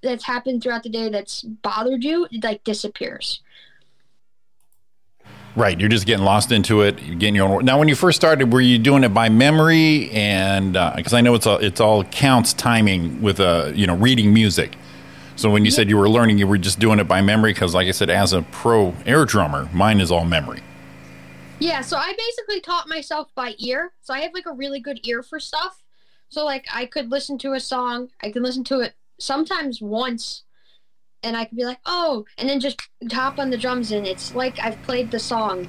that's 0.03 0.25
happened 0.25 0.63
throughout 0.63 0.83
the 0.83 0.89
day 0.89 1.09
that's 1.09 1.43
bothered 1.43 2.05
you, 2.05 2.27
it, 2.31 2.45
like 2.45 2.65
disappears. 2.65 3.41
Right, 5.55 5.79
you're 5.79 5.91
just 5.91 6.07
getting 6.07 6.25
lost 6.25 6.51
into 6.51 6.81
it. 6.81 7.03
You're 7.03 7.17
getting 7.17 7.35
your 7.35 7.47
own. 7.47 7.65
Now, 7.65 7.79
when 7.79 7.87
you 7.87 7.95
first 7.95 8.17
started, 8.17 8.53
were 8.53 8.63
you 8.63 8.79
doing 8.79 9.05
it 9.05 9.11
by 9.13 9.29
memory? 9.29 10.11
And 10.11 10.73
because 10.97 11.13
I 11.13 11.21
know 11.21 11.35
it's 11.35 11.47
all 11.47 11.59
it's 11.59 11.81
all 11.81 12.05
counts 12.05 12.55
timing 12.55 13.21
with 13.21 13.39
uh, 13.39 13.71
you 13.75 13.87
know 13.87 13.97
reading 13.97 14.33
music. 14.33 14.77
So 15.37 15.51
when 15.51 15.65
you 15.65 15.71
said 15.71 15.91
you 15.91 15.99
were 15.99 16.09
learning, 16.09 16.39
you 16.39 16.47
were 16.47 16.57
just 16.57 16.79
doing 16.79 16.99
it 16.99 17.05
by 17.05 17.21
memory. 17.21 17.53
Because, 17.53 17.75
like 17.75 17.87
I 17.87 17.91
said, 17.91 18.09
as 18.09 18.33
a 18.33 18.43
pro 18.43 18.95
air 19.05 19.27
drummer, 19.27 19.69
mine 19.75 20.01
is 20.01 20.11
all 20.11 20.25
memory. 20.25 20.63
Yeah, 21.59 21.83
so 21.83 21.97
I 21.97 22.15
basically 22.17 22.61
taught 22.61 22.89
myself 22.89 23.29
by 23.35 23.55
ear. 23.59 23.93
So 24.01 24.15
I 24.15 24.21
have 24.21 24.33
like 24.33 24.47
a 24.47 24.53
really 24.53 24.81
good 24.81 25.01
ear 25.05 25.23
for 25.23 25.39
stuff. 25.39 25.83
So 26.31 26.47
like 26.47 26.67
I 26.73 26.87
could 26.87 27.11
listen 27.11 27.37
to 27.39 27.53
a 27.53 27.61
song, 27.61 28.09
I 28.23 28.31
could 28.31 28.43
listen 28.43 28.65
to 28.65 28.81
it 28.81 28.95
sometimes 29.19 29.83
once 29.83 30.45
and 31.23 31.37
I 31.37 31.45
could 31.45 31.57
be 31.57 31.65
like, 31.65 31.79
"Oh," 31.87 32.25
and 32.39 32.49
then 32.49 32.61
just 32.61 32.81
hop 33.13 33.39
on 33.39 33.51
the 33.51 33.59
drums 33.59 33.93
and 33.93 34.07
it's 34.07 34.35
like 34.35 34.59
I've 34.61 34.81
played 34.83 35.11
the 35.11 35.19
song 35.19 35.69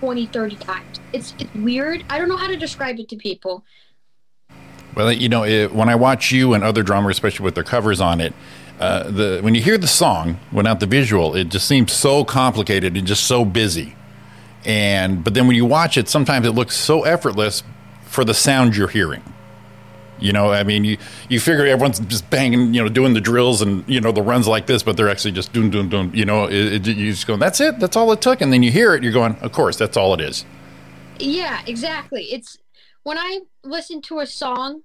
20, 0.00 0.26
30 0.26 0.56
times. 0.56 1.00
It's 1.12 1.34
it's 1.38 1.54
weird. 1.54 2.04
I 2.08 2.18
don't 2.18 2.28
know 2.28 2.36
how 2.36 2.48
to 2.48 2.56
describe 2.56 2.98
it 2.98 3.08
to 3.10 3.16
people. 3.16 3.64
Well, 4.94 5.12
you 5.12 5.28
know, 5.28 5.44
it, 5.44 5.72
when 5.72 5.88
I 5.88 5.94
watch 5.94 6.32
you 6.32 6.54
and 6.54 6.64
other 6.64 6.82
drummers, 6.82 7.16
especially 7.16 7.44
with 7.44 7.54
their 7.54 7.64
covers 7.64 8.00
on 8.00 8.20
it, 8.20 8.34
uh, 8.80 9.10
the 9.10 9.40
when 9.42 9.54
you 9.54 9.62
hear 9.62 9.78
the 9.78 9.86
song 9.86 10.38
without 10.52 10.80
the 10.80 10.86
visual, 10.86 11.36
it 11.36 11.48
just 11.48 11.68
seems 11.68 11.92
so 11.92 12.24
complicated 12.24 12.96
and 12.96 13.06
just 13.06 13.24
so 13.24 13.44
busy. 13.44 13.94
And 14.64 15.22
but 15.22 15.34
then 15.34 15.46
when 15.46 15.56
you 15.56 15.66
watch 15.66 15.96
it, 15.96 16.08
sometimes 16.08 16.46
it 16.46 16.52
looks 16.52 16.76
so 16.76 17.04
effortless 17.04 17.62
for 18.04 18.24
the 18.24 18.34
sound 18.34 18.76
you're 18.76 18.88
hearing. 18.88 19.22
You 20.20 20.32
know, 20.32 20.52
I 20.52 20.64
mean, 20.64 20.84
you, 20.84 20.98
you 21.28 21.40
figure 21.40 21.66
everyone's 21.66 22.00
just 22.00 22.28
banging, 22.30 22.74
you 22.74 22.82
know, 22.82 22.88
doing 22.88 23.14
the 23.14 23.20
drills 23.20 23.62
and 23.62 23.84
you 23.88 24.00
know 24.00 24.12
the 24.12 24.22
runs 24.22 24.46
like 24.46 24.66
this, 24.66 24.82
but 24.82 24.96
they're 24.96 25.08
actually 25.08 25.32
just 25.32 25.52
doing, 25.52 25.70
doing, 25.70 25.88
doing. 25.88 26.14
You 26.14 26.24
know, 26.24 26.44
it, 26.44 26.86
it, 26.86 26.96
you 26.96 27.12
just 27.12 27.26
go, 27.26 27.36
that's 27.36 27.60
it, 27.60 27.78
that's 27.78 27.96
all 27.96 28.12
it 28.12 28.20
took, 28.20 28.40
and 28.40 28.52
then 28.52 28.62
you 28.62 28.70
hear 28.70 28.94
it, 28.94 29.02
you're 29.02 29.12
going, 29.12 29.36
of 29.36 29.52
course, 29.52 29.76
that's 29.76 29.96
all 29.96 30.14
it 30.14 30.20
is. 30.20 30.44
Yeah, 31.18 31.60
exactly. 31.66 32.24
It's 32.24 32.58
when 33.02 33.18
I 33.18 33.40
listen 33.64 34.02
to 34.02 34.20
a 34.20 34.26
song, 34.26 34.82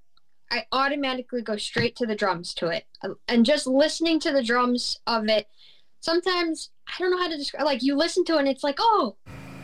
I 0.52 0.66
automatically 0.72 1.42
go 1.42 1.58
straight 1.58 1.96
to 1.98 2.06
the 2.06 2.16
drums 2.16 2.54
to 2.56 2.68
it. 2.68 2.86
And 3.28 3.46
just 3.46 3.68
listening 3.68 4.20
to 4.22 4.32
the 4.32 4.44
drums 4.44 5.00
of 5.08 5.28
it, 5.28 5.48
sometimes 6.00 6.70
I 6.88 6.94
don't 7.00 7.12
know 7.12 7.18
how 7.18 7.30
to 7.30 7.38
describe 7.38 7.66
like 7.66 7.84
you 7.84 7.96
listen 7.96 8.24
to 8.26 8.36
it 8.36 8.40
and 8.40 8.48
it's 8.48 8.64
like, 8.64 8.78
"Oh, 8.80 9.16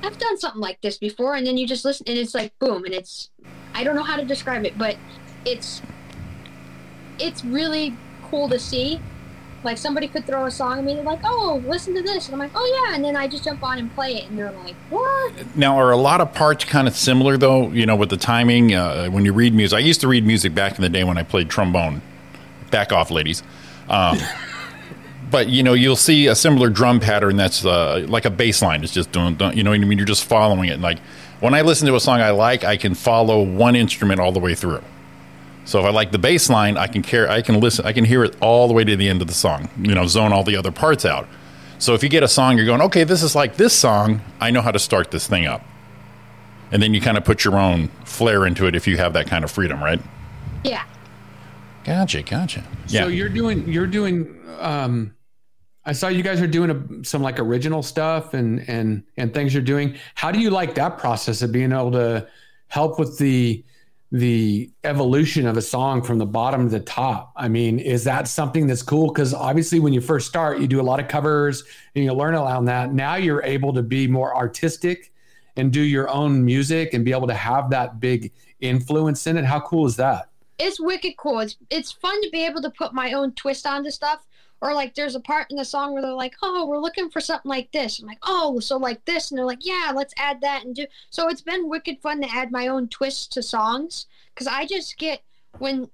I've 0.04 0.18
done 0.18 0.38
something 0.38 0.62
like 0.62 0.82
this 0.82 0.98
before." 0.98 1.36
And 1.36 1.46
then 1.46 1.58
you 1.58 1.68
just 1.68 1.86
listen 1.86 2.06
and 2.08 2.18
it's 2.18 2.34
like 2.34 2.58
boom 2.60 2.84
and 2.86 2.94
it's 2.94 3.30
I 3.74 3.84
don't 3.84 3.96
know 3.96 4.04
how 4.04 4.18
to 4.18 4.26
describe 4.26 4.66
it, 4.66 4.78
but 4.78 4.98
it's 5.46 5.82
it's 7.20 7.44
really 7.46 7.96
cool 8.24 8.50
to 8.50 8.60
see. 8.60 9.00
Like 9.64 9.78
somebody 9.78 10.08
could 10.08 10.26
throw 10.26 10.46
a 10.46 10.52
song 10.52 10.80
at 10.80 10.86
me, 10.86 10.96
they're 10.96 11.04
like, 11.04 11.20
"Oh, 11.24 11.62
listen 11.68 11.94
to 11.94 12.02
this," 12.02 12.26
and 12.26 12.34
I'm 12.34 12.40
like, 12.40 12.52
"Oh 12.56 12.88
yeah," 12.88 12.96
and 12.96 13.06
then 13.06 13.16
I 13.16 13.28
just 13.28 13.44
jump 13.44 13.62
on 13.62 13.78
and 13.78 13.94
play 13.94 14.16
it, 14.16 14.30
and 14.30 14.40
they're 14.40 14.52
like, 14.52 14.74
"What?" 14.90 15.56
Now, 15.56 15.78
are 15.78 15.92
a 15.92 15.98
lot 15.98 16.20
of 16.20 16.34
parts 16.34 16.66
kind 16.66 16.88
of 16.88 16.96
similar 16.96 17.38
though? 17.38 17.70
You 17.70 17.86
know, 17.86 17.96
with 17.96 18.10
the 18.10 18.18
timing 18.18 18.74
uh, 18.74 19.10
when 19.10 19.24
you 19.24 19.34
read 19.34 19.54
music. 19.54 19.78
I 19.78 19.80
used 19.80 20.02
to 20.02 20.08
read 20.08 20.26
music 20.26 20.56
back 20.56 20.78
in 20.78 20.82
the 20.82 20.90
day 20.90 21.04
when 21.04 21.18
I 21.20 21.24
played 21.24 21.50
trombone. 21.50 22.02
Back 22.72 22.92
off, 22.92 23.12
ladies. 23.12 23.44
Um, 23.88 24.18
but 25.32 25.48
you 25.48 25.62
know, 25.62 25.74
you'll 25.74 25.96
see 25.96 26.26
a 26.26 26.36
similar 26.36 26.70
drum 26.70 27.00
pattern 27.00 27.38
that's 27.38 27.64
uh, 27.64 28.06
like 28.10 28.26
a 28.26 28.32
bass 28.32 28.64
line. 28.64 28.84
It's 28.84 28.94
just 28.94 29.12
doing, 29.12 29.38
you 29.54 29.64
know 29.64 29.70
what 29.70 29.80
I 29.80 29.84
mean? 29.84 29.98
You're 30.00 30.08
just 30.08 30.26
following 30.26 30.70
it. 30.70 30.80
Like 30.80 30.98
when 31.40 31.54
I 31.54 31.62
listen 31.62 31.88
to 31.88 31.96
a 31.96 32.00
song 32.00 32.20
I 32.20 32.32
like, 32.32 32.64
I 32.64 32.78
can 32.78 32.96
follow 32.96 33.44
one 33.44 33.76
instrument 33.76 34.20
all 34.20 34.32
the 34.32 34.40
way 34.40 34.56
through. 34.56 34.82
So 35.66 35.80
if 35.80 35.86
I 35.86 35.90
like 35.90 36.12
the 36.12 36.20
bass 36.20 36.50
line, 36.50 36.78
I 36.78 36.88
can 36.88 37.02
care 37.02 37.30
I 37.30 37.42
can 37.42 37.60
listen 37.60 37.86
I 37.86 37.94
can 37.94 38.06
hear 38.06 38.24
it 38.24 38.36
all 38.42 38.68
the 38.68 38.74
way 38.74 38.84
to 38.84 38.96
the 38.96 39.08
end 39.08 39.22
of 39.22 39.28
the 39.28 39.34
song. 39.34 39.70
You 39.80 39.96
know, 39.96 40.08
zone 40.08 40.34
all 40.34 40.44
the 40.44 40.56
other 40.56 40.72
parts 40.72 41.06
out. 41.06 41.28
So 41.78 41.94
if 41.94 42.04
you 42.04 42.10
get 42.10 42.24
a 42.24 42.28
song 42.28 42.58
you're 42.58 42.66
going, 42.66 42.82
"Okay, 42.82 43.04
this 43.04 43.24
is 43.24 43.36
like 43.36 43.58
this 43.58 43.74
song, 43.74 44.22
I 44.40 44.52
know 44.52 44.62
how 44.62 44.72
to 44.72 44.80
start 44.80 45.12
this 45.12 45.28
thing 45.28 45.46
up." 45.46 45.64
And 46.72 46.82
then 46.82 46.94
you 46.94 47.02
kind 47.02 47.18
of 47.18 47.26
put 47.26 47.44
your 47.44 47.58
own 47.58 47.90
flair 48.06 48.46
into 48.46 48.66
it 48.66 48.76
if 48.76 48.88
you 48.88 48.98
have 48.98 49.14
that 49.14 49.28
kind 49.28 49.44
of 49.44 49.52
freedom, 49.52 49.84
right? 49.84 50.02
Yeah. 50.64 50.84
Gotcha, 51.84 52.24
gotcha. 52.24 52.64
Yeah. 52.88 53.04
So 53.04 53.08
you're 53.08 53.30
doing 53.30 53.68
you're 53.68 53.88
doing 53.88 54.40
um 54.60 55.14
I 55.84 55.94
saw 55.94 56.08
you 56.10 56.22
guys 56.22 56.40
are 56.42 56.48
doing 56.48 56.70
a, 56.70 57.06
some 57.06 57.24
like 57.24 57.40
original 57.40 57.82
stuff 57.82 58.34
and 58.34 58.68
and 58.70 59.04
and 59.18 59.34
things 59.34 59.54
you're 59.54 59.64
doing. 59.64 59.96
How 60.16 60.32
do 60.32 60.40
you 60.40 60.50
like 60.50 60.76
that 60.76 60.98
process 60.98 61.42
of 61.42 61.52
being 61.52 61.72
able 61.72 61.92
to 61.92 62.28
help 62.68 63.00
with 63.00 63.18
the 63.18 63.64
the 64.12 64.70
evolution 64.84 65.48
of 65.48 65.56
a 65.56 65.62
song 65.62 66.02
from 66.02 66.18
the 66.18 66.26
bottom 66.26 66.66
to 66.66 66.80
the 66.80 66.84
top. 66.84 67.32
I 67.36 67.48
mean, 67.48 67.80
is 67.80 68.04
that 68.04 68.28
something 68.28 68.68
that's 68.68 68.84
cool? 68.84 69.08
Because 69.08 69.34
obviously, 69.34 69.80
when 69.80 69.94
you 69.94 70.02
first 70.02 70.28
start, 70.28 70.60
you 70.60 70.68
do 70.68 70.82
a 70.82 70.84
lot 70.84 71.00
of 71.00 71.08
covers 71.08 71.64
and 71.96 72.04
you 72.04 72.12
learn 72.14 72.36
around 72.36 72.66
that. 72.66 72.94
Now 72.94 73.16
you're 73.16 73.44
able 73.44 73.74
to 73.74 73.82
be 73.82 74.08
more 74.08 74.36
artistic 74.36 75.14
and 75.56 75.72
do 75.72 75.82
your 75.82 76.10
own 76.10 76.44
music 76.44 76.94
and 76.94 77.06
be 77.06 77.12
able 77.12 77.28
to 77.28 77.34
have 77.34 77.70
that 77.70 78.00
big 78.00 78.34
influence 78.60 79.28
in 79.28 79.38
it. 79.38 79.46
How 79.46 79.62
cool 79.62 79.86
is 79.86 79.96
that? 79.96 80.30
It's 80.60 80.80
wicked 80.80 81.18
cool. 81.18 81.40
It's 81.40 81.56
it's 81.70 81.92
fun 81.92 82.22
to 82.22 82.30
be 82.32 82.46
able 82.46 82.62
to 82.62 82.70
put 82.70 82.94
my 82.94 83.14
own 83.14 83.34
twist 83.34 83.66
on 83.66 83.78
onto 83.78 83.92
stuff. 83.92 84.26
Or 84.62 84.74
like 84.74 84.94
there's 84.94 85.16
a 85.16 85.20
part 85.20 85.48
in 85.50 85.58
the 85.58 85.66
song 85.66 85.94
where 85.94 86.02
they're 86.02 86.14
like, 86.14 86.36
"Oh, 86.44 86.68
we're 86.68 86.80
looking 86.80 87.10
for 87.10 87.20
something 87.20 87.50
like 87.50 87.72
this." 87.72 88.00
I'm 88.00 88.08
like, 88.08 88.20
"Oh, 88.24 88.60
so 88.60 88.78
like 88.78 89.04
this," 89.06 89.32
and 89.32 89.38
they're 89.38 89.46
like, 89.46 89.66
"Yeah, 89.66 89.92
let's 89.96 90.14
add 90.18 90.42
that 90.42 90.64
and 90.64 90.76
do." 90.76 90.86
So 91.10 91.28
it's 91.30 91.42
been 91.42 91.68
wicked 91.68 92.00
fun 92.02 92.22
to 92.22 92.30
add 92.32 92.52
my 92.52 92.68
own 92.68 92.88
twists 92.88 93.28
to 93.28 93.42
songs 93.42 94.06
because 94.34 94.48
I 94.48 94.66
just 94.68 94.98
get 94.98 95.24
when 95.58 95.90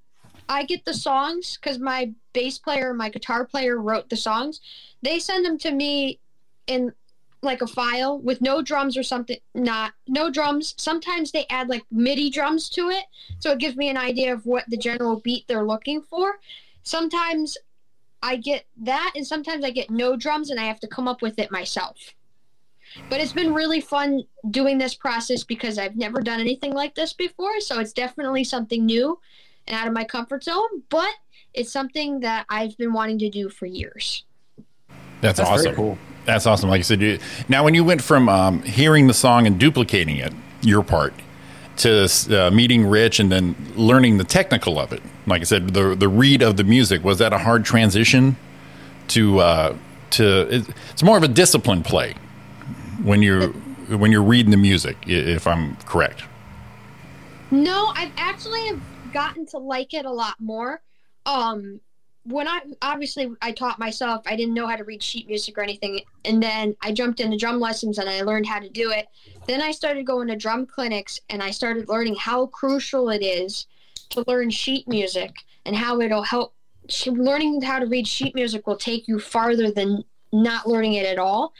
I 0.49 0.63
get 0.63 0.85
the 0.85 0.93
songs 0.93 1.57
because 1.57 1.79
my 1.79 2.13
bass 2.33 2.57
player, 2.57 2.93
my 2.93 3.09
guitar 3.09 3.45
player 3.45 3.77
wrote 3.77 4.09
the 4.09 4.17
songs. 4.17 4.61
They 5.01 5.19
send 5.19 5.45
them 5.45 5.57
to 5.59 5.71
me 5.71 6.19
in 6.67 6.93
like 7.41 7.61
a 7.61 7.67
file 7.67 8.19
with 8.19 8.41
no 8.41 8.61
drums 8.61 8.97
or 8.97 9.03
something. 9.03 9.37
Not 9.53 9.93
no 10.07 10.29
drums. 10.29 10.73
Sometimes 10.77 11.31
they 11.31 11.45
add 11.49 11.69
like 11.69 11.83
MIDI 11.91 12.29
drums 12.29 12.69
to 12.69 12.89
it, 12.89 13.05
so 13.39 13.51
it 13.51 13.59
gives 13.59 13.75
me 13.75 13.89
an 13.89 13.97
idea 13.97 14.33
of 14.33 14.45
what 14.45 14.65
the 14.67 14.77
general 14.77 15.19
beat 15.19 15.47
they're 15.47 15.65
looking 15.65 16.01
for. 16.01 16.39
Sometimes 16.83 17.57
I 18.21 18.37
get 18.37 18.65
that, 18.83 19.13
and 19.15 19.25
sometimes 19.25 19.63
I 19.63 19.69
get 19.69 19.89
no 19.89 20.15
drums, 20.15 20.49
and 20.49 20.59
I 20.59 20.63
have 20.63 20.79
to 20.81 20.87
come 20.87 21.07
up 21.07 21.21
with 21.21 21.39
it 21.39 21.51
myself. 21.51 21.97
But 23.09 23.19
it's 23.19 23.33
been 23.33 23.53
really 23.53 23.81
fun 23.81 24.23
doing 24.49 24.77
this 24.77 24.95
process 24.95 25.43
because 25.43 25.77
I've 25.77 25.95
never 25.95 26.21
done 26.21 26.39
anything 26.39 26.73
like 26.73 26.95
this 26.95 27.13
before. 27.13 27.59
So 27.59 27.79
it's 27.79 27.93
definitely 27.93 28.43
something 28.43 28.85
new 28.85 29.19
and 29.67 29.75
out 29.75 29.87
of 29.87 29.93
my 29.93 30.03
comfort 30.03 30.43
zone, 30.43 30.83
but 30.89 31.13
it's 31.53 31.71
something 31.71 32.21
that 32.21 32.45
I've 32.49 32.77
been 32.77 32.93
wanting 32.93 33.19
to 33.19 33.29
do 33.29 33.49
for 33.49 33.65
years. 33.65 34.25
That's, 35.21 35.39
That's 35.39 35.49
awesome. 35.49 35.75
cool. 35.75 35.97
That's 36.25 36.45
awesome. 36.45 36.69
Like 36.69 36.79
I 36.79 36.83
said, 36.83 37.01
you, 37.01 37.19
now 37.49 37.63
when 37.63 37.73
you 37.73 37.83
went 37.83 38.01
from 38.01 38.29
um, 38.29 38.61
hearing 38.61 39.07
the 39.07 39.13
song 39.13 39.47
and 39.47 39.59
duplicating 39.59 40.17
it, 40.17 40.33
your 40.61 40.83
part, 40.83 41.13
to 41.77 42.07
uh, 42.31 42.51
meeting 42.51 42.85
Rich 42.85 43.19
and 43.19 43.31
then 43.31 43.55
learning 43.75 44.17
the 44.17 44.23
technical 44.23 44.79
of 44.79 44.91
it, 44.91 45.01
like 45.25 45.41
I 45.41 45.45
said, 45.45 45.73
the 45.73 45.95
the 45.95 46.07
read 46.07 46.41
of 46.41 46.57
the 46.57 46.63
music 46.63 47.03
was 47.03 47.19
that 47.19 47.33
a 47.33 47.37
hard 47.37 47.65
transition 47.65 48.35
to 49.09 49.39
uh, 49.39 49.77
to 50.11 50.55
it, 50.55 50.69
it's 50.91 51.03
more 51.03 51.17
of 51.17 51.23
a 51.23 51.27
discipline 51.27 51.83
play 51.83 52.15
when 53.03 53.21
you're 53.21 53.49
when 53.49 54.11
you're 54.11 54.23
reading 54.23 54.51
the 54.51 54.57
music, 54.57 54.97
if 55.07 55.47
I'm 55.47 55.75
correct. 55.77 56.23
No, 57.51 57.91
I've 57.95 58.11
actually 58.17 58.79
gotten 59.13 59.45
to 59.47 59.57
like 59.57 59.93
it 59.93 60.05
a 60.05 60.11
lot 60.11 60.35
more. 60.39 60.81
Um, 61.25 61.79
when 62.23 62.47
I 62.47 62.61
obviously 62.81 63.31
I 63.41 63.53
taught 63.53 63.79
myself, 63.79 64.23
I 64.25 64.35
didn't 64.35 64.53
know 64.53 64.67
how 64.67 64.75
to 64.75 64.83
read 64.83 65.01
sheet 65.01 65.27
music 65.27 65.57
or 65.57 65.61
anything, 65.61 66.01
and 66.25 66.43
then 66.43 66.75
I 66.81 66.91
jumped 66.91 67.21
into 67.21 67.37
drum 67.37 67.59
lessons 67.59 67.97
and 67.97 68.09
I 68.09 68.21
learned 68.21 68.45
how 68.45 68.59
to 68.59 68.69
do 68.69 68.91
it. 68.91 69.07
Then 69.47 69.61
I 69.61 69.71
started 69.71 70.05
going 70.05 70.27
to 70.27 70.35
drum 70.35 70.65
clinics 70.65 71.19
and 71.29 71.41
I 71.41 71.51
started 71.51 71.87
learning 71.87 72.15
how 72.15 72.47
crucial 72.47 73.09
it 73.09 73.23
is 73.23 73.65
to 74.09 74.23
learn 74.27 74.49
sheet 74.49 74.87
music 74.87 75.37
and 75.65 75.75
how 75.75 76.01
it'll 76.01 76.23
help. 76.23 76.53
Learning 77.05 77.61
how 77.61 77.79
to 77.79 77.85
read 77.85 78.07
sheet 78.07 78.33
music 78.35 78.65
will 78.65 78.77
take 78.77 79.07
you 79.07 79.19
farther 79.19 79.71
than 79.71 80.03
not 80.31 80.67
learning 80.67 80.93
it 80.93 81.05
at 81.05 81.17
all. 81.17 81.53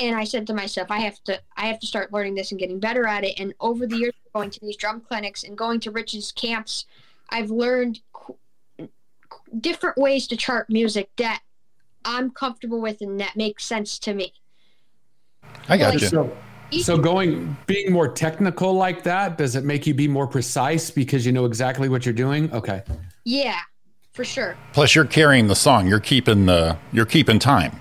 And 0.00 0.16
I 0.16 0.24
said 0.24 0.46
to 0.48 0.54
myself, 0.54 0.90
I 0.90 0.98
have 1.00 1.22
to, 1.24 1.40
I 1.56 1.66
have 1.66 1.78
to 1.80 1.86
start 1.86 2.12
learning 2.12 2.34
this 2.34 2.50
and 2.50 2.58
getting 2.58 2.80
better 2.80 3.06
at 3.06 3.24
it. 3.24 3.38
And 3.38 3.54
over 3.60 3.86
the 3.86 3.96
years, 3.96 4.14
going 4.34 4.50
to 4.50 4.60
these 4.60 4.76
drum 4.76 5.00
clinics 5.00 5.44
and 5.44 5.56
going 5.56 5.78
to 5.80 5.90
Rich's 5.90 6.32
camps, 6.32 6.86
I've 7.30 7.50
learned 7.50 8.00
different 9.60 9.98
ways 9.98 10.26
to 10.28 10.36
chart 10.36 10.68
music 10.70 11.10
that 11.16 11.42
I'm 12.04 12.30
comfortable 12.30 12.80
with 12.80 13.00
and 13.00 13.20
that 13.20 13.36
makes 13.36 13.64
sense 13.64 13.98
to 14.00 14.14
me. 14.14 14.32
I 15.68 15.76
got 15.76 15.94
you. 15.94 16.00
So, 16.00 16.36
so 16.80 16.96
going 16.96 17.56
being 17.66 17.92
more 17.92 18.08
technical 18.08 18.74
like 18.74 19.02
that, 19.04 19.38
does 19.38 19.56
it 19.56 19.64
make 19.64 19.86
you 19.86 19.94
be 19.94 20.08
more 20.08 20.26
precise 20.26 20.90
because 20.90 21.26
you 21.26 21.32
know 21.32 21.44
exactly 21.44 21.88
what 21.88 22.06
you're 22.06 22.14
doing? 22.14 22.52
Okay. 22.52 22.82
Yeah, 23.24 23.58
for 24.12 24.24
sure. 24.24 24.56
Plus, 24.72 24.94
you're 24.94 25.04
carrying 25.04 25.46
the 25.46 25.56
song. 25.56 25.86
You're 25.86 26.00
keeping 26.00 26.46
the 26.46 26.76
you're 26.92 27.06
keeping 27.06 27.38
time. 27.38 27.78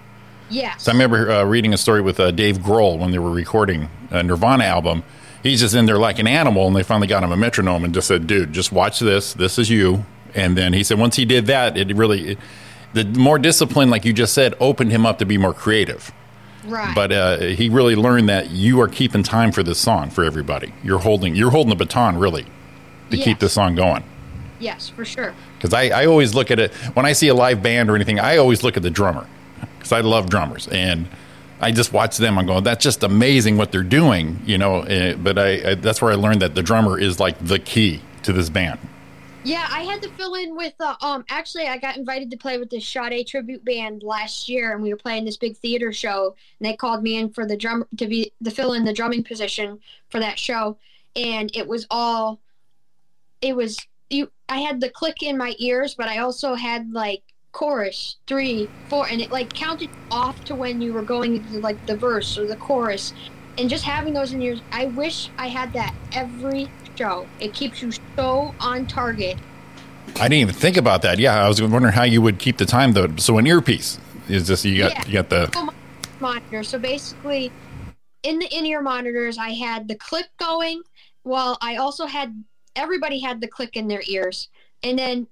Yes. 0.49 0.83
So 0.83 0.91
I 0.91 0.95
remember 0.95 1.31
uh, 1.31 1.43
reading 1.45 1.73
a 1.73 1.77
story 1.77 2.01
with 2.01 2.19
uh, 2.19 2.31
Dave 2.31 2.57
Grohl 2.57 2.99
when 2.99 3.11
they 3.11 3.19
were 3.19 3.31
recording 3.31 3.89
a 4.09 4.21
Nirvana 4.21 4.65
album. 4.65 5.03
He's 5.43 5.61
just 5.61 5.73
in 5.73 5.85
there 5.85 5.97
like 5.97 6.19
an 6.19 6.27
animal, 6.27 6.67
and 6.67 6.75
they 6.75 6.83
finally 6.83 7.07
got 7.07 7.23
him 7.23 7.31
a 7.31 7.37
metronome 7.37 7.83
and 7.83 7.93
just 7.93 8.07
said, 8.07 8.27
"Dude, 8.27 8.53
just 8.53 8.71
watch 8.71 8.99
this. 8.99 9.33
This 9.33 9.57
is 9.57 9.69
you." 9.69 10.05
And 10.35 10.57
then 10.57 10.73
he 10.73 10.83
said, 10.83 10.99
once 10.99 11.15
he 11.15 11.25
did 11.25 11.47
that, 11.47 11.77
it 11.77 11.95
really, 11.95 12.29
it, 12.31 12.37
the 12.93 13.05
more 13.05 13.39
discipline, 13.39 13.89
like 13.89 14.05
you 14.05 14.13
just 14.13 14.33
said, 14.33 14.55
opened 14.59 14.91
him 14.91 15.05
up 15.05 15.19
to 15.19 15.25
be 15.25 15.37
more 15.37 15.53
creative. 15.53 16.11
Right. 16.65 16.93
But 16.95 17.11
uh, 17.11 17.37
he 17.39 17.69
really 17.69 17.95
learned 17.95 18.29
that 18.29 18.51
you 18.51 18.79
are 18.81 18.87
keeping 18.87 19.23
time 19.23 19.51
for 19.51 19.63
this 19.63 19.79
song 19.79 20.09
for 20.09 20.23
everybody. 20.23 20.73
You're 20.83 20.99
holding 20.99 21.35
you're 21.35 21.51
holding 21.51 21.69
the 21.69 21.75
baton 21.75 22.17
really 22.17 22.43
to 23.09 23.17
keep 23.17 23.27
Yes. 23.27 23.39
this 23.39 23.53
song 23.53 23.75
going. 23.75 24.03
yes, 24.59 24.89
for 24.89 25.03
sure. 25.03 25.33
Because 25.57 25.73
I, 25.73 25.89
I 25.89 26.05
always 26.05 26.33
look 26.35 26.51
at 26.51 26.59
it 26.59 26.73
when 26.95 27.05
I 27.05 27.13
see 27.13 27.27
a 27.29 27.33
live 27.33 27.61
band 27.63 27.89
or 27.89 27.95
anything. 27.95 28.19
I 28.19 28.37
always 28.37 28.63
look 28.63 28.77
at 28.77 28.83
the 28.83 28.89
drummer 28.91 29.27
because 29.77 29.91
I 29.91 30.01
love 30.01 30.29
drummers 30.29 30.67
and 30.67 31.07
I 31.59 31.71
just 31.71 31.93
watch 31.93 32.17
them. 32.17 32.37
I'm 32.39 32.45
going, 32.47 32.63
that's 32.63 32.83
just 32.83 33.03
amazing 33.03 33.57
what 33.57 33.71
they're 33.71 33.83
doing, 33.83 34.39
you 34.45 34.57
know. 34.57 34.81
eh, 34.81 35.15
but 35.15 35.37
I, 35.37 35.71
I 35.71 35.75
that's 35.75 36.01
where 36.01 36.11
I 36.11 36.15
learned 36.15 36.41
that 36.41 36.55
the 36.55 36.63
drummer 36.63 36.97
is 36.99 37.19
like 37.19 37.37
the 37.45 37.59
key 37.59 38.01
to 38.23 38.33
this 38.33 38.49
band. 38.49 38.79
Yeah, 39.43 39.65
I 39.71 39.81
had 39.81 40.01
to 40.03 40.09
fill 40.11 40.35
in 40.35 40.55
with 40.55 40.73
uh, 40.79 40.95
um. 41.01 41.25
Actually, 41.29 41.65
I 41.65 41.77
got 41.77 41.97
invited 41.97 42.29
to 42.31 42.37
play 42.37 42.59
with 42.59 42.69
this 42.69 42.87
Sade 42.87 43.25
tribute 43.25 43.65
band 43.65 44.03
last 44.03 44.47
year, 44.47 44.73
and 44.73 44.83
we 44.83 44.91
were 44.91 44.99
playing 44.99 45.25
this 45.25 45.37
big 45.37 45.57
theater 45.57 45.91
show. 45.91 46.35
And 46.59 46.69
they 46.69 46.75
called 46.75 47.01
me 47.01 47.17
in 47.17 47.31
for 47.31 47.47
the 47.47 47.57
drum 47.57 47.85
to 47.97 48.07
be 48.07 48.31
to 48.43 48.51
fill 48.51 48.73
in 48.73 48.85
the 48.85 48.93
drumming 48.93 49.23
position 49.23 49.79
for 50.09 50.19
that 50.19 50.37
show, 50.37 50.77
and 51.15 51.49
it 51.55 51.67
was 51.67 51.87
all. 51.89 52.39
It 53.41 53.55
was 53.55 53.79
you. 54.11 54.29
I 54.47 54.59
had 54.59 54.79
the 54.79 54.89
click 54.89 55.23
in 55.23 55.39
my 55.39 55.55
ears, 55.57 55.95
but 55.95 56.07
I 56.07 56.19
also 56.19 56.53
had 56.53 56.91
like 56.91 57.23
chorus 57.51 58.17
three, 58.27 58.69
four, 58.89 59.07
and 59.07 59.21
it 59.21 59.31
like 59.31 59.53
counted 59.53 59.89
off 60.11 60.43
to 60.45 60.55
when 60.55 60.81
you 60.81 60.93
were 60.93 61.01
going 61.01 61.37
into 61.37 61.59
like 61.59 61.83
the 61.87 61.97
verse 61.97 62.37
or 62.37 62.45
the 62.45 62.55
chorus, 62.57 63.11
and 63.57 63.71
just 63.71 63.85
having 63.85 64.13
those 64.13 64.33
in 64.33 64.41
your. 64.41 64.57
I 64.71 64.85
wish 64.85 65.31
I 65.39 65.47
had 65.47 65.73
that 65.73 65.95
every 66.11 66.69
show. 66.97 67.27
It 67.39 67.53
keeps 67.53 67.81
you 67.81 67.91
so 68.15 68.53
on 68.59 68.87
target. 68.87 69.37
I 70.15 70.23
didn't 70.27 70.33
even 70.33 70.55
think 70.55 70.77
about 70.77 71.01
that. 71.03 71.19
Yeah, 71.19 71.43
I 71.43 71.47
was 71.47 71.61
wondering 71.61 71.93
how 71.93 72.03
you 72.03 72.21
would 72.21 72.39
keep 72.39 72.57
the 72.57 72.65
time 72.65 72.93
though. 72.93 73.15
So 73.17 73.37
an 73.37 73.47
earpiece 73.47 73.99
is 74.27 74.47
just 74.47 74.65
you 74.65 74.77
got 74.83 74.91
Yeah. 74.91 75.05
you 75.07 75.13
got 75.13 75.29
the 75.29 75.49
Oh, 75.55 75.69
monitor. 76.19 76.63
So 76.63 76.77
basically, 76.79 77.51
in 78.23 78.39
the 78.39 78.47
in-ear 78.55 78.81
monitors, 78.81 79.37
I 79.37 79.49
had 79.51 79.87
the 79.87 79.95
click 79.95 80.27
going. 80.37 80.83
Well, 81.23 81.57
I 81.61 81.77
also 81.77 82.05
had 82.05 82.43
everybody 82.75 83.19
had 83.19 83.41
the 83.41 83.47
click 83.47 83.75
in 83.75 83.87
their 83.87 84.03
ears, 84.07 84.49
and 84.83 84.97
then 84.97 85.27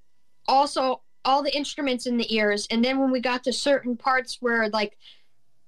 also 0.48 1.02
all 1.26 1.44
the 1.44 1.56
instruments 1.56 2.06
in 2.06 2.18
the 2.18 2.34
ears. 2.34 2.68
And 2.72 2.84
then 2.84 3.00
when 3.00 3.12
we 3.12 3.20
got 3.20 3.44
to 3.44 3.54
certain 3.54 3.98
parts 3.98 4.38
where 4.40 4.70
like 4.70 4.98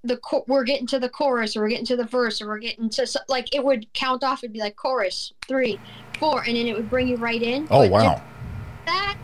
the 0.03 0.19
cho- 0.29 0.43
we're 0.47 0.63
getting 0.63 0.87
to 0.87 0.99
the 0.99 1.09
chorus 1.09 1.55
or 1.55 1.61
we're 1.61 1.69
getting 1.69 1.85
to 1.85 1.95
the 1.95 2.05
verse 2.05 2.41
or 2.41 2.47
we're 2.47 2.59
getting 2.59 2.89
to 2.89 3.05
so- 3.05 3.19
like 3.27 3.53
it 3.55 3.63
would 3.63 3.91
count 3.93 4.23
off. 4.23 4.43
It'd 4.43 4.53
be 4.53 4.59
like 4.59 4.75
chorus 4.75 5.33
three, 5.47 5.79
four, 6.19 6.41
and 6.41 6.55
then 6.55 6.67
it 6.67 6.75
would 6.75 6.89
bring 6.89 7.07
you 7.07 7.17
right 7.17 7.41
in. 7.41 7.67
oh 7.69 7.81
But 7.81 7.91
wow. 7.91 8.21
that 8.85 9.17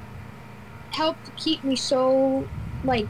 helped 0.91 1.35
keep 1.35 1.63
me 1.63 1.75
so 1.75 2.47
like 2.83 3.07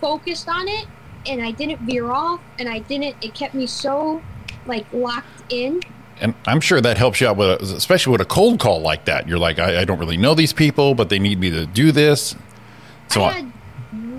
focused 0.00 0.48
on 0.48 0.68
it 0.68 0.86
and 1.26 1.42
I 1.42 1.50
didn't 1.50 1.80
veer 1.80 2.10
off 2.10 2.40
and 2.58 2.68
I 2.68 2.78
didn't 2.78 3.16
it 3.22 3.34
kept 3.34 3.54
me 3.54 3.66
so 3.66 4.22
like 4.66 4.86
locked 4.92 5.26
in. 5.52 5.80
And 6.20 6.34
I'm 6.46 6.60
sure 6.60 6.80
that 6.82 6.98
helps 6.98 7.20
you 7.20 7.28
out 7.28 7.38
with, 7.38 7.62
especially 7.62 8.12
with 8.12 8.20
a 8.20 8.26
cold 8.26 8.60
call 8.60 8.80
like 8.82 9.06
that. 9.06 9.26
You're 9.26 9.38
like, 9.38 9.58
I, 9.58 9.80
I 9.80 9.84
don't 9.86 9.98
really 9.98 10.18
know 10.18 10.34
these 10.34 10.52
people, 10.52 10.94
but 10.94 11.08
they 11.08 11.18
need 11.18 11.40
me 11.40 11.48
to 11.48 11.64
do 11.64 11.92
this. 11.92 12.36
So, 13.08 13.22
I 13.22 13.28
I, 13.28 13.32
had 13.32 13.52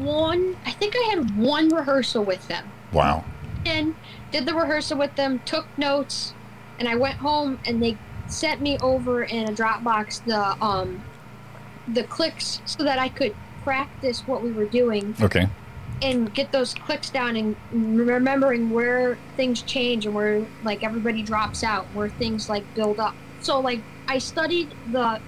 one 0.03 0.57
I 0.65 0.71
think 0.71 0.95
I 0.95 1.09
had 1.15 1.30
one 1.41 1.69
rehearsal 1.69 2.23
with 2.23 2.47
them. 2.47 2.71
wow. 2.91 3.23
And 3.65 3.93
did 4.31 4.45
the 4.47 4.55
rehearsal 4.55 4.97
with 4.97 5.15
them, 5.15 5.39
took 5.45 5.67
notes, 5.77 6.33
and 6.79 6.87
I 6.89 6.95
went 6.95 7.17
home 7.17 7.59
and 7.65 7.81
they 7.81 7.95
sent 8.27 8.59
me 8.61 8.77
over 8.81 9.23
in 9.23 9.47
a 9.49 9.51
Dropbox 9.51 10.23
the 10.25 10.55
um 10.65 11.03
the 11.87 12.03
clicks 12.03 12.61
so 12.65 12.83
that 12.83 12.97
I 12.97 13.09
could 13.09 13.35
practice 13.63 14.23
what 14.25 14.41
we 14.41 14.51
were 14.51 14.65
doing 14.65 15.15
Okay. 15.21 15.47
and 16.01 16.33
get 16.33 16.51
those 16.51 16.73
clicks 16.73 17.09
down 17.11 17.35
and 17.35 17.55
remembering 17.71 18.69
where 18.71 19.19
things 19.37 19.61
change 19.61 20.05
and 20.05 20.15
where 20.15 20.47
like 20.63 20.83
everybody 20.83 21.21
drops 21.21 21.63
out 21.63 21.85
where 21.93 22.09
things 22.09 22.49
like 22.49 22.63
build 22.73 22.99
up 22.99 23.13
so 23.39 23.59
like 23.59 23.83
i 24.07 24.17
studied 24.17 24.73
the 24.91 25.19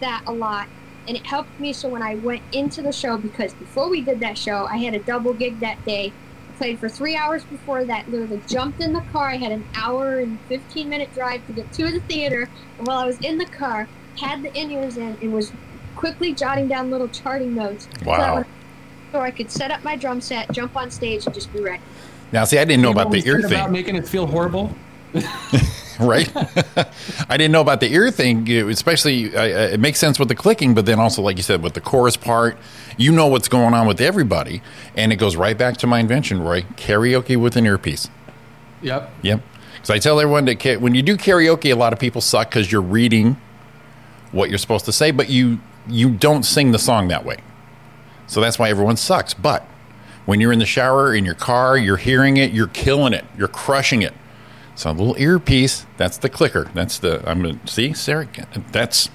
that 0.00 0.22
a 0.26 0.32
lot 0.32 0.68
and 1.08 1.16
it 1.16 1.26
helped 1.26 1.58
me 1.58 1.72
so 1.72 1.88
when 1.88 2.02
i 2.02 2.14
went 2.16 2.42
into 2.52 2.82
the 2.82 2.92
show 2.92 3.16
because 3.16 3.52
before 3.54 3.88
we 3.88 4.00
did 4.00 4.20
that 4.20 4.36
show 4.38 4.66
i 4.66 4.76
had 4.76 4.94
a 4.94 4.98
double 5.00 5.32
gig 5.32 5.58
that 5.60 5.82
day 5.84 6.12
I 6.48 6.52
played 6.58 6.78
for 6.80 6.88
three 6.88 7.14
hours 7.16 7.44
before 7.44 7.84
that 7.84 8.10
literally 8.10 8.40
jumped 8.46 8.80
in 8.80 8.92
the 8.92 9.00
car 9.12 9.28
i 9.28 9.36
had 9.36 9.52
an 9.52 9.64
hour 9.74 10.18
and 10.18 10.38
15 10.48 10.88
minute 10.88 11.12
drive 11.14 11.46
to 11.46 11.52
get 11.52 11.72
to 11.74 11.90
the 11.90 12.00
theater 12.00 12.48
and 12.78 12.86
while 12.86 12.98
i 12.98 13.06
was 13.06 13.18
in 13.20 13.38
the 13.38 13.46
car 13.46 13.88
had 14.18 14.42
the 14.42 14.52
in-ears 14.56 14.96
in 14.96 15.16
and 15.22 15.32
was 15.32 15.52
quickly 15.96 16.32
jotting 16.34 16.68
down 16.68 16.90
little 16.90 17.08
charting 17.08 17.54
notes 17.54 17.88
so 18.00 18.06
Wow. 18.06 18.44
so 19.12 19.20
I 19.20 19.30
could 19.30 19.50
set 19.50 19.70
up 19.70 19.82
my 19.82 19.96
drum 19.96 20.20
set, 20.20 20.52
jump 20.52 20.76
on 20.76 20.90
stage, 20.90 21.24
and 21.26 21.34
just 21.34 21.50
be 21.52 21.60
ready. 21.60 21.82
Now, 22.30 22.44
see, 22.44 22.58
I 22.58 22.64
didn't 22.64 22.82
know 22.82 22.88
You 22.88 22.92
about 22.92 23.10
the 23.10 23.18
always 23.18 23.26
ear 23.26 23.40
think 23.40 23.46
About 23.52 23.64
thing, 23.64 23.72
making 23.72 23.96
it 23.96 24.06
feel 24.06 24.26
horrible. 24.26 24.70
right? 26.06 26.30
I 27.28 27.36
didn't 27.36 27.52
know 27.52 27.60
about 27.60 27.80
the 27.80 27.92
ear 27.92 28.10
thing, 28.10 28.48
especially 28.50 29.34
uh, 29.34 29.44
it 29.44 29.80
makes 29.80 29.98
sense 29.98 30.18
with 30.18 30.28
the 30.28 30.34
clicking, 30.34 30.74
but 30.74 30.86
then 30.86 30.98
also, 31.00 31.22
like 31.22 31.36
you 31.36 31.42
said, 31.42 31.62
with 31.62 31.74
the 31.74 31.80
chorus 31.80 32.16
part, 32.16 32.56
you 32.96 33.12
know 33.12 33.26
what's 33.26 33.48
going 33.48 33.74
on 33.74 33.86
with 33.86 34.00
everybody. 34.00 34.62
And 34.96 35.12
it 35.12 35.16
goes 35.16 35.36
right 35.36 35.56
back 35.56 35.76
to 35.78 35.86
my 35.86 35.98
invention, 35.98 36.40
Roy 36.40 36.62
karaoke 36.76 37.36
with 37.36 37.56
an 37.56 37.66
earpiece. 37.66 38.08
Yep. 38.82 39.10
Yep. 39.22 39.40
Because 39.74 39.90
I 39.90 39.98
tell 39.98 40.20
everyone 40.20 40.44
that 40.44 40.80
when 40.80 40.94
you 40.94 41.02
do 41.02 41.16
karaoke, 41.16 41.72
a 41.72 41.76
lot 41.76 41.92
of 41.92 41.98
people 41.98 42.20
suck 42.20 42.50
because 42.50 42.70
you're 42.70 42.80
reading 42.82 43.36
what 44.32 44.50
you're 44.50 44.58
supposed 44.58 44.84
to 44.84 44.92
say, 44.92 45.10
but 45.10 45.28
you 45.28 45.60
you 45.88 46.10
don't 46.10 46.42
sing 46.42 46.72
the 46.72 46.78
song 46.78 47.08
that 47.08 47.24
way. 47.24 47.38
So 48.26 48.40
that's 48.40 48.58
why 48.58 48.68
everyone 48.68 48.96
sucks. 48.96 49.32
But 49.34 49.66
when 50.26 50.40
you're 50.40 50.52
in 50.52 50.58
the 50.58 50.66
shower, 50.66 51.14
in 51.14 51.24
your 51.24 51.34
car, 51.34 51.78
you're 51.78 51.96
hearing 51.96 52.36
it, 52.36 52.52
you're 52.52 52.66
killing 52.66 53.14
it, 53.14 53.24
you're 53.36 53.48
crushing 53.48 54.02
it. 54.02 54.12
So 54.78 54.88
a 54.88 54.92
little 54.92 55.16
earpiece, 55.18 55.86
that's 55.96 56.18
the 56.18 56.28
clicker. 56.28 56.70
That's 56.72 57.00
the 57.00 57.20
I'm 57.28 57.42
gonna 57.42 57.58
see, 57.66 57.92
Sarra. 57.94 58.28
That's 58.70 59.10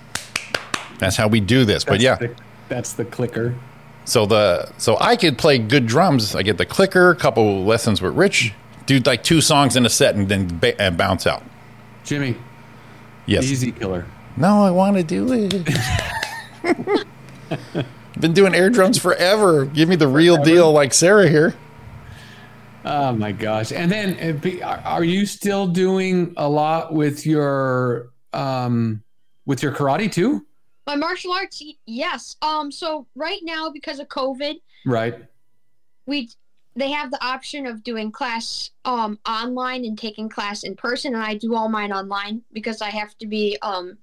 that's 0.99 1.15
how 1.15 1.29
we 1.29 1.39
do 1.39 1.63
this. 1.63 1.85
but 1.85 2.01
yeah. 2.01 2.15
the- 2.15 2.35
that's 2.67 2.91
the 2.91 3.05
clicker. 3.05 3.55
So 4.03 4.25
the 4.25 4.69
so 4.77 4.97
I 4.99 5.15
could 5.15 5.37
play 5.37 5.57
good 5.59 5.85
drums. 5.87 6.35
I 6.35 6.43
get 6.43 6.57
the 6.57 6.65
clicker, 6.65 7.11
a 7.11 7.15
couple 7.15 7.63
lessons 7.63 8.01
with 8.01 8.13
Rich, 8.13 8.53
do 8.87 8.99
like 9.05 9.23
two 9.23 9.39
songs 9.39 9.77
in 9.77 9.85
a 9.85 9.89
set, 9.89 10.15
and 10.15 10.27
then 10.27 10.59
ba- 10.59 10.79
and 10.81 10.97
bounce 10.97 11.25
out. 11.25 11.43
Jimmy, 12.03 12.35
Yes. 13.25 13.45
easy 13.45 13.71
killer. 13.71 14.05
No, 14.35 14.63
I 14.65 14.71
want 14.71 14.97
to 14.97 15.03
do 15.03 15.31
it. 15.31 15.65
Been 18.19 18.33
doing 18.33 18.53
air 18.53 18.69
drums 18.69 18.97
forever. 18.97 19.63
Give 19.63 19.87
me 19.87 19.95
the 19.95 20.09
real 20.09 20.43
deal, 20.43 20.73
like 20.73 20.93
Sarra 20.93 21.29
here. 21.29 21.55
Oh 22.85 23.13
my 23.13 23.31
gosh! 23.31 23.71
And 23.71 23.91
then, 23.91 24.61
uh, 24.61 24.81
are 24.83 25.03
you 25.03 25.25
still 25.25 25.67
doing 25.67 26.33
a 26.37 26.47
lot 26.47 26.93
with 26.93 27.25
your 27.25 28.11
um 28.33 29.03
with 29.45 29.63
your 29.63 29.71
karate 29.71 30.11
too? 30.11 30.45
My 30.85 30.95
martial 30.95 31.31
arts, 31.31 31.63
yes. 31.85 32.35
Um, 32.41 32.71
so 32.71 33.07
right 33.15 33.39
now 33.43 33.69
because 33.69 33.99
of 33.99 34.07
COVID, 34.09 34.55
Right. 34.85 35.15
we 36.05 36.29
they 36.75 36.89
have 36.91 37.11
the 37.11 37.23
option 37.23 37.65
of 37.67 37.83
doing 37.83 38.11
class 38.11 38.71
um 38.83 39.17
online 39.25 39.85
and 39.85 39.97
taking 39.97 40.27
class 40.27 40.63
in 40.63 40.75
person, 40.75 41.13
and 41.13 41.23
I 41.23 41.35
do 41.35 41.55
all 41.55 41.69
mine 41.69 41.93
online 41.93 42.41
because 42.51 42.81
I 42.81 42.89
have 42.89 43.17
to 43.19 43.27
be 43.27 43.57
um 43.61 43.97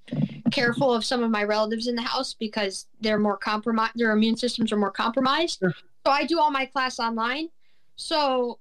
careful 0.50 0.92
of 0.92 1.04
some 1.04 1.22
of 1.22 1.30
my 1.30 1.44
relatives 1.44 1.86
in 1.86 1.94
the 1.96 2.02
house 2.02 2.34
because 2.34 2.86
they're 3.02 3.18
more 3.18 3.36
compromised. 3.36 3.92
Their 3.96 4.12
immune 4.12 4.36
systems 4.36 4.72
are 4.72 4.76
more 4.78 4.90
compromised. 4.90 5.60
So 5.60 6.10
I 6.10 6.24
do 6.24 6.40
all 6.40 6.50
my 6.50 6.64
class 6.64 6.98
online. 6.98 7.48
So 7.96 8.58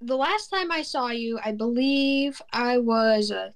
the 0.00 0.16
last 0.16 0.48
time 0.48 0.72
I 0.72 0.82
saw 0.82 1.08
you, 1.08 1.38
I 1.44 1.52
believe 1.52 2.40
I 2.52 2.78
was 2.78 3.30
a 3.30 3.52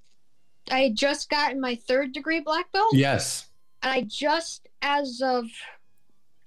I 0.70 0.80
had 0.80 0.96
just 0.96 1.28
gotten 1.28 1.60
my 1.60 1.74
third 1.74 2.12
degree 2.12 2.40
black 2.40 2.72
belt. 2.72 2.94
Yes. 2.94 3.48
and 3.82 3.92
I 3.92 4.02
just 4.02 4.68
as 4.82 5.20
of 5.22 5.46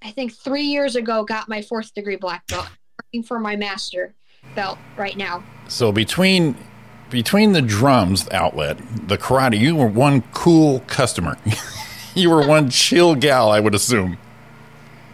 I 0.02 0.12
think 0.12 0.34
three 0.34 0.64
years 0.64 0.96
ago 0.96 1.24
got 1.24 1.50
my 1.50 1.62
fourth 1.62 1.94
degree 1.94 2.16
black 2.16 2.46
belt. 2.48 2.68
Working 3.04 3.24
for 3.24 3.40
my 3.40 3.56
master 3.56 4.14
belt 4.56 4.78
right 4.98 5.18
now. 5.18 5.44
So 5.68 5.92
between 5.92 6.56
between 7.10 7.54
the 7.54 7.62
drums 7.62 8.28
outlet, 8.32 8.78
the 9.08 9.18
karate, 9.18 9.60
you 9.60 9.76
were 9.76 9.88
one 9.88 10.22
cool 10.34 10.82
customer. 10.82 11.38
you 12.16 12.30
were 12.30 12.46
one 12.46 12.70
chill 12.70 13.16
gal, 13.16 13.50
I 13.50 13.60
would 13.60 13.74
assume. 13.74 14.18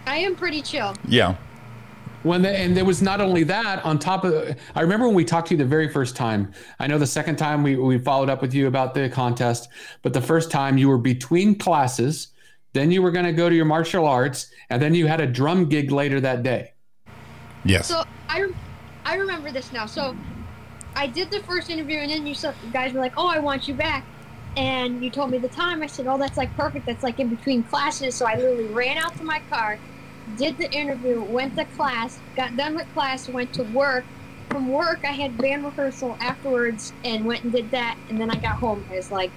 I 0.05 0.17
am 0.17 0.35
pretty 0.35 0.61
chill. 0.61 0.95
Yeah. 1.07 1.35
When 2.23 2.41
the, 2.41 2.49
and 2.49 2.75
there 2.75 2.85
was 2.85 3.01
not 3.01 3.19
only 3.19 3.43
that 3.43 3.83
on 3.83 3.99
top 3.99 4.23
of 4.23 4.55
I 4.75 4.81
remember 4.81 5.07
when 5.07 5.15
we 5.15 5.25
talked 5.25 5.49
to 5.49 5.53
you 5.53 5.57
the 5.57 5.65
very 5.65 5.89
first 5.89 6.15
time. 6.15 6.53
I 6.79 6.87
know 6.87 6.97
the 6.97 7.05
second 7.05 7.35
time 7.35 7.63
we 7.63 7.75
we 7.75 7.97
followed 7.97 8.29
up 8.29 8.41
with 8.41 8.53
you 8.53 8.67
about 8.67 8.93
the 8.93 9.09
contest, 9.09 9.69
but 10.01 10.13
the 10.13 10.21
first 10.21 10.49
time 10.49 10.77
you 10.77 10.87
were 10.87 10.97
between 10.97 11.59
classes, 11.59 12.29
then 12.73 12.91
you 12.91 13.01
were 13.01 13.11
going 13.11 13.25
to 13.25 13.33
go 13.33 13.49
to 13.49 13.55
your 13.55 13.65
martial 13.65 14.07
arts, 14.07 14.51
and 14.69 14.81
then 14.81 14.95
you 14.95 15.05
had 15.05 15.21
a 15.21 15.27
drum 15.27 15.69
gig 15.69 15.91
later 15.91 16.19
that 16.21 16.43
day. 16.43 16.73
Yes. 17.65 17.87
So 17.87 18.03
I, 18.27 18.49
I 19.05 19.15
remember 19.15 19.51
this 19.51 19.71
now. 19.71 19.85
So 19.85 20.15
I 20.95 21.07
did 21.07 21.29
the 21.31 21.41
first 21.43 21.69
interview, 21.69 21.99
and 21.99 22.11
then 22.11 22.27
you, 22.27 22.35
said, 22.35 22.55
you 22.65 22.71
guys 22.71 22.93
were 22.93 22.99
like, 22.99 23.13
"Oh, 23.17 23.27
I 23.27 23.39
want 23.39 23.67
you 23.67 23.73
back," 23.73 24.05
and 24.57 25.03
you 25.03 25.09
told 25.09 25.29
me 25.29 25.37
the 25.37 25.49
time. 25.49 25.83
I 25.83 25.87
said, 25.87 26.07
"Oh, 26.07 26.17
that's 26.17 26.37
like 26.37 26.55
perfect. 26.55 26.85
That's 26.85 27.03
like 27.03 27.19
in 27.19 27.29
between 27.29 27.63
classes." 27.63 28.15
So 28.15 28.25
I 28.25 28.35
literally 28.35 28.65
ran 28.65 28.97
out 28.97 29.15
to 29.17 29.23
my 29.23 29.41
car, 29.49 29.77
did 30.37 30.57
the 30.57 30.71
interview, 30.71 31.21
went 31.21 31.55
to 31.57 31.65
class, 31.65 32.19
got 32.35 32.55
done 32.55 32.75
with 32.75 32.91
class, 32.93 33.29
went 33.29 33.53
to 33.53 33.63
work. 33.63 34.05
From 34.49 34.69
work, 34.69 34.99
I 35.03 35.11
had 35.11 35.37
band 35.37 35.63
rehearsal 35.65 36.17
afterwards 36.19 36.93
and 37.03 37.25
went 37.25 37.43
and 37.43 37.51
did 37.51 37.71
that. 37.71 37.97
And 38.09 38.19
then 38.19 38.29
I 38.29 38.35
got 38.35 38.55
home. 38.55 38.85
It 38.91 38.95
was 38.97 39.11
like, 39.11 39.31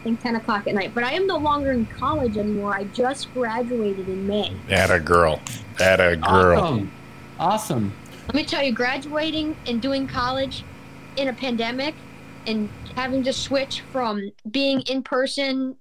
I 0.00 0.04
think 0.04 0.20
10 0.20 0.36
o'clock 0.36 0.66
at 0.66 0.74
night. 0.74 0.92
But 0.94 1.04
I 1.04 1.12
am 1.12 1.26
no 1.26 1.38
longer 1.38 1.72
in 1.72 1.86
college 1.86 2.36
anymore. 2.36 2.74
I 2.74 2.84
just 2.84 3.32
graduated 3.32 4.08
in 4.08 4.26
May. 4.26 4.54
At 4.68 4.90
a 4.90 5.00
girl. 5.00 5.40
At 5.80 6.00
a 6.00 6.16
girl. 6.16 6.60
Awesome. 6.60 6.92
Awesome. 7.38 7.92
Let 8.26 8.34
me 8.34 8.44
tell 8.44 8.62
you, 8.62 8.72
graduating 8.72 9.56
and 9.66 9.80
doing 9.80 10.06
college 10.06 10.64
in 11.16 11.28
a 11.28 11.32
pandemic 11.32 11.94
and 12.46 12.68
having 12.94 13.22
to 13.24 13.32
switch 13.32 13.82
from 13.92 14.30
being 14.50 14.80
in 14.82 15.02
person 15.02 15.76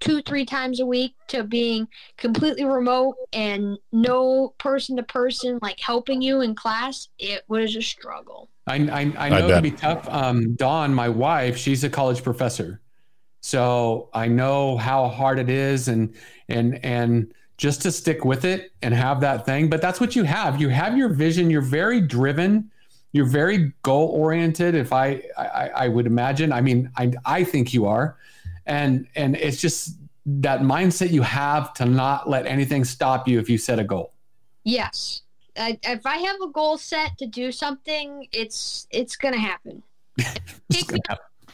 two, 0.00 0.22
three 0.22 0.44
times 0.44 0.80
a 0.80 0.86
week 0.86 1.14
to 1.28 1.44
being 1.44 1.86
completely 2.16 2.64
remote 2.64 3.16
and 3.32 3.78
no 3.92 4.54
person 4.58 4.96
to 4.96 5.02
person 5.02 5.58
like 5.62 5.78
helping 5.78 6.22
you 6.22 6.40
in 6.40 6.54
class, 6.54 7.08
it 7.18 7.44
was 7.48 7.76
a 7.76 7.82
struggle. 7.82 8.48
I, 8.66 8.76
I, 8.76 9.12
I 9.18 9.28
know 9.28 9.36
it 9.36 9.48
bet. 9.48 9.50
can 9.50 9.62
be 9.62 9.70
tough. 9.70 10.08
Um, 10.08 10.54
Dawn, 10.54 10.94
my 10.94 11.08
wife, 11.08 11.56
she's 11.56 11.84
a 11.84 11.90
college 11.90 12.22
professor. 12.22 12.80
So 13.42 14.10
I 14.12 14.28
know 14.28 14.76
how 14.76 15.08
hard 15.08 15.38
it 15.38 15.48
is 15.48 15.88
and 15.88 16.14
and 16.48 16.78
and 16.84 17.32
just 17.56 17.82
to 17.82 17.92
stick 17.92 18.24
with 18.24 18.44
it 18.44 18.72
and 18.82 18.94
have 18.94 19.20
that 19.20 19.46
thing. 19.46 19.68
But 19.68 19.80
that's 19.82 20.00
what 20.00 20.14
you 20.16 20.24
have. 20.24 20.60
You 20.60 20.68
have 20.68 20.96
your 20.96 21.08
vision. 21.08 21.50
You're 21.50 21.62
very 21.62 22.00
driven. 22.00 22.70
You're 23.12 23.26
very 23.26 23.72
goal 23.82 24.08
oriented. 24.08 24.74
If 24.74 24.92
I, 24.92 25.22
I 25.36 25.70
I 25.74 25.88
would 25.88 26.06
imagine. 26.06 26.52
I 26.52 26.60
mean, 26.60 26.90
I 26.96 27.12
I 27.24 27.44
think 27.44 27.72
you 27.72 27.86
are, 27.86 28.16
and 28.70 29.08
and 29.16 29.36
it's 29.36 29.60
just 29.60 29.96
that 30.24 30.60
mindset 30.60 31.10
you 31.10 31.22
have 31.22 31.74
to 31.74 31.84
not 31.84 32.28
let 32.28 32.46
anything 32.46 32.84
stop 32.84 33.26
you 33.26 33.38
if 33.38 33.50
you 33.50 33.58
set 33.58 33.78
a 33.78 33.84
goal. 33.84 34.14
Yes. 34.64 35.22
I, 35.56 35.78
if 35.82 36.06
I 36.06 36.18
have 36.18 36.36
a 36.40 36.48
goal 36.48 36.78
set 36.78 37.18
to 37.18 37.26
do 37.26 37.50
something, 37.50 38.28
it's 38.32 38.86
it's 38.90 39.16
gonna 39.16 39.38
happen. 39.38 39.82
Take 40.70 40.92
me 40.92 41.00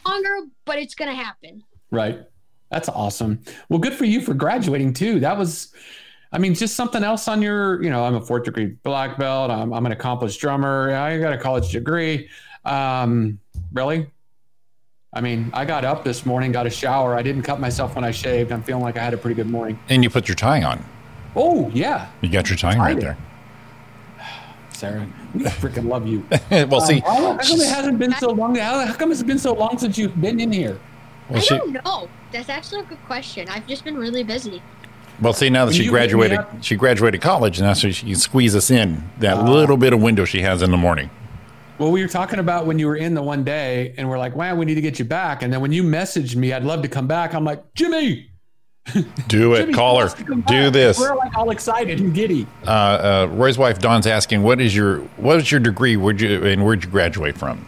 longer, 0.05 0.47
but 0.65 0.77
it's 0.77 0.93
gonna 0.93 1.15
happen. 1.15 1.63
Right. 1.89 2.21
That's 2.69 2.89
awesome. 2.89 3.41
Well, 3.69 3.79
good 3.79 3.93
for 3.93 4.05
you 4.05 4.21
for 4.21 4.33
graduating 4.33 4.93
too. 4.93 5.19
That 5.21 5.37
was, 5.37 5.73
I 6.33 6.37
mean, 6.37 6.53
just 6.53 6.75
something 6.75 7.01
else 7.01 7.29
on 7.29 7.41
your, 7.41 7.81
you 7.81 7.89
know, 7.89 8.03
I'm 8.03 8.15
a 8.15 8.21
fourth 8.21 8.43
degree 8.43 8.75
black 8.83 9.17
belt. 9.17 9.49
I'm, 9.49 9.73
I'm 9.73 9.85
an 9.85 9.93
accomplished 9.93 10.41
drummer. 10.41 10.93
I 10.93 11.17
got 11.17 11.31
a 11.31 11.37
college 11.37 11.71
degree. 11.71 12.29
Um, 12.65 13.39
really? 13.71 14.11
I 15.17 15.21
mean, 15.21 15.49
I 15.51 15.65
got 15.65 15.83
up 15.83 16.03
this 16.03 16.27
morning, 16.27 16.51
got 16.51 16.67
a 16.67 16.69
shower. 16.69 17.15
I 17.15 17.23
didn't 17.23 17.41
cut 17.41 17.59
myself 17.59 17.95
when 17.95 18.03
I 18.03 18.11
shaved. 18.11 18.51
I'm 18.51 18.61
feeling 18.61 18.83
like 18.83 18.97
I 18.97 19.03
had 19.03 19.15
a 19.15 19.17
pretty 19.17 19.33
good 19.33 19.49
morning. 19.49 19.79
And 19.89 20.03
you 20.03 20.11
put 20.11 20.27
your 20.27 20.35
tie 20.35 20.61
on. 20.61 20.85
Oh, 21.35 21.71
yeah. 21.73 22.07
You 22.21 22.29
got 22.29 22.49
your 22.51 22.57
tie 22.57 22.77
right 22.77 22.99
there. 22.99 23.17
Sarra, 24.69 25.07
we 25.33 25.41
freaking 25.45 25.87
love 25.87 26.05
you. 26.05 26.23
well, 26.67 26.81
see, 26.81 26.97
Um, 26.97 27.01
how, 27.01 27.15
how 27.31 27.37
come 27.39 27.59
it 27.61 27.67
hasn't 27.67 27.97
been 27.97 28.13
so 28.13 28.29
long? 28.29 28.53
How, 28.57 28.85
how 28.85 28.93
come 28.93 29.11
it's 29.11 29.23
been 29.23 29.39
so 29.39 29.53
long 29.55 29.79
since 29.79 29.97
you've 29.97 30.21
been 30.21 30.39
in 30.39 30.51
here? 30.51 30.77
well, 31.29 31.39
I 31.39 31.41
she, 31.41 31.57
don't 31.57 31.73
know. 31.83 32.09
That's 32.31 32.49
actually 32.49 32.81
a 32.81 32.83
good 32.83 33.03
question. 33.07 33.49
I've 33.49 33.65
just 33.65 33.83
been 33.83 33.97
really 33.97 34.21
busy. 34.23 34.61
well, 35.19 35.33
see, 35.33 35.49
now 35.49 35.65
that 35.65 35.71
When 35.71 35.77
she 35.77 35.85
you 35.85 35.95
hit 35.95 36.11
me 36.13 36.19
graduated, 36.19 36.39
she 36.63 36.75
graduated 36.75 37.21
college, 37.21 37.57
and 37.57 37.67
that's 37.67 37.81
so 37.81 37.89
she 37.89 38.05
can 38.05 38.15
squeeze 38.17 38.55
us 38.55 38.69
in 38.69 39.03
that 39.17 39.37
Ah. 39.37 39.49
little 39.51 39.77
bit 39.77 39.93
of 39.93 39.99
window 40.01 40.25
she 40.25 40.41
has 40.43 40.61
in 40.61 40.69
the 40.69 40.77
morning. 40.77 41.09
Well, 41.77 41.91
we 41.91 42.01
were 42.01 42.07
talking 42.07 42.39
about 42.39 42.65
when 42.65 42.79
you 42.79 42.87
were 42.87 42.95
in 42.95 43.13
the 43.13 43.21
one 43.21 43.43
day, 43.43 43.93
and 43.97 44.09
we're 44.09 44.17
like, 44.17 44.35
"Wow, 44.35 44.55
we 44.55 44.65
need 44.65 44.75
to 44.75 44.81
get 44.81 44.97
you 44.97 45.05
back." 45.05 45.43
And 45.43 45.53
then 45.53 45.61
when 45.61 45.71
you 45.71 45.83
messaged 45.83 46.35
me, 46.35 46.51
I'd 46.51 46.63
love 46.63 46.81
to 46.81 46.87
come 46.87 47.07
back. 47.07 47.35
I'm 47.35 47.43
like, 47.43 47.73
Jimmy, 47.75 48.29
Do 49.27 49.53
it, 49.53 49.61
Jimmy 49.61 49.73
call 49.73 49.97
her, 49.99 50.05
wants 50.05 50.13
to 50.15 50.23
come 50.23 50.41
do 50.41 50.65
back." 50.65 50.73
this. 50.73 50.99
We're 50.99 51.15
like 51.15 51.35
all 51.35 51.51
excited 51.51 51.99
and 51.99 52.13
giddy. 52.13 52.47
Uh, 52.65 52.69
uh, 52.69 53.27
Roy's 53.31 53.57
wife 53.57 53.79
Dawn's 53.79 54.07
asking, 54.07 54.43
"What 54.43 54.59
is 54.59 54.75
your 54.75 54.99
what 55.17 55.37
is 55.37 55.51
your 55.51 55.59
degree? 55.59 55.97
Where'd 55.97 56.21
you 56.21 56.43
and 56.45 56.65
where'd 56.65 56.83
you 56.83 56.89
graduate 56.89 57.37
from?" 57.37 57.65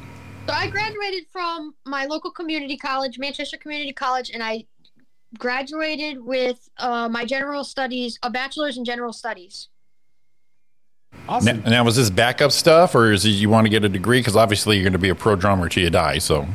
So 0.48 0.54
I 0.54 0.68
graduated 0.70 1.26
from 1.32 1.76
my 1.86 2.06
local 2.06 2.32
community 2.32 2.78
college, 2.78 3.20
Manchester 3.20 3.58
Community 3.58 3.94
College, 3.94 4.32
and 4.32 4.42
I 4.42 4.66
graduated 5.38 6.24
with 6.24 6.68
uh, 6.78 7.08
my 7.10 7.26
general 7.26 7.64
studies, 7.64 8.18
a 8.24 8.32
bachelor's 8.32 8.78
in 8.78 8.86
general 8.86 9.14
studies. 9.14 9.68
Awesome. 11.28 11.62
Now, 11.62 11.70
now, 11.70 11.84
was 11.84 11.96
this 11.96 12.10
backup 12.10 12.52
stuff, 12.52 12.96
or 12.96 13.12
is 13.12 13.24
it 13.24 13.30
you 13.30 13.50
want 13.50 13.66
to 13.66 13.70
get 13.70 13.84
a 13.86 13.90
degree? 13.90 14.20
Because 14.20 14.36
obviously 14.36 14.78
you're 14.78 14.84
going 14.84 14.94
to 14.94 15.00
be 15.00 15.10
a 15.10 15.16
pro 15.16 15.36
drummer 15.36 15.70
till 15.70 15.84
you 15.84 15.90
die. 15.92 16.18
So 16.18 16.48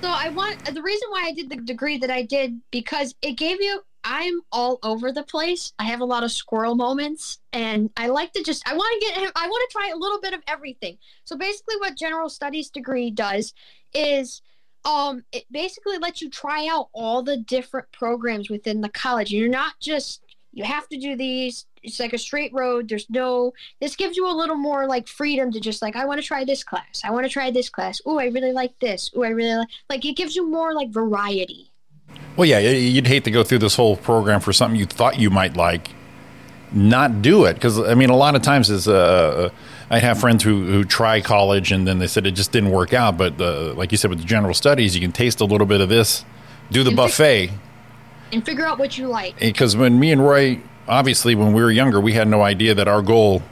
So 0.00 0.08
I 0.08 0.30
want 0.30 0.64
the 0.64 0.82
reason 0.82 1.08
why 1.10 1.24
I 1.26 1.32
did 1.32 1.50
the 1.50 1.56
degree 1.56 1.98
that 1.98 2.10
I 2.10 2.22
did 2.22 2.58
because 2.70 3.14
it 3.20 3.32
gave 3.32 3.60
you. 3.60 3.82
I'm 4.04 4.40
all 4.50 4.78
over 4.82 5.12
the 5.12 5.22
place. 5.22 5.72
I 5.78 5.84
have 5.84 6.00
a 6.00 6.04
lot 6.04 6.24
of 6.24 6.32
squirrel 6.32 6.74
moments, 6.74 7.38
and 7.52 7.90
I 7.96 8.08
like 8.08 8.32
to 8.32 8.42
just. 8.42 8.66
I 8.66 8.74
want 8.74 9.00
to 9.00 9.06
get. 9.06 9.32
I 9.36 9.46
want 9.46 9.70
to 9.70 9.72
try 9.72 9.90
a 9.94 9.96
little 9.96 10.20
bit 10.20 10.32
of 10.32 10.40
everything. 10.48 10.98
So 11.24 11.36
basically, 11.36 11.76
what 11.76 11.96
general 11.96 12.28
studies 12.28 12.70
degree 12.70 13.10
does 13.10 13.54
is, 13.94 14.42
um, 14.84 15.22
it 15.32 15.44
basically 15.52 15.98
lets 15.98 16.20
you 16.20 16.30
try 16.30 16.66
out 16.68 16.88
all 16.92 17.22
the 17.22 17.36
different 17.36 17.92
programs 17.92 18.50
within 18.50 18.80
the 18.80 18.88
college. 18.88 19.30
You're 19.30 19.48
not 19.48 19.74
just. 19.80 20.21
You 20.52 20.64
have 20.64 20.88
to 20.90 20.98
do 20.98 21.16
these. 21.16 21.66
It's 21.82 21.98
like 21.98 22.12
a 22.12 22.18
straight 22.18 22.52
road. 22.52 22.88
There's 22.88 23.08
no. 23.08 23.54
This 23.80 23.96
gives 23.96 24.16
you 24.16 24.30
a 24.30 24.36
little 24.36 24.56
more 24.56 24.86
like 24.86 25.08
freedom 25.08 25.50
to 25.52 25.60
just 25.60 25.82
like 25.82 25.96
I 25.96 26.04
want 26.04 26.20
to 26.20 26.26
try 26.26 26.44
this 26.44 26.62
class. 26.62 27.02
I 27.04 27.10
want 27.10 27.24
to 27.24 27.30
try 27.30 27.50
this 27.50 27.68
class. 27.68 28.00
Oh, 28.04 28.18
I 28.18 28.26
really 28.26 28.52
like 28.52 28.78
this. 28.78 29.10
Oh, 29.16 29.22
I 29.22 29.28
really 29.28 29.54
like. 29.54 29.68
Like 29.88 30.04
it 30.04 30.16
gives 30.16 30.36
you 30.36 30.48
more 30.48 30.74
like 30.74 30.90
variety. 30.90 31.70
Well, 32.36 32.46
yeah, 32.46 32.58
you'd 32.58 33.06
hate 33.06 33.24
to 33.24 33.30
go 33.30 33.42
through 33.44 33.58
this 33.58 33.76
whole 33.76 33.96
program 33.96 34.40
for 34.40 34.52
something 34.52 34.78
you 34.78 34.86
thought 34.86 35.18
you 35.18 35.30
might 35.30 35.56
like, 35.56 35.90
not 36.72 37.22
do 37.22 37.44
it. 37.44 37.54
Because 37.54 37.78
I 37.78 37.94
mean, 37.94 38.10
a 38.10 38.16
lot 38.16 38.34
of 38.34 38.42
times 38.42 38.70
is 38.70 38.88
uh, 38.88 39.50
I 39.90 39.98
have 39.98 40.20
friends 40.20 40.44
who 40.44 40.64
who 40.66 40.84
try 40.84 41.20
college 41.20 41.72
and 41.72 41.86
then 41.86 41.98
they 41.98 42.06
said 42.06 42.26
it 42.26 42.32
just 42.32 42.52
didn't 42.52 42.70
work 42.70 42.92
out. 42.92 43.16
But 43.16 43.40
uh, 43.40 43.74
like 43.74 43.92
you 43.92 43.98
said 43.98 44.10
with 44.10 44.20
the 44.20 44.26
general 44.26 44.54
studies, 44.54 44.94
you 44.94 45.00
can 45.00 45.12
taste 45.12 45.40
a 45.40 45.44
little 45.44 45.66
bit 45.66 45.80
of 45.80 45.88
this, 45.88 46.24
do 46.70 46.84
the 46.84 46.90
buffet. 46.92 47.50
And 48.32 48.44
figure 48.44 48.64
out 48.64 48.78
what 48.78 48.96
you 48.96 49.08
like. 49.08 49.38
Because 49.38 49.76
when 49.76 50.00
me 50.00 50.12
and 50.12 50.24
Roy, 50.24 50.60
obviously, 50.88 51.34
when 51.34 51.52
we 51.52 51.62
were 51.62 51.70
younger, 51.70 52.00
we 52.00 52.14
had 52.14 52.28
no 52.28 52.42
idea 52.42 52.74
that 52.74 52.88
our 52.88 53.02
goal 53.02 53.42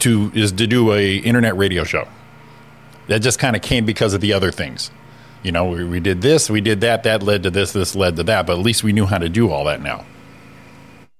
to 0.00 0.30
is 0.34 0.52
to 0.52 0.66
do 0.66 0.92
a 0.92 1.16
internet 1.16 1.56
radio 1.56 1.84
show. 1.84 2.08
That 3.08 3.20
just 3.20 3.38
kind 3.38 3.54
of 3.54 3.62
came 3.62 3.84
because 3.84 4.14
of 4.14 4.20
the 4.20 4.32
other 4.32 4.50
things. 4.50 4.90
You 5.42 5.52
know, 5.52 5.68
we, 5.68 5.84
we 5.84 6.00
did 6.00 6.22
this, 6.22 6.50
we 6.50 6.60
did 6.60 6.80
that, 6.80 7.04
that 7.04 7.22
led 7.22 7.44
to 7.44 7.50
this, 7.50 7.72
this 7.72 7.94
led 7.94 8.16
to 8.16 8.24
that. 8.24 8.46
But 8.46 8.58
at 8.58 8.64
least 8.64 8.82
we 8.82 8.92
knew 8.92 9.06
how 9.06 9.18
to 9.18 9.28
do 9.28 9.50
all 9.50 9.64
that 9.66 9.80
now. 9.80 10.04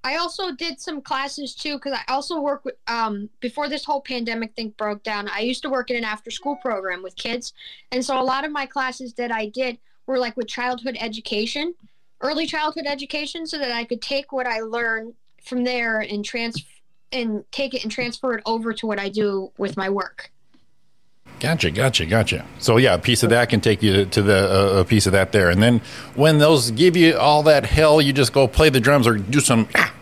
I 0.02 0.16
also 0.16 0.52
did 0.52 0.80
some 0.80 1.00
classes 1.00 1.52
too 1.52 1.78
because 1.78 1.92
I 1.92 2.12
also 2.12 2.40
work 2.40 2.64
with 2.64 2.76
um 2.86 3.28
before 3.40 3.68
this 3.68 3.84
whole 3.84 4.00
pandemic 4.00 4.54
thing 4.54 4.72
broke 4.78 5.02
down. 5.02 5.28
I 5.28 5.40
used 5.40 5.62
to 5.62 5.68
work 5.68 5.90
in 5.90 5.96
an 5.96 6.04
after 6.04 6.30
school 6.30 6.54
program 6.56 7.02
with 7.02 7.16
kids, 7.16 7.54
and 7.90 8.04
so 8.04 8.20
a 8.20 8.22
lot 8.22 8.44
of 8.44 8.52
my 8.52 8.66
classes 8.66 9.14
that 9.14 9.32
I 9.32 9.46
did 9.46 9.78
were 10.06 10.20
like 10.20 10.36
with 10.36 10.46
childhood 10.46 10.96
education, 11.00 11.74
early 12.20 12.46
childhood 12.46 12.86
education, 12.86 13.46
so 13.46 13.58
that 13.58 13.72
I 13.72 13.84
could 13.84 14.02
take 14.02 14.32
what 14.32 14.46
I 14.46 14.60
learned 14.60 15.14
from 15.44 15.64
there 15.64 16.00
and 16.00 16.24
trans 16.24 16.64
and 17.12 17.44
take 17.52 17.74
it 17.74 17.82
and 17.82 17.90
transfer 17.90 18.34
it 18.34 18.42
over 18.46 18.72
to 18.72 18.86
what 18.86 18.98
I 18.98 19.08
do 19.08 19.52
with 19.58 19.76
my 19.76 19.88
work. 19.88 20.30
Gotcha, 21.38 21.70
gotcha, 21.70 22.06
gotcha. 22.06 22.46
So 22.58 22.78
yeah, 22.78 22.94
a 22.94 22.98
piece 22.98 23.22
of 23.22 23.30
that 23.30 23.50
can 23.50 23.60
take 23.60 23.82
you 23.82 24.06
to 24.06 24.22
the 24.22 24.76
uh, 24.76 24.80
a 24.80 24.84
piece 24.84 25.06
of 25.06 25.12
that 25.12 25.32
there, 25.32 25.50
and 25.50 25.62
then 25.62 25.82
when 26.14 26.38
those 26.38 26.70
give 26.70 26.96
you 26.96 27.16
all 27.16 27.42
that 27.44 27.66
hell, 27.66 28.00
you 28.00 28.12
just 28.12 28.32
go 28.32 28.48
play 28.48 28.70
the 28.70 28.80
drums 28.80 29.06
or 29.06 29.18
do 29.18 29.40
some 29.40 29.68
ah, 29.74 29.92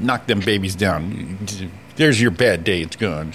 knock 0.00 0.26
them 0.26 0.40
babies 0.40 0.74
down. 0.74 1.38
There's 1.96 2.20
your 2.20 2.30
bad 2.30 2.64
day. 2.64 2.80
It's 2.80 2.96
gone. 2.96 3.34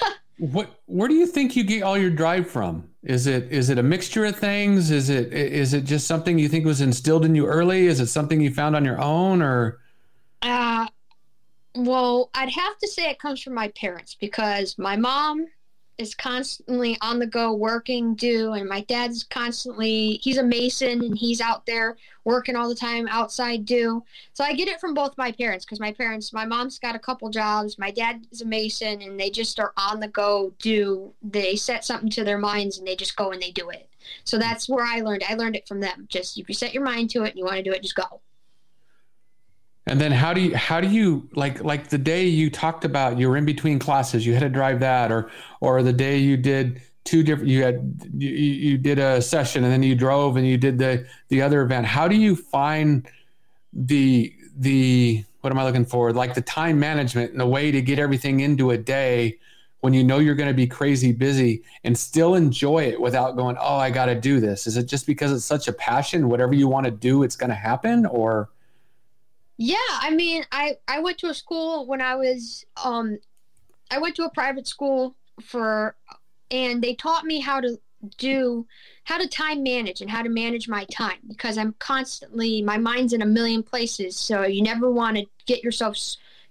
What? 0.40 0.80
Where 0.86 1.08
do 1.08 1.14
you 1.14 1.26
think 1.26 1.54
you 1.54 1.64
get 1.64 1.82
all 1.82 1.98
your 1.98 2.10
drive 2.10 2.50
from? 2.50 2.88
Is 3.02 3.26
it 3.26 3.52
is 3.52 3.68
it 3.68 3.78
a 3.78 3.82
mixture 3.82 4.24
of 4.24 4.36
things? 4.36 4.90
Is 4.90 5.10
it 5.10 5.32
is 5.32 5.74
it 5.74 5.84
just 5.84 6.06
something 6.06 6.38
you 6.38 6.48
think 6.48 6.64
was 6.64 6.80
instilled 6.80 7.24
in 7.26 7.34
you 7.34 7.46
early? 7.46 7.86
Is 7.86 8.00
it 8.00 8.06
something 8.06 8.40
you 8.40 8.52
found 8.52 8.74
on 8.74 8.84
your 8.84 9.00
own, 9.00 9.42
or 9.42 9.80
Uh, 10.42 10.86
well, 11.74 12.30
I'd 12.34 12.50
have 12.50 12.78
to 12.78 12.88
say 12.88 13.10
it 13.10 13.18
comes 13.18 13.42
from 13.42 13.54
my 13.54 13.68
parents 13.68 14.16
because 14.20 14.78
my 14.78 14.96
mom 14.96 15.46
is 16.00 16.14
constantly 16.14 16.96
on 17.02 17.18
the 17.18 17.26
go 17.26 17.52
working, 17.52 18.14
do, 18.14 18.54
and 18.54 18.68
my 18.68 18.80
dad's 18.82 19.24
constantly, 19.24 20.18
he's 20.22 20.38
a 20.38 20.42
mason 20.42 21.02
and 21.02 21.16
he's 21.16 21.40
out 21.40 21.66
there 21.66 21.96
working 22.24 22.56
all 22.56 22.68
the 22.68 22.74
time 22.74 23.06
outside, 23.08 23.64
do. 23.64 24.02
So 24.32 24.42
I 24.42 24.54
get 24.54 24.68
it 24.68 24.80
from 24.80 24.94
both 24.94 25.18
my 25.18 25.30
parents 25.30 25.64
because 25.64 25.80
my 25.80 25.92
parents, 25.92 26.32
my 26.32 26.46
mom's 26.46 26.78
got 26.78 26.96
a 26.96 26.98
couple 26.98 27.28
jobs, 27.28 27.78
my 27.78 27.90
dad 27.90 28.26
is 28.32 28.40
a 28.40 28.46
mason, 28.46 29.02
and 29.02 29.20
they 29.20 29.30
just 29.30 29.60
are 29.60 29.72
on 29.76 30.00
the 30.00 30.08
go, 30.08 30.52
do. 30.58 31.12
They 31.22 31.56
set 31.56 31.84
something 31.84 32.10
to 32.10 32.24
their 32.24 32.38
minds 32.38 32.78
and 32.78 32.86
they 32.86 32.96
just 32.96 33.16
go 33.16 33.32
and 33.32 33.40
they 33.40 33.50
do 33.50 33.68
it. 33.70 33.88
So 34.24 34.38
that's 34.38 34.68
where 34.68 34.84
I 34.84 35.00
learned. 35.00 35.24
I 35.28 35.34
learned 35.34 35.56
it 35.56 35.68
from 35.68 35.80
them. 35.80 36.06
Just 36.08 36.38
if 36.38 36.48
you 36.48 36.54
set 36.54 36.72
your 36.72 36.82
mind 36.82 37.10
to 37.10 37.24
it 37.24 37.30
and 37.30 37.38
you 37.38 37.44
want 37.44 37.56
to 37.56 37.62
do 37.62 37.72
it, 37.72 37.82
just 37.82 37.94
go. 37.94 38.20
And 39.86 40.00
then 40.00 40.12
how 40.12 40.32
do 40.32 40.40
you 40.40 40.56
how 40.56 40.80
do 40.80 40.88
you 40.88 41.28
like 41.34 41.64
like 41.64 41.88
the 41.88 41.98
day 41.98 42.26
you 42.26 42.50
talked 42.50 42.84
about 42.84 43.18
you 43.18 43.28
were 43.28 43.36
in 43.36 43.44
between 43.44 43.78
classes 43.78 44.24
you 44.24 44.34
had 44.34 44.40
to 44.40 44.48
drive 44.48 44.80
that 44.80 45.10
or 45.10 45.30
or 45.60 45.82
the 45.82 45.92
day 45.92 46.18
you 46.18 46.36
did 46.36 46.80
two 47.04 47.22
different 47.22 47.48
you 47.48 47.64
had 47.64 48.10
you, 48.16 48.28
you 48.28 48.78
did 48.78 48.98
a 48.98 49.20
session 49.20 49.64
and 49.64 49.72
then 49.72 49.82
you 49.82 49.94
drove 49.94 50.36
and 50.36 50.46
you 50.46 50.56
did 50.56 50.78
the 50.78 51.06
the 51.28 51.42
other 51.42 51.62
event 51.62 51.86
how 51.86 52.06
do 52.06 52.14
you 52.14 52.36
find 52.36 53.08
the 53.72 54.32
the 54.58 55.24
what 55.40 55.52
am 55.52 55.58
I 55.58 55.64
looking 55.64 55.86
for? 55.86 56.12
Like 56.12 56.34
the 56.34 56.42
time 56.42 56.78
management 56.78 57.32
and 57.32 57.40
the 57.40 57.46
way 57.46 57.70
to 57.70 57.80
get 57.80 57.98
everything 57.98 58.40
into 58.40 58.70
a 58.70 58.78
day 58.78 59.38
when 59.80 59.94
you 59.94 60.04
know 60.04 60.18
you're 60.18 60.34
going 60.34 60.48
to 60.50 60.54
be 60.54 60.66
crazy 60.66 61.12
busy 61.12 61.62
and 61.84 61.96
still 61.96 62.34
enjoy 62.34 62.84
it 62.84 63.00
without 63.00 63.36
going, 63.36 63.56
oh, 63.58 63.76
I 63.76 63.90
got 63.90 64.06
to 64.06 64.14
do 64.14 64.38
this? 64.38 64.66
Is 64.66 64.76
it 64.76 64.84
just 64.84 65.06
because 65.06 65.32
it's 65.32 65.44
such 65.44 65.68
a 65.68 65.72
passion? 65.72 66.28
Whatever 66.28 66.54
you 66.54 66.68
want 66.68 66.84
to 66.84 66.90
do, 66.90 67.22
it's 67.22 67.36
going 67.36 67.48
to 67.48 67.56
happen? 67.56 68.04
Or 68.04 68.50
Yeah, 69.62 69.76
I 69.90 70.08
mean, 70.08 70.42
I 70.50 70.78
I 70.88 71.00
went 71.00 71.18
to 71.18 71.26
a 71.28 71.34
school 71.34 71.86
when 71.86 72.00
I 72.00 72.14
was 72.14 72.64
um 72.82 73.18
I 73.90 73.98
went 73.98 74.16
to 74.16 74.24
a 74.24 74.30
private 74.30 74.66
school 74.66 75.14
for 75.42 75.94
and 76.50 76.82
they 76.82 76.94
taught 76.94 77.26
me 77.26 77.40
how 77.40 77.60
to 77.60 77.78
do 78.16 78.66
how 79.04 79.18
to 79.18 79.28
time 79.28 79.62
manage 79.62 80.00
and 80.00 80.10
how 80.10 80.22
to 80.22 80.30
manage 80.30 80.66
my 80.66 80.86
time 80.90 81.18
because 81.28 81.58
I'm 81.58 81.74
constantly 81.78 82.62
my 82.62 82.78
mind's 82.78 83.12
in 83.12 83.20
a 83.20 83.26
million 83.26 83.62
places, 83.62 84.16
so 84.16 84.44
you 84.44 84.62
never 84.62 84.90
want 84.90 85.18
to 85.18 85.26
get 85.44 85.62
yourself 85.62 85.98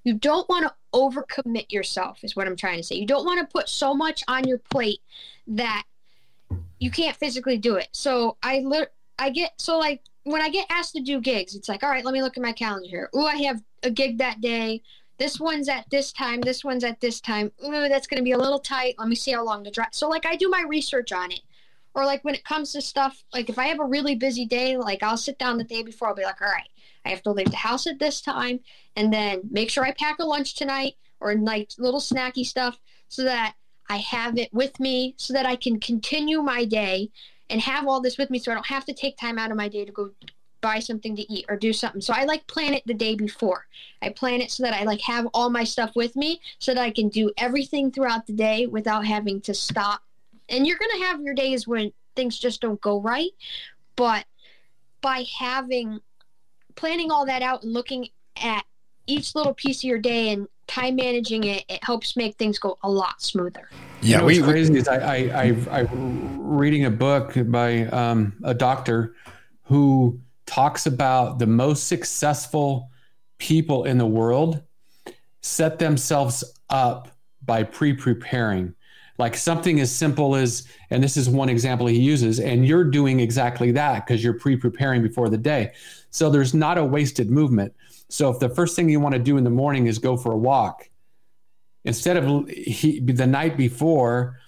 you 0.03 0.13
don't 0.13 0.47
want 0.47 0.67
to 0.67 0.73
overcommit 0.93 1.71
yourself 1.71 2.23
is 2.23 2.35
what 2.35 2.45
I'm 2.45 2.55
trying 2.55 2.77
to 2.77 2.83
say. 2.83 2.95
You 2.95 3.07
don't 3.07 3.25
want 3.25 3.39
to 3.39 3.51
put 3.51 3.69
so 3.69 3.95
much 3.95 4.23
on 4.27 4.47
your 4.47 4.59
plate 4.59 5.01
that 5.47 5.83
you 6.77 6.91
can't 6.91 7.17
physically 7.17 7.57
do 7.57 7.75
it. 7.75 7.87
So 7.91 8.37
I 8.43 8.59
lit 8.59 8.91
I 9.19 9.29
get 9.29 9.51
so 9.57 9.77
like 9.77 10.01
when 10.23 10.41
I 10.41 10.49
get 10.49 10.67
asked 10.69 10.93
to 10.93 11.01
do 11.01 11.19
gigs, 11.19 11.55
it's 11.55 11.69
like, 11.69 11.83
all 11.83 11.89
right, 11.89 12.05
let 12.05 12.13
me 12.13 12.21
look 12.21 12.37
at 12.37 12.43
my 12.43 12.53
calendar 12.53 12.89
here. 12.89 13.09
Ooh, 13.15 13.25
I 13.25 13.35
have 13.37 13.61
a 13.83 13.89
gig 13.89 14.17
that 14.17 14.41
day. 14.41 14.81
This 15.17 15.39
one's 15.39 15.67
at 15.67 15.89
this 15.89 16.13
time. 16.13 16.41
This 16.41 16.63
one's 16.63 16.83
at 16.83 17.01
this 17.01 17.19
time. 17.19 17.51
Ooh, 17.65 17.89
that's 17.89 18.07
going 18.07 18.19
to 18.19 18.23
be 18.23 18.31
a 18.31 18.37
little 18.37 18.59
tight. 18.59 18.95
Let 18.97 19.09
me 19.09 19.15
see 19.15 19.31
how 19.31 19.43
long 19.43 19.63
the 19.63 19.71
drive. 19.71 19.89
So 19.91 20.07
like 20.07 20.25
I 20.25 20.35
do 20.35 20.49
my 20.49 20.63
research 20.67 21.11
on 21.11 21.31
it. 21.31 21.41
Or 21.95 22.05
like 22.05 22.23
when 22.23 22.35
it 22.35 22.45
comes 22.45 22.71
to 22.73 22.81
stuff, 22.81 23.23
like 23.33 23.49
if 23.49 23.57
I 23.57 23.65
have 23.65 23.79
a 23.79 23.85
really 23.85 24.15
busy 24.15 24.45
day, 24.45 24.77
like 24.77 25.03
I'll 25.03 25.17
sit 25.17 25.39
down 25.39 25.57
the 25.57 25.63
day 25.63 25.83
before. 25.83 26.07
I'll 26.07 26.15
be 26.15 26.23
like, 26.23 26.41
all 26.41 26.47
right, 26.47 26.69
I 27.03 27.09
have 27.09 27.23
to 27.23 27.31
leave 27.31 27.49
the 27.49 27.57
house 27.57 27.87
at 27.87 27.99
this 27.99 28.21
time, 28.21 28.59
and 28.95 29.11
then 29.11 29.41
make 29.49 29.69
sure 29.69 29.83
I 29.83 29.91
pack 29.91 30.19
a 30.19 30.25
lunch 30.25 30.55
tonight 30.55 30.95
or 31.19 31.35
like 31.35 31.71
little 31.77 31.99
snacky 31.99 32.45
stuff 32.45 32.79
so 33.07 33.23
that 33.23 33.55
I 33.89 33.97
have 33.97 34.37
it 34.37 34.53
with 34.53 34.79
me 34.79 35.15
so 35.17 35.33
that 35.33 35.47
I 35.47 35.55
can 35.55 35.79
continue 35.79 36.43
my 36.43 36.63
day 36.63 37.09
and 37.49 37.61
have 37.61 37.87
all 37.87 38.01
this 38.01 38.17
with 38.17 38.29
me 38.29 38.39
so 38.39 38.51
I 38.51 38.55
don't 38.55 38.67
have 38.67 38.85
to 38.85 38.93
take 38.93 39.17
time 39.17 39.37
out 39.37 39.51
of 39.51 39.57
my 39.57 39.67
day 39.67 39.85
to 39.85 39.91
go 39.91 40.11
buy 40.61 40.79
something 40.79 41.15
to 41.15 41.31
eat 41.31 41.45
or 41.47 41.55
do 41.55 41.71
something. 41.71 42.01
So 42.01 42.13
I 42.13 42.25
like 42.25 42.45
plan 42.47 42.73
it 42.73 42.83
the 42.85 42.93
day 42.93 43.15
before. 43.15 43.65
I 44.01 44.09
plan 44.09 44.41
it 44.41 44.51
so 44.51 44.63
that 44.63 44.73
I 44.73 44.83
like 44.83 45.01
have 45.01 45.27
all 45.33 45.49
my 45.49 45.63
stuff 45.63 45.95
with 45.95 46.15
me 46.15 46.41
so 46.59 46.73
that 46.73 46.81
I 46.81 46.91
can 46.91 47.09
do 47.09 47.31
everything 47.37 47.91
throughout 47.91 48.27
the 48.27 48.33
day 48.33 48.65
without 48.67 49.05
having 49.05 49.41
to 49.41 49.53
stop. 49.53 50.01
And 50.49 50.65
you're 50.67 50.77
going 50.77 50.99
to 50.99 51.05
have 51.05 51.21
your 51.21 51.33
days 51.33 51.67
when 51.67 51.91
things 52.15 52.37
just 52.37 52.61
don't 52.61 52.81
go 52.81 52.99
right, 52.99 53.31
but 53.95 54.25
by 55.01 55.23
having 55.37 56.01
planning 56.75 57.11
all 57.11 57.25
that 57.25 57.41
out 57.41 57.63
and 57.63 57.73
looking 57.73 58.09
at 58.37 58.65
each 59.07 59.35
little 59.35 59.53
piece 59.53 59.79
of 59.79 59.83
your 59.85 59.99
day 59.99 60.29
and 60.31 60.47
time 60.69 60.95
managing 60.95 61.43
it, 61.45 61.65
it 61.67 61.83
helps 61.83 62.15
make 62.15 62.37
things 62.37 62.59
go 62.59 62.77
a 62.83 62.89
lot 62.89 63.21
smoother. 63.21 63.69
You 64.05 64.11
Yeah, 64.11 64.17
know 64.17 64.25
we, 64.25 64.39
what's 64.39 64.47
we 64.47 64.53
crazy 64.53 64.77
is 64.77 64.87
I, 64.87 64.97
I, 64.97 65.15
I, 65.43 65.79
I 65.81 65.87
reading 65.91 66.85
a 66.85 66.91
book 66.91 67.33
by 67.45 67.85
um, 67.87 68.33
a 68.43 68.53
doctor 68.53 69.15
who 69.63 70.19
talks 70.45 70.85
about 70.85 71.39
the 71.39 71.47
most 71.47 71.87
successful 71.87 72.89
people 73.39 73.85
in 73.85 73.97
the 73.97 74.05
world 74.05 74.61
set 75.41 75.79
themselves 75.79 76.43
up 76.69 77.09
by 77.45 77.63
pre-preparing. 77.63 78.75
Like 79.17 79.35
something 79.35 79.79
as 79.81 79.93
simple 79.93 80.35
as 80.35 80.67
and 80.91 81.03
this 81.03 81.17
is 81.17 81.29
one 81.29 81.49
example 81.49 81.87
he 81.87 81.99
uses 81.99 82.39
and 82.39 82.65
you're 82.65 82.85
doing 82.85 83.19
exactly 83.19 83.71
that 83.71 84.05
because 84.05 84.23
you're 84.23 84.39
pre-preparing 84.39 85.01
before 85.01 85.29
the 85.29 85.37
day. 85.37 85.73
So 86.09 86.29
there's 86.29 86.53
not 86.53 86.77
a 86.77 86.85
wasted 86.85 87.29
movement 87.29 87.73
so 88.09 88.29
if 88.29 88.39
the 88.39 88.49
first 88.49 88.75
thing 88.75 88.89
you 88.89 88.99
want 88.99 89.13
to 89.13 89.19
do 89.19 89.37
in 89.37 89.43
the 89.43 89.49
morning 89.49 89.87
is 89.87 89.99
go 89.99 90.17
for 90.17 90.31
a 90.31 90.37
walk 90.37 90.89
instead 91.85 92.17
of 92.17 92.49
he, 92.49 92.99
the 92.99 93.27
night 93.27 93.55
before 93.55 94.39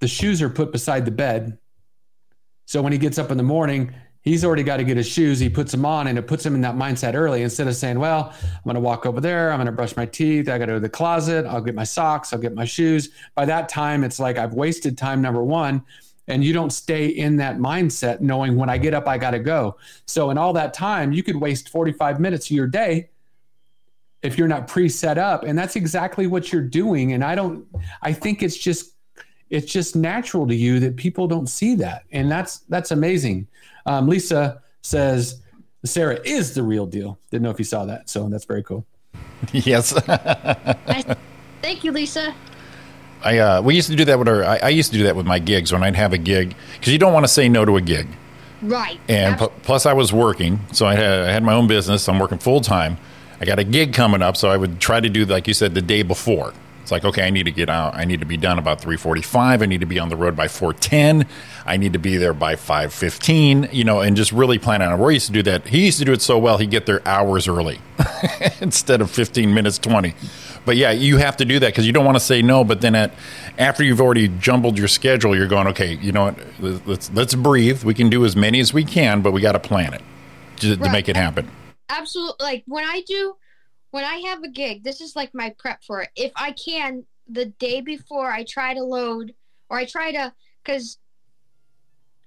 the 0.00 0.08
shoes 0.08 0.42
are 0.42 0.50
put 0.50 0.72
beside 0.72 1.04
the 1.04 1.10
bed. 1.10 1.58
So 2.66 2.82
when 2.82 2.92
he 2.92 2.98
gets 2.98 3.18
up 3.18 3.30
in 3.30 3.36
the 3.36 3.42
morning 3.42 3.94
he's 4.22 4.44
already 4.44 4.62
got 4.62 4.76
to 4.76 4.84
get 4.84 4.96
his 4.96 5.08
shoes. 5.08 5.38
He 5.38 5.48
puts 5.48 5.72
them 5.72 5.86
on 5.86 6.06
and 6.06 6.18
it 6.18 6.26
puts 6.26 6.44
him 6.44 6.54
in 6.54 6.60
that 6.60 6.74
mindset 6.74 7.14
early 7.14 7.42
instead 7.42 7.66
of 7.68 7.74
saying 7.74 7.98
well 7.98 8.34
i'm 8.42 8.62
going 8.64 8.74
to 8.74 8.80
walk 8.80 9.06
over 9.06 9.20
there. 9.20 9.50
I'm 9.50 9.58
going 9.58 9.66
to 9.66 9.72
brush 9.72 9.96
my 9.96 10.06
teeth. 10.06 10.48
I 10.48 10.58
got 10.58 10.66
to 10.66 10.72
go 10.72 10.74
to 10.74 10.80
the 10.80 10.88
closet. 10.88 11.46
I'll 11.46 11.62
get 11.62 11.74
my 11.74 11.84
socks. 11.84 12.32
I'll 12.32 12.38
get 12.38 12.54
my 12.54 12.64
shoes. 12.64 13.10
By 13.34 13.44
that 13.46 13.68
time 13.68 14.04
it's 14.04 14.20
like 14.20 14.38
i've 14.38 14.54
wasted 14.54 14.98
time 14.98 15.22
number 15.22 15.42
one 15.42 15.82
and 16.30 16.44
you 16.44 16.52
don't 16.52 16.70
stay 16.70 17.06
in 17.06 17.36
that 17.36 17.58
mindset 17.58 18.20
knowing 18.20 18.56
when 18.56 18.70
i 18.70 18.78
get 18.78 18.94
up 18.94 19.06
i 19.06 19.18
got 19.18 19.32
to 19.32 19.38
go 19.38 19.76
so 20.06 20.30
in 20.30 20.38
all 20.38 20.52
that 20.52 20.72
time 20.72 21.12
you 21.12 21.22
could 21.22 21.36
waste 21.36 21.68
45 21.68 22.20
minutes 22.20 22.46
of 22.46 22.52
your 22.52 22.66
day 22.66 23.10
if 24.22 24.38
you're 24.38 24.48
not 24.48 24.68
pre-set 24.68 25.18
up 25.18 25.44
and 25.44 25.58
that's 25.58 25.76
exactly 25.76 26.26
what 26.26 26.52
you're 26.52 26.62
doing 26.62 27.12
and 27.12 27.24
i 27.24 27.34
don't 27.34 27.66
i 28.02 28.12
think 28.12 28.42
it's 28.42 28.56
just 28.56 28.94
it's 29.50 29.70
just 29.70 29.96
natural 29.96 30.46
to 30.46 30.54
you 30.54 30.78
that 30.80 30.96
people 30.96 31.26
don't 31.26 31.48
see 31.48 31.74
that 31.74 32.04
and 32.12 32.30
that's 32.30 32.58
that's 32.68 32.90
amazing 32.90 33.46
um, 33.86 34.06
lisa 34.06 34.62
says 34.82 35.42
sarra 35.84 36.18
is 36.24 36.54
the 36.54 36.62
real 36.62 36.86
deal 36.86 37.18
didn't 37.30 37.42
know 37.42 37.50
if 37.50 37.58
you 37.58 37.64
saw 37.64 37.84
that 37.84 38.08
so 38.08 38.28
that's 38.28 38.44
very 38.44 38.62
cool 38.62 38.86
yes. 39.52 39.92
Thank 41.62 41.84
you, 41.84 41.92
Lisa. 41.92 42.34
I 43.22 43.38
uh, 43.38 43.62
we 43.62 43.74
used 43.74 43.90
to 43.90 43.96
do 43.96 44.04
that 44.06 44.18
with 44.18 44.28
our. 44.28 44.44
I, 44.44 44.56
I 44.58 44.68
used 44.70 44.92
to 44.92 44.98
do 44.98 45.04
that 45.04 45.16
with 45.16 45.26
my 45.26 45.38
gigs 45.38 45.72
when 45.72 45.82
I'd 45.82 45.96
have 45.96 46.12
a 46.12 46.18
gig 46.18 46.54
because 46.74 46.92
you 46.92 46.98
don't 46.98 47.12
want 47.12 47.24
to 47.24 47.28
say 47.28 47.48
no 47.48 47.64
to 47.64 47.76
a 47.76 47.80
gig. 47.80 48.08
Right. 48.62 49.00
And 49.08 49.38
pl- 49.38 49.52
plus, 49.62 49.86
I 49.86 49.92
was 49.92 50.12
working, 50.12 50.60
so 50.72 50.86
I 50.86 50.94
had, 50.94 51.20
I 51.28 51.32
had 51.32 51.42
my 51.42 51.54
own 51.54 51.66
business. 51.66 52.08
I'm 52.08 52.18
working 52.18 52.38
full 52.38 52.60
time. 52.60 52.98
I 53.40 53.46
got 53.46 53.58
a 53.58 53.64
gig 53.64 53.94
coming 53.94 54.20
up, 54.20 54.36
so 54.36 54.50
I 54.50 54.56
would 54.56 54.80
try 54.80 55.00
to 55.00 55.08
do 55.08 55.24
like 55.24 55.48
you 55.48 55.54
said 55.54 55.74
the 55.74 55.82
day 55.82 56.02
before. 56.02 56.52
It's 56.90 56.92
like 56.92 57.04
okay, 57.04 57.24
I 57.24 57.30
need 57.30 57.44
to 57.44 57.52
get 57.52 57.70
out. 57.70 57.94
I 57.94 58.04
need 58.04 58.18
to 58.18 58.26
be 58.26 58.36
done 58.36 58.58
about 58.58 58.80
three 58.80 58.96
forty-five. 58.96 59.62
I 59.62 59.66
need 59.66 59.78
to 59.78 59.86
be 59.86 60.00
on 60.00 60.08
the 60.08 60.16
road 60.16 60.34
by 60.34 60.48
four 60.48 60.72
ten. 60.72 61.24
I 61.64 61.76
need 61.76 61.92
to 61.92 62.00
be 62.00 62.16
there 62.16 62.34
by 62.34 62.56
five 62.56 62.92
fifteen. 62.92 63.68
You 63.70 63.84
know, 63.84 64.00
and 64.00 64.16
just 64.16 64.32
really 64.32 64.58
plan 64.58 64.82
on 64.82 64.92
it. 64.92 64.96
Roy 64.96 65.10
used 65.10 65.28
to 65.28 65.32
do 65.32 65.44
that. 65.44 65.68
He 65.68 65.84
used 65.86 66.00
to 66.00 66.04
do 66.04 66.12
it 66.12 66.20
so 66.20 66.36
well. 66.36 66.58
He'd 66.58 66.72
get 66.72 66.86
there 66.86 67.00
hours 67.06 67.46
early 67.46 67.78
instead 68.60 69.00
of 69.00 69.08
fifteen 69.08 69.54
minutes 69.54 69.78
twenty. 69.78 70.16
But 70.64 70.78
yeah, 70.78 70.90
you 70.90 71.18
have 71.18 71.36
to 71.36 71.44
do 71.44 71.60
that 71.60 71.68
because 71.68 71.86
you 71.86 71.92
don't 71.92 72.04
want 72.04 72.16
to 72.16 72.24
say 72.24 72.42
no. 72.42 72.64
But 72.64 72.80
then 72.80 72.96
at 72.96 73.14
after 73.56 73.84
you've 73.84 74.00
already 74.00 74.26
jumbled 74.26 74.76
your 74.76 74.88
schedule, 74.88 75.36
you're 75.36 75.46
going 75.46 75.68
okay. 75.68 75.94
You 75.94 76.10
know 76.10 76.32
what? 76.60 76.88
Let's 76.88 77.08
let's 77.12 77.36
breathe. 77.36 77.84
We 77.84 77.94
can 77.94 78.10
do 78.10 78.24
as 78.24 78.34
many 78.34 78.58
as 78.58 78.74
we 78.74 78.82
can, 78.82 79.22
but 79.22 79.30
we 79.30 79.40
got 79.40 79.52
to 79.52 79.60
plan 79.60 79.94
it 79.94 80.02
to, 80.56 80.76
to 80.76 80.90
make 80.90 81.08
it 81.08 81.14
happen. 81.14 81.48
absolutely 81.88 82.44
like 82.44 82.64
when 82.66 82.84
i 82.84 83.02
do 83.06 83.34
when 83.90 84.04
i 84.04 84.16
have 84.16 84.42
a 84.42 84.48
gig 84.48 84.82
this 84.82 85.00
is 85.00 85.16
like 85.16 85.34
my 85.34 85.54
prep 85.58 85.82
for 85.82 86.02
it. 86.02 86.10
If 86.16 86.32
i 86.36 86.52
can 86.52 87.04
the 87.28 87.46
day 87.46 87.80
before 87.80 88.30
i 88.30 88.44
try 88.44 88.74
to 88.74 88.82
load 88.82 89.34
or 89.68 89.78
i 89.78 89.84
try 89.84 90.12
to 90.12 90.32
because 90.62 90.98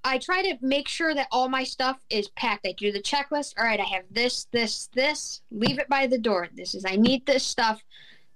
i 0.03 0.17
try 0.17 0.41
to 0.41 0.57
make 0.61 0.87
sure 0.87 1.13
that 1.13 1.27
all 1.31 1.49
my 1.49 1.63
stuff 1.63 1.99
is 2.09 2.29
packed. 2.29 2.67
I 2.67 2.73
do 2.73 2.91
the 2.91 3.01
checklist. 3.01 3.53
All 3.57 3.65
right 3.65 3.79
i 3.79 3.83
have 3.83 4.05
this 4.11 4.47
this 4.51 4.89
this. 4.93 5.41
Leave 5.51 5.79
it 5.79 5.89
by 5.89 6.07
the 6.07 6.17
door. 6.17 6.47
This 6.53 6.75
is 6.75 6.85
i 6.85 6.95
need 6.95 7.25
this 7.25 7.43
stuff 7.43 7.83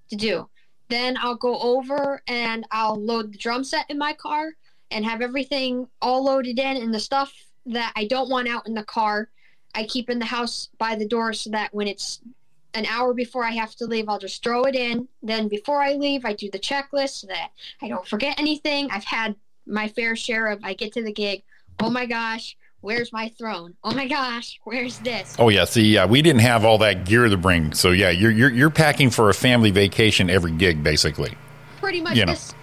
to 0.09 0.15
do. 0.15 0.49
Then 0.89 1.17
i'll 1.19 1.35
go 1.35 1.59
over 1.59 2.21
and 2.27 2.65
i'll 2.71 2.95
load 2.95 3.33
the 3.33 3.37
drum 3.37 3.63
set 3.63 3.89
in 3.89 3.97
my 3.97 4.13
car 4.13 4.53
and 4.89 5.03
have 5.05 5.21
everything 5.21 5.87
all 6.01 6.23
loaded 6.23 6.59
in 6.59 6.77
and 6.77 6.93
the 6.93 6.99
stuff 6.99 7.33
that 7.65 7.91
i 7.97 8.05
don't 8.05 8.29
want 8.29 8.47
out 8.47 8.65
in 8.65 8.73
the 8.73 8.83
car 8.83 9.29
I 9.75 9.83
keep 9.85 10.09
in 10.09 10.17
the 10.17 10.25
house 10.25 10.69
by 10.79 10.95
the 10.95 11.07
door 11.07 11.33
so 11.33 11.51
that 11.51 11.71
when 11.71 11.87
it's 11.87 12.19
an 12.77 12.85
hour 12.85 13.13
before 13.13 13.43
I 13.43 13.51
have 13.51 13.75
to 13.77 13.85
leave, 13.85 14.07
I'll 14.07 14.19
just 14.19 14.43
throw 14.43 14.63
it 14.63 14.75
in. 14.75 15.07
Then 15.21 15.47
before 15.47 15.81
I 15.81 15.93
leave, 15.93 16.23
I 16.25 16.33
do 16.33 16.49
the 16.49 16.59
checklist 16.59 17.19
so 17.21 17.27
that 17.27 17.49
I 17.81 17.87
don't 17.87 18.07
forget 18.07 18.39
anything. 18.39 18.89
I've 18.91 19.03
had 19.03 19.35
my 19.65 19.87
fair 19.87 20.15
share 20.15 20.47
of 20.47 20.59
I 20.63 20.73
get 20.73 20.93
to 20.93 21.03
the 21.03 21.11
gig, 21.11 21.43
oh 21.81 21.89
my 21.89 22.05
gosh, 22.05 22.55
where's 22.81 23.11
my 23.11 23.29
throne? 23.37 23.75
Oh 23.83 23.93
my 23.93 24.07
gosh, 24.07 24.59
where's 24.63 24.99
this? 24.99 25.35
Oh 25.39 25.49
yeah, 25.49 25.65
see, 25.65 25.83
yeah, 25.83 26.05
we 26.05 26.21
didn't 26.21 26.41
have 26.41 26.63
all 26.63 26.77
that 26.77 27.05
gear 27.05 27.27
to 27.27 27.37
bring, 27.37 27.73
so 27.73 27.91
yeah, 27.91 28.11
you're 28.11 28.31
you're, 28.31 28.51
you're 28.51 28.69
packing 28.69 29.09
for 29.09 29.29
a 29.29 29.33
family 29.33 29.71
vacation 29.71 30.29
every 30.29 30.51
gig, 30.51 30.83
basically. 30.83 31.33
Pretty 31.81 32.01
much 32.01 32.15
You 32.15 32.25
know. 32.25 32.31
this. 32.33 32.53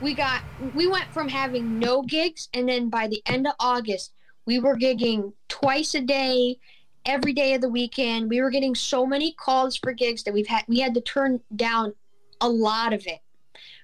We 0.00 0.14
got 0.14 0.42
we 0.74 0.86
went 0.86 1.12
from 1.12 1.28
having 1.28 1.78
no 1.78 2.02
gigs, 2.02 2.48
and 2.54 2.68
then 2.68 2.88
by 2.88 3.08
the 3.08 3.22
end 3.26 3.46
of 3.46 3.54
August, 3.60 4.12
we 4.46 4.58
were 4.58 4.76
gigging 4.76 5.32
twice 5.48 5.94
a 5.94 6.00
day, 6.00 6.58
every 7.04 7.32
day 7.32 7.54
of 7.54 7.60
the 7.60 7.68
weekend. 7.68 8.30
We 8.30 8.40
were 8.40 8.50
getting 8.50 8.74
so 8.74 9.06
many 9.06 9.32
calls 9.32 9.76
for 9.76 9.92
gigs 9.92 10.22
that 10.24 10.34
we've 10.34 10.46
had 10.46 10.64
we 10.68 10.80
had 10.80 10.94
to 10.94 11.00
turn 11.00 11.40
down 11.54 11.94
a 12.40 12.48
lot 12.48 12.92
of 12.92 13.06
it 13.06 13.20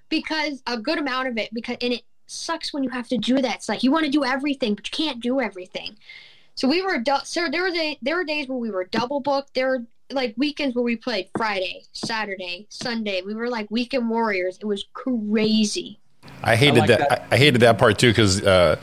because 0.08 0.62
a 0.66 0.78
good 0.78 0.98
amount 0.98 1.28
of 1.28 1.38
it 1.38 1.52
because 1.52 1.76
and 1.80 1.92
it 1.92 2.02
sucks 2.26 2.72
when 2.72 2.82
you 2.82 2.90
have 2.90 3.08
to 3.08 3.18
do 3.18 3.40
that. 3.40 3.56
It's 3.56 3.68
like 3.68 3.82
you 3.82 3.90
want 3.90 4.04
to 4.04 4.10
do 4.10 4.24
everything, 4.24 4.74
but 4.74 4.86
you 4.86 5.06
can't 5.06 5.20
do 5.20 5.40
everything. 5.40 5.96
So 6.54 6.68
we 6.68 6.82
were 6.82 6.98
du- 6.98 7.24
so 7.24 7.48
there 7.50 7.62
were 7.62 7.70
day, 7.70 7.98
there 8.02 8.16
were 8.16 8.24
days 8.24 8.48
where 8.48 8.58
we 8.58 8.70
were 8.70 8.84
double 8.84 9.20
booked. 9.20 9.54
There 9.54 9.68
were 9.68 9.86
like 10.10 10.34
weekends 10.36 10.74
where 10.74 10.84
we 10.84 10.96
played 10.96 11.28
Friday, 11.36 11.84
Saturday, 11.92 12.66
Sunday. 12.68 13.22
We 13.22 13.34
were 13.34 13.48
like 13.48 13.70
weekend 13.70 14.08
warriors. 14.08 14.58
It 14.60 14.66
was 14.66 14.86
crazy. 14.92 16.00
I 16.42 16.56
hated 16.56 16.80
like 16.80 16.88
that, 16.88 17.08
that. 17.08 17.26
I, 17.30 17.34
I 17.34 17.38
hated 17.38 17.60
that 17.60 17.78
part 17.78 17.98
too 17.98 18.10
because 18.10 18.42
uh, 18.42 18.76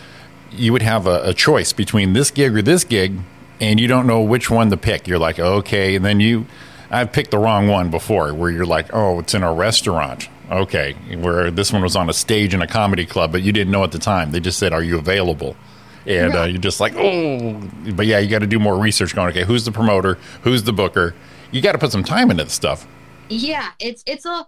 you 0.52 0.72
would 0.72 0.82
have 0.82 1.06
a, 1.08 1.30
a 1.30 1.34
choice 1.34 1.74
between 1.74 2.14
this 2.14 2.32
gig 2.32 2.56
or 2.56 2.62
this 2.62 2.84
gig, 2.84 3.20
and 3.60 3.80
you 3.80 3.88
don't 3.88 4.08
know 4.08 4.22
which 4.22 4.50
one 4.50 4.70
to 4.70 4.78
pick. 4.78 5.08
You're 5.08 5.20
like, 5.20 5.40
okay, 5.40 5.96
and 5.96 6.06
then 6.06 6.20
you 6.20 6.46
I've 6.90 7.12
picked 7.12 7.32
the 7.32 7.38
wrong 7.38 7.68
one 7.68 7.90
before, 7.90 8.34
where 8.34 8.50
you're 8.50 8.66
like, 8.66 8.94
oh, 8.94 9.20
it's 9.20 9.34
in 9.34 9.44
a 9.44 9.54
restaurant. 9.54 10.30
Okay, 10.52 10.94
where 11.18 11.50
this 11.50 11.74
one 11.74 11.82
was 11.82 11.96
on 11.96 12.10
a 12.10 12.14
stage 12.14 12.54
in 12.54 12.62
a 12.62 12.68
comedy 12.68 13.06
club, 13.06 13.32
but 13.32 13.42
you 13.42 13.52
didn't 13.52 13.72
know 13.72 13.84
at 13.84 13.92
the 13.92 14.00
time. 14.00 14.32
They 14.32 14.40
just 14.40 14.60
said, 14.60 14.74
"Are 14.74 14.84
you 14.84 15.00
available?" 15.00 15.56
And 16.06 16.36
uh, 16.36 16.44
you're 16.44 16.62
just 16.62 16.80
like, 16.80 16.94
oh, 16.96 17.60
but 17.96 18.06
yeah, 18.06 18.20
you 18.20 18.30
got 18.30 18.40
to 18.40 18.48
do 18.48 18.60
more 18.60 18.78
research. 18.78 19.16
Going, 19.16 19.30
okay, 19.30 19.44
who's 19.44 19.66
the 19.66 19.72
promoter? 19.72 20.20
Who's 20.44 20.62
the 20.62 20.72
booker? 20.72 21.16
You 21.52 21.62
got 21.62 21.72
to 21.72 21.80
put 21.80 21.92
some 21.92 22.04
time 22.04 22.30
into 22.30 22.44
this 22.44 22.54
stuff. 22.54 22.88
Yeah, 23.28 23.70
it's 23.80 24.04
it's 24.06 24.26
a 24.26 24.46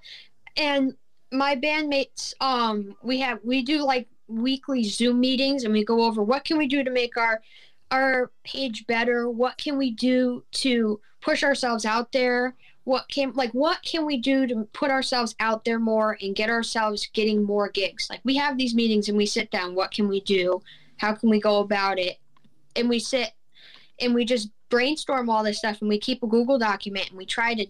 and 0.56 0.96
my 1.32 1.56
bandmates 1.56 2.34
um 2.40 2.96
we 3.02 3.20
have 3.20 3.40
we 3.44 3.62
do 3.62 3.84
like 3.84 4.08
weekly 4.28 4.84
Zoom 4.84 5.20
meetings 5.20 5.64
and 5.64 5.74
we 5.74 5.84
go 5.84 6.04
over 6.04 6.22
what 6.22 6.44
can 6.44 6.58
we 6.58 6.68
do 6.68 6.84
to 6.84 6.92
make 6.92 7.18
our 7.18 7.42
our 7.92 8.32
page 8.44 8.86
better? 8.88 9.30
What 9.30 9.58
can 9.58 9.78
we 9.78 9.92
do 9.92 10.44
to 10.52 11.00
push 11.22 11.44
ourselves 11.44 11.86
out 11.86 12.12
there? 12.12 12.56
What 12.84 13.08
can 13.10 13.34
like 13.34 13.52
what 13.52 13.82
can 13.84 14.06
we 14.06 14.18
do 14.18 14.48
to 14.48 14.68
put 14.74 14.92
ourselves 14.92 15.36
out 15.40 15.66
there 15.66 15.80
more 15.80 16.18
and 16.22 16.36
get 16.36 16.50
ourselves 16.50 17.10
getting 17.14 17.44
more 17.44 17.70
gigs? 17.70 18.08
Like 18.10 18.22
we 18.24 18.38
have 18.38 18.58
these 18.58 18.74
meetings 18.74 19.10
and 19.10 19.18
we 19.18 19.26
sit 19.26 19.52
down, 19.52 19.76
what 19.76 19.92
can 19.92 20.08
we 20.08 20.22
do? 20.22 20.62
How 20.98 21.14
can 21.14 21.30
we 21.30 21.40
go 21.40 21.60
about 21.60 22.00
it? 22.00 22.18
And 22.76 22.88
we 22.88 23.00
sit 23.00 23.32
and 24.00 24.14
we 24.14 24.26
just 24.26 24.50
brainstorm 24.70 25.30
all 25.30 25.44
this 25.44 25.58
stuff 25.58 25.82
and 25.82 25.90
we 25.90 26.00
keep 26.00 26.24
a 26.24 26.28
Google 26.28 26.58
document 26.58 27.10
and 27.10 27.18
we 27.18 27.26
try 27.26 27.54
to 27.56 27.66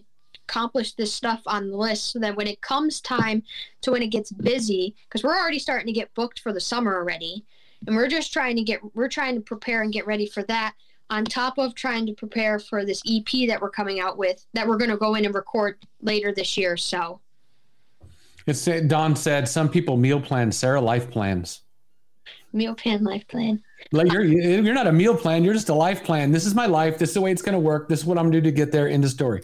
accomplish 0.48 0.92
this 0.94 1.12
stuff 1.12 1.42
on 1.46 1.70
the 1.70 1.76
list 1.76 2.12
so 2.12 2.18
that 2.18 2.36
when 2.36 2.46
it 2.46 2.60
comes 2.60 3.00
time 3.00 3.42
to 3.82 3.90
when 3.92 4.02
it 4.02 4.08
gets 4.08 4.32
busy, 4.32 4.94
because 5.08 5.22
we're 5.22 5.36
already 5.36 5.58
starting 5.58 5.86
to 5.86 5.92
get 5.92 6.14
booked 6.14 6.40
for 6.40 6.52
the 6.52 6.60
summer 6.60 6.96
already, 6.96 7.44
and 7.86 7.96
we're 7.96 8.08
just 8.08 8.32
trying 8.32 8.56
to 8.56 8.62
get 8.62 8.80
we're 8.94 9.08
trying 9.08 9.34
to 9.34 9.40
prepare 9.40 9.82
and 9.82 9.92
get 9.92 10.06
ready 10.06 10.26
for 10.26 10.42
that 10.44 10.74
on 11.10 11.24
top 11.24 11.58
of 11.58 11.74
trying 11.74 12.04
to 12.06 12.12
prepare 12.12 12.58
for 12.58 12.84
this 12.84 13.00
EP 13.08 13.48
that 13.48 13.60
we're 13.60 13.70
coming 13.70 13.98
out 14.00 14.18
with 14.18 14.44
that 14.52 14.66
we're 14.66 14.76
going 14.76 14.90
to 14.90 14.96
go 14.96 15.14
in 15.14 15.24
and 15.24 15.34
record 15.34 15.78
later 16.02 16.32
this 16.34 16.56
year. 16.56 16.76
So 16.76 17.20
It's 18.46 18.64
Don 18.86 19.16
said 19.16 19.48
some 19.48 19.68
people 19.68 19.96
meal 19.96 20.20
plan, 20.20 20.52
Sarra 20.52 20.80
life 20.80 21.10
plans. 21.10 21.62
meal 22.52 22.74
plan, 22.74 23.04
life 23.04 23.26
plan. 23.28 23.62
Like 23.92 24.12
you're 24.12 24.24
you're 24.24 24.74
not 24.74 24.86
a 24.86 24.92
meal 24.92 25.16
plan, 25.16 25.44
you're 25.44 25.54
just 25.54 25.68
a 25.70 25.74
life 25.74 26.04
plan. 26.04 26.30
This 26.32 26.44
is 26.44 26.54
my 26.54 26.66
life. 26.66 26.98
This 26.98 27.10
is 27.10 27.14
the 27.14 27.20
way 27.20 27.32
it's 27.32 27.42
going 27.42 27.54
to 27.54 27.58
work. 27.60 27.88
This 27.88 28.00
is 28.00 28.04
what 28.04 28.18
I'm 28.18 28.24
going 28.24 28.32
to 28.32 28.40
do 28.40 28.50
to 28.50 28.56
get 28.56 28.70
there. 28.72 28.88
End 28.88 29.04
of 29.04 29.10
story. 29.10 29.40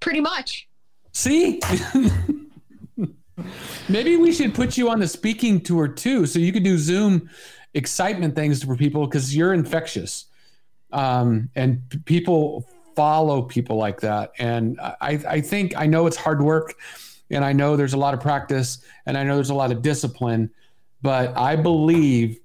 Pretty 0.00 0.20
much. 0.20 0.68
See? 1.12 1.60
Maybe 3.88 4.16
we 4.16 4.32
should 4.32 4.54
put 4.54 4.76
you 4.76 4.90
on 4.90 5.00
the 5.00 5.08
speaking 5.08 5.60
tour 5.60 5.88
too, 5.88 6.26
so 6.26 6.38
you 6.38 6.52
could 6.52 6.62
do 6.64 6.78
Zoom 6.78 7.28
excitement 7.74 8.36
things 8.36 8.62
for 8.62 8.76
people 8.76 9.06
because 9.06 9.36
you're 9.36 9.52
infectious, 9.52 10.26
um, 10.92 11.50
and 11.56 11.82
people 12.04 12.66
follow 12.94 13.42
people 13.42 13.76
like 13.76 14.00
that. 14.00 14.32
And 14.38 14.78
I, 14.80 15.20
I 15.28 15.40
think 15.40 15.76
I 15.76 15.86
know 15.86 16.06
it's 16.06 16.16
hard 16.16 16.40
work, 16.42 16.74
and 17.30 17.44
I 17.44 17.52
know 17.52 17.76
there's 17.76 17.94
a 17.94 17.98
lot 17.98 18.14
of 18.14 18.20
practice, 18.20 18.78
and 19.06 19.18
I 19.18 19.24
know 19.24 19.34
there's 19.34 19.50
a 19.50 19.54
lot 19.54 19.72
of 19.72 19.82
discipline, 19.82 20.50
but 21.02 21.36
I 21.36 21.56
believe 21.56 22.38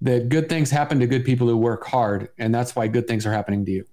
that 0.00 0.30
good 0.30 0.48
things 0.48 0.70
happen 0.70 0.98
to 1.00 1.06
good 1.06 1.24
people 1.24 1.46
who 1.46 1.56
work 1.56 1.84
hard, 1.86 2.30
and 2.38 2.54
that's 2.54 2.74
why 2.74 2.88
good 2.88 3.06
things 3.06 3.26
are 3.26 3.32
happening 3.32 3.64
to 3.66 3.70
you. 3.70 3.84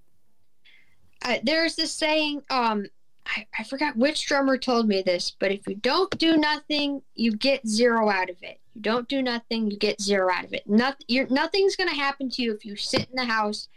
uh, 1.24 1.36
there's 1.42 1.76
this 1.76 1.92
saying 1.92 2.42
um 2.50 2.86
I, 3.26 3.46
I 3.58 3.64
forgot 3.64 3.96
which 3.96 4.26
drummer 4.26 4.58
told 4.58 4.86
me 4.86 5.02
this 5.02 5.34
but 5.38 5.50
if 5.50 5.66
you 5.66 5.74
don't 5.76 6.16
do 6.18 6.36
nothing 6.36 7.02
you 7.14 7.36
get 7.36 7.66
zero 7.66 8.10
out 8.10 8.30
of 8.30 8.36
it. 8.42 8.60
You 8.74 8.82
don't 8.82 9.08
do 9.08 9.22
nothing 9.22 9.70
you 9.70 9.78
get 9.78 10.00
zero 10.00 10.30
out 10.32 10.44
of 10.44 10.52
it. 10.52 10.64
You're, 11.06 11.28
nothing's 11.28 11.76
going 11.76 11.88
to 11.88 11.94
happen 11.94 12.28
to 12.30 12.42
you 12.42 12.52
if 12.52 12.64
you 12.64 12.76
sit 12.76 13.08
in 13.08 13.16
the 13.16 13.24
house 13.24 13.68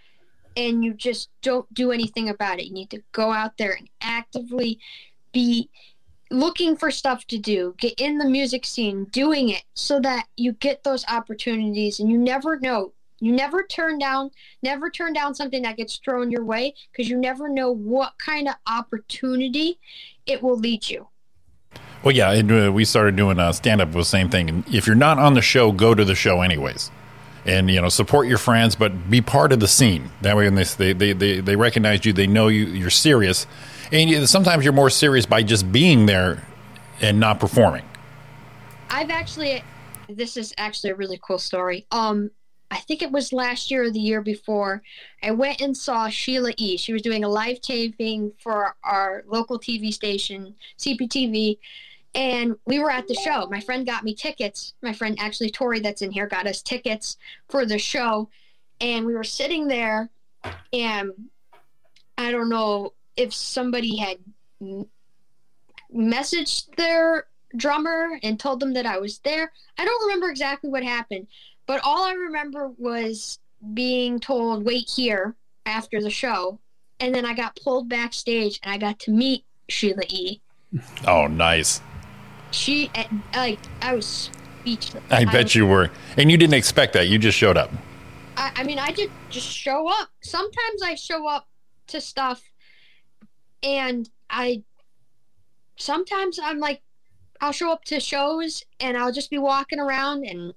and 0.56 0.84
you 0.84 0.94
just 0.94 1.30
don't 1.44 1.72
do 1.74 1.92
anything 1.92 2.30
about 2.30 2.60
it. 2.60 2.66
You 2.66 2.74
need 2.74 2.90
to 2.90 3.04
go 3.12 3.32
out 3.32 3.58
there 3.58 3.74
and 3.74 3.88
actively 4.02 4.80
be 5.32 5.70
looking 6.32 6.76
for 6.76 6.90
stuff 6.90 7.26
to 7.28 7.38
do. 7.38 7.76
Get 7.78 7.94
in 8.00 8.18
the 8.18 8.28
music 8.28 8.66
scene 8.66 9.06
doing 9.06 9.50
it 9.50 9.64
so 9.76 10.00
that 10.00 10.26
you 10.36 10.54
get 10.54 10.84
those 10.84 11.06
opportunities 11.08 12.00
and 12.00 12.10
you 12.10 12.18
never 12.18 12.60
know 12.60 12.94
you 13.20 13.32
never 13.32 13.64
turn 13.64 13.98
down 13.98 14.30
never 14.64 14.90
turn 14.90 15.14
down 15.14 15.34
something 15.34 15.62
that 15.64 15.78
gets 15.78 15.98
thrown 15.98 16.30
your 16.32 16.44
way 16.44 16.74
because 16.92 17.10
you 17.10 17.18
never 17.18 17.50
know 17.50 17.72
what 17.72 18.14
kind 18.24 18.48
of 18.48 18.56
opportunity 18.68 19.80
it 20.26 20.42
will 20.42 20.58
lead 20.58 20.88
you 20.90 21.08
Well, 22.04 22.16
yeah, 22.16 22.32
and, 22.32 22.52
uh, 22.52 22.72
we 22.72 22.86
started 22.86 23.16
doing 23.16 23.40
uh, 23.40 23.52
stand 23.52 23.82
up. 23.82 23.94
Was 23.94 24.08
the 24.08 24.10
same 24.12 24.30
thing. 24.30 24.50
And 24.50 24.68
if 24.74 24.86
you're 24.88 24.96
not 24.96 25.18
on 25.18 25.34
the 25.34 25.42
show, 25.42 25.72
go 25.72 25.96
to 25.96 26.06
the 26.06 26.16
show 26.16 26.42
anyways, 26.42 26.92
and 27.46 27.70
you 27.70 27.82
know 27.82 27.90
support 27.90 28.28
your 28.28 28.38
friends, 28.38 28.76
but 28.76 29.10
be 29.10 29.20
part 29.22 29.52
of 29.52 29.60
the 29.60 29.68
scene. 29.68 30.12
That 30.22 30.38
way, 30.38 30.46
when 30.46 30.56
they 30.56 30.64
they 30.64 30.94
they 30.94 31.14
they, 31.14 31.40
they 31.42 31.56
recognize 31.56 32.06
you, 32.06 32.14
they 32.14 32.28
know 32.28 32.48
you 32.50 32.66
you're 32.68 32.90
serious, 32.92 33.48
and 33.92 34.10
you, 34.10 34.26
sometimes 34.28 34.64
you're 34.64 34.74
more 34.74 34.90
serious 34.92 35.26
by 35.26 35.44
just 35.44 35.72
being 35.72 36.06
there 36.06 36.46
and 37.02 37.20
not 37.20 37.40
performing. 37.40 37.84
i've 38.90 39.10
actually 39.10 39.64
this 40.10 40.38
is 40.38 40.54
actually 40.58 40.90
a 40.92 40.96
really 40.96 41.20
cool 41.22 41.38
story 41.38 41.86
um 41.92 42.30
i 42.72 42.78
think 42.78 43.02
it 43.02 43.12
was 43.12 43.34
last 43.34 43.72
year 43.72 43.84
or 43.84 43.92
the 43.92 44.00
year 44.00 44.22
before 44.22 44.82
i 45.24 45.32
went 45.32 45.62
and 45.62 45.76
saw 45.76 46.08
sheila 46.10 46.54
e. 46.58 46.78
She 46.78 46.94
was 46.94 47.02
doing 47.02 47.24
a 47.24 47.30
live 47.30 47.62
taping 47.62 48.32
for 48.40 48.76
our 48.84 49.24
local 49.28 49.60
tv 49.60 49.94
station 49.94 50.56
cptv 50.78 51.58
and 52.16 52.56
we 52.66 52.80
were 52.80 52.90
at 52.90 53.08
the 53.08 53.14
show. 53.14 53.48
My 53.48 53.60
friend 53.60 53.86
got 53.86 54.04
me 54.04 54.16
tickets. 54.16 54.74
My 54.82 54.92
friend 54.92 55.16
actually 55.20 55.52
tori 55.52 55.82
that's 55.82 56.02
in 56.02 56.10
here 56.10 56.26
got 56.26 56.48
us 56.48 56.64
tickets 56.64 57.18
for 57.48 57.64
the 57.64 57.78
show. 57.78 58.30
And 58.82 59.06
we 59.06 59.14
were 59.14 59.24
sitting 59.24 59.68
there 59.68 60.10
and 60.74 61.12
i 62.18 62.32
don't 62.32 62.50
know 62.50 62.94
if 63.18 63.34
somebody 63.34 63.98
had 63.98 64.18
messaged 65.94 66.76
their 66.76 67.26
drummer 67.56 68.20
and 68.24 68.40
told 68.40 68.60
them 68.60 68.74
that 68.74 68.86
I 68.86 69.00
was 69.00 69.20
there. 69.20 69.52
I 69.78 69.86
don't 69.86 70.04
remember 70.04 70.30
exactly 70.30 70.70
what 70.70 70.84
happened, 70.84 71.28
but 71.68 71.82
all 71.84 72.06
I 72.06 72.14
remember 72.14 72.70
was 72.78 73.40
being 73.74 74.20
told, 74.20 74.66
wait 74.66 74.90
here 74.90 75.36
after 75.66 76.02
the 76.02 76.10
show. 76.10 76.60
And 77.00 77.14
then 77.14 77.26
I 77.26 77.36
got 77.36 77.60
pulled 77.64 77.90
backstage 77.90 78.60
and 78.64 78.74
I 78.74 78.78
got 78.78 78.98
to 79.02 79.12
meet 79.12 79.44
Sheila 79.70 80.04
E. 80.08 80.42
Oh, 81.06 81.28
nice. 81.28 81.82
She, 82.52 82.90
eh, 82.96 83.06
like, 83.36 83.60
I 83.82 83.94
was 83.94 84.32
speechless. 84.62 85.04
I 85.12 85.26
bet 85.26 85.54
you 85.54 85.68
were, 85.68 85.92
and 86.18 86.32
you 86.32 86.38
didn't 86.38 86.56
expect 86.56 86.94
that. 86.94 87.08
You 87.08 87.20
just 87.20 87.38
showed 87.38 87.58
up. 87.58 87.72
I, 88.38 88.52
I 88.56 88.64
mean, 88.64 88.80
I 88.80 88.92
did 88.92 89.12
just 89.30 89.48
show 89.48 89.88
up. 89.88 90.10
Sometimes 90.24 90.82
I 90.82 90.96
show 90.96 91.28
up 91.28 91.48
to 91.88 92.02
stuff 92.02 92.42
and 93.62 94.10
I, 94.30 94.64
sometimes 95.76 96.40
I'm 96.42 96.60
like, 96.60 96.82
I'll 97.42 97.52
show 97.52 97.72
up 97.72 97.84
to 97.86 98.00
shows 98.00 98.64
and 98.80 98.98
I'll 98.98 99.12
just 99.12 99.30
be 99.30 99.38
walking 99.38 99.80
around 99.80 100.26
and 100.26 100.54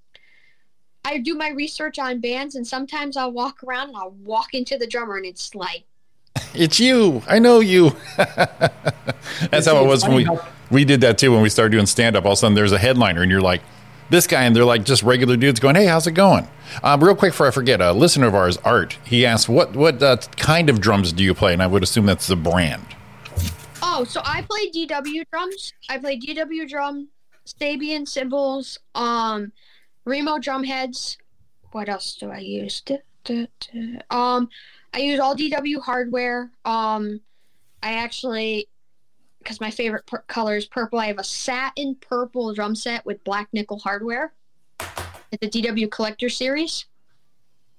I 1.11 1.19
do 1.19 1.35
my 1.35 1.51
research 1.51 1.99
on 1.99 2.21
bands 2.21 2.55
and 2.55 2.65
sometimes 2.65 3.17
I'll 3.17 3.33
walk 3.33 3.65
around 3.65 3.89
and 3.89 3.97
I'll 3.97 4.15
walk 4.23 4.55
into 4.55 4.79
the 4.79 4.87
drummer 4.87 5.17
and 5.17 5.27
it's 5.27 5.57
like, 5.57 5.85
It's 6.55 6.79
you. 6.79 7.23
I 7.27 7.41
know 7.41 7.59
you. 7.59 7.91
That's 8.17 9.67
how 9.67 9.83
it 9.83 9.89
was 9.89 10.05
when 10.05 10.15
we 10.15 10.29
we 10.71 10.85
did 10.85 11.01
that 11.01 11.19
too. 11.19 11.33
When 11.33 11.43
we 11.43 11.49
started 11.49 11.73
doing 11.73 11.87
stand 11.87 12.15
up, 12.17 12.25
all 12.25 12.33
of 12.33 12.37
a 12.37 12.41
sudden 12.41 12.55
there's 12.55 12.71
a 12.71 12.79
headliner, 12.79 13.23
and 13.23 13.31
you're 13.31 13.41
like, 13.41 13.61
this 14.11 14.27
guy, 14.27 14.45
and 14.45 14.55
they're 14.55 14.65
like 14.65 14.85
just 14.85 15.03
regular 15.03 15.37
dudes 15.37 15.59
going, 15.59 15.75
"Hey, 15.75 15.87
how's 15.87 16.07
it 16.07 16.13
going?" 16.13 16.49
Um, 16.83 17.03
real 17.03 17.17
quick, 17.17 17.33
before 17.33 17.49
I 17.49 17.51
forget, 17.51 17.81
a 17.81 17.93
listener 17.93 18.27
of 18.27 18.35
ours, 18.35 18.57
Art, 18.59 18.99
he 19.05 19.27
asked, 19.27 19.49
"What 19.49 19.75
what 19.75 20.03
uh, 20.03 20.19
kind 20.37 20.71
of 20.71 20.81
drums 20.81 21.13
do 21.13 21.25
you 21.25 21.35
play?" 21.35 21.53
And 21.53 21.63
I 21.63 21.67
would 21.67 21.83
assume 21.83 22.07
that's 22.07 22.27
the 22.27 22.37
brand. 22.37 22.87
oh, 23.83 24.05
so 24.05 24.21
I 24.25 24.43
play 24.43 24.71
DW 24.71 25.25
drums. 25.33 25.73
I 25.89 25.99
play 25.99 26.19
DW 26.19 26.69
drum, 26.69 27.09
Sabian 27.47 28.07
cymbals, 28.07 28.79
um, 28.95 29.53
Remo 30.05 30.39
drum 30.39 30.65
heads. 30.65 31.19
What 31.73 31.89
else 31.89 32.17
do 32.17 32.31
I 32.31 32.39
use? 32.39 32.83
Um, 34.11 34.49
I 34.93 34.99
use 34.99 35.21
all 35.21 35.37
DW 35.37 35.81
hardware. 35.81 36.51
Um, 36.65 37.21
I 37.83 37.95
actually, 37.95 38.69
because 39.39 39.61
my 39.61 39.71
favorite 39.71 40.07
per- 40.07 40.23
color 40.23 40.57
is 40.57 40.67
purple, 40.67 40.99
I 40.99 41.07
have 41.07 41.19
a 41.19 41.25
satin 41.25 41.95
purple 41.97 42.53
drum 42.55 42.75
set 42.75 43.05
with 43.07 43.23
black 43.25 43.49
nickel 43.53 43.79
hardware. 43.79 44.33
It's 45.33 45.41
the 45.41 45.63
DW 45.63 45.91
Collector 45.91 46.29
Series. 46.29 46.87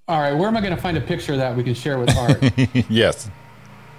All 0.08 0.20
right, 0.20 0.32
where 0.32 0.48
am 0.48 0.56
I 0.56 0.60
going 0.60 0.74
to 0.74 0.80
find 0.80 0.96
a 0.96 1.00
picture 1.00 1.32
of 1.32 1.38
that 1.38 1.56
we 1.56 1.62
can 1.62 1.74
share 1.74 1.98
with 1.98 2.16
Art? 2.16 2.42
yes. 2.90 3.30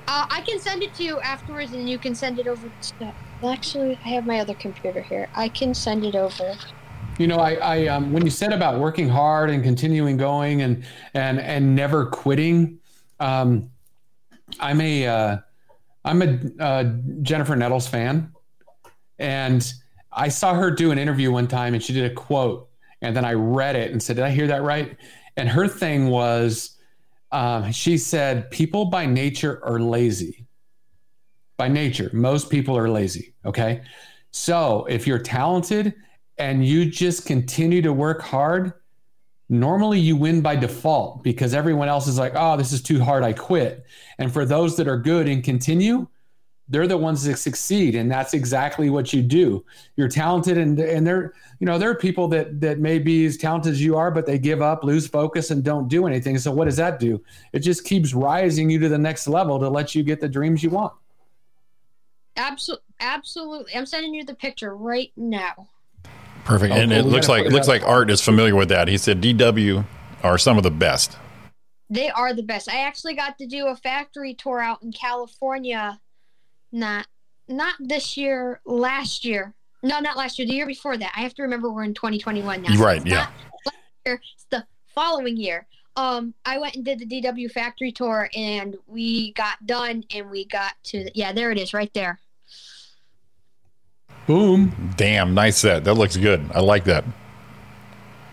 Uh, 0.07 0.27
I 0.29 0.41
can 0.41 0.59
send 0.59 0.83
it 0.83 0.93
to 0.95 1.03
you 1.03 1.19
afterwards, 1.21 1.71
and 1.71 1.89
you 1.89 1.97
can 1.97 2.13
send 2.13 2.39
it 2.39 2.47
over. 2.47 2.69
To, 2.99 3.13
well, 3.41 3.53
actually, 3.53 3.97
I 4.03 4.09
have 4.09 4.25
my 4.25 4.39
other 4.39 4.53
computer 4.53 5.01
here. 5.01 5.29
I 5.33 5.47
can 5.47 5.73
send 5.73 6.03
it 6.03 6.15
over. 6.15 6.55
You 7.19 7.27
know, 7.27 7.37
I, 7.37 7.53
I 7.55 7.87
um, 7.87 8.11
when 8.11 8.25
you 8.25 8.31
said 8.31 8.53
about 8.53 8.79
working 8.79 9.07
hard 9.07 9.49
and 9.49 9.63
continuing 9.63 10.17
going 10.17 10.61
and 10.61 10.83
and 11.13 11.39
and 11.39 11.75
never 11.75 12.07
quitting, 12.07 12.79
um, 13.19 13.69
I'm 14.59 14.81
a 14.81 15.07
uh, 15.07 15.37
I'm 16.03 16.21
a 16.21 16.39
uh, 16.59 16.83
Jennifer 17.21 17.55
Nettles 17.55 17.87
fan, 17.87 18.31
and 19.19 19.71
I 20.11 20.29
saw 20.29 20.55
her 20.55 20.71
do 20.71 20.91
an 20.91 20.97
interview 20.97 21.31
one 21.31 21.47
time, 21.47 21.75
and 21.75 21.83
she 21.83 21.93
did 21.93 22.11
a 22.11 22.13
quote, 22.13 22.67
and 23.01 23.15
then 23.15 23.25
I 23.25 23.33
read 23.33 23.75
it 23.75 23.91
and 23.91 24.01
said, 24.01 24.15
"Did 24.15 24.25
I 24.25 24.31
hear 24.31 24.47
that 24.47 24.63
right?" 24.63 24.97
And 25.37 25.49
her 25.49 25.67
thing 25.67 26.09
was, 26.09 26.77
Um, 27.31 27.71
she 27.71 27.97
said, 27.97 28.49
People 28.51 28.85
by 28.85 29.07
nature 29.07 29.59
are 29.65 29.79
lazy. 29.79 30.45
By 31.57 31.67
nature, 31.67 32.09
most 32.13 32.49
people 32.49 32.77
are 32.77 32.89
lazy. 32.89 33.33
Okay. 33.43 33.81
So 34.31 34.85
if 34.89 35.07
you're 35.07 35.19
talented 35.19 35.93
and 36.43 36.65
you 36.65 36.83
just 36.83 37.25
continue 37.25 37.81
to 37.81 37.93
work 37.93 38.21
hard, 38.21 38.73
normally 39.47 39.97
you 39.97 40.17
win 40.17 40.41
by 40.41 40.57
default 40.57 41.23
because 41.23 41.53
everyone 41.53 41.87
else 41.87 42.05
is 42.05 42.19
like, 42.19 42.33
oh, 42.35 42.57
this 42.57 42.73
is 42.73 42.81
too 42.81 43.01
hard, 43.01 43.23
I 43.23 43.31
quit. 43.31 43.85
And 44.17 44.31
for 44.31 44.43
those 44.43 44.75
that 44.75 44.89
are 44.89 44.97
good 44.97 45.29
and 45.29 45.41
continue, 45.41 46.05
they're 46.67 46.85
the 46.85 46.97
ones 46.97 47.23
that 47.23 47.37
succeed. 47.37 47.95
And 47.95 48.11
that's 48.11 48.33
exactly 48.33 48.89
what 48.89 49.13
you 49.13 49.21
do. 49.21 49.63
You're 49.95 50.09
talented 50.09 50.57
and 50.57 50.77
and 50.77 51.07
there, 51.07 51.33
you 51.59 51.65
know, 51.65 51.77
there 51.77 51.89
are 51.89 51.95
people 51.95 52.27
that 52.29 52.59
that 52.59 52.79
may 52.79 52.99
be 52.99 53.25
as 53.25 53.37
talented 53.37 53.71
as 53.71 53.81
you 53.81 53.95
are, 53.95 54.11
but 54.11 54.25
they 54.25 54.37
give 54.37 54.61
up, 54.61 54.83
lose 54.83 55.07
focus, 55.07 55.49
and 55.49 55.63
don't 55.63 55.87
do 55.87 56.07
anything. 56.07 56.37
So 56.37 56.51
what 56.51 56.65
does 56.65 56.77
that 56.77 56.99
do? 56.99 57.23
It 57.53 57.59
just 57.59 57.85
keeps 57.85 58.13
rising 58.13 58.69
you 58.69 58.79
to 58.79 58.89
the 58.89 58.97
next 58.97 59.29
level 59.29 59.59
to 59.59 59.69
let 59.69 59.95
you 59.95 60.03
get 60.03 60.19
the 60.19 60.27
dreams 60.27 60.61
you 60.61 60.71
want. 60.71 60.91
Absolutely, 62.35 62.83
absolutely. 62.99 63.75
I'm 63.75 63.85
sending 63.85 64.13
you 64.13 64.25
the 64.25 64.35
picture 64.35 64.75
right 64.75 65.13
now. 65.15 65.69
Perfect. 66.45 66.73
Oh, 66.73 66.77
and 66.77 66.91
cool. 66.91 66.99
it 66.99 67.05
We 67.05 67.11
looks 67.11 67.29
like 67.29 67.41
it 67.45 67.47
it 67.47 67.51
looks 67.53 67.67
up. 67.67 67.73
like 67.81 67.83
Art 67.83 68.09
is 68.09 68.21
familiar 68.21 68.55
with 68.55 68.69
that. 68.69 68.87
He 68.87 68.97
said 68.97 69.21
DW 69.21 69.85
are 70.23 70.37
some 70.37 70.57
of 70.57 70.63
the 70.63 70.71
best. 70.71 71.17
They 71.89 72.09
are 72.09 72.33
the 72.33 72.43
best. 72.43 72.69
I 72.69 72.79
actually 72.79 73.13
got 73.15 73.37
to 73.37 73.45
do 73.45 73.67
a 73.67 73.75
factory 73.75 74.33
tour 74.33 74.59
out 74.59 74.81
in 74.83 74.91
California. 74.91 75.99
Not 76.71 77.07
not 77.47 77.75
this 77.79 78.17
year, 78.17 78.61
last 78.65 79.25
year. 79.25 79.53
No, 79.83 79.99
not 79.99 80.17
last 80.17 80.39
year. 80.39 80.47
The 80.47 80.53
year 80.53 80.65
before 80.67 80.97
that. 80.97 81.11
I 81.15 81.21
have 81.21 81.33
to 81.35 81.43
remember 81.43 81.69
we're 81.71 81.83
in 81.83 81.93
2021 81.93 82.61
now. 82.61 82.75
Right, 82.77 83.01
It's 83.01 83.05
yeah. 83.05 83.27
last 83.65 83.77
year, 84.05 84.21
It's 84.33 84.45
the 84.49 84.65
following 84.87 85.35
year. 85.37 85.67
Um, 85.97 86.33
I 86.45 86.57
went 86.57 86.75
and 86.75 86.85
did 86.85 86.99
the 86.99 87.05
DW 87.05 87.51
factory 87.51 87.91
tour, 87.91 88.29
and 88.35 88.75
we 88.87 89.33
got 89.33 89.63
done, 89.67 90.03
and 90.15 90.31
we 90.31 90.45
got 90.45 90.73
to 90.85 91.09
yeah, 91.13 91.31
there 91.33 91.51
it 91.51 91.59
is, 91.59 91.73
right 91.73 91.93
there. 91.93 92.19
Boom. 94.27 94.93
Damn, 94.95 95.33
nice 95.33 95.57
set. 95.57 95.83
That 95.83 95.95
looks 95.95 96.15
good. 96.17 96.49
I 96.53 96.61
like 96.61 96.85
that. 96.85 97.03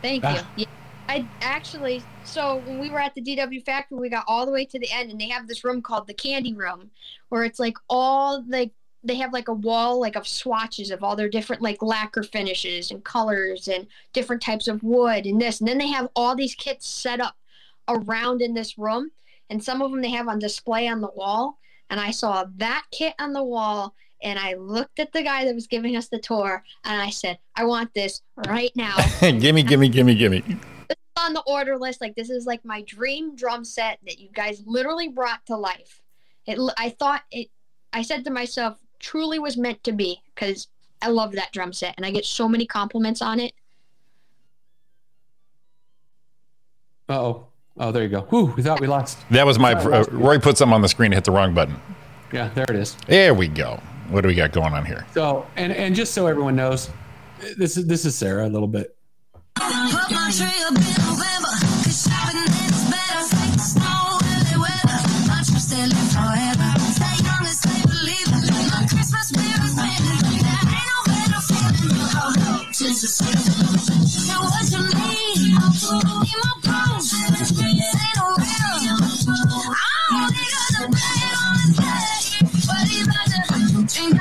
Thank 0.03 0.25
Ah. 0.25 0.49
you. 0.57 0.65
Yeah, 0.65 0.67
I 1.09 1.27
actually, 1.43 2.03
so 2.25 2.63
when 2.65 2.79
we 2.79 2.91
were 2.91 3.01
at 3.01 3.15
the 3.15 3.21
DW 3.21 3.61
factory, 3.65 3.99
we 3.99 4.09
got 4.09 4.25
all 4.29 4.47
the 4.47 4.53
way 4.53 4.65
to 4.67 4.79
the 4.79 4.91
end, 4.93 5.11
and 5.11 5.21
they 5.21 5.29
have 5.29 5.49
this 5.49 5.65
room 5.65 5.83
called 5.83 6.07
the 6.07 6.15
candy 6.15 6.55
room, 6.55 6.91
where 7.29 7.45
it's 7.45 7.59
like 7.59 7.77
all 7.89 8.45
like 8.49 8.71
they 9.03 9.17
have 9.17 9.33
like 9.33 9.49
a 9.49 9.53
wall 9.55 9.99
like 9.99 10.15
of 10.15 10.29
swatches 10.29 10.91
of 10.91 11.03
all 11.03 11.17
their 11.17 11.29
different 11.29 11.63
like 11.63 11.83
lacquer 11.83 12.23
finishes 12.23 12.91
and 12.91 13.03
colors 13.03 13.67
and 13.67 13.87
different 14.13 14.43
types 14.43 14.69
of 14.69 14.83
wood 14.83 15.25
and 15.27 15.41
this, 15.41 15.59
and 15.61 15.69
then 15.69 15.79
they 15.79 15.89
have 15.89 16.09
all 16.15 16.37
these 16.37 16.55
kits 16.55 16.87
set 16.87 17.21
up 17.21 17.35
around 17.89 18.41
in 18.43 18.55
this 18.55 18.79
room, 18.79 19.11
and 19.51 19.63
some 19.63 19.83
of 19.83 19.91
them 19.91 20.01
they 20.03 20.11
have 20.11 20.29
on 20.29 20.39
display 20.39 20.87
on 20.87 21.01
the 21.01 21.11
wall, 21.17 21.59
and 21.91 21.99
I 21.99 22.13
saw 22.13 22.45
that 22.57 22.85
kit 22.93 23.15
on 23.19 23.33
the 23.33 23.43
wall. 23.43 23.95
And 24.23 24.39
I 24.39 24.55
looked 24.55 24.99
at 24.99 25.13
the 25.13 25.23
guy 25.23 25.45
that 25.45 25.55
was 25.55 25.67
giving 25.67 25.97
us 25.97 26.09
the 26.09 26.19
tour, 26.19 26.63
and 26.85 27.01
I 27.01 27.11
said, 27.11 27.39
"I 27.55 27.65
want 27.65 27.95
this 27.95 28.23
right 28.47 28.71
now." 28.75 28.97
gimme, 29.21 29.63
gimme, 29.63 29.89
gimme, 29.89 30.15
gimme. 30.15 30.43
on 31.17 31.33
the 31.33 31.43
order 31.47 31.77
list. 31.77 32.01
Like 32.01 32.15
this 32.15 32.31
is 32.31 32.47
like 32.47 32.65
my 32.65 32.83
dream 32.83 33.35
drum 33.37 33.65
set 33.65 33.99
that 34.07 34.19
you 34.19 34.29
guys 34.33 34.63
literally 34.67 35.09
brought 35.09 35.45
to 35.47 35.57
life. 35.57 36.03
It, 36.47 36.59
I 36.77 36.91
thought 36.91 37.23
it. 37.31 37.49
I 37.93 38.03
said 38.03 38.25
to 38.25 38.31
myself, 38.31 38.79
truly 39.01 39.39
was 39.39 39.57
meant 39.57 39.83
to 39.85 39.93
be 39.93 40.23
because 40.35 40.69
I 41.03 41.09
love 41.09 41.33
that 41.33 41.53
drum 41.53 41.73
set 41.73 41.95
and 41.97 42.07
I 42.07 42.11
get 42.11 42.25
so 42.25 42.49
many 42.49 42.67
compliments 42.67 43.23
on 43.23 43.41
it. 43.41 43.53
Oh, 47.09 47.47
oh, 47.77 47.91
there 47.91 48.05
you 48.05 48.09
go. 48.09 48.21
Whew, 48.23 48.53
we 48.57 48.63
thought 48.63 48.81
we 48.81 48.87
lost. 48.87 49.19
That 49.31 49.45
was 49.45 49.59
my. 49.59 49.73
Uh, 49.73 49.89
lost. 49.89 50.13
Roy 50.13 50.39
put 50.39 50.57
something 50.57 50.75
on 50.75 50.83
the 50.83 50.89
screen 50.89 51.07
and 51.07 51.15
hit 51.15 51.25
the 51.25 51.33
wrong 51.33 51.55
button. 51.55 51.75
Yeah, 52.33 52.49
there 52.55 52.67
it 52.69 52.77
is. 52.77 52.97
There 53.09 53.35
we 53.35 53.49
go. 53.49 53.81
What 54.11 54.23
do 54.23 54.29
we 54.29 54.35
got 54.35 54.51
going 54.51 54.75
on 54.75 54.85
here? 54.85 55.07
So, 55.15 55.47
and 55.57 55.73
and 55.73 55.95
just 55.95 56.15
so 56.15 56.27
everyone 56.27 56.57
knows, 56.57 56.91
this 57.57 57.77
is 57.77 57.87
this 57.87 58.05
is 58.05 58.17
Sarra 58.17 58.47
a 58.47 58.51
little 58.51 58.67
bit. 58.67 58.97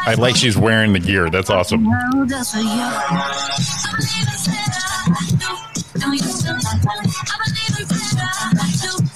I 0.10 0.16
like 0.16 0.36
she's 0.36 0.58
wearing 0.58 0.92
the 0.92 1.00
gear. 1.00 1.30
That's 1.30 1.52
awesome. 1.52 1.84
now 1.84 2.26
just 2.26 2.54
for 2.56 2.60
you. 2.62 2.68
I 2.68 3.94
believe 3.96 4.28
in 4.28 4.38
Sarra. 4.38 4.58
I 5.08 5.28
do. 5.30 6.00
Don't 6.00 6.14
you 6.14 6.20
still? 6.20 6.56
I 6.56 6.80
believe 6.82 7.80
in 7.80 7.98
Sarra. 7.98 8.28
I 8.60 8.72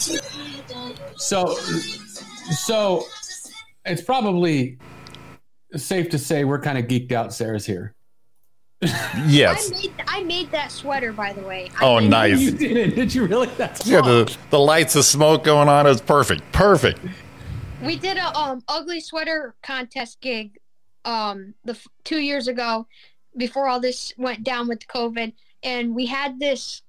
do. 0.06 1.18
So, 1.18 1.56
so 1.56 3.07
it's 3.86 4.03
probably 4.03 4.78
safe 5.76 6.11
to 6.11 6.20
say 6.20 6.44
we're 6.44 6.61
kind 6.61 6.78
of 6.78 6.86
geeked 6.86 7.11
out. 7.11 7.34
Sarra's 7.34 7.65
here. 7.65 7.95
Yes. 9.26 9.72
I 9.72 9.76
made 9.76 9.94
I 10.10 10.24
made 10.24 10.52
that 10.52 10.72
sweater 10.72 11.11
by 11.11 11.34
the 11.34 11.41
way. 11.41 11.72
I 11.80 11.86
Oh, 11.86 11.98
nice. 11.98 12.40
You 12.40 12.52
did 12.52 12.78
it? 12.78 12.95
Did 12.95 13.15
you 13.15 13.26
really? 13.26 13.48
That's 13.57 13.88
Yeah, 13.88 14.02
the 14.02 14.38
the 14.52 14.60
lights, 14.60 14.94
the 14.94 15.02
smoke 15.02 15.44
going 15.44 15.70
on. 15.70 15.88
It's 15.88 16.02
perfect. 16.02 16.44
Perfect. 16.52 16.99
We 17.82 17.98
did 17.98 18.18
a 18.18 18.38
um 18.38 18.61
ugly 18.68 18.99
sweater 18.99 19.56
contest 19.64 20.22
gig 20.22 20.60
um 21.06 21.54
the 21.66 21.74
f- 21.74 21.88
two 22.04 22.20
years 22.20 22.48
ago 22.48 22.88
before 23.38 23.68
all 23.68 23.80
this 23.80 24.14
went 24.18 24.44
down 24.44 24.68
with 24.68 24.88
COVID, 24.88 25.34
and 25.64 25.96
we 25.96 26.06
had 26.06 26.40
this 26.40 26.82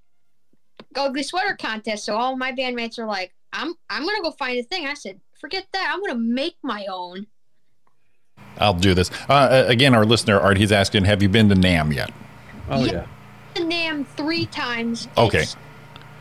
ugly 0.97 1.23
sweater 1.23 1.57
contest. 1.59 2.05
So 2.05 2.17
all 2.17 2.37
my 2.37 2.53
bandmates 2.53 2.99
are 2.99 3.07
like, 3.07 3.33
"I'm 3.53 3.75
I'm 3.91 4.05
gonna 4.07 4.23
go 4.23 4.31
find 4.33 4.59
a 4.59 4.63
thing." 4.63 4.87
I 4.87 4.95
said, 4.95 5.21
"Forget 5.41 5.67
that. 5.73 5.91
I'm 5.93 6.01
gonna 6.01 6.19
make 6.19 6.57
my 6.63 6.87
own." 6.91 7.27
I'll 8.59 8.75
do 8.75 8.95
this. 8.95 9.11
Uh, 9.29 9.65
again, 9.67 9.95
our 9.95 10.05
listener 10.05 10.39
Art, 10.39 10.59
he's 10.59 10.71
asking, 10.71 11.05
have 11.07 11.23
you 11.23 11.29
been 11.29 11.49
to 11.49 11.57
NAMM 11.57 11.93
yet? 11.93 12.13
Oh 12.71 12.85
Yeah. 12.85 12.93
yeah. 12.93 13.07
The 13.55 13.61
NAMM 13.63 14.07
three 14.17 14.47
times. 14.47 15.09
Okay. 15.19 15.39
It's- 15.39 15.57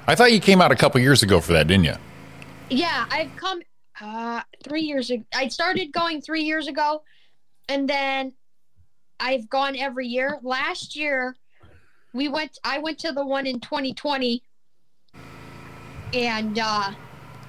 I 0.07 0.15
thought 0.15 0.31
you 0.33 0.39
came 0.39 0.59
out 0.61 0.71
a 0.71 0.75
couple 0.75 0.99
years 0.99 1.21
ago 1.23 1.39
for 1.39 1.53
that, 1.53 1.67
didn't 1.67 1.85
you? 1.85 1.95
Yeah, 2.69 3.05
I've 3.11 3.35
come 3.35 3.61
uh 4.01 4.41
three 4.63 4.81
years 4.81 5.11
ago. 5.11 5.23
I 5.35 5.47
started 5.47 5.91
going 5.93 6.21
three 6.21 6.41
years 6.43 6.67
ago, 6.67 7.03
and 7.69 7.89
then 7.89 8.33
I've 9.19 9.49
gone 9.49 9.75
every 9.77 10.07
year. 10.07 10.39
Last 10.41 10.95
year, 10.95 11.35
we 12.13 12.27
went. 12.27 12.57
I 12.63 12.79
went 12.79 12.99
to 12.99 13.11
the 13.11 13.25
one 13.25 13.45
in 13.45 13.59
2020, 13.59 14.43
and 16.13 16.59
uh, 16.59 16.91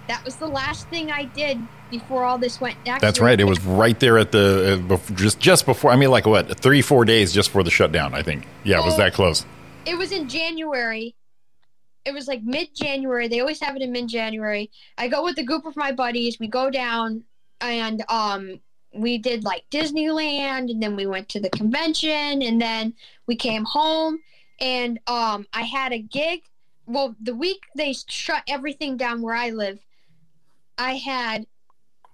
that 0.09 0.24
was 0.24 0.36
the 0.36 0.47
last 0.47 0.89
thing 0.89 1.11
I 1.11 1.24
did 1.24 1.59
before 1.91 2.24
all 2.24 2.39
this 2.39 2.61
went. 2.61 2.77
Actually, 2.86 2.99
That's 3.01 3.20
right. 3.20 3.39
It 3.39 3.45
was 3.45 3.62
right 3.65 3.99
there 3.99 4.19
at 4.19 4.32
the 4.32 4.85
uh, 4.91 5.15
just 5.15 5.41
just 5.41 5.66
before. 5.66 5.91
I 5.91 5.97
mean, 5.97 6.11
like 6.11 6.27
what, 6.27 6.59
three, 6.59 6.82
four 6.82 7.05
days 7.05 7.32
just 7.32 7.51
before 7.51 7.65
the 7.65 7.70
shutdown. 7.70 8.15
I 8.15 8.23
think. 8.23 8.47
Yeah, 8.62 8.81
it 8.81 8.85
was 8.85 8.97
that 8.97 9.15
close. 9.15 9.45
It 9.86 9.97
was 9.99 10.12
in 10.12 10.28
January. 10.28 11.15
It 12.05 12.12
was 12.12 12.28
like 12.28 12.43
mid 12.43 12.69
January. 12.74 13.28
They 13.28 13.41
always 13.41 13.61
have 13.61 13.77
it 13.77 13.82
in 13.82 13.93
mid 13.93 14.09
January. 14.09 14.70
I 14.99 15.09
go 15.09 15.24
with 15.24 15.39
a 15.39 15.45
group 15.45 15.66
of 15.66 15.77
my 15.77 15.93
buddies. 15.93 16.39
We 16.39 16.49
go 16.49 16.70
down 16.70 17.24
and 17.61 18.05
um 18.09 18.61
we 18.95 19.19
did 19.19 19.45
like 19.45 19.65
Disneyland 19.71 20.71
and 20.71 20.83
then 20.83 20.97
we 20.97 21.07
went 21.07 21.29
to 21.31 21.41
the 21.41 21.51
convention 21.51 22.43
and 22.43 22.61
then 22.61 22.95
we 23.27 23.37
came 23.37 23.65
home 23.65 24.21
and 24.61 24.99
um 25.07 25.47
I 25.53 25.62
had 25.62 25.93
a 25.93 25.99
gig. 25.99 26.43
Well, 26.87 27.16
the 27.21 27.35
week 27.35 27.62
they 27.75 27.95
shut 28.09 28.43
everything 28.47 28.97
down 28.97 29.23
where 29.23 29.35
I 29.35 29.51
live, 29.51 29.79
I 30.79 30.97
had 30.97 31.47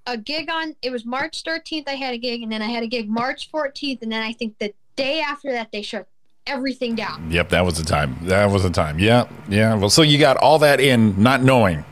a 0.06 0.16
gig 0.16 0.48
on 0.50 0.76
it 0.82 0.90
was 0.90 1.04
March 1.04 1.44
13th 1.44 1.84
I 1.86 1.94
had 1.94 2.14
a 2.14 2.18
gig 2.18 2.42
and 2.42 2.50
then 2.50 2.62
I 2.62 2.68
had 2.68 2.82
a 2.82 2.86
gig 2.86 3.08
March 3.08 3.50
14th 3.52 4.02
and 4.02 4.10
then 4.10 4.22
I 4.22 4.32
think 4.32 4.58
the 4.58 4.72
day 4.96 5.20
after 5.20 5.52
that 5.52 5.72
they 5.72 5.82
shut 5.82 6.08
everything 6.46 6.94
down. 6.94 7.30
Yep, 7.30 7.50
that 7.50 7.64
was 7.64 7.78
the 7.78 7.84
time. 7.84 8.16
That 8.22 8.50
was 8.50 8.62
the 8.62 8.70
time. 8.70 8.98
Yeah, 8.98 9.28
yeah. 9.48 9.74
Well, 9.74 9.90
so 9.90 10.02
you 10.02 10.18
got 10.18 10.36
all 10.38 10.58
that 10.60 10.80
in, 10.80 11.22
not 11.22 11.42
knowing, 11.42 11.84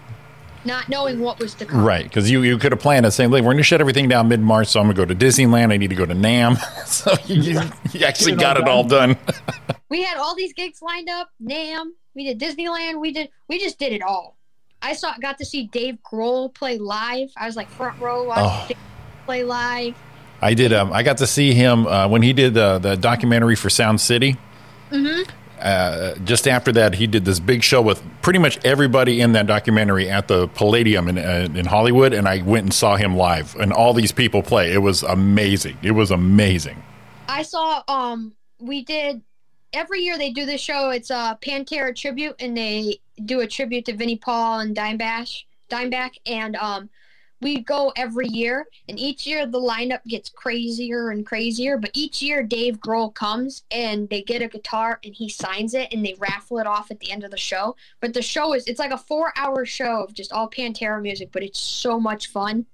not 0.69 0.89
knowing 0.89 1.19
what 1.19 1.41
was 1.41 1.55
to 1.55 1.67
come. 1.67 1.85
right? 1.85 2.05
Because 2.05 2.31
you 2.31 2.43
you 2.43 2.57
could 2.59 2.71
have 2.71 2.81
planned 2.81 3.05
it 3.07 3.11
saying, 3.11 3.31
"Look, 3.31 3.41
we're 3.41 3.47
going 3.47 3.57
to 3.57 3.63
shut 3.65 3.81
everything 3.81 4.07
down 4.09 4.29
mid 4.29 4.41
March, 4.41 4.69
so 4.69 4.79
I'm 4.79 4.87
going 4.87 4.95
to 4.95 5.03
go 5.03 5.07
to 5.07 5.15
Disneyland. 5.27 5.73
I 5.73 5.77
need 5.79 5.89
to 5.91 5.97
go 5.97 6.07
to 6.07 6.15
NAMM." 6.15 6.57
so 6.87 7.13
you, 7.27 7.61
you 7.93 8.07
actually 8.07 8.37
Get 8.37 8.57
it 8.59 8.69
all 8.69 8.85
got 8.85 8.97
it 8.97 9.03
all 9.03 9.15
done. 9.15 9.17
We 9.91 10.03
had 10.03 10.19
all 10.19 10.37
these 10.37 10.53
gigs 10.53 10.83
lined 10.83 11.09
up. 11.09 11.31
NAMM, 11.43 11.87
we 12.15 12.25
did 12.25 12.39
Disneyland. 12.39 13.01
We 13.01 13.11
did. 13.11 13.31
We 13.49 13.59
just 13.59 13.79
did 13.79 13.93
it 13.95 14.03
all. 14.03 14.37
I 14.83 14.93
saw, 14.93 15.15
got 15.19 15.39
to 15.39 15.47
see 15.47 15.67
Dave 15.69 15.97
Grohl 16.09 16.55
play 16.55 16.77
live. 16.77 17.31
I 17.39 17.47
was 17.47 17.57
like 17.57 17.71
front 17.71 17.99
row 17.99 18.25
watching 18.25 18.45
Oh. 18.47 18.65
Dave 18.69 18.77
play 19.25 19.45
live. 19.45 19.95
I 20.43 20.53
did. 20.53 20.75
Um, 20.75 20.93
I 20.93 21.03
got 21.03 21.17
to 21.19 21.27
see 21.27 21.55
him 21.55 21.87
uh, 21.87 22.07
when 22.07 22.21
he 22.23 22.35
did 22.35 22.57
uh, 22.59 22.79
the 22.79 22.97
documentary 22.97 23.57
for 23.57 23.71
Sound 23.71 23.99
City. 23.99 24.37
hmm 24.91 25.23
uh, 25.61 26.15
just 26.25 26.49
after 26.49 26.73
that, 26.73 26.95
he 26.95 27.07
did 27.07 27.25
this 27.25 27.41
big 27.41 27.63
show 27.63 27.83
with 27.83 28.03
pretty 28.23 28.39
much 28.39 28.65
everybody 28.65 29.21
in 29.21 29.33
that 29.33 29.47
documentary 29.47 30.09
at 30.09 30.29
the 30.29 30.49
Palladium 30.49 31.09
in, 31.09 31.19
uh, 31.19 31.49
in 31.55 31.67
Hollywood, 31.67 32.13
and 32.13 32.29
I 32.29 32.43
went 32.43 32.65
and 32.65 32.73
saw 32.73 32.97
him 32.97 33.17
live, 33.17 33.55
and 33.57 33.73
all 33.73 33.93
these 33.95 34.13
people 34.13 34.43
play. 34.43 34.73
It 34.73 34.79
was 34.79 35.03
amazing. 35.03 35.79
It 35.83 35.93
was 35.93 36.11
amazing. 36.11 36.83
I 37.29 37.43
saw 37.43 37.83
um 37.89 38.35
we 38.59 38.85
did 38.85 39.23
every 39.73 40.01
year 40.01 40.17
they 40.19 40.31
do 40.31 40.47
this 40.47 40.61
show. 40.61 40.91
It's 40.91 41.11
a 41.11 41.39
Pantera 41.41 41.95
tribute, 41.95 42.37
and 42.41 42.57
they 42.57 43.01
do 43.25 43.41
a 43.41 43.47
tribute 43.47 43.85
to 43.87 43.95
Vinnie 43.95 44.17
Paul 44.17 44.61
and 44.61 44.75
Dimebash, 44.75 45.45
Dimebag, 45.71 46.13
and 46.27 46.57
um 46.57 46.91
we 47.41 47.61
go 47.61 47.93
every 47.97 48.29
year, 48.29 48.67
and 48.89 48.99
each 48.99 49.27
year 49.27 49.47
the 49.47 49.61
lineup 49.61 50.05
gets 50.05 50.29
crazier 50.29 51.11
and 51.11 51.25
crazier. 51.25 51.77
But 51.79 51.91
each 51.95 52.23
year 52.23 52.43
Dave 52.43 52.79
Grohl 52.79 53.15
comes 53.15 53.63
and 53.71 54.09
they 54.09 54.23
get 54.23 54.43
a 54.43 54.49
guitar 54.49 54.99
and 55.05 55.15
he 55.15 55.29
signs 55.29 55.75
it, 55.75 55.93
and 55.93 56.05
they 56.05 56.15
raffle 56.19 56.59
it 56.59 56.67
off 56.67 56.91
at 56.91 57.01
the 57.01 57.11
end 57.11 57.25
of 57.25 57.31
the 57.31 57.37
show. 57.37 57.77
But 58.01 58.15
the 58.15 58.23
show 58.23 58.55
is 58.55 58.67
it's 58.67 58.79
like 58.79 58.93
a 58.93 58.99
four 58.99 59.33
hour 59.37 59.65
show 59.65 60.05
of 60.05 60.15
just 60.15 60.33
all 60.33 60.51
Pantera 60.51 61.01
music, 61.01 61.31
but 61.33 61.43
it's 61.43 61.61
so 61.61 62.01
much 62.01 62.29
fun. 62.29 62.67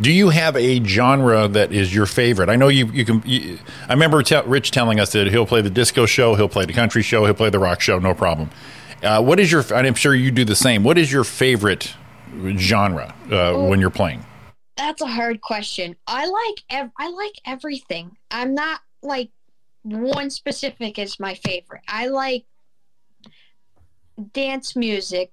Do 0.00 0.12
you 0.12 0.30
have 0.30 0.56
a 0.56 0.82
genre 0.84 1.48
that 1.48 1.72
is 1.72 1.94
your 1.94 2.06
favorite? 2.06 2.48
I 2.48 2.56
know 2.56 2.68
you. 2.68 2.86
You 2.86 3.04
can. 3.04 3.22
You, 3.24 3.58
I 3.88 3.92
remember 3.92 4.22
Rich 4.46 4.70
telling 4.72 5.00
us 5.00 5.12
that 5.12 5.28
he'll 5.28 5.46
play 5.46 5.62
the 5.62 5.70
disco 5.70 6.06
show, 6.06 6.34
he'll 6.34 6.48
play 6.48 6.64
the 6.64 6.72
country 6.72 7.02
show, 7.02 7.24
he'll 7.24 7.34
play 7.34 7.50
the 7.50 7.58
rock 7.58 7.80
show, 7.80 7.98
no 7.98 8.14
problem. 8.14 8.50
Uh, 9.02 9.22
what 9.22 9.38
is 9.38 9.52
your? 9.52 9.64
I'm 9.74 9.94
sure 9.94 10.14
you 10.14 10.30
do 10.30 10.44
the 10.44 10.56
same. 10.56 10.82
What 10.82 10.98
is 10.98 11.12
your 11.12 11.24
favorite 11.24 11.94
genre 12.56 13.14
uh, 13.30 13.54
when 13.68 13.80
you're 13.80 13.90
playing? 13.90 14.24
That's 14.76 15.00
a 15.02 15.06
hard 15.06 15.40
question. 15.40 15.96
I 16.06 16.26
like 16.26 16.62
ev- 16.70 16.90
I 16.98 17.10
like 17.10 17.34
everything. 17.46 18.16
I'm 18.30 18.54
not 18.54 18.80
like 19.02 19.30
one 19.82 20.30
specific 20.30 20.98
is 20.98 21.20
my 21.20 21.34
favorite. 21.34 21.82
I 21.86 22.08
like 22.08 22.44
dance 24.32 24.76
music, 24.76 25.32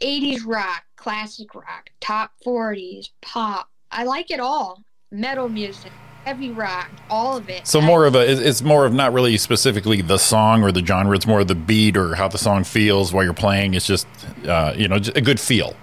80s 0.00 0.40
rock, 0.46 0.84
classic 0.96 1.54
rock, 1.54 1.90
top 2.00 2.32
40s, 2.44 3.10
pop. 3.22 3.68
I 3.90 4.04
like 4.04 4.30
it 4.30 4.40
all. 4.40 4.82
Metal 5.12 5.48
music, 5.48 5.92
heavy 6.24 6.50
rock, 6.50 6.90
all 7.08 7.36
of 7.36 7.48
it. 7.48 7.66
So 7.66 7.80
more 7.80 8.06
of 8.06 8.16
a. 8.16 8.28
it's- 8.28 8.62
more 8.62 8.86
of 8.86 8.92
not 8.92 9.12
really 9.12 9.36
specifically 9.36 10.02
the 10.02 10.18
song 10.18 10.64
or 10.64 10.72
the 10.72 10.84
genre. 10.84 11.14
It's 11.14 11.26
more 11.26 11.40
of 11.40 11.48
the 11.48 11.54
beat 11.54 11.96
or 11.96 12.16
how 12.16 12.26
the 12.26 12.38
song 12.38 12.64
feels 12.64 13.12
while 13.12 13.22
you're 13.22 13.32
playing. 13.34 13.74
It's 13.74 13.86
just 13.86 14.08
uh, 14.48 14.74
you 14.76 14.88
know 14.88 14.98
just 14.98 15.16
a 15.16 15.20
good 15.20 15.38
feel. 15.38 15.76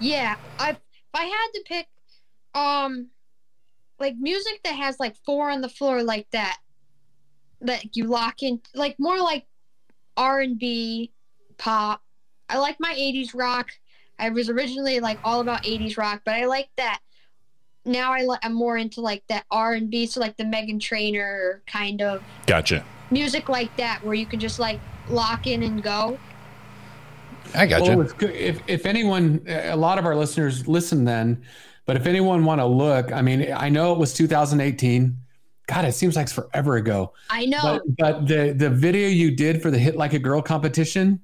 Yeah, 0.00 0.36
I 0.58 0.70
if 0.70 0.78
I 1.14 1.24
had 1.24 1.48
to 1.54 1.64
pick 1.66 1.86
um 2.54 3.08
like 3.98 4.16
music 4.18 4.60
that 4.64 4.74
has 4.74 5.00
like 5.00 5.16
four 5.24 5.50
on 5.50 5.60
the 5.60 5.68
floor 5.68 6.02
like 6.02 6.28
that 6.32 6.58
that 7.60 7.96
you 7.96 8.04
lock 8.04 8.42
in 8.42 8.60
like 8.74 8.96
more 8.98 9.18
like 9.18 9.46
R&B, 10.16 11.12
pop. 11.56 12.02
I 12.48 12.58
like 12.58 12.76
my 12.78 12.94
80s 12.94 13.34
rock. 13.34 13.70
I 14.18 14.30
was 14.30 14.48
originally 14.48 15.00
like 15.00 15.18
all 15.24 15.40
about 15.40 15.64
80s 15.64 15.96
rock, 15.96 16.22
but 16.24 16.34
I 16.34 16.46
like 16.46 16.68
that 16.76 17.00
now 17.84 18.12
I 18.12 18.22
li- 18.22 18.38
I'm 18.42 18.54
more 18.54 18.76
into 18.76 19.00
like 19.00 19.24
that 19.28 19.44
R&B 19.50 20.06
so 20.06 20.20
like 20.20 20.36
the 20.36 20.44
Meghan 20.44 20.80
Trainor 20.80 21.62
kind 21.66 22.02
of 22.02 22.22
Gotcha. 22.46 22.84
music 23.10 23.48
like 23.48 23.74
that 23.76 24.04
where 24.04 24.14
you 24.14 24.26
can 24.26 24.38
just 24.38 24.58
like 24.58 24.80
lock 25.08 25.46
in 25.46 25.62
and 25.62 25.82
go. 25.82 26.18
I 27.54 27.66
got 27.66 27.82
Well, 27.82 27.92
you. 27.92 28.00
it's. 28.02 28.14
If, 28.22 28.60
if 28.66 28.86
anyone, 28.86 29.42
a 29.46 29.76
lot 29.76 29.98
of 29.98 30.06
our 30.06 30.14
listeners 30.16 30.68
listen 30.68 31.04
then, 31.04 31.42
but 31.86 31.96
if 31.96 32.06
anyone 32.06 32.44
want 32.44 32.60
to 32.60 32.66
look, 32.66 33.12
I 33.12 33.22
mean, 33.22 33.52
I 33.56 33.68
know 33.68 33.92
it 33.92 33.98
was 33.98 34.12
2018. 34.14 35.16
God, 35.66 35.84
it 35.84 35.92
seems 35.92 36.16
like 36.16 36.24
it's 36.24 36.32
forever 36.32 36.76
ago. 36.76 37.12
I 37.30 37.44
know. 37.44 37.60
But, 37.62 37.82
but 37.98 38.28
the 38.28 38.54
the 38.56 38.70
video 38.70 39.08
you 39.08 39.30
did 39.30 39.60
for 39.60 39.70
the 39.70 39.78
Hit 39.78 39.96
Like 39.96 40.14
a 40.14 40.18
Girl 40.18 40.40
competition, 40.40 41.20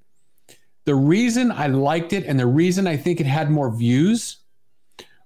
the 0.85 0.95
reason 0.95 1.51
I 1.51 1.69
liked 1.69 2.13
it 2.13 2.25
and 2.27 2.39
the 2.39 2.47
reason 2.47 2.87
I 2.87 2.97
think 2.97 3.21
it 3.21 3.27
had 3.27 3.51
more 3.51 3.75
views 3.75 4.39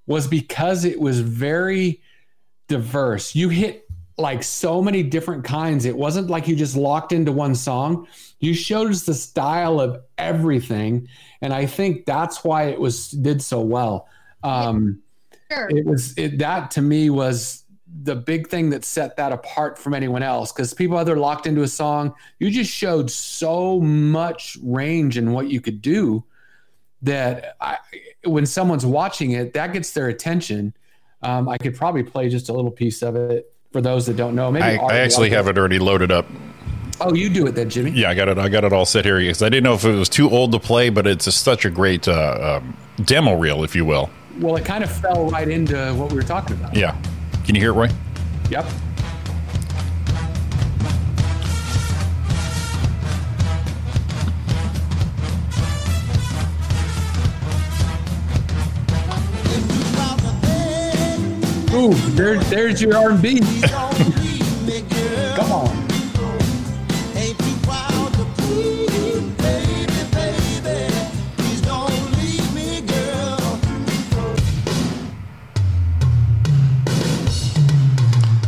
was 0.07 0.27
because 0.29 0.85
it 0.85 1.01
was 1.01 1.21
very 1.21 2.01
diverse. 2.69 3.35
You 3.35 3.49
hit 3.49 3.88
like 4.19 4.43
so 4.43 4.83
many 4.83 5.03
different 5.03 5.45
kinds. 5.45 5.85
It 5.85 5.97
wasn't 5.97 6.29
like 6.29 6.49
you 6.49 6.57
just 6.57 6.77
locked 6.77 7.13
into 7.13 7.33
one 7.33 7.55
song. 7.55 8.07
You 8.41 8.53
showed 8.53 8.91
us 8.91 9.05
the 9.05 9.15
style 9.15 9.81
of 9.81 10.01
everything, 10.19 11.09
and 11.41 11.53
I 11.53 11.67
think 11.67 12.05
that's 12.05 12.45
why 12.45 12.65
it 12.65 12.81
was 12.81 13.11
did 13.11 13.41
so 13.43 13.61
well. 13.61 14.09
Um, 14.43 15.03
Sure. 15.51 15.69
it 15.71 15.87
was 15.87 16.13
it, 16.19 16.39
that 16.41 16.71
to 16.73 16.83
me 16.83 17.09
was 17.09 17.65
the 18.03 18.15
big 18.15 18.49
thing 18.49 18.69
that 18.71 18.85
set 18.85 19.17
that 19.17 19.33
apart 19.33 19.79
from 19.79 19.95
anyone 19.95 20.23
else 20.23 20.53
because 20.53 20.75
people 20.75 20.99
either 20.99 21.17
locked 21.17 21.47
into 21.47 21.63
a 21.63 21.69
song 21.69 22.15
you 22.39 22.51
just 22.51 22.71
showed 22.71 23.11
so 23.11 23.81
much 23.81 24.59
range 24.63 25.17
in 25.17 25.33
what 25.33 25.49
you 25.49 25.63
could 25.63 25.81
do 25.81 26.23
that 27.01 27.57
I, 27.63 27.79
when 28.25 28.45
someone's 28.45 28.85
watching 28.85 29.31
it 29.31 29.55
that 29.55 29.73
gets 29.73 29.93
their 29.93 30.09
attention 30.09 30.75
um, 31.23 31.49
i 31.49 31.57
could 31.57 31.75
probably 31.75 32.03
play 32.03 32.29
just 32.29 32.51
a 32.51 32.53
little 32.53 32.71
piece 32.71 33.01
of 33.01 33.17
it 33.17 33.51
for 33.73 33.81
those 33.81 34.07
that 34.07 34.17
don't 34.17 34.35
know 34.35 34.51
maybe 34.51 34.65
I, 34.65 34.77
I 34.77 34.97
actually 34.99 35.31
have 35.31 35.49
it 35.49 35.59
already 35.59 35.79
loaded 35.79 36.11
up. 36.11 36.27
oh 37.01 37.15
you 37.15 37.29
do 37.29 37.47
it 37.47 37.53
then 37.53 37.69
jimmy 37.69 37.91
Yeah, 37.91 38.11
I 38.11 38.15
got 38.15 38.29
it. 38.29 38.39
I 38.39 38.49
got 38.49 38.65
it 38.65 38.73
all 38.73 38.87
set 38.87 39.05
here 39.05 39.19
because 39.19 39.43
I 39.43 39.49
didn't 39.49 39.65
know 39.65 39.75
if 39.75 39.85
it 39.85 39.95
was 39.95 40.09
too 40.09 40.31
old 40.31 40.53
to 40.53 40.59
play, 40.59 40.89
but 40.91 41.07
it's 41.07 41.27
just 41.27 41.43
such 41.43 41.65
a 41.65 41.71
great 41.71 42.09
uh, 42.09 42.61
um, 42.63 42.77
demo 43.05 43.37
reel, 43.39 43.63
if 43.65 43.77
you 43.77 43.85
will. 43.85 44.11
well 44.41 44.57
it 44.57 44.65
kind 44.65 44.83
of 44.85 44.91
fell 44.91 45.29
right 45.31 45.49
into 45.49 45.77
what 45.95 46.11
we 46.11 46.17
were 46.17 46.23
talking 46.23 46.57
about 46.57 46.75
Yeah. 46.75 46.97
Can 47.45 47.55
you 47.55 47.61
hear 47.61 47.71
it, 47.71 47.75
Roy? 47.75 47.89
yep 48.51 48.67
Ooh, 61.79 61.95
there, 62.17 62.39
there's 62.45 62.83
your 62.83 62.97
R&B. 62.97 63.39
Come 65.37 65.53
on. 65.53 65.89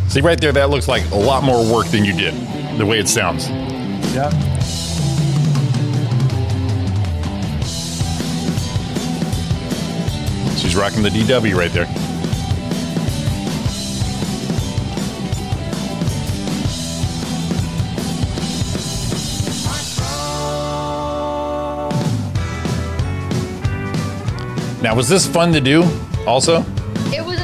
See 0.09 0.21
right 0.23 0.41
there, 0.41 0.51
that 0.51 0.71
looks 0.71 0.89
like 0.89 1.09
a 1.13 1.15
lot 1.15 1.45
more 1.45 1.65
work 1.73 1.87
than 1.87 2.05
you 2.05 2.13
did, 2.13 2.35
the 2.79 2.85
way 2.85 2.99
it 2.99 3.09
sounds. 3.09 3.49
Yeah. 3.49 4.31
She's 10.57 10.75
rocking 10.75 11.05
the 11.05 11.11
DW 11.11 11.55
right 11.55 11.71
there. 11.71 12.10
Now, 24.83 24.95
was 24.95 25.11
this 25.11 25.27
fun 25.27 25.53
to 25.53 25.61
do 25.61 25.83
also? 26.27 26.65
It 27.13 27.23
was 27.23 27.39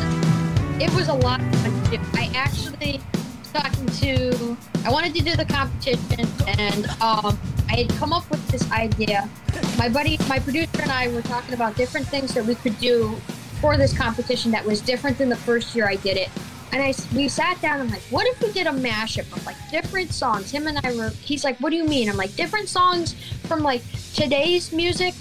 it 0.81 0.91
was 0.95 1.09
a 1.09 1.13
lot 1.13 1.39
of 1.43 1.55
fun 1.57 1.85
to 1.85 1.91
do. 1.99 2.03
I 2.15 2.31
actually 2.35 3.03
was 3.39 3.53
talking 3.53 3.87
to 3.87 4.57
I 4.87 4.91
wanted 4.91 5.15
to 5.17 5.21
do 5.23 5.37
the 5.37 5.45
competition 5.45 6.27
and 6.47 6.87
um 7.03 7.39
I 7.69 7.77
had 7.77 7.91
come 7.99 8.15
up 8.15 8.29
with 8.31 8.47
this 8.49 8.71
idea. 8.73 9.29
My 9.77 9.87
buddy 9.87 10.17
my 10.31 10.39
producer 10.39 10.81
and 10.81 10.91
I 10.91 11.09
were 11.09 11.21
talking 11.21 11.53
about 11.53 11.77
different 11.77 12.09
things 12.09 12.33
that 12.33 12.47
we 12.47 12.55
could 12.55 12.79
do 12.79 13.15
for 13.61 13.77
this 13.77 13.95
competition 13.95 14.51
that 14.53 14.65
was 14.65 14.81
different 14.81 15.19
than 15.19 15.29
the 15.29 15.37
first 15.37 15.75
year 15.75 15.87
I 15.87 15.97
did 15.97 16.17
it. 16.17 16.31
And 16.73 16.83
I 16.83 16.95
we 17.15 17.29
sat 17.29 17.61
down 17.61 17.81
and 17.81 17.83
I'm 17.83 17.91
like, 17.91 18.05
what 18.09 18.27
if 18.27 18.41
we 18.41 18.51
did 18.51 18.67
a 18.67 18.71
mashup 18.71 19.31
of 19.37 19.45
like 19.45 19.57
different 19.71 20.11
songs? 20.11 20.51
Him 20.51 20.69
and 20.69 20.79
I 20.83 20.97
were 20.97 21.11
he's 21.11 21.45
like, 21.45 21.59
what 21.59 21.69
do 21.69 21.77
you 21.77 21.85
mean? 21.85 22.09
I'm 22.09 22.17
like, 22.17 22.35
different 22.35 22.71
songs 22.71 23.13
from 23.47 23.61
like 23.61 23.83
today's 24.15 24.73
music 24.73 25.13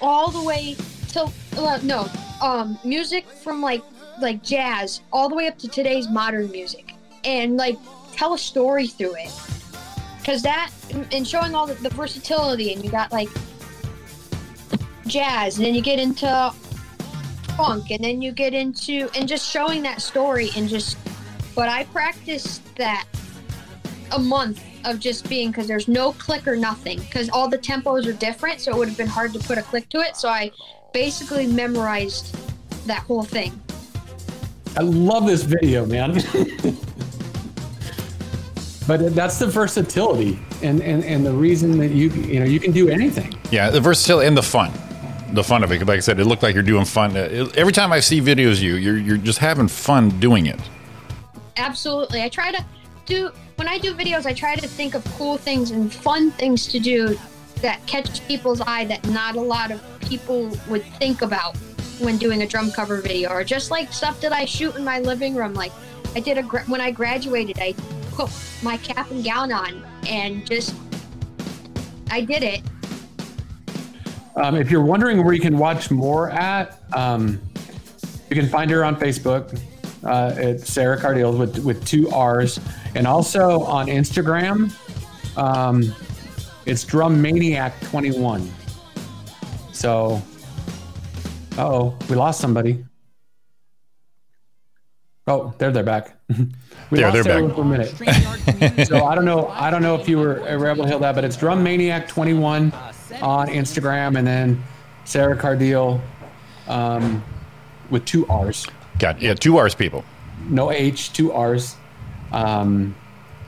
all 0.00 0.28
the 0.32 0.42
way 0.42 0.74
to 1.12 1.30
uh, 1.56 1.78
no 1.82 2.08
um 2.40 2.78
music 2.84 3.26
from 3.28 3.60
like 3.60 3.82
like 4.20 4.42
jazz 4.42 5.00
all 5.12 5.28
the 5.28 5.34
way 5.34 5.46
up 5.48 5.58
to 5.58 5.68
today's 5.68 6.08
modern 6.08 6.50
music. 6.50 6.94
And 7.24 7.56
like 7.56 7.78
tell 8.12 8.34
a 8.34 8.38
story 8.38 8.86
through 8.86 9.14
it. 9.16 9.32
Because 10.18 10.42
that 10.42 10.70
and 11.10 11.26
showing 11.26 11.54
all 11.54 11.66
the, 11.66 11.74
the 11.74 11.90
versatility 11.90 12.72
and 12.72 12.84
you 12.84 12.90
got 12.90 13.10
like 13.12 13.28
jazz 15.06 15.56
and 15.56 15.66
then 15.66 15.74
you 15.74 15.82
get 15.82 15.98
into 15.98 16.52
funk 17.56 17.90
and 17.90 18.02
then 18.04 18.22
you 18.22 18.32
get 18.32 18.54
into 18.54 19.10
and 19.14 19.28
just 19.28 19.50
showing 19.50 19.82
that 19.82 20.00
story 20.00 20.48
and 20.56 20.68
just 20.68 20.96
but 21.54 21.68
i 21.68 21.84
practiced 21.84 22.62
that 22.76 23.04
a 24.12 24.18
month 24.18 24.62
of 24.84 24.98
just 24.98 25.28
being 25.28 25.50
because 25.50 25.66
there's 25.66 25.88
no 25.88 26.12
click 26.12 26.46
or 26.46 26.56
nothing 26.56 26.98
because 27.00 27.28
all 27.30 27.48
the 27.48 27.58
tempos 27.58 28.06
are 28.06 28.12
different 28.12 28.60
so 28.60 28.72
it 28.72 28.78
would 28.78 28.88
have 28.88 28.96
been 28.96 29.06
hard 29.06 29.32
to 29.32 29.38
put 29.40 29.58
a 29.58 29.62
click 29.62 29.88
to 29.88 29.98
it. 29.98 30.16
So 30.16 30.28
i 30.28 30.50
basically 30.92 31.46
memorized 31.46 32.34
that 32.86 33.02
whole 33.02 33.22
thing 33.22 33.58
I 34.74 34.80
love 34.80 35.26
this 35.26 35.42
video, 35.42 35.84
man. 35.84 36.18
But 38.86 39.14
that's 39.14 39.38
the 39.38 39.46
versatility 39.46 40.40
and, 40.62 40.80
and, 40.82 41.04
and 41.04 41.24
the 41.24 41.32
reason 41.32 41.78
that 41.78 41.90
you 41.92 42.10
you 42.10 42.40
know 42.40 42.46
you 42.46 42.58
can 42.58 42.72
do 42.72 42.88
anything. 42.88 43.32
Yeah, 43.50 43.70
the 43.70 43.80
versatility 43.80 44.26
and 44.26 44.36
the 44.36 44.42
fun, 44.42 44.72
the 45.32 45.44
fun 45.44 45.62
of 45.62 45.70
it. 45.70 45.86
Like 45.86 45.98
I 45.98 46.00
said, 46.00 46.18
it 46.18 46.24
looked 46.24 46.42
like 46.42 46.54
you're 46.54 46.64
doing 46.64 46.84
fun. 46.84 47.16
Uh, 47.16 47.48
Every 47.54 47.72
time 47.72 47.92
I 47.92 48.00
see 48.00 48.20
videos, 48.20 48.54
of 48.54 48.62
you 48.62 48.74
you're 48.74 48.98
you're 48.98 49.16
just 49.16 49.38
having 49.38 49.68
fun 49.68 50.08
doing 50.18 50.46
it. 50.46 50.60
Absolutely. 51.56 52.22
I 52.22 52.28
try 52.28 52.50
to 52.50 52.64
do 53.06 53.30
when 53.54 53.68
I 53.68 53.78
do 53.78 53.94
videos. 53.94 54.26
I 54.26 54.32
try 54.32 54.56
to 54.56 54.66
think 54.66 54.94
of 54.94 55.04
cool 55.16 55.36
things 55.36 55.70
and 55.70 55.92
fun 55.92 56.32
things 56.32 56.66
to 56.66 56.80
do 56.80 57.16
that 57.62 57.84
catch 57.86 58.26
people's 58.28 58.60
eye 58.60 58.84
that 58.84 59.06
not 59.08 59.36
a 59.36 59.40
lot 59.40 59.70
of 59.70 59.82
people 60.00 60.50
would 60.68 60.84
think 60.98 61.22
about 61.22 61.56
when 61.98 62.18
doing 62.18 62.42
a 62.42 62.46
drum 62.46 62.70
cover 62.70 63.00
video, 63.00 63.30
or 63.30 63.44
just 63.44 63.70
like 63.70 63.92
stuff 63.92 64.20
that 64.20 64.32
I 64.32 64.44
shoot 64.44 64.76
in 64.76 64.84
my 64.84 64.98
living 64.98 65.34
room. 65.34 65.54
Like 65.54 65.72
I 66.14 66.20
did 66.20 66.38
a 66.38 66.42
when 66.42 66.80
I 66.80 66.90
graduated, 66.90 67.58
I 67.58 67.74
put 68.12 68.30
my 68.62 68.76
cap 68.78 69.10
and 69.10 69.24
gown 69.24 69.52
on 69.52 69.84
and 70.06 70.46
just 70.46 70.74
I 72.10 72.20
did 72.20 72.42
it. 72.42 72.60
Um, 74.36 74.56
if 74.56 74.70
you're 74.70 74.84
wondering 74.84 75.22
where 75.22 75.34
you 75.34 75.40
can 75.40 75.58
watch 75.58 75.90
more 75.90 76.30
at, 76.30 76.82
um, 76.94 77.40
you 78.30 78.36
can 78.36 78.48
find 78.48 78.70
her 78.70 78.84
on 78.84 78.96
Facebook. 78.96 79.60
Uh, 80.04 80.34
it's 80.36 80.70
Sarra 80.70 80.98
Cardile 81.00 81.36
with 81.36 81.58
with 81.64 81.84
two 81.86 82.10
R's, 82.10 82.58
and 82.94 83.06
also 83.06 83.62
on 83.62 83.86
Instagram. 83.86 84.74
Um, 85.36 85.94
it's 86.66 86.84
Drum 86.84 87.20
Maniac 87.20 87.78
21. 87.82 88.50
So, 89.72 90.22
oh, 91.58 91.96
we 92.08 92.16
lost 92.16 92.40
somebody. 92.40 92.84
Oh, 95.26 95.54
there 95.58 95.70
they're 95.70 95.82
back. 95.84 96.16
we 96.28 96.46
There, 96.98 97.02
lost 97.10 97.14
they're 97.14 97.22
Sarra 97.22 97.46
back. 97.46 97.56
for 97.56 97.62
a 97.62 97.64
minute. 97.64 98.86
so 98.88 99.04
I 99.04 99.14
don't 99.14 99.24
know. 99.24 99.48
I 99.48 99.70
don't 99.70 99.82
know 99.82 99.94
if 99.94 100.08
you 100.08 100.18
were 100.18 100.46
able 100.46 100.82
to 100.84 100.88
hear 100.90 100.98
that, 100.98 101.14
but 101.14 101.24
it's 101.24 101.36
Drum 101.36 101.62
Maniac 101.62 102.08
21 102.08 102.72
on 103.20 103.48
Instagram, 103.48 104.18
and 104.18 104.26
then 104.26 104.62
Sarra 105.04 105.36
Cardile 105.36 106.00
um, 106.68 107.22
with 107.90 108.04
two 108.04 108.26
R's. 108.26 108.66
Got 108.98 109.20
yeah, 109.22 109.34
two 109.34 109.58
R's 109.58 109.74
people. 109.74 110.04
No 110.48 110.72
H, 110.72 111.12
two 111.12 111.32
R's. 111.32 111.76
Um, 112.32 112.94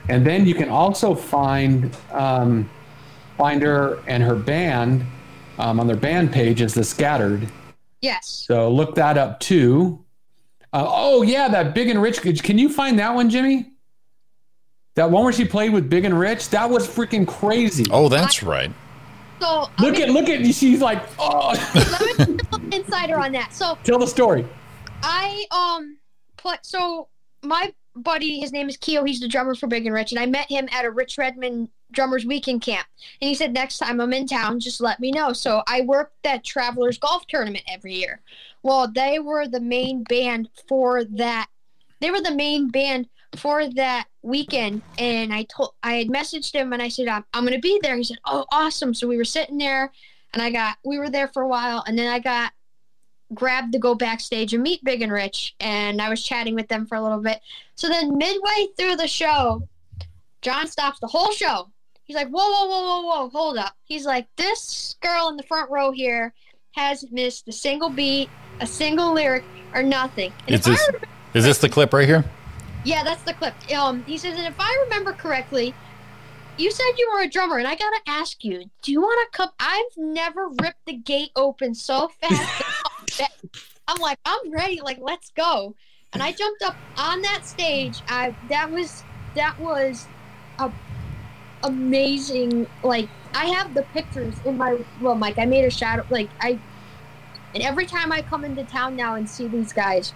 and 0.07 0.25
then 0.25 0.45
you 0.45 0.53
can 0.55 0.69
also 0.69 1.13
find 1.13 1.95
um, 2.11 2.69
find 3.37 3.61
her 3.61 3.99
and 4.07 4.23
her 4.23 4.35
band 4.35 5.05
um, 5.57 5.79
on 5.79 5.87
their 5.87 5.95
band 5.95 6.31
page 6.31 6.61
is 6.61 6.73
the 6.73 6.83
Scattered. 6.83 7.47
Yes. 8.01 8.45
So 8.47 8.69
look 8.69 8.95
that 8.95 9.17
up 9.17 9.39
too. 9.39 10.03
Uh, 10.73 10.85
oh 10.87 11.21
yeah, 11.21 11.47
that 11.47 11.73
Big 11.73 11.89
and 11.89 12.01
Rich. 12.01 12.43
Can 12.43 12.57
you 12.57 12.69
find 12.69 12.99
that 12.99 13.15
one, 13.15 13.29
Jimmy? 13.29 13.71
That 14.95 15.09
one 15.09 15.23
where 15.23 15.33
she 15.33 15.45
played 15.45 15.73
with 15.73 15.89
Big 15.89 16.05
and 16.05 16.17
Rich. 16.17 16.49
That 16.49 16.69
was 16.69 16.87
freaking 16.87 17.27
crazy. 17.27 17.85
Oh, 17.91 18.09
that's 18.09 18.43
right. 18.43 18.71
So 19.41 19.69
Look 19.79 19.99
at 19.99 20.09
look 20.09 20.29
at 20.29 20.45
she's 20.53 20.81
like 20.81 21.03
oh. 21.19 21.53
let 22.17 22.29
me 22.29 22.37
tell 22.37 22.61
insider 22.71 23.19
on 23.19 23.31
that. 23.33 23.53
So 23.53 23.77
Tell 23.83 23.99
the 23.99 24.07
story. 24.07 24.47
I 25.03 25.45
um 25.51 25.97
put 26.37 26.65
so 26.65 27.09
my 27.41 27.73
buddy, 27.95 28.39
his 28.39 28.51
name 28.51 28.69
is 28.69 28.77
Keo. 28.77 29.03
He's 29.03 29.19
the 29.19 29.27
drummer 29.27 29.55
for 29.55 29.67
Big 29.67 29.85
and 29.85 29.93
Rich, 29.93 30.11
and 30.11 30.19
I 30.19 30.25
met 30.25 30.49
him 30.49 30.67
at 30.71 30.85
a 30.85 30.91
Rich 30.91 31.17
Redmond 31.17 31.69
drummers 31.91 32.25
weekend 32.25 32.61
camp. 32.61 32.87
And 33.21 33.29
he 33.29 33.35
said 33.35 33.53
next 33.53 33.77
time 33.77 34.01
I'm 34.01 34.13
in 34.13 34.27
town, 34.27 34.59
just 34.59 34.81
let 34.81 34.99
me 34.99 35.11
know. 35.11 35.33
So 35.33 35.63
I 35.67 35.81
worked 35.81 36.15
that 36.23 36.43
Travelers 36.43 36.97
Golf 36.97 37.25
Tournament 37.27 37.63
every 37.71 37.93
year. 37.95 38.21
Well, 38.63 38.87
they 38.91 39.19
were 39.19 39.47
the 39.47 39.59
main 39.59 40.03
band 40.03 40.49
for 40.67 41.03
that. 41.03 41.47
They 42.01 42.11
were 42.11 42.21
the 42.21 42.35
main 42.35 42.69
band 42.69 43.07
for 43.35 43.67
that 43.67 44.07
weekend, 44.21 44.81
and 44.97 45.33
I 45.33 45.43
told 45.43 45.73
I 45.83 45.93
had 45.95 46.07
messaged 46.07 46.53
him 46.53 46.73
and 46.73 46.81
I 46.81 46.87
said 46.87 47.07
I'm, 47.07 47.25
I'm 47.33 47.43
gonna 47.43 47.59
be 47.59 47.79
there. 47.81 47.95
He 47.95 48.03
said, 48.03 48.19
"Oh, 48.25 48.45
awesome!" 48.51 48.93
So 48.93 49.07
we 49.07 49.17
were 49.17 49.25
sitting 49.25 49.57
there, 49.57 49.91
and 50.33 50.41
I 50.41 50.51
got 50.51 50.77
we 50.83 50.97
were 50.97 51.09
there 51.09 51.27
for 51.29 51.43
a 51.43 51.47
while, 51.47 51.83
and 51.87 51.97
then 51.97 52.07
I 52.07 52.19
got 52.19 52.53
grabbed 53.33 53.73
to 53.73 53.79
go 53.79 53.95
backstage 53.95 54.53
and 54.53 54.61
meet 54.63 54.83
Big 54.83 55.01
and 55.01 55.11
Rich, 55.11 55.55
and 55.59 56.01
I 56.01 56.09
was 56.09 56.23
chatting 56.23 56.55
with 56.55 56.67
them 56.67 56.85
for 56.85 56.95
a 56.95 57.01
little 57.01 57.21
bit. 57.21 57.41
So 57.75 57.87
then, 57.89 58.17
midway 58.17 58.67
through 58.77 58.95
the 58.97 59.07
show, 59.07 59.67
John 60.41 60.67
stops 60.67 60.99
the 60.99 61.07
whole 61.07 61.31
show. 61.31 61.69
He's 62.03 62.15
like, 62.15 62.29
"Whoa, 62.29 62.47
whoa, 62.47 62.67
whoa, 62.67 62.83
whoa, 62.83 63.01
whoa, 63.23 63.29
hold 63.29 63.57
up!" 63.57 63.75
He's 63.83 64.05
like, 64.05 64.27
"This 64.35 64.95
girl 65.01 65.29
in 65.29 65.37
the 65.37 65.43
front 65.43 65.71
row 65.71 65.91
here 65.91 66.33
has 66.73 67.05
missed 67.11 67.47
a 67.47 67.51
single 67.51 67.89
beat, 67.89 68.29
a 68.61 68.67
single 68.67 69.11
lyric, 69.13 69.43
or 69.73 69.81
nothing." 69.81 70.31
And 70.47 70.55
Is 70.55 70.65
this 70.65 70.79
remember- 70.87 71.07
is 71.33 71.43
this 71.43 71.57
the 71.57 71.67
clip 71.69 71.93
right 71.93 72.07
here? 72.07 72.23
yeah, 72.85 73.03
that's 73.03 73.23
the 73.23 73.33
clip. 73.33 73.55
Um, 73.75 74.03
he 74.05 74.17
says, 74.17 74.37
and 74.37 74.45
if 74.45 74.53
I 74.59 74.77
remember 74.83 75.11
correctly, 75.13 75.73
you 76.57 76.69
said 76.71 76.85
you 76.97 77.09
were 77.11 77.21
a 77.23 77.27
drummer, 77.27 77.57
and 77.57 77.67
I 77.67 77.75
gotta 77.75 77.99
ask 78.07 78.43
you, 78.43 78.63
do 78.83 78.91
you 78.91 79.01
want 79.01 79.19
to 79.31 79.37
come? 79.37 79.49
I've 79.59 79.97
never 79.97 80.49
ripped 80.61 80.85
the 80.85 80.93
gate 80.93 81.31
open 81.35 81.73
so 81.73 82.09
fast. 82.21 82.63
that 83.17 83.31
I'm 83.87 83.99
like, 84.01 84.19
I'm 84.25 84.51
ready. 84.51 84.81
Like, 84.81 84.99
let's 85.01 85.31
go. 85.31 85.75
And 86.13 86.23
I 86.23 86.31
jumped 86.31 86.63
up 86.63 86.75
on 86.97 87.21
that 87.21 87.45
stage. 87.45 88.01
I 88.07 88.33
that 88.49 88.71
was 88.71 89.03
that 89.35 89.59
was 89.59 90.07
a 90.59 90.71
amazing. 91.63 92.67
Like, 92.83 93.09
I 93.33 93.47
have 93.47 93.73
the 93.73 93.83
pictures 93.93 94.33
in 94.45 94.57
my 94.57 94.77
room. 95.01 95.19
Like, 95.19 95.37
I 95.37 95.45
made 95.45 95.65
a 95.65 95.69
shadow. 95.69 96.05
Like, 96.09 96.29
I. 96.39 96.57
And 97.53 97.63
every 97.63 97.85
time 97.85 98.11
I 98.11 98.21
come 98.21 98.43
into 98.43 98.63
town 98.65 98.95
now 98.95 99.15
and 99.15 99.29
see 99.29 99.47
these 99.47 99.71
guys, 99.71 100.13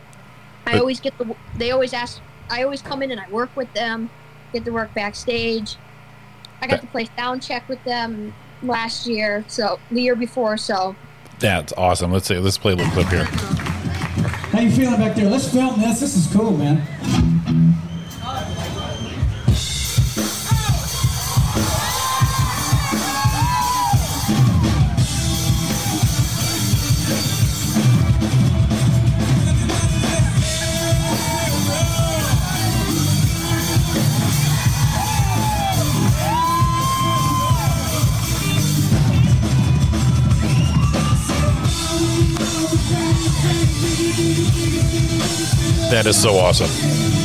I 0.65 0.80
always 0.80 0.99
get 0.99 1.17
the. 1.17 1.35
They 1.57 1.71
always 1.71 1.93
ask. 1.93 2.21
I 2.49 2.63
always 2.63 2.81
come 2.81 3.03
in 3.03 3.11
and 3.11 3.19
I 3.19 3.30
work 3.30 3.55
with 3.55 3.71
them. 3.73 4.09
Get 4.53 4.65
to 4.65 4.71
work 4.71 4.93
backstage. 4.93 5.76
I 6.61 6.67
got 6.67 6.81
to 6.81 6.88
play 6.88 7.07
sound 7.17 7.43
check 7.43 7.67
with 7.69 7.84
them 7.84 8.34
last 8.63 9.05
year. 9.05 9.43
So 9.47 9.80
the 9.91 10.01
year 10.01 10.15
before. 10.15 10.57
So 10.57 10.95
That's 11.39 11.73
awesome. 11.73 12.11
Let's 12.11 12.27
see. 12.27 12.37
Let's 12.37 12.57
play 12.57 12.73
a 12.73 12.75
little 12.75 12.91
clip 12.91 13.07
here. 13.07 13.25
How 14.51 14.59
you 14.59 14.71
feeling 14.71 14.99
back 14.99 15.15
there? 15.15 15.29
Let's 15.29 15.51
film 15.51 15.79
this. 15.79 16.01
This 16.01 16.15
is 16.15 16.27
cool, 16.33 16.51
man. 16.51 16.85
That 45.89 46.05
is 46.05 46.21
so 46.21 46.37
awesome. 46.37 46.69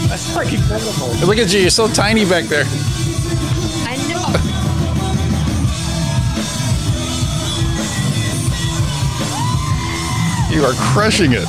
That's 0.09 0.35
like 0.35 0.51
incredible. 0.51 1.27
Look 1.27 1.37
at 1.37 1.53
you. 1.53 1.61
You're 1.61 1.71
so 1.71 1.87
tiny 1.87 2.25
back 2.25 2.45
there. 2.45 2.65
I 3.87 3.97
know. 4.09 4.25
You 10.55 10.65
are 10.65 10.73
crushing 10.93 11.33
it. 11.33 11.47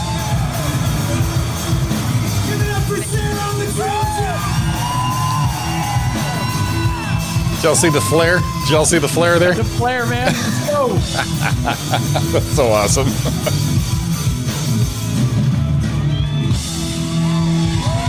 Did 7.56 7.64
y'all 7.64 7.76
see 7.76 7.90
the 7.90 8.02
flare? 8.02 8.40
Did 8.66 8.70
y'all 8.70 8.86
see 8.86 9.00
the 9.00 9.08
flare 9.08 9.40
there? 9.40 9.54
The 9.54 9.64
flare, 9.64 10.06
man. 10.06 10.28
Let's 10.28 10.70
go. 10.70 10.88
That's 12.32 12.56
so 12.56 12.68
awesome. 12.68 13.08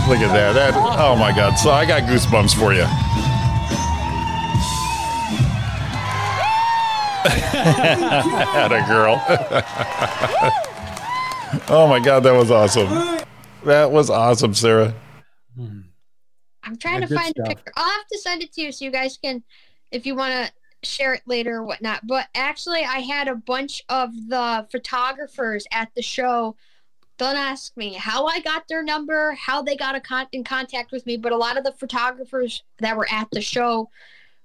Look 0.07 0.19
at 0.19 0.33
that. 0.33 0.53
That 0.53 0.73
oh 0.75 1.15
my 1.17 1.35
god. 1.35 1.55
So 1.55 1.71
I 1.71 1.85
got 1.85 2.03
goosebumps 2.03 2.57
for 2.57 2.73
you. 2.73 2.83
Had 7.27 8.71
a 8.71 8.85
girl. 8.87 9.21
oh 11.69 11.87
my 11.87 11.99
god, 11.99 12.21
that 12.21 12.33
was 12.33 12.51
awesome. 12.51 12.87
That 13.65 13.91
was 13.91 14.09
awesome, 14.09 14.53
Sarra. 14.53 14.93
I'm 15.59 16.77
trying 16.77 17.01
Yeah, 17.01 17.03
to 17.07 17.07
good 17.07 17.19
find 17.19 17.33
a 17.39 17.43
picture. 17.43 17.73
I'll 17.75 17.91
have 17.91 18.07
to 18.07 18.17
send 18.19 18.43
it 18.43 18.53
to 18.53 18.61
you 18.61 18.71
so 18.71 18.85
you 18.85 18.91
guys 18.91 19.17
can, 19.21 19.43
if 19.91 20.05
you 20.05 20.15
want 20.15 20.33
to 20.33 20.87
share 20.87 21.13
it 21.13 21.23
later 21.25 21.57
or 21.57 21.63
whatnot. 21.63 22.07
But 22.07 22.27
actually, 22.35 22.83
I 22.83 22.99
had 22.99 23.27
a 23.27 23.35
bunch 23.35 23.83
of 23.89 24.11
the 24.29 24.67
photographers 24.71 25.65
at 25.71 25.89
the 25.95 26.01
show. 26.01 26.55
Don't 27.17 27.35
ask 27.35 27.75
me 27.75 27.93
how 27.93 28.27
I 28.27 28.39
got 28.41 28.67
their 28.67 28.83
number, 28.83 29.31
how 29.33 29.63
they 29.63 29.75
got 29.75 29.95
a 29.95 29.99
con- 29.99 30.27
in 30.31 30.43
contact 30.43 30.91
with 30.91 31.05
me, 31.07 31.17
but 31.17 31.31
a 31.31 31.37
lot 31.37 31.57
of 31.57 31.63
the 31.63 31.71
photographers 31.73 32.63
that 32.79 32.95
were 32.95 33.07
at 33.11 33.27
the 33.31 33.41
show 33.41 33.89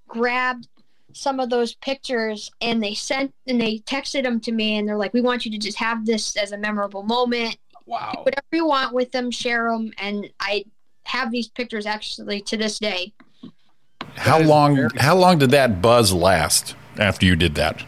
grabbed 0.08 0.68
some 1.12 1.38
of 1.38 1.50
those 1.50 1.74
pictures 1.74 2.50
and 2.62 2.82
they 2.82 2.94
sent 2.94 3.34
and 3.46 3.60
they 3.60 3.78
texted 3.80 4.22
them 4.22 4.40
to 4.40 4.52
me 4.52 4.78
and 4.78 4.88
they're 4.88 4.96
like, 4.96 5.12
"We 5.12 5.20
want 5.20 5.44
you 5.44 5.50
to 5.52 5.58
just 5.58 5.76
have 5.78 6.06
this 6.06 6.34
as 6.36 6.52
a 6.52 6.58
memorable 6.58 7.02
moment. 7.02 7.58
Wow, 7.84 8.22
whatever 8.22 8.46
you 8.52 8.66
want 8.66 8.94
with 8.94 9.12
them, 9.12 9.30
share 9.30 9.70
them." 9.70 9.92
And 9.98 10.30
I 10.40 10.64
have 11.04 11.30
these 11.30 11.48
pictures 11.48 11.84
actually 11.84 12.40
to 12.42 12.56
this 12.56 12.78
day. 12.78 13.12
How 14.14 14.40
long? 14.40 14.88
How 14.96 15.16
long 15.16 15.38
did 15.38 15.50
that 15.50 15.82
buzz 15.82 16.12
last 16.12 16.74
after 16.98 17.26
you 17.26 17.36
did 17.36 17.54
that? 17.56 17.84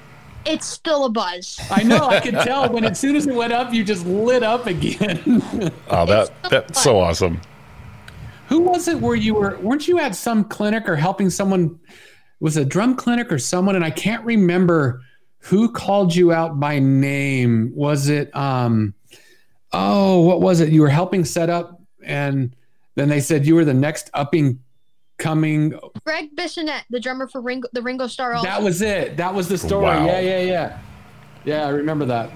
It's 0.47 0.67
still 0.67 1.07
a 1.07 1.11
buzz. 1.11 1.59
I 1.71 1.83
know. 1.83 2.07
I 2.07 2.21
could 2.21 2.35
tell 2.35 2.69
when 2.71 2.85
as 2.85 2.99
soon 2.99 3.17
as 3.17 3.27
it 3.27 3.35
went 3.35 3.53
up, 3.53 3.73
you 3.73 3.85
just 3.85 4.05
lit 4.07 4.43
up 4.43 4.67
again. 4.67 5.73
Oh, 5.89 6.07
that 6.07 6.33
that's 6.51 6.83
so 6.83 6.99
awesome. 6.99 7.41
Who 8.49 8.61
was 8.61 8.89
it 8.89 9.01
where 9.01 9.17
you 9.17 9.35
were? 9.35 9.59
Weren't 9.59 9.89
you 9.89 9.99
at 9.99 10.15
some 10.15 10.45
clinic 10.45 10.89
or 10.89 10.97
helping 10.97 11.31
someone? 11.31 11.79
Was 12.41 12.57
a 12.57 12.65
drum 12.65 12.95
clinic 12.95 13.33
or 13.33 13.39
someone? 13.39 13.77
And 13.77 13.85
I 13.85 13.91
can't 13.91 14.25
remember 14.25 15.03
who 15.39 15.71
called 15.73 16.15
you 16.15 16.33
out 16.33 16.61
by 16.61 16.79
name. 16.79 17.73
Was 17.75 18.09
it? 18.09 18.35
um 18.37 18.95
Oh, 19.73 20.21
what 20.21 20.41
was 20.41 20.61
it? 20.61 20.69
You 20.69 20.83
were 20.83 20.89
helping 20.89 21.25
set 21.25 21.51
up, 21.51 21.83
and 22.05 22.55
then 22.95 23.09
they 23.09 23.21
said 23.21 23.45
you 23.45 23.57
were 23.57 23.65
the 23.65 23.75
next 23.75 24.09
upping 24.15 24.61
coming. 25.19 25.79
Gregg 26.05 26.35
Bissonette, 26.37 26.83
the 26.91 27.01
drummer 27.01 27.29
for 27.29 27.41
Ringo, 27.41 27.69
the 27.73 27.83
Ringo 27.83 28.07
Starr. 28.07 28.43
That 28.43 28.63
was 28.63 28.83
it. 28.83 29.17
That 29.17 29.35
was 29.35 29.49
the 29.49 29.59
story. 29.59 29.85
Wow. 29.85 30.07
Yeah, 30.07 30.21
yeah, 30.21 30.41
yeah. 30.41 30.79
Yeah, 31.45 31.67
I 31.67 31.71
remember 31.71 32.07
that. 32.07 32.31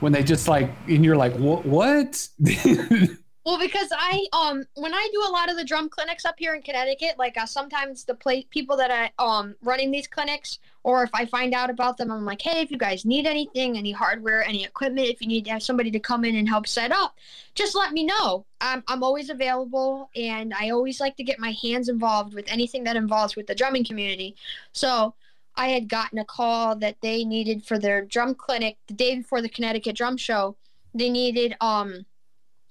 When 0.00 0.12
they 0.12 0.22
just 0.22 0.46
like, 0.48 0.70
and 0.88 1.04
you're 1.04 1.16
like, 1.16 1.34
what? 1.36 1.64
What? 1.64 2.28
Well, 3.46 3.60
because 3.60 3.92
I 3.96 4.26
um 4.32 4.64
when 4.74 4.92
I 4.92 5.08
do 5.12 5.22
a 5.24 5.30
lot 5.30 5.48
of 5.48 5.56
the 5.56 5.62
drum 5.62 5.88
clinics 5.88 6.24
up 6.24 6.34
here 6.36 6.56
in 6.56 6.62
Connecticut, 6.62 7.14
like 7.16 7.38
uh, 7.38 7.46
sometimes 7.46 8.02
the 8.02 8.16
play 8.16 8.42
people 8.50 8.76
that 8.76 8.90
I 8.90 9.12
um 9.24 9.54
running 9.62 9.92
these 9.92 10.08
clinics, 10.08 10.58
or 10.82 11.04
if 11.04 11.10
I 11.14 11.26
find 11.26 11.54
out 11.54 11.70
about 11.70 11.96
them, 11.96 12.10
I'm 12.10 12.24
like, 12.24 12.42
hey, 12.42 12.60
if 12.60 12.72
you 12.72 12.76
guys 12.76 13.04
need 13.04 13.24
anything, 13.24 13.78
any 13.78 13.92
hardware, 13.92 14.42
any 14.42 14.64
equipment, 14.64 15.06
if 15.06 15.20
you 15.20 15.28
need 15.28 15.44
to 15.44 15.52
have 15.52 15.62
somebody 15.62 15.92
to 15.92 16.00
come 16.00 16.24
in 16.24 16.34
and 16.34 16.48
help 16.48 16.66
set 16.66 16.90
up, 16.90 17.14
just 17.54 17.76
let 17.76 17.92
me 17.92 18.02
know. 18.02 18.44
I'm 18.60 18.82
I'm 18.88 19.04
always 19.04 19.30
available, 19.30 20.10
and 20.16 20.52
I 20.52 20.70
always 20.70 20.98
like 20.98 21.16
to 21.18 21.22
get 21.22 21.38
my 21.38 21.52
hands 21.62 21.88
involved 21.88 22.34
with 22.34 22.46
anything 22.48 22.82
that 22.82 22.96
involves 22.96 23.36
with 23.36 23.46
the 23.46 23.54
drumming 23.54 23.84
community. 23.84 24.34
So. 24.72 25.14
I 25.58 25.68
had 25.68 25.88
gotten 25.88 26.18
a 26.18 26.24
call 26.26 26.76
that 26.76 27.00
they 27.00 27.24
needed 27.24 27.64
for 27.64 27.78
their 27.78 28.04
drum 28.04 28.34
clinic 28.34 28.76
the 28.88 28.92
day 28.92 29.16
before 29.16 29.40
the 29.40 29.48
Connecticut 29.48 29.96
Drum 29.96 30.18
Show. 30.18 30.54
They 30.92 31.08
needed 31.08 31.56
um 31.62 32.04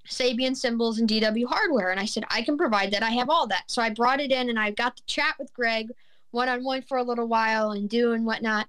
Sabian 0.08 0.56
Cymbals 0.56 1.00
and 1.00 1.10
DW 1.10 1.46
hardware. 1.48 1.92
And 1.92 2.00
I 2.00 2.06
said, 2.06 2.26
I 2.30 2.42
can 2.42 2.58
provide 2.58 2.92
that. 2.92 3.04
I 3.04 3.12
have 3.12 3.30
all 3.30 3.48
that. 3.48 3.64
So 3.68 3.82
I 3.82 3.90
brought 3.90 4.20
it 4.20 4.32
in 4.32 4.50
and 4.50 4.60
I 4.60 4.72
got 4.72 4.98
to 4.98 5.06
chat 5.06 5.36
with 5.40 5.54
Greg 5.54 5.92
one 6.32 6.50
on 6.50 6.64
one 6.64 6.82
for 6.84 6.98
a 6.98 7.04
little 7.04 7.28
while 7.28 7.72
and 7.72 7.90
do 7.90 8.12
and 8.14 8.26
whatnot. 8.26 8.68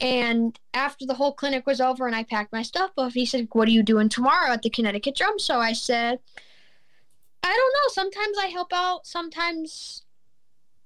And 0.00 0.58
after 0.72 1.04
the 1.04 1.14
whole 1.14 1.32
clinic 1.32 1.66
was 1.66 1.80
over 1.80 2.06
and 2.06 2.16
I 2.16 2.22
packed 2.22 2.52
my 2.52 2.62
stuff 2.62 2.92
up, 2.96 3.12
he 3.12 3.26
said, 3.26 3.48
What 3.52 3.68
are 3.68 3.72
you 3.72 3.82
doing 3.82 4.08
tomorrow 4.08 4.52
at 4.52 4.62
the 4.62 4.70
Connecticut 4.70 5.16
Drum 5.16 5.38
Show? 5.38 5.58
I 5.58 5.72
said, 5.72 6.20
I 7.42 7.48
don't 7.48 7.56
know. 7.56 7.88
Sometimes 7.92 8.38
I 8.38 8.46
help 8.46 8.72
out. 8.72 9.06
Sometimes 9.06 10.04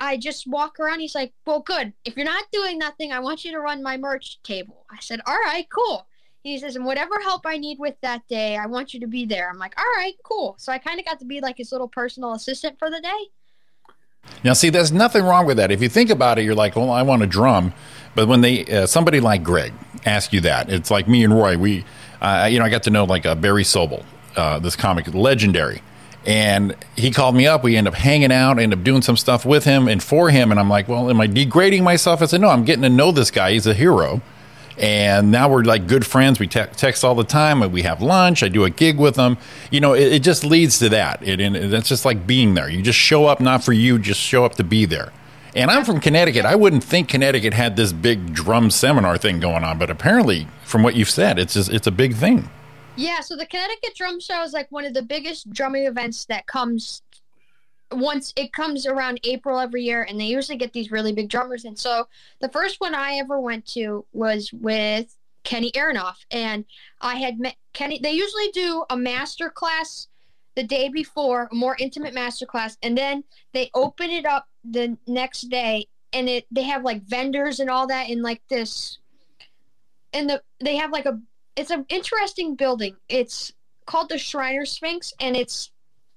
I 0.00 0.16
just 0.16 0.46
walk 0.46 0.80
around. 0.80 1.00
He's 1.00 1.14
like, 1.14 1.32
Well, 1.46 1.60
good. 1.60 1.92
If 2.04 2.16
you're 2.16 2.24
not 2.24 2.44
doing 2.52 2.78
nothing, 2.78 3.12
I 3.12 3.20
want 3.20 3.44
you 3.44 3.52
to 3.52 3.60
run 3.60 3.82
my 3.82 3.96
merch 3.96 4.42
table. 4.42 4.84
I 4.90 4.98
said, 5.00 5.20
All 5.26 5.38
right, 5.44 5.66
cool. 5.70 6.06
He 6.44 6.58
says, 6.58 6.76
and 6.76 6.84
whatever 6.84 7.18
help 7.22 7.46
I 7.46 7.56
need 7.56 7.78
with 7.78 7.98
that 8.02 8.28
day, 8.28 8.58
I 8.58 8.66
want 8.66 8.92
you 8.92 9.00
to 9.00 9.06
be 9.06 9.24
there. 9.24 9.48
I'm 9.48 9.58
like, 9.58 9.72
all 9.78 9.84
right, 9.96 10.12
cool. 10.22 10.54
So 10.58 10.72
I 10.72 10.78
kind 10.78 11.00
of 11.00 11.06
got 11.06 11.18
to 11.20 11.24
be 11.24 11.40
like 11.40 11.56
his 11.56 11.72
little 11.72 11.88
personal 11.88 12.34
assistant 12.34 12.78
for 12.78 12.90
the 12.90 13.00
day. 13.00 14.30
Now, 14.44 14.52
see, 14.52 14.68
there's 14.68 14.92
nothing 14.92 15.24
wrong 15.24 15.46
with 15.46 15.56
that. 15.56 15.70
If 15.70 15.80
you 15.80 15.88
think 15.88 16.10
about 16.10 16.38
it, 16.38 16.44
you're 16.44 16.54
like, 16.54 16.76
well, 16.76 16.90
I 16.90 17.00
want 17.00 17.22
to 17.22 17.26
drum, 17.26 17.72
but 18.14 18.28
when 18.28 18.42
they 18.42 18.66
uh, 18.66 18.86
somebody 18.86 19.20
like 19.20 19.42
Greg 19.42 19.72
ask 20.04 20.34
you 20.34 20.40
that, 20.42 20.70
it's 20.70 20.90
like 20.90 21.08
me 21.08 21.24
and 21.24 21.34
Roy. 21.34 21.56
We, 21.56 21.86
uh, 22.20 22.46
you 22.50 22.58
know, 22.58 22.66
I 22.66 22.68
got 22.68 22.82
to 22.82 22.90
know 22.90 23.04
like 23.04 23.24
uh, 23.24 23.34
Barry 23.34 23.64
Sobel, 23.64 24.04
uh, 24.36 24.58
this 24.58 24.76
comic, 24.76 25.12
legendary, 25.14 25.82
and 26.26 26.76
he 26.94 27.10
called 27.10 27.34
me 27.34 27.46
up. 27.46 27.64
We 27.64 27.74
end 27.74 27.88
up 27.88 27.94
hanging 27.94 28.32
out, 28.32 28.58
end 28.58 28.74
up 28.74 28.84
doing 28.84 29.00
some 29.00 29.16
stuff 29.16 29.46
with 29.46 29.64
him 29.64 29.88
and 29.88 30.02
for 30.02 30.28
him, 30.28 30.50
and 30.50 30.60
I'm 30.60 30.68
like, 30.68 30.88
well, 30.88 31.08
am 31.08 31.22
I 31.22 31.26
degrading 31.26 31.84
myself? 31.84 32.20
I 32.20 32.26
said, 32.26 32.42
no, 32.42 32.48
I'm 32.48 32.64
getting 32.64 32.82
to 32.82 32.90
know 32.90 33.12
this 33.12 33.30
guy. 33.30 33.52
He's 33.52 33.66
a 33.66 33.72
hero. 33.72 34.20
And 34.78 35.30
now 35.30 35.48
we're 35.48 35.62
like 35.62 35.86
good 35.86 36.04
friends. 36.04 36.40
We 36.40 36.46
te- 36.46 36.66
text 36.76 37.04
all 37.04 37.14
the 37.14 37.24
time. 37.24 37.60
We 37.70 37.82
have 37.82 38.02
lunch. 38.02 38.42
I 38.42 38.48
do 38.48 38.64
a 38.64 38.70
gig 38.70 38.98
with 38.98 39.14
them. 39.14 39.38
You 39.70 39.80
know, 39.80 39.94
it, 39.94 40.14
it 40.14 40.22
just 40.22 40.44
leads 40.44 40.78
to 40.80 40.88
that. 40.88 41.22
It, 41.26 41.40
and 41.40 41.72
that's 41.72 41.88
just 41.88 42.04
like 42.04 42.26
being 42.26 42.54
there. 42.54 42.68
You 42.68 42.82
just 42.82 42.98
show 42.98 43.26
up, 43.26 43.40
not 43.40 43.62
for 43.62 43.72
you, 43.72 43.98
just 43.98 44.20
show 44.20 44.44
up 44.44 44.54
to 44.56 44.64
be 44.64 44.84
there. 44.84 45.12
And 45.54 45.70
I'm 45.70 45.84
from 45.84 46.00
Connecticut. 46.00 46.44
I 46.44 46.56
wouldn't 46.56 46.82
think 46.82 47.08
Connecticut 47.08 47.54
had 47.54 47.76
this 47.76 47.92
big 47.92 48.34
drum 48.34 48.70
seminar 48.70 49.16
thing 49.16 49.38
going 49.38 49.62
on, 49.62 49.78
but 49.78 49.88
apparently, 49.88 50.48
from 50.64 50.82
what 50.82 50.96
you've 50.96 51.10
said, 51.10 51.38
it's 51.38 51.54
just, 51.54 51.70
it's 51.70 51.86
a 51.86 51.92
big 51.92 52.16
thing. 52.16 52.50
Yeah, 52.96 53.20
so 53.20 53.36
the 53.36 53.46
Connecticut 53.46 53.94
Drum 53.96 54.20
Show 54.20 54.42
is 54.42 54.52
like 54.52 54.70
one 54.70 54.84
of 54.84 54.94
the 54.94 55.02
biggest 55.02 55.52
drumming 55.52 55.86
events 55.86 56.24
that 56.26 56.46
comes 56.46 57.02
once 57.96 58.32
it 58.36 58.52
comes 58.52 58.86
around 58.86 59.20
April 59.24 59.58
every 59.58 59.82
year, 59.82 60.02
and 60.02 60.20
they 60.20 60.24
usually 60.26 60.58
get 60.58 60.72
these 60.72 60.90
really 60.90 61.12
big 61.12 61.28
drummers. 61.28 61.64
And 61.64 61.78
so 61.78 62.08
the 62.40 62.48
first 62.48 62.80
one 62.80 62.94
I 62.94 63.14
ever 63.14 63.40
went 63.40 63.66
to 63.68 64.04
was 64.12 64.52
with 64.52 65.16
Kenny 65.44 65.70
Aronoff, 65.72 66.16
and 66.30 66.64
I 67.00 67.16
had 67.16 67.38
met 67.38 67.56
Kenny. 67.72 67.98
They 68.02 68.12
usually 68.12 68.48
do 68.52 68.84
a 68.90 68.96
master 68.96 69.50
class 69.50 70.08
the 70.56 70.62
day 70.62 70.88
before, 70.88 71.48
a 71.50 71.54
more 71.54 71.76
intimate 71.78 72.14
master 72.14 72.46
class, 72.46 72.78
and 72.82 72.96
then 72.96 73.24
they 73.52 73.70
open 73.74 74.10
it 74.10 74.24
up 74.24 74.48
the 74.64 74.96
next 75.06 75.42
day, 75.42 75.86
and 76.12 76.28
it 76.28 76.46
they 76.50 76.62
have 76.62 76.82
like 76.82 77.02
vendors 77.02 77.60
and 77.60 77.68
all 77.68 77.86
that 77.86 78.08
in 78.08 78.22
like 78.22 78.40
this, 78.48 78.98
and 80.12 80.30
the 80.30 80.42
they 80.60 80.76
have 80.76 80.92
like 80.92 81.06
a 81.06 81.20
it's 81.56 81.70
an 81.70 81.84
interesting 81.88 82.54
building. 82.54 82.96
It's 83.08 83.52
called 83.86 84.08
the 84.08 84.18
Shriner 84.18 84.64
Sphinx, 84.64 85.12
and 85.20 85.36
it's 85.36 85.70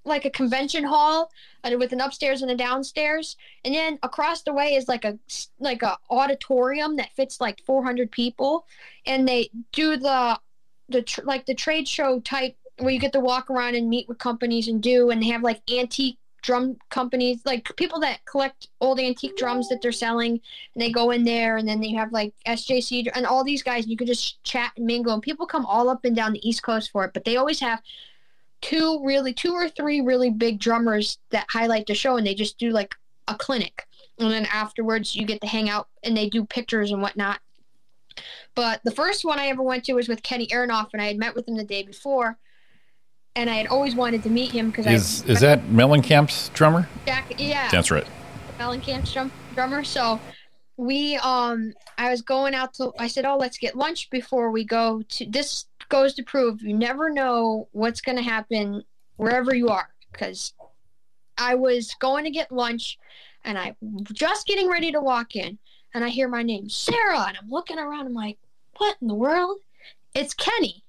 like 0.07 0.25
a 0.25 0.29
convention 0.29 0.83
hall 0.83 1.31
and 1.63 1.77
with 1.79 1.93
an 1.93 2.01
upstairs 2.01 2.41
and 2.41 2.49
a 2.49 2.55
downstairs. 2.55 3.35
And 3.63 3.73
then 3.73 3.99
across 4.03 4.41
the 4.41 4.53
way 4.53 4.75
is 4.75 4.87
like 4.87 5.05
a 5.05 5.19
like 5.59 5.83
a 5.83 5.97
auditorium 6.09 6.95
that 6.97 7.13
fits 7.15 7.41
like 7.41 7.61
400 7.65 8.11
people. 8.11 8.65
And 9.05 9.27
they 9.27 9.49
do 9.71 9.97
the 9.97 10.39
the 10.89 11.01
tr- 11.01 11.23
like 11.23 11.45
the 11.45 11.55
trade 11.55 11.87
show 11.87 12.19
type 12.21 12.55
where 12.79 12.91
you 12.91 12.99
get 12.99 13.13
to 13.13 13.19
walk 13.19 13.49
around 13.49 13.75
and 13.75 13.89
meet 13.89 14.07
with 14.07 14.19
companies 14.19 14.67
and 14.67 14.81
do 14.81 15.09
and 15.09 15.21
they 15.21 15.27
have 15.27 15.41
like 15.41 15.61
antique 15.71 16.17
drum 16.43 16.77
companies 16.89 17.41
like 17.45 17.75
people 17.77 17.99
that 17.99 18.23
collect 18.25 18.67
old 18.79 18.99
antique 18.99 19.35
drums 19.35 19.67
that 19.67 19.81
they're 19.81 19.91
selling. 19.91 20.31
And 20.31 20.81
they 20.81 20.91
go 20.91 21.11
in 21.11 21.23
there 21.23 21.57
and 21.57 21.67
then 21.67 21.81
they 21.81 21.91
have 21.93 22.11
like 22.11 22.33
SJC 22.47 23.09
and 23.13 23.25
all 23.25 23.43
these 23.43 23.63
guys 23.63 23.87
you 23.87 23.97
can 23.97 24.07
just 24.07 24.41
chat 24.43 24.71
and 24.77 24.85
mingle. 24.85 25.13
And 25.13 25.21
people 25.21 25.45
come 25.45 25.65
all 25.65 25.89
up 25.89 26.05
and 26.05 26.15
down 26.15 26.33
the 26.33 26.47
east 26.47 26.63
coast 26.63 26.91
for 26.91 27.03
it 27.05 27.13
but 27.13 27.25
they 27.25 27.37
always 27.37 27.59
have 27.59 27.81
two 28.61 29.01
really 29.03 29.33
two 29.33 29.53
or 29.53 29.69
three 29.69 30.01
really 30.01 30.29
big 30.29 30.59
drummers 30.59 31.19
that 31.31 31.45
highlight 31.49 31.85
the 31.87 31.93
show 31.93 32.17
and 32.17 32.25
they 32.25 32.33
just 32.33 32.57
do 32.57 32.71
like 32.71 32.95
a 33.27 33.35
clinic 33.35 33.85
and 34.19 34.31
then 34.31 34.47
afterwards 34.51 35.15
you 35.15 35.25
get 35.25 35.39
to 35.41 35.47
hang 35.47 35.69
out 35.69 35.87
and 36.03 36.15
they 36.17 36.29
do 36.29 36.43
pictures 36.45 36.91
and 36.91 37.01
whatnot 37.01 37.39
but 38.55 38.81
the 38.83 38.91
first 38.91 39.23
one 39.23 39.37
i 39.37 39.47
ever 39.47 39.61
went 39.61 39.83
to 39.83 39.93
was 39.93 40.07
with 40.07 40.23
kenny 40.23 40.47
aronoff 40.47 40.89
and 40.93 41.01
i 41.01 41.05
had 41.05 41.17
met 41.17 41.35
with 41.35 41.47
him 41.47 41.55
the 41.55 41.63
day 41.63 41.83
before 41.83 42.37
and 43.35 43.49
i 43.49 43.55
had 43.55 43.67
always 43.67 43.95
wanted 43.95 44.23
to 44.23 44.29
meet 44.29 44.51
him 44.51 44.71
because 44.71 44.87
Is 44.87 45.23
is 45.29 45.41
that 45.41 45.61
Mellencamp's 45.65 46.49
drummer? 46.49 46.87
Jack, 47.05 47.33
yeah 47.37 47.69
That's 47.69 47.91
right. 47.91 48.07
Mellencamp's 48.57 49.13
drum, 49.13 49.31
drummer. 49.53 49.83
So 49.83 50.19
we 50.77 51.17
um 51.17 51.73
I 51.97 52.11
was 52.11 52.21
going 52.21 52.53
out 52.53 52.75
to 52.75 52.93
I 52.99 53.07
said, 53.07 53.25
"Oh, 53.25 53.37
let's 53.37 53.57
get 53.57 53.75
lunch 53.75 54.09
before 54.09 54.51
we 54.51 54.63
go 54.63 55.01
to 55.01 55.25
this 55.25 55.65
goes 55.89 56.13
to 56.13 56.23
prove 56.23 56.61
you 56.61 56.73
never 56.73 57.09
know 57.09 57.67
what's 57.71 58.01
going 58.01 58.17
to 58.17 58.23
happen 58.23 58.83
wherever 59.15 59.55
you 59.55 59.69
are 59.69 59.89
because 60.11 60.53
I 61.37 61.55
was 61.55 61.95
going 61.99 62.25
to 62.25 62.29
get 62.29 62.51
lunch 62.51 62.97
and 63.43 63.57
I 63.57 63.75
just 64.11 64.45
getting 64.45 64.69
ready 64.69 64.91
to 64.91 64.99
walk 64.99 65.35
in 65.35 65.57
and 65.93 66.03
I 66.03 66.09
hear 66.09 66.27
my 66.27 66.43
name, 66.43 66.69
Sarra, 66.69 67.25
and 67.27 67.37
I'm 67.41 67.49
looking 67.49 67.79
around 67.79 68.05
I'm 68.05 68.13
like, 68.13 68.37
"What 68.77 68.97
in 69.01 69.07
the 69.07 69.15
world?" 69.15 69.59
It's 70.13 70.33
Kenny. 70.33 70.83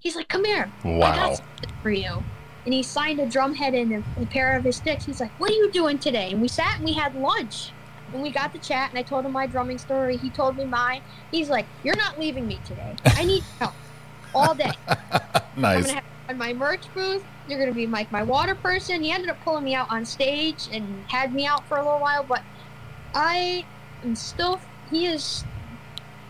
He's 0.00 0.16
like, 0.16 0.28
"Come 0.28 0.44
here. 0.44 0.70
I 0.84 0.98
got 0.98 1.36
something 1.36 1.70
for 1.82 1.90
you." 1.90 2.22
And 2.64 2.74
he 2.74 2.82
signed 2.82 3.20
a 3.20 3.26
drum 3.26 3.54
head 3.54 3.74
and 3.74 3.92
a, 3.92 4.22
a 4.22 4.26
pair 4.26 4.56
of 4.56 4.64
his 4.64 4.76
sticks. 4.76 5.04
He's 5.04 5.20
like, 5.20 5.30
"What 5.40 5.50
are 5.50 5.54
you 5.54 5.70
doing 5.70 5.98
today?" 5.98 6.32
And 6.32 6.42
we 6.42 6.48
sat 6.48 6.76
and 6.76 6.84
we 6.84 6.92
had 6.92 7.14
lunch. 7.14 7.72
And 8.14 8.22
we 8.22 8.30
got 8.30 8.52
to 8.52 8.60
chat, 8.60 8.90
and 8.90 8.98
I 8.98 9.02
told 9.02 9.26
him 9.26 9.32
my 9.32 9.46
drumming 9.46 9.76
story. 9.76 10.16
He 10.16 10.30
told 10.30 10.56
me 10.56 10.64
mine. 10.64 11.02
He's 11.32 11.50
like, 11.50 11.66
"You're 11.82 11.96
not 11.96 12.18
leaving 12.18 12.46
me 12.46 12.60
today. 12.64 12.94
I 13.04 13.24
need 13.24 13.42
help 13.58 13.74
all 14.32 14.54
day. 14.54 14.70
I'm 14.88 15.42
Nice. 15.56 15.82
gonna 15.86 15.94
have 15.94 16.04
on 16.28 16.38
my 16.38 16.52
merch 16.52 16.82
booth. 16.94 17.24
You're 17.48 17.58
gonna 17.58 17.72
be 17.74 17.88
like 17.88 18.12
my 18.12 18.22
water 18.22 18.54
person." 18.54 19.02
He 19.02 19.10
ended 19.10 19.30
up 19.30 19.42
pulling 19.42 19.64
me 19.64 19.74
out 19.74 19.90
on 19.90 20.04
stage 20.04 20.68
and 20.72 21.04
had 21.08 21.34
me 21.34 21.44
out 21.44 21.66
for 21.66 21.76
a 21.78 21.82
little 21.84 21.98
while, 21.98 22.22
but 22.22 22.42
I 23.16 23.64
am 24.04 24.14
still. 24.14 24.60
He 24.92 25.06
is 25.06 25.42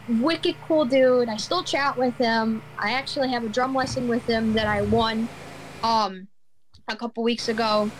wicked 0.08 0.56
cool 0.66 0.86
dude. 0.86 1.28
I 1.28 1.36
still 1.36 1.62
chat 1.62 1.98
with 1.98 2.16
him. 2.16 2.62
I 2.78 2.92
actually 2.92 3.28
have 3.30 3.44
a 3.44 3.48
drum 3.50 3.74
lesson 3.74 4.08
with 4.08 4.24
him 4.26 4.54
that 4.54 4.66
I 4.66 4.80
won 4.82 5.28
um 5.82 6.28
a 6.88 6.96
couple 6.96 7.22
weeks 7.22 7.48
ago. 7.48 7.90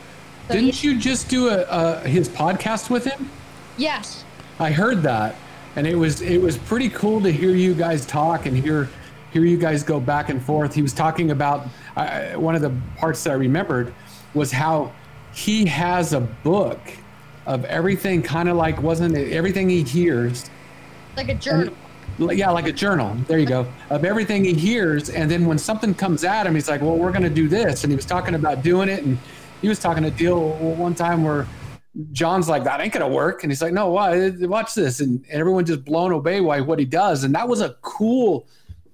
So 0.48 0.54
Didn't 0.54 0.82
you 0.82 0.98
just 0.98 1.28
do 1.28 1.48
a, 1.48 1.64
a 1.64 2.08
his 2.08 2.30
podcast 2.30 2.88
with 2.88 3.04
him? 3.04 3.28
Yes. 3.76 4.24
I 4.58 4.70
heard 4.70 5.02
that, 5.02 5.34
and 5.76 5.86
it 5.86 5.96
was 5.96 6.20
it 6.22 6.38
was 6.40 6.56
pretty 6.58 6.88
cool 6.90 7.20
to 7.22 7.30
hear 7.32 7.50
you 7.50 7.74
guys 7.74 8.06
talk 8.06 8.46
and 8.46 8.56
hear 8.56 8.88
hear 9.32 9.44
you 9.44 9.56
guys 9.56 9.82
go 9.82 9.98
back 9.98 10.28
and 10.28 10.40
forth. 10.42 10.74
He 10.74 10.82
was 10.82 10.92
talking 10.92 11.30
about 11.32 11.66
uh, 11.96 12.32
one 12.34 12.54
of 12.54 12.62
the 12.62 12.72
parts 12.98 13.24
that 13.24 13.30
I 13.30 13.34
remembered 13.34 13.92
was 14.32 14.52
how 14.52 14.92
he 15.34 15.66
has 15.66 16.12
a 16.12 16.20
book 16.20 16.78
of 17.46 17.64
everything, 17.64 18.22
kind 18.22 18.48
of 18.48 18.56
like 18.56 18.80
wasn't 18.80 19.16
it 19.16 19.32
everything 19.32 19.68
he 19.68 19.82
hears. 19.82 20.48
Like 21.16 21.28
a 21.28 21.34
journal. 21.34 21.74
Like- 22.18 22.38
Yeah, 22.38 22.50
like 22.50 22.66
a 22.68 22.72
journal. 22.72 23.16
There 23.26 23.40
you 23.40 23.46
go. 23.46 23.66
Of 23.90 24.04
everything 24.04 24.44
he 24.44 24.54
hears, 24.54 25.10
and 25.10 25.28
then 25.28 25.46
when 25.46 25.58
something 25.58 25.94
comes 25.94 26.22
at 26.22 26.46
him, 26.46 26.54
he's 26.54 26.68
like, 26.68 26.80
"Well, 26.80 26.96
we're 26.96 27.10
going 27.10 27.24
to 27.24 27.28
do 27.30 27.48
this," 27.48 27.82
and 27.82 27.90
he 27.92 27.96
was 27.96 28.06
talking 28.06 28.36
about 28.36 28.62
doing 28.62 28.88
it, 28.88 29.02
and 29.02 29.18
he 29.60 29.68
was 29.68 29.80
talking 29.80 30.04
a 30.04 30.10
deal 30.12 30.50
one 30.76 30.94
time 30.94 31.24
where 31.24 31.48
John's 32.12 32.48
like, 32.48 32.64
"That 32.64 32.80
ain't 32.80 32.92
going 32.92 33.08
to 33.08 33.14
work," 33.14 33.44
and 33.44 33.52
he's 33.52 33.62
like, 33.62 33.72
"No, 33.72 33.88
why? 33.88 34.30
Watch 34.40 34.74
this," 34.74 35.00
and 35.00 35.24
everyone 35.30 35.64
just 35.64 35.84
blown 35.84 36.12
away 36.12 36.40
by 36.40 36.60
what 36.60 36.78
he 36.78 36.84
does, 36.84 37.24
and 37.24 37.34
that 37.34 37.48
was 37.48 37.60
a 37.60 37.76
cool 37.82 38.46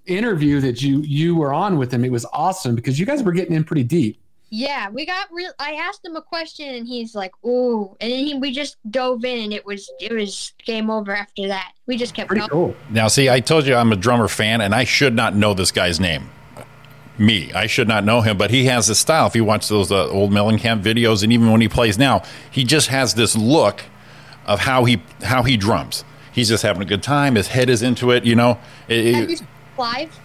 interview 0.06 0.60
that 0.60 0.82
you 0.82 1.00
you 1.00 1.36
were 1.36 1.52
on 1.52 1.78
with 1.78 1.92
him. 1.92 2.04
It 2.04 2.12
was 2.12 2.26
awesome 2.32 2.74
because 2.74 2.98
you 2.98 3.06
guys 3.06 3.22
were 3.22 3.32
getting 3.32 3.54
in 3.54 3.64
pretty 3.64 3.84
deep. 3.84 4.20
Yeah, 4.52 4.90
we 4.90 5.06
got 5.06 5.28
real. 5.32 5.52
I 5.60 5.74
asked 5.74 6.04
him 6.04 6.16
a 6.16 6.22
question, 6.22 6.74
and 6.74 6.86
he's 6.86 7.14
like, 7.14 7.32
"Ooh," 7.46 7.96
and 8.00 8.10
then 8.10 8.18
he, 8.26 8.34
we 8.34 8.50
just 8.52 8.76
dove 8.90 9.24
in, 9.24 9.44
and 9.44 9.52
it 9.52 9.64
was 9.64 9.88
it 10.00 10.12
was 10.12 10.52
game 10.64 10.90
over 10.90 11.14
after 11.14 11.46
that. 11.48 11.72
We 11.86 11.96
just 11.96 12.14
kept 12.14 12.28
Pretty 12.28 12.40
going. 12.40 12.50
cool. 12.50 12.76
Now, 12.90 13.06
see, 13.08 13.30
I 13.30 13.40
told 13.40 13.66
you 13.66 13.76
I'm 13.76 13.92
a 13.92 13.96
drummer 13.96 14.28
fan, 14.28 14.60
and 14.60 14.74
I 14.74 14.84
should 14.84 15.14
not 15.14 15.36
know 15.36 15.54
this 15.54 15.70
guy's 15.70 16.00
name. 16.00 16.28
Me, 17.20 17.52
I 17.52 17.66
should 17.66 17.86
not 17.86 18.02
know 18.02 18.22
him, 18.22 18.38
but 18.38 18.50
he 18.50 18.64
has 18.64 18.86
this 18.86 18.98
style. 18.98 19.26
If 19.26 19.36
you 19.36 19.44
watch 19.44 19.68
those 19.68 19.92
uh, 19.92 20.08
old 20.08 20.30
Mellencamp 20.32 20.82
videos, 20.82 21.22
and 21.22 21.30
even 21.32 21.52
when 21.52 21.60
he 21.60 21.68
plays 21.68 21.98
now, 21.98 22.22
he 22.50 22.64
just 22.64 22.88
has 22.88 23.12
this 23.14 23.36
look 23.36 23.82
of 24.46 24.60
how 24.60 24.84
he 24.86 25.02
how 25.22 25.42
he 25.42 25.58
drums. 25.58 26.02
He's 26.32 26.48
just 26.48 26.62
having 26.62 26.80
a 26.80 26.86
good 26.86 27.02
time. 27.02 27.34
His 27.34 27.48
head 27.48 27.68
is 27.68 27.82
into 27.82 28.10
it. 28.10 28.24
You 28.24 28.34
know. 28.36 28.58
It- 28.88 29.14
Have 29.14 29.24
it- 29.24 29.30
you 29.30 29.36
seen 29.36 29.48
live? 29.76 30.18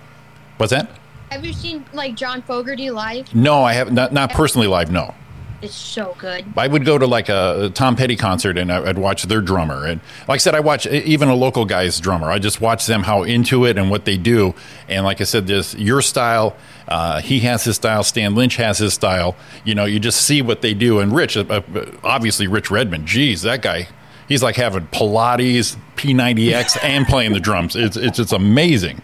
what's 0.56 0.72
that? 0.72 0.90
Have 1.32 1.44
you 1.44 1.52
seen 1.52 1.84
like 1.92 2.16
John 2.16 2.42
Fogerty 2.44 2.90
live? 2.92 3.36
No, 3.36 3.62
I 3.64 3.74
have 3.74 3.92
not 3.92 4.14
not 4.14 4.32
personally 4.32 4.68
live. 4.68 4.90
No, 4.90 5.14
It's 5.61 5.73
so 5.73 6.15
good. 6.19 6.45
I 6.57 6.68
would 6.68 6.86
go 6.86 6.98
to 6.98 7.07
like 7.07 7.30
a 7.30 7.72
Tom 7.73 7.95
Petty 7.95 8.15
concert 8.15 8.57
and 8.57 8.72
I- 8.72 8.90
I'd 8.90 8.98
watch 8.98 9.23
their 9.23 9.41
drummer. 9.41 9.86
And 9.86 10.02
like 10.27 10.36
I 10.36 10.38
said, 10.38 10.53
I 10.53 10.60
watch 10.60 10.86
e, 10.86 10.98
even 11.06 11.30
a 11.30 11.36
local 11.36 11.65
guy's 11.65 11.99
drummer. 11.99 12.30
I 12.30 12.40
just 12.40 12.61
watch 12.61 12.86
them 12.86 13.03
how 13.03 13.23
into 13.23 13.65
it 13.65 13.77
and 13.77 13.90
what 13.90 14.06
they 14.06 14.18
do. 14.18 14.53
And 14.90 15.06
like 15.06 15.22
I 15.22 15.23
said, 15.23 15.48
this 15.48 15.73
your 15.76 16.02
style. 16.02 16.56
Uh, 16.88 17.19
he 17.22 17.40
has 17.40 17.64
his 17.64 17.77
style. 17.77 18.03
Stan 18.03 18.36
Lynch 18.36 18.57
has 18.57 18.77
his 18.77 18.94
style. 18.94 19.36
You 19.64 19.73
know, 19.76 19.86
you 19.86 19.99
just 19.99 20.22
see 20.22 20.41
what 20.41 20.61
they 20.61 20.73
do. 20.76 20.99
And 20.99 21.15
Rich, 21.15 21.36
uh, 21.38 21.45
uh, 21.49 21.61
obviously, 22.03 22.48
Rich 22.48 22.69
Redmond. 22.69 23.07
Geez, 23.07 23.41
that 23.41 23.61
guy. 23.61 23.88
He's 24.27 24.44
like 24.44 24.56
having 24.56 24.88
Pilates, 24.88 25.77
P90X, 25.95 26.77
and 26.84 27.06
playing 27.07 27.34
the 27.34 27.40
drums. 27.40 27.76
It's 27.76 27.95
it's 27.98 28.19
it's 28.19 28.32
amazing. 28.32 29.02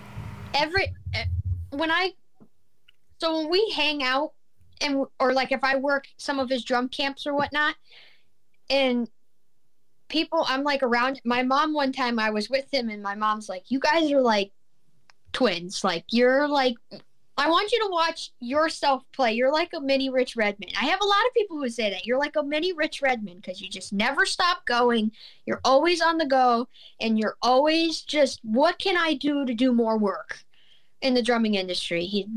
Every 0.54 0.94
when 1.70 1.90
I 1.92 2.12
so 3.20 3.38
when 3.38 3.50
we 3.50 3.72
hang 3.76 4.04
out 4.04 4.34
and 4.82 5.06
or 5.20 5.34
like 5.34 5.52
if 5.52 5.64
I 5.64 5.78
work 5.78 6.06
some 6.18 6.40
of 6.40 6.50
his 6.50 6.64
drum 6.64 6.90
camps 6.90 7.26
or 7.28 7.34
whatnot, 7.34 7.76
and 8.70 9.10
people 10.10 10.46
I'm 10.48 10.64
like 10.64 10.84
around 10.84 11.22
my 11.24 11.44
mom 11.44 11.74
one 11.74 11.92
time 11.92 12.20
I 12.20 12.32
was 12.32 12.50
with 12.50 12.72
him 12.72 12.90
and 12.90 13.02
my 13.02 13.16
mom's 13.16 13.50
like, 13.50 13.64
You 13.70 13.80
guys 13.80 14.12
are 14.12 14.22
like 14.22 14.52
twins. 15.34 15.84
Like 15.84 16.06
you're 16.10 16.48
like 16.48 16.76
I 17.38 17.50
want 17.50 17.72
you 17.72 17.80
to 17.80 17.90
watch 17.90 18.32
yourself 18.40 19.04
play. 19.14 19.34
You're 19.34 19.52
like 19.52 19.72
a 19.74 19.82
mini 19.82 20.10
Rich 20.10 20.36
Redmond. 20.36 20.74
I 20.80 20.86
have 20.86 21.02
a 21.02 21.06
lot 21.06 21.26
of 21.26 21.34
people 21.34 21.58
who 21.58 21.70
say 21.70 21.90
that. 21.90 22.06
You're 22.06 22.20
like 22.20 22.36
a 22.36 22.44
mini 22.44 22.74
Rich 22.74 23.02
Redmond 23.02 23.38
because 23.42 23.62
you 23.62 23.70
just 23.70 23.94
never 23.94 24.26
stop 24.26 24.66
going. 24.66 25.12
You're 25.46 25.62
always 25.64 26.02
on 26.02 26.18
the 26.18 26.26
go 26.26 26.68
and 27.00 27.18
you're 27.18 27.38
always 27.42 28.02
just, 28.02 28.42
what 28.44 28.78
can 28.78 28.98
I 28.98 29.16
do 29.16 29.46
to 29.46 29.54
do 29.54 29.74
more 29.74 29.98
work 29.98 30.44
in 31.02 31.14
the 31.14 31.24
drumming 31.24 31.56
industry? 31.56 32.06
He, 32.06 32.28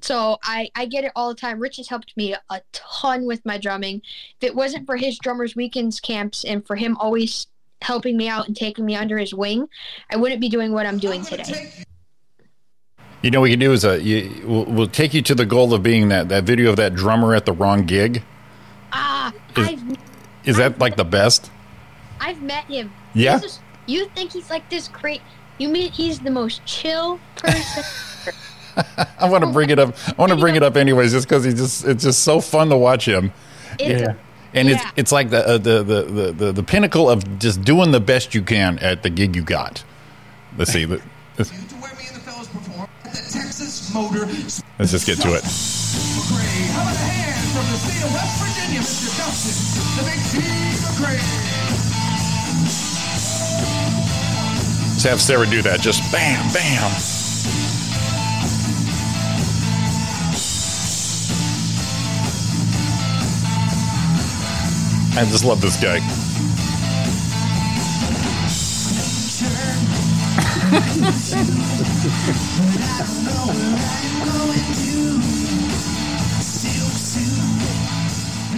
so 0.00 0.38
I, 0.42 0.70
I 0.74 0.86
get 0.86 1.04
it 1.04 1.12
all 1.16 1.28
the 1.28 1.34
time. 1.34 1.60
Rich 1.60 1.76
has 1.78 1.88
helped 1.88 2.16
me 2.16 2.34
a 2.50 2.60
ton 2.72 3.26
with 3.26 3.44
my 3.44 3.58
drumming. 3.58 4.02
If 4.40 4.44
it 4.44 4.54
wasn't 4.54 4.86
for 4.86 4.96
his 4.96 5.18
drummers 5.18 5.56
weekends 5.56 6.00
camps 6.00 6.44
and 6.44 6.66
for 6.66 6.76
him 6.76 6.96
always 6.98 7.46
helping 7.82 8.16
me 8.16 8.28
out 8.28 8.46
and 8.46 8.56
taking 8.56 8.84
me 8.84 8.94
under 8.94 9.18
his 9.18 9.34
wing, 9.34 9.68
I 10.10 10.16
wouldn't 10.16 10.40
be 10.40 10.48
doing 10.48 10.72
what 10.72 10.86
I'm 10.86 10.98
doing 10.98 11.22
today. 11.22 11.70
You 13.22 13.30
know 13.30 13.40
what 13.40 13.44
we 13.44 13.50
can 13.50 13.60
do 13.60 13.72
is 13.72 13.84
uh, 13.84 13.92
you, 13.94 14.42
we'll, 14.46 14.64
we'll 14.64 14.86
take 14.86 15.12
you 15.12 15.20
to 15.22 15.34
the 15.34 15.44
goal 15.44 15.74
of 15.74 15.82
being 15.82 16.08
that, 16.08 16.28
that 16.30 16.44
video 16.44 16.70
of 16.70 16.76
that 16.76 16.94
drummer 16.94 17.34
at 17.34 17.44
the 17.44 17.52
wrong 17.52 17.84
gig. 17.84 18.22
Ah, 18.92 19.32
Is- 19.56 19.68
I've 20.48 20.56
that 20.56 20.78
like 20.78 20.96
the 20.96 21.04
best? 21.04 21.50
I've 22.18 22.40
met 22.42 22.64
him. 22.64 22.92
Yeah? 23.14 23.38
Just- 23.38 23.60
you 23.86 24.06
think 24.14 24.32
he's 24.32 24.50
like 24.50 24.68
this 24.70 24.88
great? 24.88 25.20
You 25.58 25.68
mean 25.68 25.92
he's 25.92 26.20
the 26.20 26.30
most 26.30 26.64
chill 26.64 27.20
person? 27.36 27.84
I 29.18 29.28
want 29.28 29.44
to 29.44 29.50
bring 29.50 29.70
it 29.70 29.78
up. 29.78 29.94
I 30.08 30.14
want 30.18 30.30
to 30.32 30.38
bring 30.38 30.56
it 30.56 30.62
up 30.62 30.76
anyways, 30.76 31.12
just 31.12 31.28
because 31.28 31.44
he's 31.44 31.54
just 31.54 31.84
it's 31.84 32.04
just 32.04 32.22
so 32.24 32.40
fun 32.40 32.68
to 32.70 32.76
watch 32.76 33.06
him. 33.06 33.32
It's 33.78 34.02
a- 34.02 34.16
and 34.52 34.68
yeah. 34.68 34.74
it's 34.74 34.84
it's 34.96 35.12
like 35.12 35.30
the, 35.30 35.46
uh, 35.46 35.58
the, 35.58 35.82
the 35.82 36.02
the 36.02 36.32
the 36.32 36.52
the 36.52 36.62
pinnacle 36.62 37.08
of 37.08 37.38
just 37.38 37.62
doing 37.62 37.92
the 37.92 38.00
best 38.00 38.34
you 38.34 38.42
can 38.42 38.78
at 38.80 39.02
the 39.04 39.10
gig 39.10 39.36
you 39.36 39.42
got. 39.42 39.84
Let's 40.58 40.72
see. 40.72 40.86
let- 40.86 41.02
Let's, 41.38 41.52
Motor 43.94 44.26
let's 44.78 44.92
just 44.92 45.06
get 45.06 45.18
to 45.20 45.34
it. 45.34 45.42
McRae. 45.42 46.66
How 46.70 46.82
about 46.82 46.94
a 46.94 46.98
hand 46.98 47.50
from 47.50 47.66
the 47.66 47.78
state 47.78 48.04
of 48.06 48.12
West 48.14 48.38
Virginia, 48.38 48.80
Mr. 48.80 49.10
Dustin, 49.18 49.56
the 49.96 50.04
big 50.10 50.20
T 50.30 50.38
McRae. 50.86 51.18
Let's 54.92 55.04
have 55.04 55.20
Sarah 55.20 55.46
do 55.46 55.62
that. 55.62 55.80
Just 55.80 56.02
bam, 56.12 56.52
bam. 56.52 56.90
I 65.20 65.24
just 65.26 65.44
love 65.44 65.60
this 65.60 65.76
guy. 65.76 65.98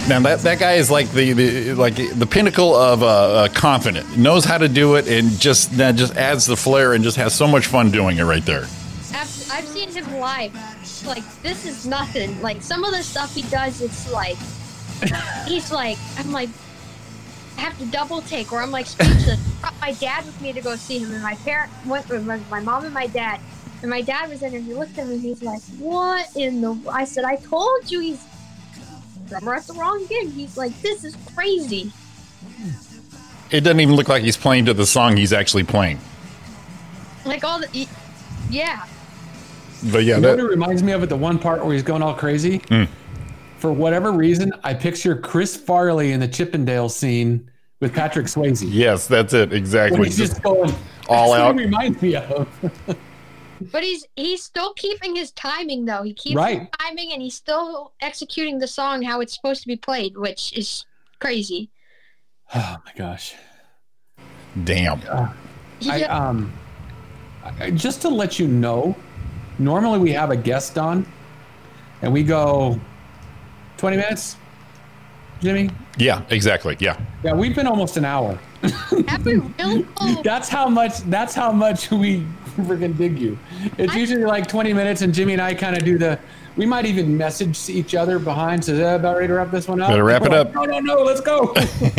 Now 0.07 0.21
that 0.21 0.39
that 0.43 0.59
guy 0.59 0.75
is 0.75 0.89
like 0.89 1.11
the, 1.11 1.33
the 1.33 1.73
like 1.73 1.95
the 1.95 2.25
pinnacle 2.25 2.73
of 2.73 3.03
uh, 3.03 3.07
uh, 3.07 3.47
confident, 3.49 4.17
knows 4.17 4.45
how 4.45 4.57
to 4.57 4.69
do 4.69 4.95
it, 4.95 5.09
and 5.09 5.37
just 5.37 5.71
that 5.71 5.95
just 5.95 6.15
adds 6.15 6.45
the 6.45 6.55
flair 6.55 6.93
and 6.93 7.03
just 7.03 7.17
has 7.17 7.35
so 7.35 7.45
much 7.45 7.67
fun 7.67 7.91
doing 7.91 8.19
it 8.19 8.23
right 8.23 8.45
there. 8.45 8.67
I've, 9.13 9.51
I've 9.51 9.67
seen 9.67 9.89
him 9.91 10.09
live. 10.13 10.53
Like 11.05 11.23
this 11.41 11.65
is 11.65 11.85
nothing. 11.85 12.41
Like 12.41 12.61
some 12.61 12.85
of 12.85 12.91
the 12.91 13.03
stuff 13.03 13.35
he 13.35 13.41
does, 13.41 13.81
it's 13.81 14.09
like 14.13 14.37
he's 15.47 15.71
like 15.71 15.97
I'm 16.17 16.31
like 16.31 16.49
I 17.57 17.61
have 17.61 17.77
to 17.79 17.85
double 17.85 18.21
take, 18.21 18.51
or 18.51 18.61
I'm 18.61 18.71
like 18.71 18.87
speechless. 18.87 19.39
Brought 19.61 19.79
my 19.79 19.93
dad 19.93 20.25
with 20.25 20.39
me 20.41 20.53
to 20.53 20.61
go 20.61 20.75
see 20.75 20.99
him, 20.99 21.13
and 21.13 21.21
my 21.21 21.35
parent 21.35 21.71
went 21.85 22.09
with 22.09 22.25
my, 22.25 22.39
my 22.49 22.59
mom 22.59 22.85
and 22.85 22.93
my 22.93 23.07
dad. 23.07 23.39
And 23.81 23.89
my 23.89 24.01
dad 24.01 24.29
was 24.29 24.41
in, 24.41 24.55
and 24.55 24.63
he 24.63 24.73
looked 24.73 24.97
at 24.97 25.07
me, 25.07 25.15
and 25.15 25.21
he's 25.21 25.43
like, 25.43 25.61
"What 25.77 26.27
in 26.35 26.61
the?" 26.61 26.77
I 26.89 27.03
said, 27.03 27.25
"I 27.25 27.35
told 27.35 27.91
you 27.91 27.99
he's 27.99 28.23
drummer 29.29 29.55
at 29.55 29.67
the 29.67 29.73
wrong 29.73 30.05
gig." 30.07 30.31
He's 30.31 30.57
like, 30.57 30.79
"This 30.81 31.03
is 31.03 31.15
crazy." 31.35 31.91
It 33.51 33.61
doesn't 33.61 33.79
even 33.79 33.95
look 33.95 34.07
like 34.07 34.23
he's 34.23 34.37
playing 34.37 34.65
to 34.65 34.73
the 34.73 34.85
song 34.85 35.15
he's 35.15 35.33
actually 35.33 35.63
playing. 35.63 35.99
Like 37.23 37.43
all 37.43 37.59
the, 37.59 37.87
yeah. 38.49 38.85
But 39.91 40.05
yeah, 40.05 40.15
you 40.15 40.21
know 40.21 40.29
what 40.29 40.37
that, 40.37 40.43
it 40.43 40.47
reminds 40.47 40.81
me 40.81 40.93
of 40.93 41.03
it—the 41.03 41.17
one 41.17 41.37
part 41.37 41.63
where 41.63 41.73
he's 41.73 41.83
going 41.83 42.01
all 42.01 42.15
crazy? 42.15 42.59
Mm. 42.59 42.87
For 43.63 43.71
whatever 43.71 44.11
reason, 44.11 44.51
I 44.65 44.73
picture 44.73 45.15
Chris 45.15 45.55
Farley 45.55 46.11
in 46.11 46.19
the 46.19 46.27
Chippendale 46.27 46.89
scene 46.89 47.49
with 47.79 47.93
Patrick 47.93 48.25
Swayze. 48.25 48.61
yes, 48.67 49.07
that's 49.07 49.33
it 49.33 49.51
When 49.51 49.57
exactly. 49.57 50.03
he's 50.03 50.17
just 50.17 50.43
going 50.43 50.69
all 51.07 51.31
that's 51.31 51.39
what 51.39 51.39
out. 51.39 51.55
Reminds 51.55 52.01
me 52.01 52.17
of. 52.17 52.49
But 53.71 53.83
he's 53.83 54.05
he's 54.17 54.43
still 54.43 54.73
keeping 54.73 55.15
his 55.15 55.31
timing 55.31 55.85
though. 55.85 56.03
He 56.03 56.13
keeps 56.13 56.35
Right. 56.35 56.59
his 56.59 56.67
timing 56.77 57.13
and 57.13 57.21
he's 57.21 57.35
still 57.35 57.93
executing 58.01 58.59
the 58.59 58.67
song 58.67 59.01
how 59.01 59.21
it's 59.21 59.33
supposed 59.33 59.61
to 59.61 59.67
be 59.69 59.77
played, 59.77 60.17
which 60.17 60.51
is 60.57 60.85
crazy. 61.21 61.69
oh 62.53 62.75
my 62.85 62.91
gosh. 62.97 63.33
Damn. 64.65 64.99
I, 65.07 65.31
Yeah. 65.79 66.13
um, 66.13 66.51
I, 67.61 67.71
just 67.71 68.01
to 68.01 68.09
let 68.09 68.39
you 68.39 68.47
know, 68.49 68.93
normally 69.57 69.99
we 69.99 70.11
have 70.11 70.31
a 70.31 70.35
guest 70.35 70.77
on, 70.77 71.05
and 72.01 72.11
we 72.11 72.23
go 72.23 72.77
twenty 73.83 73.97
minutes. 73.97 74.37
Jimmy, 75.41 75.69
Yeah, 75.97 76.21
exactly. 76.29 76.77
Yeah. 76.79 76.97
yeah, 77.21 77.33
we've 77.33 77.53
been 77.53 77.67
almost 77.67 77.97
an 77.97 78.05
hour. 78.05 78.39
Have 79.09 79.25
we 79.25 79.35
really? 79.35 79.85
That's 80.23 80.47
how 80.47 80.69
much. 80.69 80.99
That's 80.99 81.35
how 81.35 81.51
much 81.51 81.91
we 81.91 82.25
freaking 82.55 82.97
dig 82.97 83.19
you. 83.19 83.37
It's 83.77 83.93
usually 83.93 84.23
like 84.23 84.47
twenty 84.47 84.71
minutes, 84.71 85.01
and 85.01 85.13
Jimmy 85.13 85.33
and 85.33 85.41
I 85.41 85.53
kind 85.53 85.75
of 85.75 85.83
do 85.83 85.97
the. 85.97 86.17
We 86.55 86.65
might 86.65 86.85
even 86.85 87.17
message 87.17 87.69
each 87.69 87.93
other 87.93 88.19
behind. 88.19 88.63
Says, 88.63 88.79
"Eh, 88.79 88.93
about 88.95 89.17
ready 89.17 89.27
to 89.27 89.33
wrap 89.33 89.51
this 89.51 89.67
one 89.67 89.81
up. 89.81 89.89
Better 89.89 90.05
wrap 90.05 90.21
We're 90.21 90.27
it 90.27 90.31
like, 90.31 90.47
up. 90.47 90.53
No, 90.53 90.63
no, 90.63 90.79
no. 90.79 91.03
Let's 91.03 91.19
go. 91.19 91.51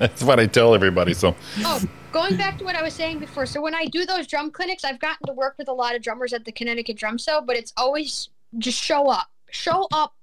That's 0.00 0.24
what 0.24 0.40
I 0.40 0.46
tell 0.46 0.74
everybody. 0.74 1.14
So 1.14 1.36
oh, 1.58 1.80
going 2.10 2.36
back 2.36 2.58
to 2.58 2.64
what 2.64 2.74
I 2.74 2.82
was 2.82 2.94
saying 2.94 3.20
before. 3.20 3.46
So 3.46 3.62
when 3.62 3.76
I 3.76 3.84
do 3.86 4.04
those 4.04 4.26
drum 4.26 4.50
clinics, 4.50 4.82
I've 4.82 4.98
gotten 4.98 5.28
to 5.28 5.32
work 5.32 5.54
with 5.58 5.68
a 5.68 5.72
lot 5.72 5.94
of 5.94 6.02
drummers 6.02 6.32
at 6.32 6.44
the 6.44 6.50
Connecticut 6.50 6.96
Drum 6.96 7.18
Show, 7.18 7.40
but 7.40 7.54
it's 7.54 7.72
always 7.76 8.30
just 8.58 8.82
show 8.82 9.08
up. 9.08 9.28
Show 9.50 9.86
up. 9.92 10.14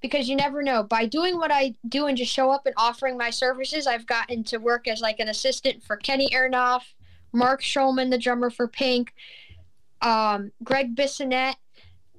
Because 0.00 0.28
you 0.28 0.36
never 0.36 0.62
know. 0.62 0.82
By 0.82 1.06
doing 1.06 1.36
what 1.36 1.50
I 1.52 1.74
do 1.88 2.06
and 2.06 2.16
just 2.16 2.32
show 2.32 2.50
up 2.50 2.66
and 2.66 2.74
offering 2.76 3.18
my 3.18 3.30
services, 3.30 3.86
I've 3.86 4.06
gotten 4.06 4.44
to 4.44 4.58
work 4.58 4.88
as 4.88 5.00
like 5.00 5.20
an 5.20 5.28
assistant 5.28 5.82
for 5.82 5.96
Kenny 5.96 6.28
Aronoff, 6.30 6.82
Mark 7.32 7.62
Schulman, 7.62 8.10
the 8.10 8.18
drummer 8.18 8.50
for 8.50 8.66
Pink, 8.66 9.12
um, 10.00 10.52
Gregg 10.64 10.96
Bissonette, 10.96 11.56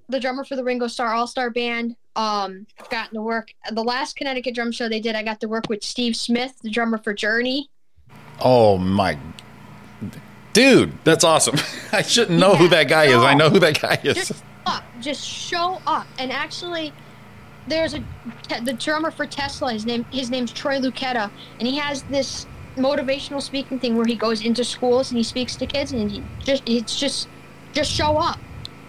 the 0.09 0.19
drummer 0.19 0.43
for 0.43 0.55
the 0.55 0.63
Ringo 0.63 0.87
Starr 0.87 1.13
All 1.13 1.27
Star 1.27 1.49
Band. 1.49 1.95
Um, 2.15 2.67
I've 2.79 2.89
gotten 2.89 3.15
to 3.15 3.21
work 3.21 3.53
the 3.71 3.83
last 3.83 4.15
Connecticut 4.15 4.53
drum 4.53 4.71
show 4.71 4.89
they 4.89 4.99
did. 4.99 5.15
I 5.15 5.23
got 5.23 5.39
to 5.41 5.47
work 5.47 5.69
with 5.69 5.83
Steve 5.83 6.15
Smith, 6.15 6.59
the 6.61 6.69
drummer 6.69 6.97
for 6.97 7.13
Journey. 7.13 7.69
Oh 8.41 8.77
my 8.77 9.17
dude, 10.53 10.93
that's 11.03 11.23
awesome. 11.23 11.55
I 11.91 12.01
shouldn't 12.01 12.39
know 12.39 12.55
who 12.55 12.67
that 12.69 12.87
guy 12.87 13.05
is. 13.05 13.17
I 13.17 13.33
know 13.33 13.49
who 13.49 13.59
that 13.59 13.81
guy 13.81 13.99
is. 14.03 14.15
Just 14.15 14.43
up, 14.65 14.83
just 14.99 15.25
show 15.25 15.81
up. 15.87 16.07
And 16.19 16.31
actually, 16.31 16.93
there's 17.67 17.93
a 17.93 18.03
the 18.63 18.73
drummer 18.73 19.11
for 19.11 19.25
Tesla. 19.25 19.73
His 19.73 19.85
name 19.85 20.05
his 20.11 20.29
name's 20.29 20.51
Troy 20.51 20.79
Luccketta, 20.79 21.31
and 21.59 21.67
he 21.67 21.77
has 21.77 22.03
this 22.03 22.47
motivational 22.75 23.41
speaking 23.41 23.79
thing 23.79 23.95
where 23.95 24.05
he 24.05 24.15
goes 24.15 24.43
into 24.43 24.63
schools 24.63 25.11
and 25.11 25.17
he 25.17 25.23
speaks 25.23 25.55
to 25.57 25.65
kids, 25.65 25.91
and 25.91 26.11
he 26.11 26.23
just 26.39 26.63
it's 26.67 26.99
just 26.99 27.27
just 27.73 27.91
show 27.91 28.17
up. 28.17 28.39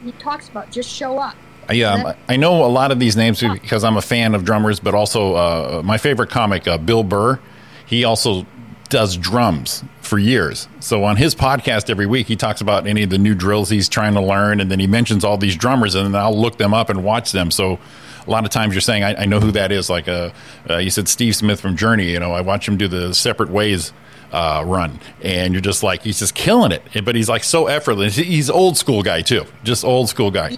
He 0.04 0.12
talks 0.12 0.48
about 0.48 0.70
just 0.70 0.90
show 0.90 1.18
up. 1.18 1.36
I, 1.68 1.80
um, 1.82 2.14
I 2.28 2.36
know 2.36 2.64
a 2.64 2.66
lot 2.66 2.90
of 2.90 2.98
these 2.98 3.16
names 3.16 3.40
because 3.40 3.84
I'm 3.84 3.96
a 3.96 4.02
fan 4.02 4.34
of 4.34 4.44
drummers, 4.44 4.80
but 4.80 4.94
also 4.94 5.34
uh, 5.34 5.82
my 5.84 5.96
favorite 5.96 6.28
comic, 6.28 6.66
uh, 6.66 6.76
Bill 6.76 7.04
Burr, 7.04 7.38
he 7.86 8.02
also 8.02 8.46
does 8.88 9.16
drums 9.16 9.84
for 10.00 10.18
years. 10.18 10.68
So 10.80 11.04
on 11.04 11.16
his 11.16 11.34
podcast 11.34 11.88
every 11.88 12.04
week, 12.06 12.26
he 12.26 12.36
talks 12.36 12.60
about 12.60 12.86
any 12.86 13.04
of 13.04 13.10
the 13.10 13.16
new 13.16 13.34
drills 13.34 13.70
he's 13.70 13.88
trying 13.88 14.14
to 14.14 14.20
learn, 14.20 14.60
and 14.60 14.70
then 14.70 14.80
he 14.80 14.86
mentions 14.88 15.24
all 15.24 15.38
these 15.38 15.56
drummers, 15.56 15.94
and 15.94 16.12
then 16.12 16.20
I'll 16.20 16.38
look 16.38 16.58
them 16.58 16.74
up 16.74 16.90
and 16.90 17.04
watch 17.04 17.32
them. 17.32 17.50
So 17.50 17.78
a 18.26 18.30
lot 18.30 18.44
of 18.44 18.50
times 18.50 18.74
you're 18.74 18.80
saying, 18.80 19.04
I, 19.04 19.22
I 19.22 19.24
know 19.26 19.40
who 19.40 19.50
that 19.52 19.72
is. 19.72 19.90
Like 19.90 20.08
uh, 20.08 20.30
uh, 20.68 20.78
you 20.78 20.90
said, 20.90 21.08
Steve 21.08 21.36
Smith 21.36 21.60
from 21.60 21.76
Journey. 21.76 22.10
You 22.10 22.20
know, 22.20 22.32
I 22.32 22.40
watch 22.40 22.66
him 22.66 22.76
do 22.76 22.88
the 22.88 23.14
Separate 23.14 23.50
Ways 23.50 23.92
uh, 24.32 24.62
run, 24.66 25.00
and 25.22 25.52
you're 25.52 25.60
just 25.60 25.82
like, 25.82 26.02
he's 26.02 26.18
just 26.18 26.34
killing 26.34 26.72
it. 26.72 26.82
But 27.04 27.14
he's 27.14 27.28
like 27.28 27.44
so 27.44 27.66
effortless. 27.66 28.16
He's 28.16 28.48
old 28.50 28.76
school 28.76 29.02
guy 29.02 29.22
too, 29.22 29.44
just 29.64 29.84
old 29.84 30.08
school 30.08 30.30
guy. 30.30 30.56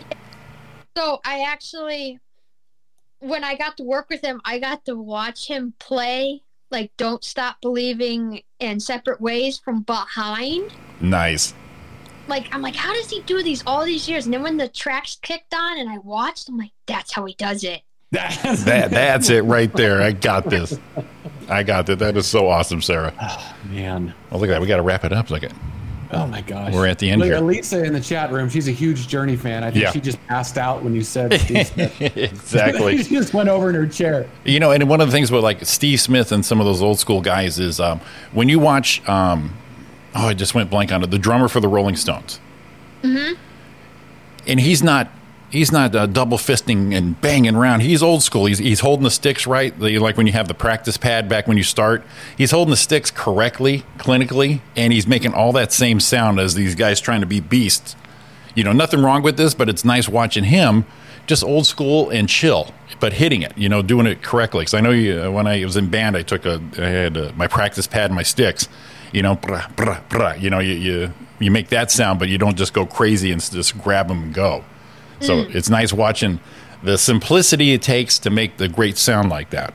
So 0.96 1.20
I 1.24 1.42
actually, 1.42 2.20
when 3.18 3.42
I 3.42 3.56
got 3.56 3.76
to 3.78 3.82
work 3.82 4.08
with 4.08 4.22
him, 4.22 4.40
I 4.44 4.58
got 4.58 4.84
to 4.84 4.96
watch 4.96 5.48
him 5.48 5.74
play 5.78 6.42
like 6.70 6.92
"Don't 6.96 7.24
Stop 7.24 7.60
Believing" 7.60 8.42
and 8.60 8.82
"Separate 8.82 9.20
Ways" 9.20 9.58
from 9.58 9.82
behind. 9.82 10.72
Nice. 11.00 11.54
Like 12.26 12.54
I'm 12.54 12.62
like, 12.62 12.74
how 12.76 12.92
does 12.94 13.10
he 13.10 13.20
do 13.22 13.42
these 13.42 13.62
all 13.66 13.84
these 13.84 14.08
years? 14.08 14.24
And 14.24 14.32
then 14.34 14.42
when 14.42 14.56
the 14.56 14.68
tracks 14.68 15.18
kicked 15.22 15.54
on 15.54 15.78
and 15.78 15.88
I 15.88 15.98
watched, 15.98 16.48
I'm 16.48 16.56
like, 16.58 16.72
that's 16.86 17.12
how 17.12 17.24
he 17.24 17.34
does 17.34 17.64
it. 17.64 17.82
that 18.12 18.60
that's 18.90 19.28
it 19.30 19.42
right 19.44 19.72
there. 19.72 20.00
I 20.02 20.12
got 20.12 20.48
this. 20.48 20.78
I 21.48 21.62
got 21.62 21.86
that. 21.86 21.98
That 21.98 22.16
is 22.16 22.26
so 22.26 22.48
awesome, 22.48 22.80
Sarra. 22.80 23.12
Oh, 23.20 23.56
Man. 23.70 24.14
Well, 24.30 24.40
look 24.40 24.48
at 24.48 24.52
that. 24.52 24.60
We 24.60 24.66
got 24.68 24.76
to 24.76 24.82
wrap 24.82 25.04
it 25.04 25.12
up. 25.12 25.30
Look 25.30 25.42
at. 25.42 25.52
Oh 26.12 26.26
my 26.28 26.42
gosh. 26.42 26.72
We're 26.72 26.86
at 26.86 27.00
the 27.00 27.10
end 27.10 27.20
Look, 27.20 27.26
here. 27.26 27.40
Lisa 27.40 27.82
in 27.82 27.92
the 27.92 28.00
chat 28.00 28.30
room, 28.30 28.48
she's 28.48 28.68
a 28.68 28.72
huge 28.72 29.08
Journey 29.08 29.34
fan. 29.36 29.64
I 29.64 29.70
think 29.72 29.82
Yeah. 29.82 29.90
she 29.90 30.00
just 30.00 30.24
passed 30.28 30.56
out 30.58 30.84
when 30.84 30.94
you 30.94 31.02
said 31.02 31.34
Steve 31.40 31.66
Smith. 31.74 32.00
Exactly. 32.16 32.98
she 33.02 33.16
just 33.16 33.34
went 33.34 33.48
over 33.48 33.68
in 33.68 33.74
her 33.74 33.86
chair. 33.86 34.28
You 34.44 34.60
know, 34.60 34.70
and 34.70 34.88
one 34.88 35.00
of 35.00 35.08
the 35.08 35.12
things 35.12 35.32
with 35.32 35.42
like 35.42 35.64
Steve 35.66 36.00
Smith 36.00 36.30
and 36.30 36.46
some 36.46 36.60
of 36.60 36.66
those 36.66 36.82
old 36.82 37.00
school 37.00 37.20
guys 37.20 37.58
is 37.58 37.80
um, 37.80 38.00
when 38.32 38.48
you 38.48 38.60
watch. 38.60 39.06
Um, 39.08 39.56
oh, 40.14 40.28
I 40.28 40.34
just 40.34 40.54
went 40.54 40.70
blank 40.70 40.92
on 40.92 41.02
it. 41.02 41.10
The 41.10 41.18
drummer 41.18 41.48
for 41.48 41.60
the 41.60 41.68
Rolling 41.68 41.96
Stones, 41.96 42.40
Mm-hmm. 43.02 43.34
and 44.46 44.60
he's 44.60 44.82
not. 44.82 45.10
He's 45.50 45.70
not 45.70 45.94
uh, 45.94 46.06
double 46.06 46.36
fisting 46.36 46.92
and 46.96 47.20
banging 47.20 47.54
around. 47.54 47.80
He's 47.82 48.02
old 48.02 48.24
school. 48.24 48.46
He's, 48.46 48.58
he's 48.58 48.80
holding 48.80 49.04
the 49.04 49.10
sticks 49.10 49.46
right, 49.46 49.78
the, 49.78 50.00
like 50.00 50.16
when 50.16 50.26
you 50.26 50.32
have 50.32 50.48
the 50.48 50.54
practice 50.54 50.96
pad 50.96 51.28
back 51.28 51.46
when 51.46 51.56
you 51.56 51.62
start. 51.62 52.02
He's 52.36 52.50
holding 52.50 52.70
the 52.72 52.76
sticks 52.76 53.12
correctly, 53.12 53.84
clinically, 53.96 54.62
and 54.74 54.92
he's 54.92 55.06
making 55.06 55.32
all 55.32 55.52
that 55.52 55.72
same 55.72 56.00
sound 56.00 56.40
as 56.40 56.56
these 56.56 56.74
guys 56.74 56.98
trying 57.00 57.20
to 57.20 57.26
be 57.26 57.38
beasts. 57.38 57.94
You 58.56 58.64
know, 58.64 58.72
nothing 58.72 59.00
wrong 59.00 59.22
with 59.22 59.36
this, 59.36 59.54
but 59.54 59.68
it's 59.68 59.84
nice 59.84 60.08
watching 60.08 60.42
him 60.42 60.86
just 61.28 61.44
old 61.44 61.66
school 61.66 62.10
and 62.10 62.28
chill, 62.28 62.74
but 62.98 63.12
hitting 63.12 63.42
it, 63.42 63.56
you 63.56 63.68
know, 63.68 63.80
doing 63.80 64.06
it 64.08 64.22
correctly. 64.22 64.62
Because 64.62 64.74
I 64.74 64.80
know 64.80 64.90
you, 64.90 65.22
uh, 65.22 65.30
when 65.30 65.46
I 65.46 65.64
was 65.64 65.76
in 65.76 65.88
band, 65.88 66.16
I 66.16 66.22
took 66.22 66.46
a, 66.46 66.60
I 66.78 66.86
had 66.88 67.16
uh 67.16 67.30
my 67.36 67.46
practice 67.46 67.86
pad 67.86 68.06
and 68.06 68.16
my 68.16 68.24
sticks, 68.24 68.68
you 69.14 69.22
know, 69.22 69.36
brah, 69.36 69.72
brah, 69.76 70.00
brah, 70.08 70.40
you 70.40 70.50
know, 70.50 70.58
you, 70.58 70.74
you, 70.74 71.14
you 71.38 71.50
make 71.50 71.68
that 71.68 71.90
sound, 71.90 72.18
but 72.18 72.28
you 72.28 72.36
don't 72.36 72.56
just 72.56 72.72
go 72.74 72.84
crazy 72.84 73.30
and 73.32 73.40
just 73.40 73.78
grab 73.78 74.08
them 74.08 74.22
and 74.24 74.34
go. 74.34 74.64
So 75.20 75.44
Mm. 75.44 75.54
it's 75.54 75.70
nice 75.70 75.92
watching 75.92 76.40
the 76.82 76.98
simplicity 76.98 77.72
it 77.72 77.80
takes 77.82 78.18
to 78.20 78.30
make 78.30 78.56
the 78.58 78.68
great 78.68 78.98
sound 78.98 79.30
like 79.30 79.50
that. 79.50 79.72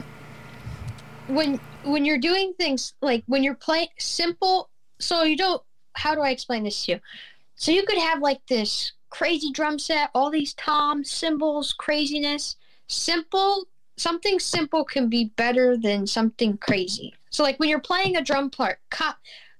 when 1.28 1.60
when 1.84 2.06
you're 2.06 2.18
doing 2.20 2.53
things 2.57 2.94
like 3.02 3.24
when 3.28 3.41
you're 3.44 3.56
playing 3.56 3.88
simple 3.98 4.70
so 4.99 5.24
you 5.24 5.38
don't 5.38 5.61
how 5.94 6.14
do 6.16 6.22
i 6.22 6.30
explain 6.30 6.64
this 6.64 6.86
to 6.86 6.94
you 6.94 6.99
so 7.56 7.72
you 7.72 7.84
could 7.86 7.98
have 7.98 8.20
like 8.22 8.41
this 8.48 8.91
crazy 9.10 9.52
drum 9.52 9.78
set 9.80 10.10
all 10.14 10.30
these 10.30 10.53
toms 10.56 11.10
cymbals 11.10 11.74
craziness 11.74 12.56
simple 12.88 13.66
something 13.98 14.40
simple 14.40 14.84
can 14.84 15.07
be 15.10 15.26
better 15.38 15.78
than 15.78 16.06
something 16.07 16.57
crazy 16.57 17.14
so 17.30 17.44
like 17.44 17.60
when 17.60 17.70
you're 17.70 17.80
playing 17.80 18.16
a 18.16 18.22
drum 18.22 18.50
part 18.50 18.80
co- 18.90 19.12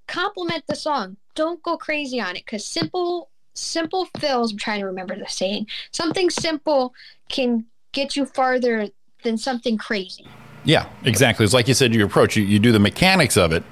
compliment 0.08 0.64
the 0.68 0.76
song 0.76 1.18
don't 1.36 1.62
go 1.64 1.78
crazy 1.78 2.20
on 2.20 2.36
it 2.36 2.46
because 2.46 2.66
simple 2.66 3.30
simple 3.54 4.08
fills 4.20 4.52
i'm 4.52 4.58
trying 4.58 4.80
to 4.80 4.86
remember 4.86 5.16
the 5.16 5.28
saying 5.28 5.66
something 5.91 6.30
simple 6.30 6.94
can 7.30 7.66
get 7.91 8.16
you 8.16 8.26
farther 8.26 8.90
than 9.24 9.38
something 9.38 9.78
crazy 9.78 10.26
Yeah, 10.66 10.88
exactly. 11.04 11.46
It's 11.46 11.54
like 11.54 11.68
you 11.68 11.74
said, 11.74 11.96
you 11.96 12.06
approach, 12.06 12.36
you, 12.36 12.44
you 12.44 12.60
do 12.60 12.72
the 12.72 12.80
mechanics 12.80 13.38
of 13.38 13.54
it, 13.54 13.64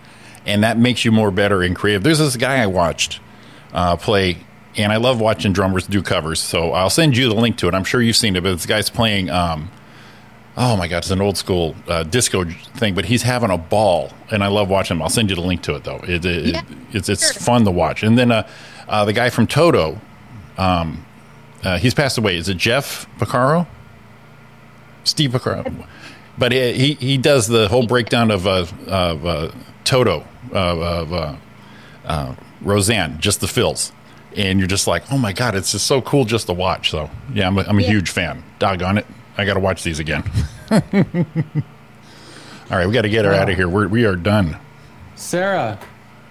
and 0.45 0.64
that 0.64 0.78
makes 0.78 1.03
you 1.06 1.11
more 1.11 1.32
better 1.32 1.61
and 1.61 1.76
creative. 1.76 2.03
There's 2.03 2.19
this 2.19 2.38
guy 2.38 2.61
I 2.64 2.68
watched 2.68 3.19
uh, 3.74 3.98
play, 3.98 4.38
and 4.78 4.91
I 4.91 4.98
love 4.98 5.19
watching 5.19 5.53
drummers 5.53 5.86
do 5.86 6.02
covers. 6.02 6.40
So 6.40 6.72
I'll 6.72 6.90
send 6.90 7.18
you 7.18 7.28
the 7.30 7.36
link 7.36 7.57
to 7.57 7.68
it. 7.68 7.74
I'm 7.74 7.84
sure 7.84 8.02
you've 8.02 8.15
seen 8.15 8.36
it, 8.36 8.44
but 8.44 8.53
this 8.53 8.65
guy's 8.65 8.90
playing. 8.90 9.30
Um, 9.30 9.69
oh 10.57 10.75
my 10.75 10.88
God, 10.88 10.97
it's 10.99 11.11
an 11.11 11.21
old 11.21 11.38
school 11.38 11.75
uh, 11.88 12.03
disco 12.03 12.43
thing, 12.75 12.95
but 12.95 13.05
he's 13.05 13.21
having 13.23 13.51
a 13.51 13.57
ball, 13.57 14.11
and 14.31 14.43
I 14.43 14.47
love 14.47 14.69
watching 14.69 14.97
him. 14.97 15.03
I'll 15.03 15.09
send 15.09 15.29
you 15.29 15.35
the 15.35 15.41
link 15.41 15.61
to 15.63 15.75
it 15.75 15.84
though. 15.84 15.99
It, 16.03 16.25
it, 16.25 16.45
Yeah, 16.55 16.61
it's 16.91 17.09
it's 17.09 17.31
sure. 17.34 17.41
fun 17.41 17.63
to 17.65 17.71
watch. 17.71 18.03
And 18.03 18.17
then 18.17 18.31
uh, 18.31 18.47
uh, 18.89 19.05
the 19.05 19.13
guy 19.13 19.29
from 19.29 19.45
Toto, 19.47 19.99
um, 20.57 21.05
uh, 21.63 21.77
he's 21.77 21.93
passed 21.93 22.17
away. 22.17 22.35
Is 22.38 22.49
it 22.49 22.57
Jeff 22.57 23.07
Porcaro? 23.19 23.67
Steve 25.03 25.31
Porcaro. 25.31 25.85
But 26.38 26.51
he, 26.51 26.73
he 26.73 26.93
he 26.95 27.17
does 27.17 27.47
the 27.47 27.67
whole 27.67 27.88
breakdown 27.88 28.29
of 28.31 28.45
uh, 28.45 28.65
of 28.88 29.25
uh, 29.25 29.51
Toto 29.84 30.23
of, 30.51 30.79
of 30.79 31.13
uh, 31.13 31.35
uh, 32.05 32.35
Rosanna, 32.61 33.15
just 33.19 33.41
the 33.41 33.47
fills, 33.47 33.91
and 34.35 34.59
you're 34.59 34.67
just 34.67 34.85
like, 34.88 35.03
oh 35.11 35.17
my 35.17 35.34
god, 35.34 35.55
it's 35.55 35.71
just 35.71 35.88
so 35.88 36.01
cool 36.01 36.25
just 36.25 36.47
to 36.47 36.53
watch. 36.53 36.91
So 36.91 37.09
yeah, 37.34 37.47
I'm 37.47 37.57
a, 37.57 37.61
I'm 37.61 37.79
a 37.79 37.81
Yeah. 37.81 37.88
huge 37.89 38.09
fan. 38.11 38.43
Doggone 38.59 38.99
it, 38.99 39.07
I 39.38 39.45
got 39.45 39.53
to 39.53 39.59
watch 39.59 39.84
these 39.84 39.99
again. 39.99 40.23
All 42.69 42.77
right, 42.77 42.88
we 42.88 42.93
got 42.93 43.03
to 43.03 43.09
get 43.09 43.23
her 43.23 43.34
out 43.34 43.49
of 43.49 43.55
here. 43.55 43.69
We're, 43.69 43.88
we 43.88 44.05
are 44.05 44.15
done. 44.15 44.57
Sarra, 45.15 45.80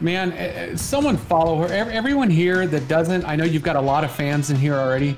man, 0.01 0.33
eh, 0.33 0.37
eh, 0.37 0.77
someone 0.77 1.17
follow 1.17 1.57
her. 1.67 1.73
Everyone 1.73 2.29
here 2.29 2.67
that 2.67 2.89
doesn't, 2.89 3.25
I 3.25 3.37
know 3.37 3.45
you've 3.45 3.63
got 3.63 3.77
a 3.77 3.81
lot 3.81 4.05
of 4.05 4.11
fans 4.11 4.51
in 4.51 4.57
here 4.57 4.75
already, 4.75 5.17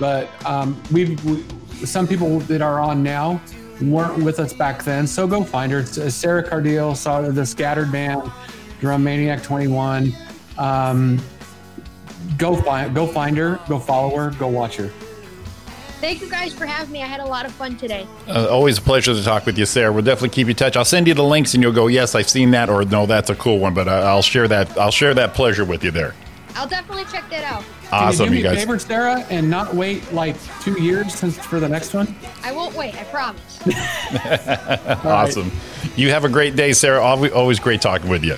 but 0.00 0.28
um, 0.44 0.80
we've 0.92 1.22
we, 1.24 1.44
some 1.84 2.06
people 2.06 2.40
that 2.40 2.62
are 2.62 2.80
on 2.80 3.02
now 3.02 3.40
weren't 3.82 4.22
with 4.24 4.40
us 4.40 4.52
back 4.52 4.82
then. 4.82 5.06
So 5.06 5.26
go 5.26 5.44
find 5.44 5.70
her. 5.72 5.80
It's, 5.80 6.14
Sarra 6.14 6.42
Cardile, 6.42 6.94
saw 6.94 7.20
the 7.20 7.46
Scattered 7.46 7.92
Band, 7.92 8.30
Drum 8.80 9.04
Maniac 9.04 9.42
21. 9.42 10.12
Um, 10.58 11.20
go 12.38 12.56
find 12.56 12.94
go 12.94 13.06
find 13.06 13.36
her. 13.36 13.60
Go 13.68 13.78
follow 13.78 14.16
her. 14.16 14.30
Go 14.38 14.48
watch 14.48 14.76
her. 14.76 14.90
Thank 16.00 16.20
you 16.20 16.30
guys 16.30 16.52
for 16.52 16.66
having 16.66 16.92
me. 16.92 17.02
I 17.02 17.06
had 17.06 17.20
a 17.20 17.24
lot 17.24 17.46
of 17.46 17.52
fun 17.52 17.76
today. 17.76 18.06
Uh, 18.28 18.46
always 18.50 18.78
a 18.78 18.82
pleasure 18.82 19.14
to 19.14 19.24
talk 19.24 19.46
with 19.46 19.58
you, 19.58 19.64
Sarra. 19.64 19.90
We'll 19.92 20.04
definitely 20.04 20.28
keep 20.30 20.46
you 20.46 20.50
in 20.50 20.56
touch. 20.56 20.76
I'll 20.76 20.84
send 20.84 21.06
you 21.08 21.14
the 21.14 21.24
links, 21.24 21.54
and 21.54 21.62
you'll 21.62 21.72
go, 21.72 21.86
yes, 21.86 22.14
I've 22.14 22.28
seen 22.28 22.50
that, 22.50 22.68
or 22.68 22.84
no, 22.84 23.06
that's 23.06 23.30
a 23.30 23.34
cool 23.34 23.58
one. 23.58 23.72
But 23.74 23.88
I, 23.88 24.00
I'll 24.02 24.22
share 24.22 24.46
that. 24.48 24.76
I'll 24.76 24.90
share 24.90 25.14
that 25.14 25.32
pleasure 25.34 25.64
with 25.64 25.82
you 25.82 25.90
there. 25.90 26.14
I'll 26.54 26.68
definitely 26.68 27.04
check 27.04 27.28
that 27.30 27.44
out. 27.44 27.64
Awesome, 27.92 28.26
Can 28.26 28.32
you 28.34 28.38
you 28.38 28.44
do 28.44 28.48
me 28.50 28.54
guys. 28.56 28.62
a 28.64 28.66
favor, 28.66 28.78
Sarra, 28.78 29.20
and 29.30 29.48
not 29.50 29.74
wait 29.74 30.12
like 30.12 30.36
two 30.60 30.80
years 30.82 31.14
since 31.14 31.38
for 31.38 31.60
the 31.60 31.68
next 31.68 31.94
one? 31.94 32.14
I 32.42 32.52
won't 32.52 32.74
wait. 32.74 32.94
I 32.94 33.04
promise. 33.04 33.60
awesome. 35.04 35.50
You 35.96 36.10
have 36.10 36.24
a 36.24 36.28
great 36.28 36.56
day, 36.56 36.72
Sarra. 36.72 37.00
Always, 37.00 37.32
always 37.32 37.58
great 37.60 37.80
talking 37.80 38.08
with 38.10 38.24
you. 38.24 38.36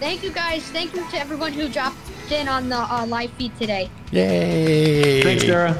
Thank 0.00 0.22
you 0.22 0.30
guys. 0.30 0.62
Thank 0.64 0.94
you 0.94 1.08
to 1.10 1.18
everyone 1.18 1.52
who 1.52 1.68
dropped 1.68 1.96
in 2.30 2.48
on 2.48 2.68
the 2.68 2.78
uh, 2.78 3.06
live 3.06 3.30
feed 3.32 3.56
today. 3.58 3.90
Yay! 4.12 5.22
Thanks, 5.22 5.44
Sarra. 5.44 5.72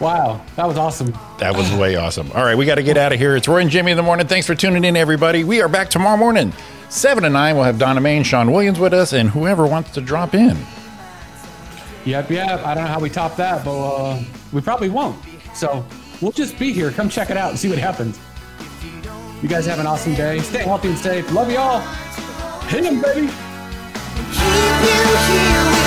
Wow, 0.00 0.40
that 0.56 0.66
was 0.66 0.78
awesome. 0.78 1.12
That 1.38 1.54
was 1.54 1.70
way 1.74 1.96
awesome. 1.96 2.32
All 2.32 2.42
right, 2.42 2.56
we 2.56 2.64
got 2.64 2.76
to 2.76 2.82
get 2.82 2.96
out 2.96 3.12
of 3.12 3.18
here. 3.18 3.36
It's 3.36 3.46
Roy 3.46 3.58
and 3.58 3.70
Jimmy 3.70 3.90
in 3.90 3.98
the 3.98 4.02
morning. 4.02 4.26
Thanks 4.26 4.46
for 4.46 4.54
tuning 4.54 4.82
in, 4.84 4.96
everybody. 4.96 5.44
We 5.44 5.60
are 5.60 5.68
back 5.68 5.90
tomorrow 5.90 6.16
morning, 6.16 6.54
7 6.88 7.22
to 7.22 7.28
9. 7.28 7.54
We'll 7.54 7.64
have 7.64 7.78
Donna 7.78 8.00
Main, 8.00 8.22
Sean 8.22 8.50
Williams 8.50 8.78
with 8.78 8.94
us, 8.94 9.12
and 9.12 9.28
whoever 9.28 9.66
wants 9.66 9.90
to 9.92 10.00
drop 10.00 10.34
in. 10.34 10.56
Yep, 12.06 12.30
yep. 12.30 12.64
I 12.64 12.74
don't 12.74 12.84
know 12.84 12.90
how 12.90 12.98
we 12.98 13.10
top 13.10 13.36
that, 13.36 13.62
but 13.62 13.78
uh, 13.78 14.22
we 14.52 14.62
probably 14.62 14.88
won't. 14.88 15.22
So 15.54 15.84
we'll 16.22 16.32
just 16.32 16.58
be 16.58 16.72
here. 16.72 16.90
Come 16.92 17.10
check 17.10 17.28
it 17.28 17.36
out 17.36 17.50
and 17.50 17.58
see 17.58 17.68
what 17.68 17.76
happens. 17.78 18.18
You 19.42 19.48
guys 19.50 19.66
have 19.66 19.80
an 19.80 19.86
awesome 19.86 20.14
day. 20.14 20.38
Stay 20.40 20.62
healthy 20.62 20.88
and 20.88 20.98
safe. 20.98 21.30
Love 21.32 21.50
you 21.50 21.58
all. 21.58 21.80
Hit 22.68 22.86
'em, 22.86 23.02
baby. 23.02 23.26
Keep 24.32 24.82
you 24.82 25.16
here 25.28 25.79